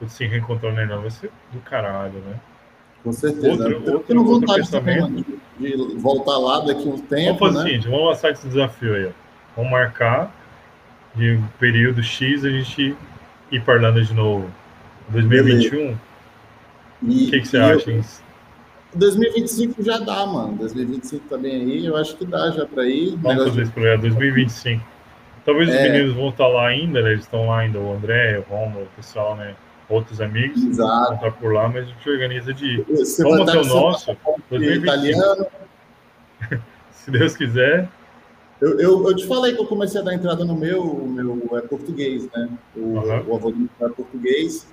Se 0.07 0.25
reencontrando 0.25 0.81
ainda, 0.81 0.97
vai 0.97 1.09
ser 1.09 1.31
do 1.53 1.59
caralho, 1.61 2.19
né? 2.19 2.37
Com 3.03 3.13
certeza. 3.13 3.63
Outro, 3.63 3.93
outro, 3.93 4.25
outro 4.25 4.53
pensamento. 4.53 5.25
De, 5.57 5.77
voltar 5.97 6.37
lá 6.37 6.59
daqui 6.59 6.89
a 6.89 6.91
um 6.91 6.97
tempo. 6.97 7.39
Vamos 7.39 7.39
fazer 7.39 7.53
né? 7.53 7.59
o 7.59 7.63
seguinte, 7.63 7.87
vamos 7.87 8.05
lançar 8.07 8.31
esse 8.31 8.47
desafio 8.47 8.95
aí. 8.95 9.05
Ó. 9.05 9.09
Vamos 9.55 9.71
marcar 9.71 10.33
de 11.15 11.33
um 11.33 11.47
período 11.59 12.01
X 12.01 12.43
a 12.43 12.49
gente 12.49 12.95
ir 13.51 13.61
parlando 13.61 14.03
de 14.03 14.13
novo. 14.13 14.49
2021. 15.09 15.97
E, 17.03 17.27
o 17.27 17.31
que, 17.31 17.41
que 17.41 17.47
você 17.47 17.57
acha? 17.57 17.91
Eu, 17.91 18.03
2025 18.95 19.83
já 19.83 19.97
dá, 19.97 20.25
mano. 20.25 20.57
2025 20.57 21.27
também 21.27 21.55
aí, 21.55 21.85
eu 21.85 21.97
acho 21.97 22.15
que 22.15 22.25
dá 22.25 22.51
já 22.51 22.65
para 22.65 22.85
ir. 22.85 23.15
Vamos 23.17 23.43
fazer 23.45 23.63
esse 23.63 23.71
projeto 23.71 24.01
2025. 24.01 24.83
Talvez 25.45 25.69
é... 25.69 25.75
os 25.75 25.91
meninos 25.91 26.15
vão 26.15 26.29
estar 26.29 26.47
lá 26.47 26.67
ainda, 26.67 27.01
né? 27.01 27.11
Eles 27.11 27.23
estão 27.23 27.47
lá 27.47 27.59
ainda, 27.59 27.79
o 27.79 27.93
André, 27.93 28.39
o 28.39 28.53
Romulo, 28.53 28.85
o 28.85 28.95
pessoal, 28.95 29.35
né? 29.35 29.55
Outros 29.89 30.21
amigos 30.21 30.63
Exato. 30.63 31.05
vão 31.07 31.15
estar 31.15 31.31
por 31.31 31.53
lá, 31.53 31.67
mas 31.67 31.83
a 31.83 31.87
gente 31.87 32.09
organiza 32.09 32.53
de 32.53 32.65
ir. 32.65 32.85
Vamos 33.19 33.51
ter 33.51 33.57
o 33.57 33.65
nosso. 33.65 34.17
2025. 34.49 34.83
Italiano. 34.83 35.45
Se 36.91 37.11
Deus 37.11 37.35
quiser. 37.35 37.89
Eu, 38.61 38.79
eu, 38.79 39.09
eu, 39.09 39.15
te 39.15 39.27
falei 39.27 39.53
que 39.53 39.59
eu 39.59 39.65
comecei 39.65 39.99
a 39.99 40.03
dar 40.03 40.13
entrada 40.13 40.45
no 40.45 40.55
meu, 40.55 41.05
meu 41.05 41.57
é 41.57 41.61
português, 41.61 42.29
né? 42.33 42.49
O, 42.73 42.79
uhum. 42.79 43.23
o 43.27 43.35
avô 43.35 43.51
do 43.51 43.57
meu 43.57 43.69
é 43.81 43.89
português. 43.89 44.65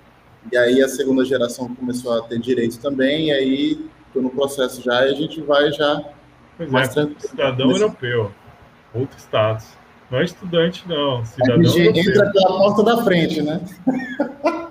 E 0.50 0.56
aí 0.56 0.82
a 0.82 0.88
segunda 0.88 1.24
geração 1.24 1.74
começou 1.74 2.18
a 2.18 2.22
ter 2.22 2.38
direito 2.38 2.78
também, 2.78 3.28
e 3.28 3.32
aí 3.32 3.90
estou 4.06 4.22
no 4.22 4.30
processo 4.30 4.82
já 4.82 5.06
e 5.06 5.10
a 5.10 5.14
gente 5.14 5.40
vai 5.40 5.70
já. 5.72 6.02
Pois 6.56 6.70
mais 6.70 6.96
é, 6.96 7.08
cidadão 7.18 7.68
nesse... 7.68 7.82
europeu, 7.82 8.32
outro 8.94 9.18
status. 9.18 9.68
Não 10.10 10.18
é 10.18 10.24
estudante, 10.24 10.84
não. 10.88 11.24
Cidadão 11.24 11.60
a 11.60 11.64
gente 11.64 11.80
europeu. 11.80 12.02
entra 12.02 12.32
pela 12.32 12.48
porta 12.48 12.82
da 12.82 13.04
frente, 13.04 13.42
né? 13.42 13.60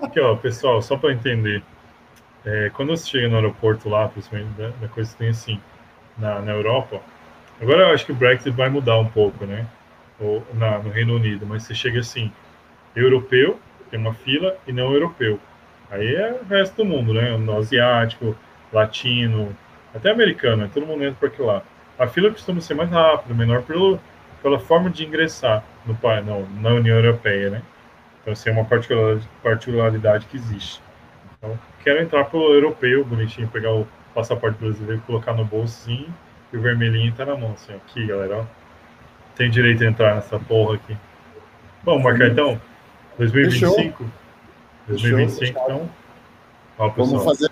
Aqui, 0.02 0.20
ó, 0.20 0.36
pessoal, 0.36 0.82
só 0.82 0.96
para 0.96 1.12
entender. 1.12 1.62
É, 2.44 2.70
quando 2.74 2.90
você 2.90 3.06
chega 3.06 3.28
no 3.28 3.36
aeroporto 3.36 3.88
lá, 3.88 4.08
principalmente 4.08 4.50
da, 4.58 4.68
da 4.68 4.88
coisa 4.88 5.10
que 5.10 5.18
tem 5.18 5.28
assim, 5.28 5.60
na, 6.18 6.40
na 6.40 6.52
Europa, 6.52 7.00
agora 7.60 7.88
eu 7.88 7.94
acho 7.94 8.04
que 8.06 8.12
o 8.12 8.14
Brexit 8.14 8.50
vai 8.50 8.68
mudar 8.68 8.98
um 8.98 9.08
pouco, 9.08 9.46
né? 9.46 9.66
Ou 10.18 10.42
na, 10.54 10.78
no 10.78 10.90
Reino 10.90 11.16
Unido, 11.16 11.46
mas 11.46 11.62
você 11.62 11.74
chega 11.74 12.00
assim, 12.00 12.30
europeu, 12.94 13.58
tem 13.90 13.98
uma 13.98 14.14
fila, 14.14 14.56
e 14.66 14.72
não 14.72 14.92
europeu. 14.92 15.38
Aí 15.90 16.14
é 16.14 16.32
o 16.40 16.44
resto 16.46 16.76
do 16.76 16.84
mundo, 16.84 17.12
né? 17.12 17.36
No 17.36 17.58
asiático, 17.58 18.36
latino, 18.72 19.56
até 19.94 20.10
americano, 20.10 20.70
todo 20.72 20.86
mundo 20.86 21.04
entra 21.04 21.16
por 21.18 21.28
aquele 21.28 21.48
lado. 21.48 21.64
A 21.98 22.06
fila 22.06 22.30
costuma 22.30 22.60
ser 22.60 22.74
mais 22.74 22.88
rápida, 22.90 23.34
menor 23.34 23.62
pelo, 23.62 23.98
pela 24.42 24.58
forma 24.58 24.88
de 24.88 25.04
ingressar 25.04 25.64
no, 25.84 25.94
no, 26.22 26.60
na 26.60 26.70
União 26.70 26.96
Europeia, 26.96 27.50
né? 27.50 27.62
Então, 28.20 28.32
assim, 28.32 28.50
é 28.50 28.52
uma 28.52 28.66
particularidade 29.42 30.26
que 30.26 30.36
existe. 30.36 30.80
Então, 31.36 31.58
quero 31.82 32.00
entrar 32.00 32.24
pelo 32.24 32.52
europeu, 32.54 33.04
bonitinho, 33.04 33.48
pegar 33.48 33.72
o 33.72 33.86
passaporte 34.14 34.58
brasileiro, 34.58 35.02
colocar 35.06 35.32
no 35.32 35.44
bolsinho 35.44 36.12
e 36.52 36.56
o 36.56 36.60
vermelhinho 36.60 37.12
tá 37.12 37.24
na 37.24 37.36
mão, 37.36 37.52
assim, 37.52 37.74
aqui, 37.74 38.06
galera, 38.06 38.38
ó. 38.38 38.44
Tem 39.36 39.50
direito 39.50 39.82
a 39.82 39.86
entrar 39.86 40.14
nessa 40.14 40.38
porra 40.38 40.76
aqui. 40.76 40.96
Bom, 41.82 41.98
marcar 41.98 42.28
então? 42.28 42.60
2025? 43.18 43.80
Fechou. 43.80 44.19
2025, 44.90 45.38
Fechou. 45.38 45.62
então. 45.64 45.90
Ó, 46.78 46.88
Vamos 46.90 47.24
fazer 47.24 47.50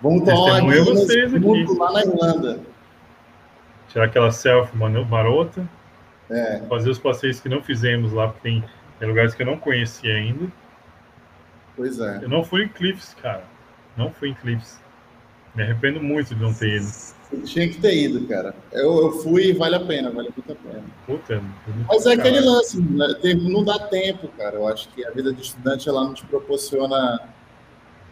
Vamos 0.00 0.24
tomar 0.24 0.62
uma 0.62 0.84
vocês 0.84 1.34
aqui. 1.34 1.66
lá 1.78 1.92
na 1.92 2.00
Irlanda. 2.00 2.60
Tirar 3.88 4.04
aquela 4.04 4.30
selfie 4.30 4.76
marota. 4.76 5.68
É. 6.30 6.60
Fazer 6.68 6.90
os 6.90 6.98
passeios 6.98 7.40
que 7.40 7.48
não 7.48 7.62
fizemos 7.62 8.12
lá, 8.12 8.28
porque 8.28 8.42
tem, 8.42 8.64
tem 8.98 9.08
lugares 9.08 9.34
que 9.34 9.42
eu 9.42 9.46
não 9.46 9.56
conhecia 9.58 10.14
ainda. 10.14 10.46
Pois 11.74 11.98
é. 11.98 12.20
Eu 12.22 12.28
não 12.28 12.44
fui 12.44 12.64
em 12.64 12.68
Cliffs, 12.68 13.14
cara. 13.22 13.44
Não 13.96 14.12
fui 14.12 14.30
em 14.30 14.34
Cliffs. 14.34 14.78
Me 15.54 15.62
arrependo 15.62 16.00
muito 16.00 16.34
de 16.34 16.40
não 16.40 16.52
ter 16.52 16.76
ido. 16.76 16.86
Tinha 17.44 17.68
que 17.68 17.80
ter 17.80 17.94
ido, 17.94 18.26
cara. 18.26 18.54
Eu, 18.72 18.96
eu 19.02 19.12
fui 19.22 19.48
e 19.48 19.52
vale 19.52 19.76
a 19.76 19.80
pena, 19.80 20.10
vale 20.10 20.30
muito 20.36 20.52
a 20.52 20.54
pena. 20.54 20.84
Puta, 21.06 21.42
Mas 21.86 22.06
é 22.06 22.14
aquele 22.14 22.40
lance, 22.40 22.80
né? 22.80 23.06
não 23.34 23.64
dá 23.64 23.78
tempo, 23.78 24.28
cara. 24.36 24.56
Eu 24.56 24.66
acho 24.66 24.88
que 24.90 25.04
a 25.04 25.10
vida 25.10 25.32
de 25.32 25.42
estudante 25.42 25.88
ela 25.88 26.04
não 26.04 26.14
te 26.14 26.24
proporciona 26.24 27.20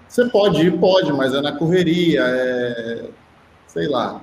você 0.09 0.29
pode 0.31 0.63
ir, 0.63 0.79
pode, 0.79 1.13
mas 1.13 1.35
é 1.35 1.41
na 1.41 1.53
correria, 1.53 2.23
é. 2.25 3.09
sei 3.67 3.89
lá. 3.89 4.21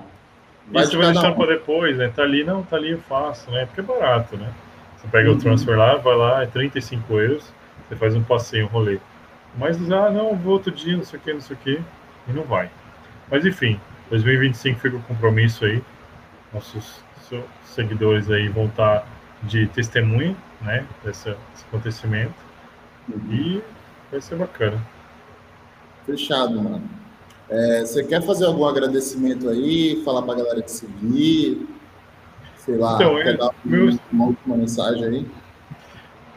Vai 0.70 0.84
Isso 0.84 0.96
vai 0.96 1.12
deixar 1.12 1.30
um. 1.30 1.34
para 1.34 1.54
depois, 1.54 1.96
né? 1.98 2.10
Tá 2.14 2.22
ali, 2.22 2.42
não, 2.42 2.62
tá 2.62 2.76
ali 2.76 2.92
eu 2.92 2.98
faço, 3.00 3.50
né? 3.50 3.66
Porque 3.66 3.80
é 3.80 3.84
barato, 3.84 4.36
né? 4.36 4.50
Você 4.96 5.06
pega 5.08 5.30
uhum. 5.30 5.36
o 5.36 5.38
transfer 5.38 5.76
lá, 5.76 5.96
vai 5.96 6.16
lá, 6.16 6.42
é 6.42 6.46
35 6.46 7.20
euros, 7.20 7.44
você 7.86 7.96
faz 7.96 8.16
um 8.16 8.22
passeio, 8.22 8.64
um 8.64 8.68
rolê. 8.68 8.98
Mas, 9.56 9.76
ah, 9.92 10.10
não, 10.10 10.34
vou 10.34 10.54
outro 10.54 10.72
dia, 10.72 10.96
não 10.96 11.04
sei 11.04 11.18
o 11.18 11.22
que, 11.22 11.32
não 11.32 11.40
sei 11.40 11.54
o 11.54 11.58
que, 11.58 11.80
e 12.28 12.32
não 12.32 12.42
vai. 12.44 12.70
Mas 13.30 13.44
enfim, 13.44 13.78
2025 14.10 14.80
fica 14.80 14.96
o 14.96 15.02
compromisso 15.02 15.64
aí. 15.64 15.82
Nossos 16.52 17.02
seguidores 17.64 18.30
aí 18.30 18.48
vão 18.48 18.66
estar 18.66 19.06
de 19.42 19.66
testemunha, 19.68 20.36
né? 20.60 20.86
Desse, 21.04 21.30
desse 21.30 21.64
acontecimento. 21.68 22.34
E 23.30 23.60
vai 24.10 24.20
ser 24.20 24.36
bacana. 24.36 24.80
Fechado, 26.06 26.60
mano. 26.62 26.82
É, 27.48 27.80
você 27.80 28.02
quer 28.04 28.22
fazer 28.22 28.46
algum 28.46 28.64
agradecimento 28.64 29.48
aí? 29.48 30.02
Falar 30.04 30.22
pra 30.22 30.34
galera 30.34 30.62
te 30.62 30.70
seguir? 30.70 31.68
Sei 32.56 32.76
lá, 32.76 32.94
então, 32.94 33.16
quer 33.16 33.34
é, 33.34 33.36
dar 33.36 33.50
meu... 33.64 33.98
uma 34.10 34.26
última 34.26 34.56
mensagem 34.56 35.04
aí? 35.04 35.26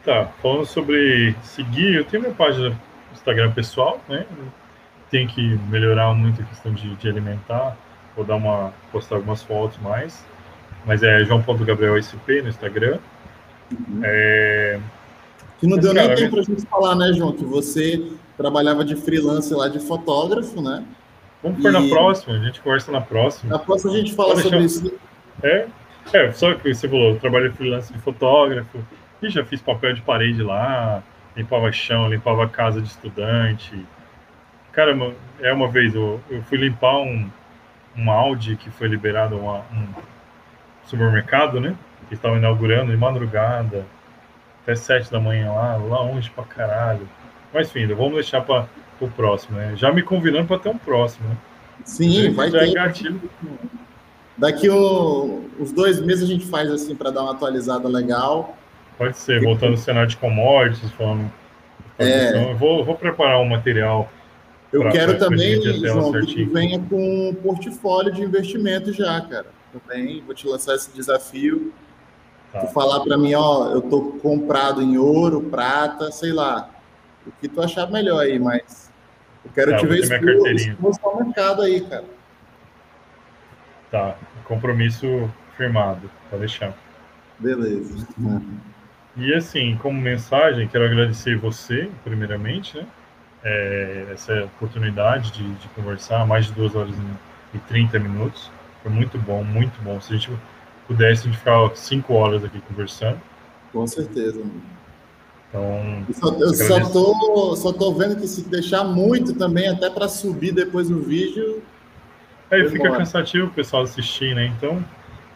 Tá, 0.04 0.26
falando 0.42 0.66
sobre 0.66 1.34
seguir, 1.42 1.94
eu 1.94 2.04
tenho 2.04 2.22
minha 2.22 2.34
página 2.34 2.70
no 2.70 2.76
Instagram 3.12 3.52
pessoal, 3.52 4.00
né? 4.08 4.26
Tenho 5.10 5.28
que 5.28 5.58
melhorar 5.70 6.12
muito 6.14 6.42
a 6.42 6.44
questão 6.44 6.72
de, 6.72 6.94
de 6.96 7.08
alimentar, 7.08 7.76
vou 8.14 8.24
dar 8.24 8.36
uma, 8.36 8.72
postar 8.92 9.16
algumas 9.16 9.42
fotos 9.42 9.78
mais. 9.78 10.24
Mas 10.84 11.02
é 11.02 11.24
joão.gabrielsp 11.24 12.42
no 12.42 12.48
Instagram. 12.48 12.98
Uhum. 13.72 14.00
É... 14.02 14.80
Que 15.58 15.66
não 15.66 15.76
Mas, 15.76 15.84
deu 15.84 15.94
cara, 15.94 16.08
nem 16.08 16.16
tempo 16.16 16.30
para 16.30 16.40
a 16.40 16.44
gente 16.44 16.62
falar, 16.66 16.94
né, 16.94 17.12
João? 17.12 17.32
Que 17.32 17.44
você 17.44 18.12
trabalhava 18.36 18.84
de 18.84 18.94
freelance 18.94 19.52
lá 19.52 19.68
de 19.68 19.80
fotógrafo, 19.80 20.62
né? 20.62 20.84
Vamos 21.42 21.60
pôr 21.60 21.70
e... 21.70 21.72
na 21.72 21.88
próxima, 21.88 22.36
a 22.36 22.38
gente 22.38 22.60
conversa 22.60 22.92
na 22.92 23.00
próxima. 23.00 23.52
Na 23.52 23.58
próxima 23.58 23.92
a 23.92 23.96
gente 23.96 24.14
fala 24.14 24.30
Pode 24.30 24.42
sobre 24.42 24.58
deixar... 24.60 24.86
isso. 24.86 24.94
É, 25.42 25.66
é, 26.12 26.32
só 26.32 26.54
que 26.54 26.72
você 26.72 26.88
falou, 26.88 27.10
eu 27.10 27.18
trabalhei 27.18 27.50
freelance 27.50 27.92
de 27.92 27.98
fotógrafo, 27.98 28.78
e 29.20 29.28
já 29.28 29.44
fiz 29.44 29.60
papel 29.60 29.94
de 29.94 30.00
parede 30.00 30.42
lá, 30.42 31.02
limpava 31.36 31.70
chão, 31.72 32.08
limpava 32.08 32.48
casa 32.48 32.80
de 32.80 32.88
estudante. 32.88 33.74
Cara, 34.78 34.96
é 35.40 35.52
uma 35.52 35.66
vez 35.66 35.92
eu, 35.92 36.20
eu 36.30 36.40
fui 36.44 36.56
limpar 36.56 36.98
um, 36.98 37.28
um 37.96 38.10
Audi 38.12 38.54
que 38.54 38.70
foi 38.70 38.86
liberado 38.86 39.36
uma, 39.36 39.64
um 39.72 39.88
supermercado, 40.84 41.60
né? 41.60 41.74
Que 42.08 42.14
estava 42.14 42.36
inaugurando 42.36 42.92
de 42.92 42.96
madrugada, 42.96 43.84
até 44.62 44.76
sete 44.76 45.10
da 45.10 45.18
manhã 45.18 45.50
lá, 45.50 45.74
lá 45.78 46.02
longe 46.02 46.30
pra 46.30 46.44
caralho. 46.44 47.08
Mas 47.52 47.66
enfim, 47.66 47.88
vamos 47.88 48.14
deixar 48.14 48.42
para 48.42 48.68
o 49.00 49.08
próximo, 49.08 49.58
né? 49.58 49.72
Já 49.74 49.92
me 49.92 50.00
convidando 50.00 50.46
para 50.46 50.60
ter 50.60 50.68
um 50.68 50.78
próximo, 50.78 51.28
né? 51.28 51.36
Sim, 51.84 52.30
vai 52.30 52.48
ter. 52.48 52.72
gatilho. 52.72 53.20
Daqui 54.36 54.70
o, 54.70 55.50
os 55.58 55.72
dois 55.72 56.00
meses 56.00 56.22
a 56.22 56.32
gente 56.32 56.46
faz 56.46 56.70
assim 56.70 56.94
para 56.94 57.10
dar 57.10 57.22
uma 57.22 57.32
atualizada 57.32 57.88
legal. 57.88 58.56
Pode 58.96 59.18
ser, 59.18 59.42
voltando 59.42 59.72
ao 59.72 59.76
cenário 59.76 60.08
de 60.08 60.16
commodities, 60.16 60.88
falando. 60.92 61.28
É. 61.98 62.54
Vou, 62.54 62.84
vou 62.84 62.94
preparar 62.94 63.40
um 63.40 63.44
material. 63.44 64.08
Eu 64.72 64.82
pra, 64.82 64.92
quero 64.92 65.18
também, 65.18 65.60
João, 65.62 66.12
que 66.12 66.44
tu 66.44 66.52
venha 66.52 66.78
com 66.78 67.30
um 67.30 67.34
portfólio 67.34 68.12
de 68.12 68.22
investimento 68.22 68.92
já, 68.92 69.20
cara. 69.22 69.46
Também 69.72 70.22
vou 70.22 70.34
te 70.34 70.46
lançar 70.46 70.74
esse 70.74 70.90
desafio. 70.92 71.72
Tá. 72.52 72.60
Tu 72.60 72.72
falar 72.72 73.00
para 73.00 73.16
mim, 73.16 73.34
ó, 73.34 73.70
eu 73.70 73.82
tô 73.82 74.12
comprado 74.22 74.82
em 74.82 74.98
ouro, 74.98 75.42
prata, 75.42 76.10
sei 76.10 76.32
lá. 76.32 76.70
O 77.26 77.32
que 77.40 77.48
tu 77.48 77.60
achar 77.60 77.90
melhor 77.90 78.20
aí, 78.20 78.38
mas 78.38 78.90
eu 79.44 79.50
quero 79.52 79.72
é, 79.72 79.76
te 79.76 79.86
ver 79.86 80.00
expor 80.00 81.14
o 81.14 81.24
mercado 81.24 81.62
aí, 81.62 81.80
cara. 81.82 82.04
Tá, 83.90 84.16
compromisso 84.44 85.30
firmado, 85.56 86.10
pode 86.30 86.40
deixar. 86.40 86.74
Beleza. 87.38 88.06
E 89.16 89.34
assim, 89.34 89.76
como 89.82 90.00
mensagem, 90.00 90.68
quero 90.68 90.84
agradecer 90.84 91.36
você, 91.36 91.90
primeiramente, 92.04 92.76
né? 92.76 92.86
É, 93.44 94.06
essa 94.12 94.44
oportunidade 94.44 95.30
de, 95.30 95.48
de, 95.54 95.68
conversar 95.68 96.26
mais 96.26 96.46
de 96.46 96.52
duas 96.52 96.74
horas 96.74 96.94
e 97.54 97.58
30 97.58 97.98
minutos. 98.00 98.50
Foi 98.82 98.90
muito 98.90 99.16
bom, 99.18 99.44
muito 99.44 99.80
bom. 99.82 100.00
Se 100.00 100.12
a 100.12 100.16
gente 100.16 100.30
pudesse, 100.86 101.22
a 101.22 101.24
gente 101.30 101.38
ficar 101.38 101.70
cinco 101.76 102.14
horas 102.14 102.42
aqui 102.44 102.60
conversando. 102.62 103.20
Com 103.72 103.86
certeza. 103.86 104.42
Então, 105.48 106.04
eu, 106.08 106.14
só, 106.14 106.34
eu 106.34 106.54
só, 106.54 106.80
tô, 106.90 107.56
só 107.56 107.72
tô 107.72 107.92
vendo 107.94 108.16
que 108.16 108.26
se 108.26 108.42
deixar 108.48 108.84
muito 108.84 109.34
também, 109.34 109.68
até 109.68 109.88
para 109.88 110.08
subir 110.08 110.52
depois 110.52 110.88
do 110.88 111.00
vídeo. 111.00 111.62
Aí 112.50 112.68
fica 112.68 112.90
cansativo 112.90 113.46
o 113.46 113.50
pessoal 113.50 113.82
assistir, 113.84 114.34
né? 114.34 114.46
Então, 114.46 114.84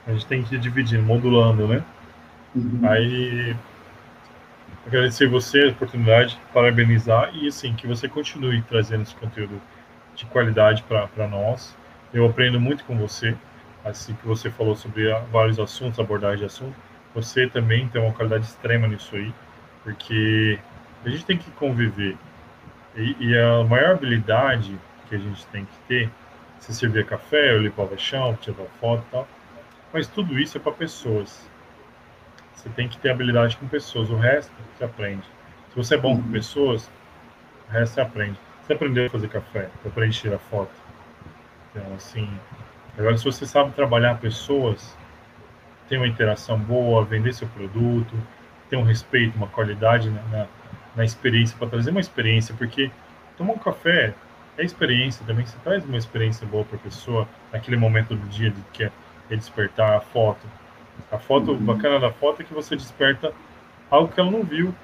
a 0.06 0.12
gente 0.12 0.26
tem 0.26 0.42
que 0.42 0.54
ir 0.54 0.58
dividindo, 0.58 1.02
modulando, 1.02 1.66
né? 1.68 1.84
Uhum. 2.54 2.80
Aí 2.82 3.56
agradecer 4.86 5.28
você 5.28 5.64
a 5.64 5.68
oportunidade, 5.68 6.38
parabenizar 6.52 7.30
e 7.34 7.48
assim 7.48 7.74
que 7.74 7.86
você 7.86 8.08
continue 8.08 8.62
trazendo 8.62 9.02
esse 9.02 9.14
conteúdo 9.14 9.60
de 10.14 10.26
qualidade 10.26 10.82
para 10.84 11.28
nós. 11.28 11.76
Eu 12.12 12.26
aprendo 12.26 12.60
muito 12.60 12.84
com 12.84 12.96
você, 12.96 13.34
assim 13.84 14.14
que 14.14 14.26
você 14.26 14.50
falou 14.50 14.76
sobre 14.76 15.12
vários 15.30 15.58
assuntos, 15.58 15.98
abordagem 15.98 16.40
de 16.40 16.44
assunto. 16.44 16.74
Você 17.14 17.46
também 17.46 17.88
tem 17.88 18.02
uma 18.02 18.12
qualidade 18.12 18.44
extrema 18.44 18.86
nisso 18.86 19.14
aí, 19.14 19.32
porque 19.82 20.58
a 21.04 21.08
gente 21.08 21.24
tem 21.24 21.36
que 21.36 21.50
conviver. 21.52 22.16
E, 22.96 23.16
e 23.20 23.38
a 23.38 23.64
maior 23.64 23.92
habilidade 23.92 24.78
que 25.08 25.14
a 25.14 25.18
gente 25.18 25.46
tem 25.46 25.64
que 25.64 25.78
ter, 25.88 26.10
se 26.58 26.74
servir 26.74 27.06
café, 27.06 27.54
eu 27.54 27.62
limpava 27.62 27.96
chão, 27.96 28.36
tirar 28.40 28.64
foto 28.80 29.04
e 29.08 29.10
tal, 29.10 29.28
mas 29.92 30.06
tudo 30.06 30.38
isso 30.38 30.56
é 30.56 30.60
para 30.60 30.72
pessoas 30.72 31.50
você 32.62 32.68
tem 32.70 32.88
que 32.88 32.96
ter 32.98 33.10
habilidade 33.10 33.56
com 33.56 33.66
pessoas, 33.66 34.08
o 34.08 34.16
resto 34.16 34.52
você 34.76 34.84
aprende. 34.84 35.22
Se 35.70 35.76
você 35.76 35.94
é 35.96 35.98
bom 35.98 36.16
com 36.16 36.30
pessoas, 36.30 36.88
o 37.68 37.72
resto 37.72 37.94
você 37.94 38.00
aprende. 38.00 38.38
Você 38.62 38.72
aprendeu 38.74 39.06
a 39.06 39.10
fazer 39.10 39.28
café, 39.28 39.68
você 39.82 39.88
aprende 39.88 40.16
a 40.16 40.20
tirar 40.20 40.38
foto. 40.38 40.70
Então, 41.70 41.82
assim, 41.96 42.28
agora 42.96 43.18
se 43.18 43.24
você 43.24 43.44
sabe 43.46 43.72
trabalhar 43.72 44.18
pessoas, 44.18 44.96
ter 45.88 45.96
uma 45.96 46.06
interação 46.06 46.56
boa, 46.56 47.04
vender 47.04 47.34
seu 47.34 47.48
produto, 47.48 48.14
ter 48.70 48.76
um 48.76 48.84
respeito, 48.84 49.36
uma 49.36 49.48
qualidade 49.48 50.08
na, 50.08 50.22
na, 50.22 50.46
na 50.94 51.04
experiência, 51.04 51.56
para 51.58 51.68
trazer 51.68 51.90
uma 51.90 52.00
experiência, 52.00 52.54
porque 52.56 52.92
tomar 53.36 53.54
um 53.54 53.58
café 53.58 54.14
é 54.56 54.64
experiência 54.64 55.26
também, 55.26 55.44
você 55.44 55.56
traz 55.64 55.84
uma 55.84 55.98
experiência 55.98 56.46
boa 56.46 56.64
para 56.64 56.76
a 56.76 56.80
pessoa 56.80 57.28
naquele 57.52 57.76
momento 57.76 58.14
do 58.14 58.28
dia 58.28 58.50
de 58.50 58.60
que 58.72 58.84
é, 58.84 58.92
é 59.30 59.34
despertar 59.34 59.96
a 59.96 60.00
foto 60.00 60.46
a 61.10 61.18
foto 61.18 61.52
uhum. 61.52 61.58
bacana 61.58 62.00
da 62.00 62.10
foto 62.10 62.42
é 62.42 62.44
que 62.44 62.54
você 62.54 62.74
desperta 62.74 63.32
algo 63.90 64.12
que 64.12 64.18
ela 64.18 64.30
não 64.30 64.42
viu, 64.42 64.74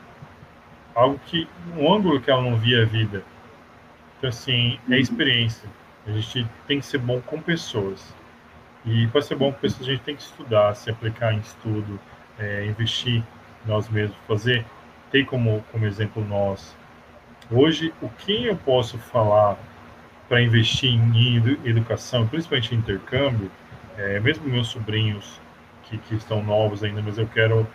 algo 0.94 1.18
que 1.26 1.48
um 1.76 1.92
ângulo 1.92 2.20
que 2.20 2.30
ela 2.30 2.42
não 2.42 2.56
via 2.56 2.82
a 2.82 2.84
vida. 2.84 3.22
Então 4.18 4.28
assim 4.28 4.78
é 4.88 4.92
uhum. 4.92 4.98
experiência. 4.98 5.68
A 6.06 6.10
gente 6.12 6.46
tem 6.66 6.80
que 6.80 6.86
ser 6.86 6.98
bom 6.98 7.20
com 7.20 7.40
pessoas. 7.40 8.14
E 8.84 9.06
para 9.08 9.22
ser 9.22 9.36
bom 9.36 9.52
com 9.52 9.58
pessoas 9.58 9.88
a 9.88 9.92
gente 9.92 10.02
tem 10.02 10.16
que 10.16 10.22
estudar, 10.22 10.74
se 10.74 10.90
aplicar 10.90 11.32
em 11.32 11.38
estudo, 11.38 11.98
é, 12.38 12.66
investir 12.66 13.22
nós 13.66 13.88
mesmos, 13.88 14.16
fazer, 14.26 14.64
ter 15.10 15.24
como 15.24 15.64
como 15.72 15.86
exemplo 15.86 16.24
nós. 16.24 16.76
Hoje 17.50 17.92
o 18.02 18.08
que 18.10 18.46
eu 18.46 18.56
posso 18.56 18.98
falar 18.98 19.56
para 20.28 20.42
investir 20.42 20.92
em 20.92 21.36
educação, 21.64 22.28
principalmente 22.28 22.74
em 22.74 22.78
intercâmbio, 22.78 23.50
é, 23.96 24.20
mesmo 24.20 24.46
meus 24.46 24.68
sobrinhos 24.68 25.40
que, 25.88 25.98
que 25.98 26.14
estão 26.14 26.42
novos 26.42 26.84
ainda, 26.84 27.02
mas 27.02 27.18
eu 27.18 27.26
quero 27.26 27.66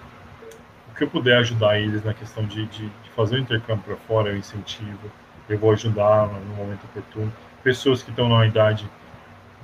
o 0.90 0.96
que 0.96 1.04
eu 1.04 1.10
puder 1.10 1.38
ajudar 1.38 1.80
eles 1.80 2.04
na 2.04 2.14
questão 2.14 2.46
de, 2.46 2.66
de, 2.68 2.88
de 2.88 3.10
fazer 3.16 3.38
o 3.38 3.40
intercâmbio 3.40 3.84
para 3.84 3.96
fora, 3.96 4.30
eu 4.30 4.38
incentivo, 4.38 5.12
eu 5.50 5.58
vou 5.58 5.72
ajudar 5.72 6.28
no 6.28 6.56
momento 6.56 6.84
oportuno. 6.86 7.34
Pessoas 7.64 8.04
que 8.04 8.12
estão 8.12 8.30
na 8.30 8.46
idade 8.46 8.88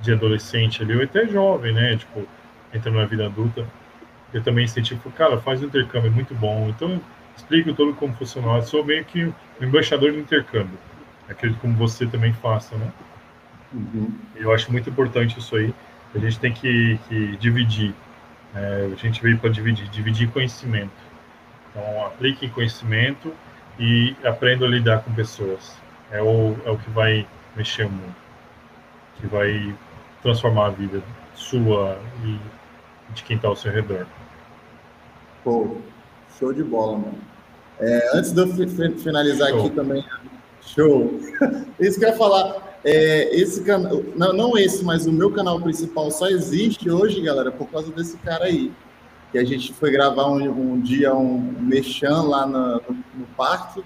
de 0.00 0.12
adolescente 0.12 0.82
ali, 0.82 0.96
ou 0.96 1.02
até 1.02 1.26
jovem, 1.26 1.72
né, 1.72 1.96
tipo, 1.96 2.26
entrando 2.72 2.96
na 2.96 3.04
vida 3.04 3.26
adulta, 3.26 3.66
eu 4.32 4.42
também 4.42 4.64
incentivo, 4.64 5.10
cara, 5.12 5.38
faz 5.38 5.62
o 5.62 5.66
intercâmbio, 5.66 6.08
é 6.08 6.14
muito 6.14 6.34
bom. 6.34 6.68
Então, 6.68 7.00
explico 7.36 7.74
todo 7.74 7.94
como 7.94 8.14
funciona. 8.14 8.56
Eu 8.56 8.62
sou 8.62 8.84
meio 8.84 9.04
que 9.04 9.24
o 9.24 9.34
embaixador 9.60 10.12
do 10.12 10.18
intercâmbio. 10.18 10.78
Acredito 11.28 11.60
como 11.60 11.74
você 11.74 12.06
também 12.06 12.32
faça, 12.32 12.76
né? 12.76 12.92
Uhum. 13.72 14.12
Eu 14.34 14.52
acho 14.52 14.70
muito 14.70 14.90
importante 14.90 15.38
isso 15.38 15.56
aí. 15.56 15.74
A 16.14 16.18
gente 16.18 16.38
tem 16.38 16.52
que, 16.52 16.98
que 17.08 17.36
dividir 17.36 17.94
é, 18.54 18.90
a 18.92 18.96
gente 18.96 19.22
veio 19.22 19.38
para 19.38 19.50
dividir, 19.50 19.88
dividir 19.88 20.30
conhecimento. 20.30 20.90
Então, 21.70 22.06
aplique 22.06 22.48
conhecimento 22.48 23.32
e 23.78 24.16
aprenda 24.24 24.66
a 24.66 24.68
lidar 24.68 25.02
com 25.02 25.12
pessoas. 25.12 25.76
É 26.10 26.20
o, 26.20 26.56
é 26.64 26.70
o 26.70 26.76
que 26.76 26.90
vai 26.90 27.26
mexer 27.56 27.84
o 27.84 27.90
mundo, 27.90 28.14
que 29.20 29.26
vai 29.26 29.74
transformar 30.22 30.66
a 30.66 30.70
vida 30.70 31.02
sua 31.34 31.98
e 32.24 32.38
de 33.14 33.22
quem 33.22 33.36
está 33.36 33.48
ao 33.48 33.56
seu 33.56 33.72
redor. 33.72 34.06
Pô, 35.44 35.76
show 36.38 36.52
de 36.52 36.62
bola, 36.62 36.98
mano. 36.98 37.18
É, 37.78 38.18
antes 38.18 38.32
de 38.32 38.40
eu 38.40 38.98
finalizar 38.98 39.48
show. 39.48 39.60
aqui 39.60 39.70
também, 39.70 40.04
show. 40.60 41.18
Isso 41.80 41.98
que 41.98 42.04
eu 42.04 42.10
ia 42.10 42.16
falar. 42.16 42.69
É, 42.84 43.34
esse 43.36 43.62
canal, 43.62 44.02
não, 44.16 44.32
não 44.32 44.58
esse, 44.58 44.82
mas 44.84 45.06
o 45.06 45.12
meu 45.12 45.30
canal 45.30 45.60
principal 45.60 46.10
só 46.10 46.28
existe 46.28 46.90
hoje, 46.90 47.20
galera, 47.20 47.50
por 47.50 47.68
causa 47.68 47.92
desse 47.92 48.16
cara 48.18 48.46
aí. 48.46 48.72
Que 49.30 49.38
a 49.38 49.44
gente 49.44 49.72
foi 49.72 49.90
gravar 49.92 50.26
um, 50.26 50.72
um 50.72 50.80
dia 50.80 51.14
um 51.14 51.38
mexão 51.60 52.26
lá 52.26 52.46
no, 52.46 52.76
no, 52.76 53.04
no, 53.14 53.26
parque 53.36 53.82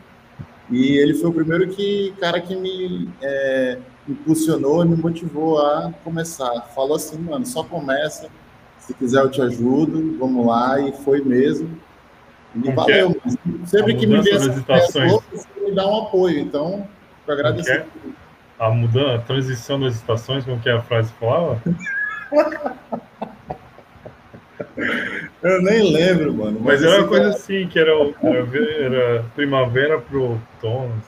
e 0.70 0.96
ele 0.96 1.12
foi 1.14 1.28
o 1.28 1.32
primeiro 1.34 1.68
que 1.68 2.14
cara 2.18 2.40
que 2.40 2.56
me 2.56 3.10
é, 3.20 3.78
impulsionou, 4.08 4.84
me 4.84 4.96
motivou 4.96 5.60
a 5.60 5.92
começar. 6.02 6.62
Falou 6.74 6.96
assim, 6.96 7.18
mano, 7.18 7.44
só 7.44 7.62
começa. 7.62 8.28
Se 8.78 8.94
quiser 8.94 9.22
eu 9.22 9.30
te 9.30 9.42
ajudo, 9.42 10.16
vamos 10.18 10.46
lá 10.46 10.80
e 10.80 10.92
foi 10.92 11.20
mesmo. 11.20 11.78
E 12.54 12.70
valeu. 12.70 13.20
É? 13.26 13.66
Sempre 13.66 13.96
que 13.96 14.06
me 14.06 14.22
vê 14.22 14.30
essas 14.30 14.62
pessoas, 14.62 15.22
me 15.60 15.72
dá 15.72 15.86
um 15.86 16.02
apoio. 16.04 16.38
Então, 16.38 16.88
eu 17.26 17.34
agradeço. 17.34 17.70
É? 18.58 18.64
a 18.64 18.70
mudança, 18.70 19.14
a 19.16 19.18
transição 19.18 19.80
das 19.80 19.94
estações, 19.96 20.44
como 20.44 20.60
que 20.60 20.68
a 20.68 20.80
frase 20.80 21.12
falava? 21.14 21.60
Eu 25.42 25.62
nem 25.62 25.92
lembro, 25.92 26.32
mano. 26.32 26.58
Mas, 26.60 26.80
mas 26.80 26.82
era 26.82 27.02
uma 27.02 27.08
coisa 27.08 27.28
assim, 27.28 27.66
que 27.68 27.78
era, 27.78 27.90
era, 27.90 28.82
era 28.84 29.24
primavera 29.34 30.00
pro 30.00 30.22
outono, 30.22 31.02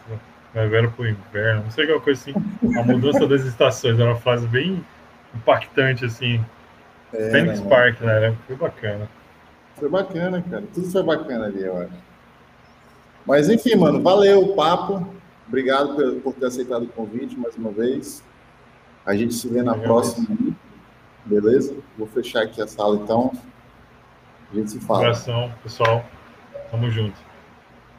primavera 0.52 0.88
pro 0.88 1.08
inverno, 1.08 1.64
não 1.64 1.70
sei 1.70 1.84
aquela 1.84 2.00
coisa 2.00 2.20
assim. 2.20 2.34
A 2.78 2.82
mudança 2.82 3.26
das 3.26 3.42
estações 3.42 3.98
era 3.98 4.10
uma 4.10 4.20
frase 4.20 4.46
bem 4.46 4.84
impactante, 5.34 6.04
assim. 6.04 6.44
É, 7.12 7.30
Phoenix 7.30 7.60
Park, 7.60 8.00
né? 8.00 8.16
Era, 8.16 8.34
foi 8.46 8.56
bacana. 8.56 9.08
Foi 9.76 9.88
bacana, 9.88 10.44
cara. 10.48 10.64
Tudo 10.74 10.90
foi 10.90 11.02
bacana 11.02 11.46
ali, 11.46 11.62
eu 11.62 11.76
acho. 11.78 12.06
Mas 13.26 13.48
enfim, 13.48 13.74
mano, 13.74 14.02
valeu 14.02 14.42
o 14.42 14.54
papo. 14.54 15.15
Obrigado 15.48 15.94
por, 15.94 16.14
por 16.20 16.34
ter 16.34 16.46
aceitado 16.46 16.84
o 16.84 16.88
convite 16.88 17.38
mais 17.38 17.56
uma 17.56 17.70
vez. 17.70 18.22
A 19.04 19.14
gente 19.14 19.34
se 19.34 19.48
vê 19.48 19.62
na 19.62 19.76
próxima. 19.76 20.26
Beleza? 21.24 21.76
Vou 21.96 22.06
fechar 22.06 22.42
aqui 22.42 22.60
a 22.60 22.66
sala 22.66 22.96
então. 22.96 23.32
A 24.50 24.54
gente 24.54 24.70
se 24.72 24.80
fala. 24.80 25.00
Um 25.00 25.02
abração, 25.02 25.52
pessoal. 25.62 26.04
Tamo 26.70 26.90
junto. 26.90 27.16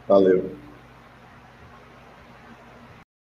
Valeu. 0.08 0.57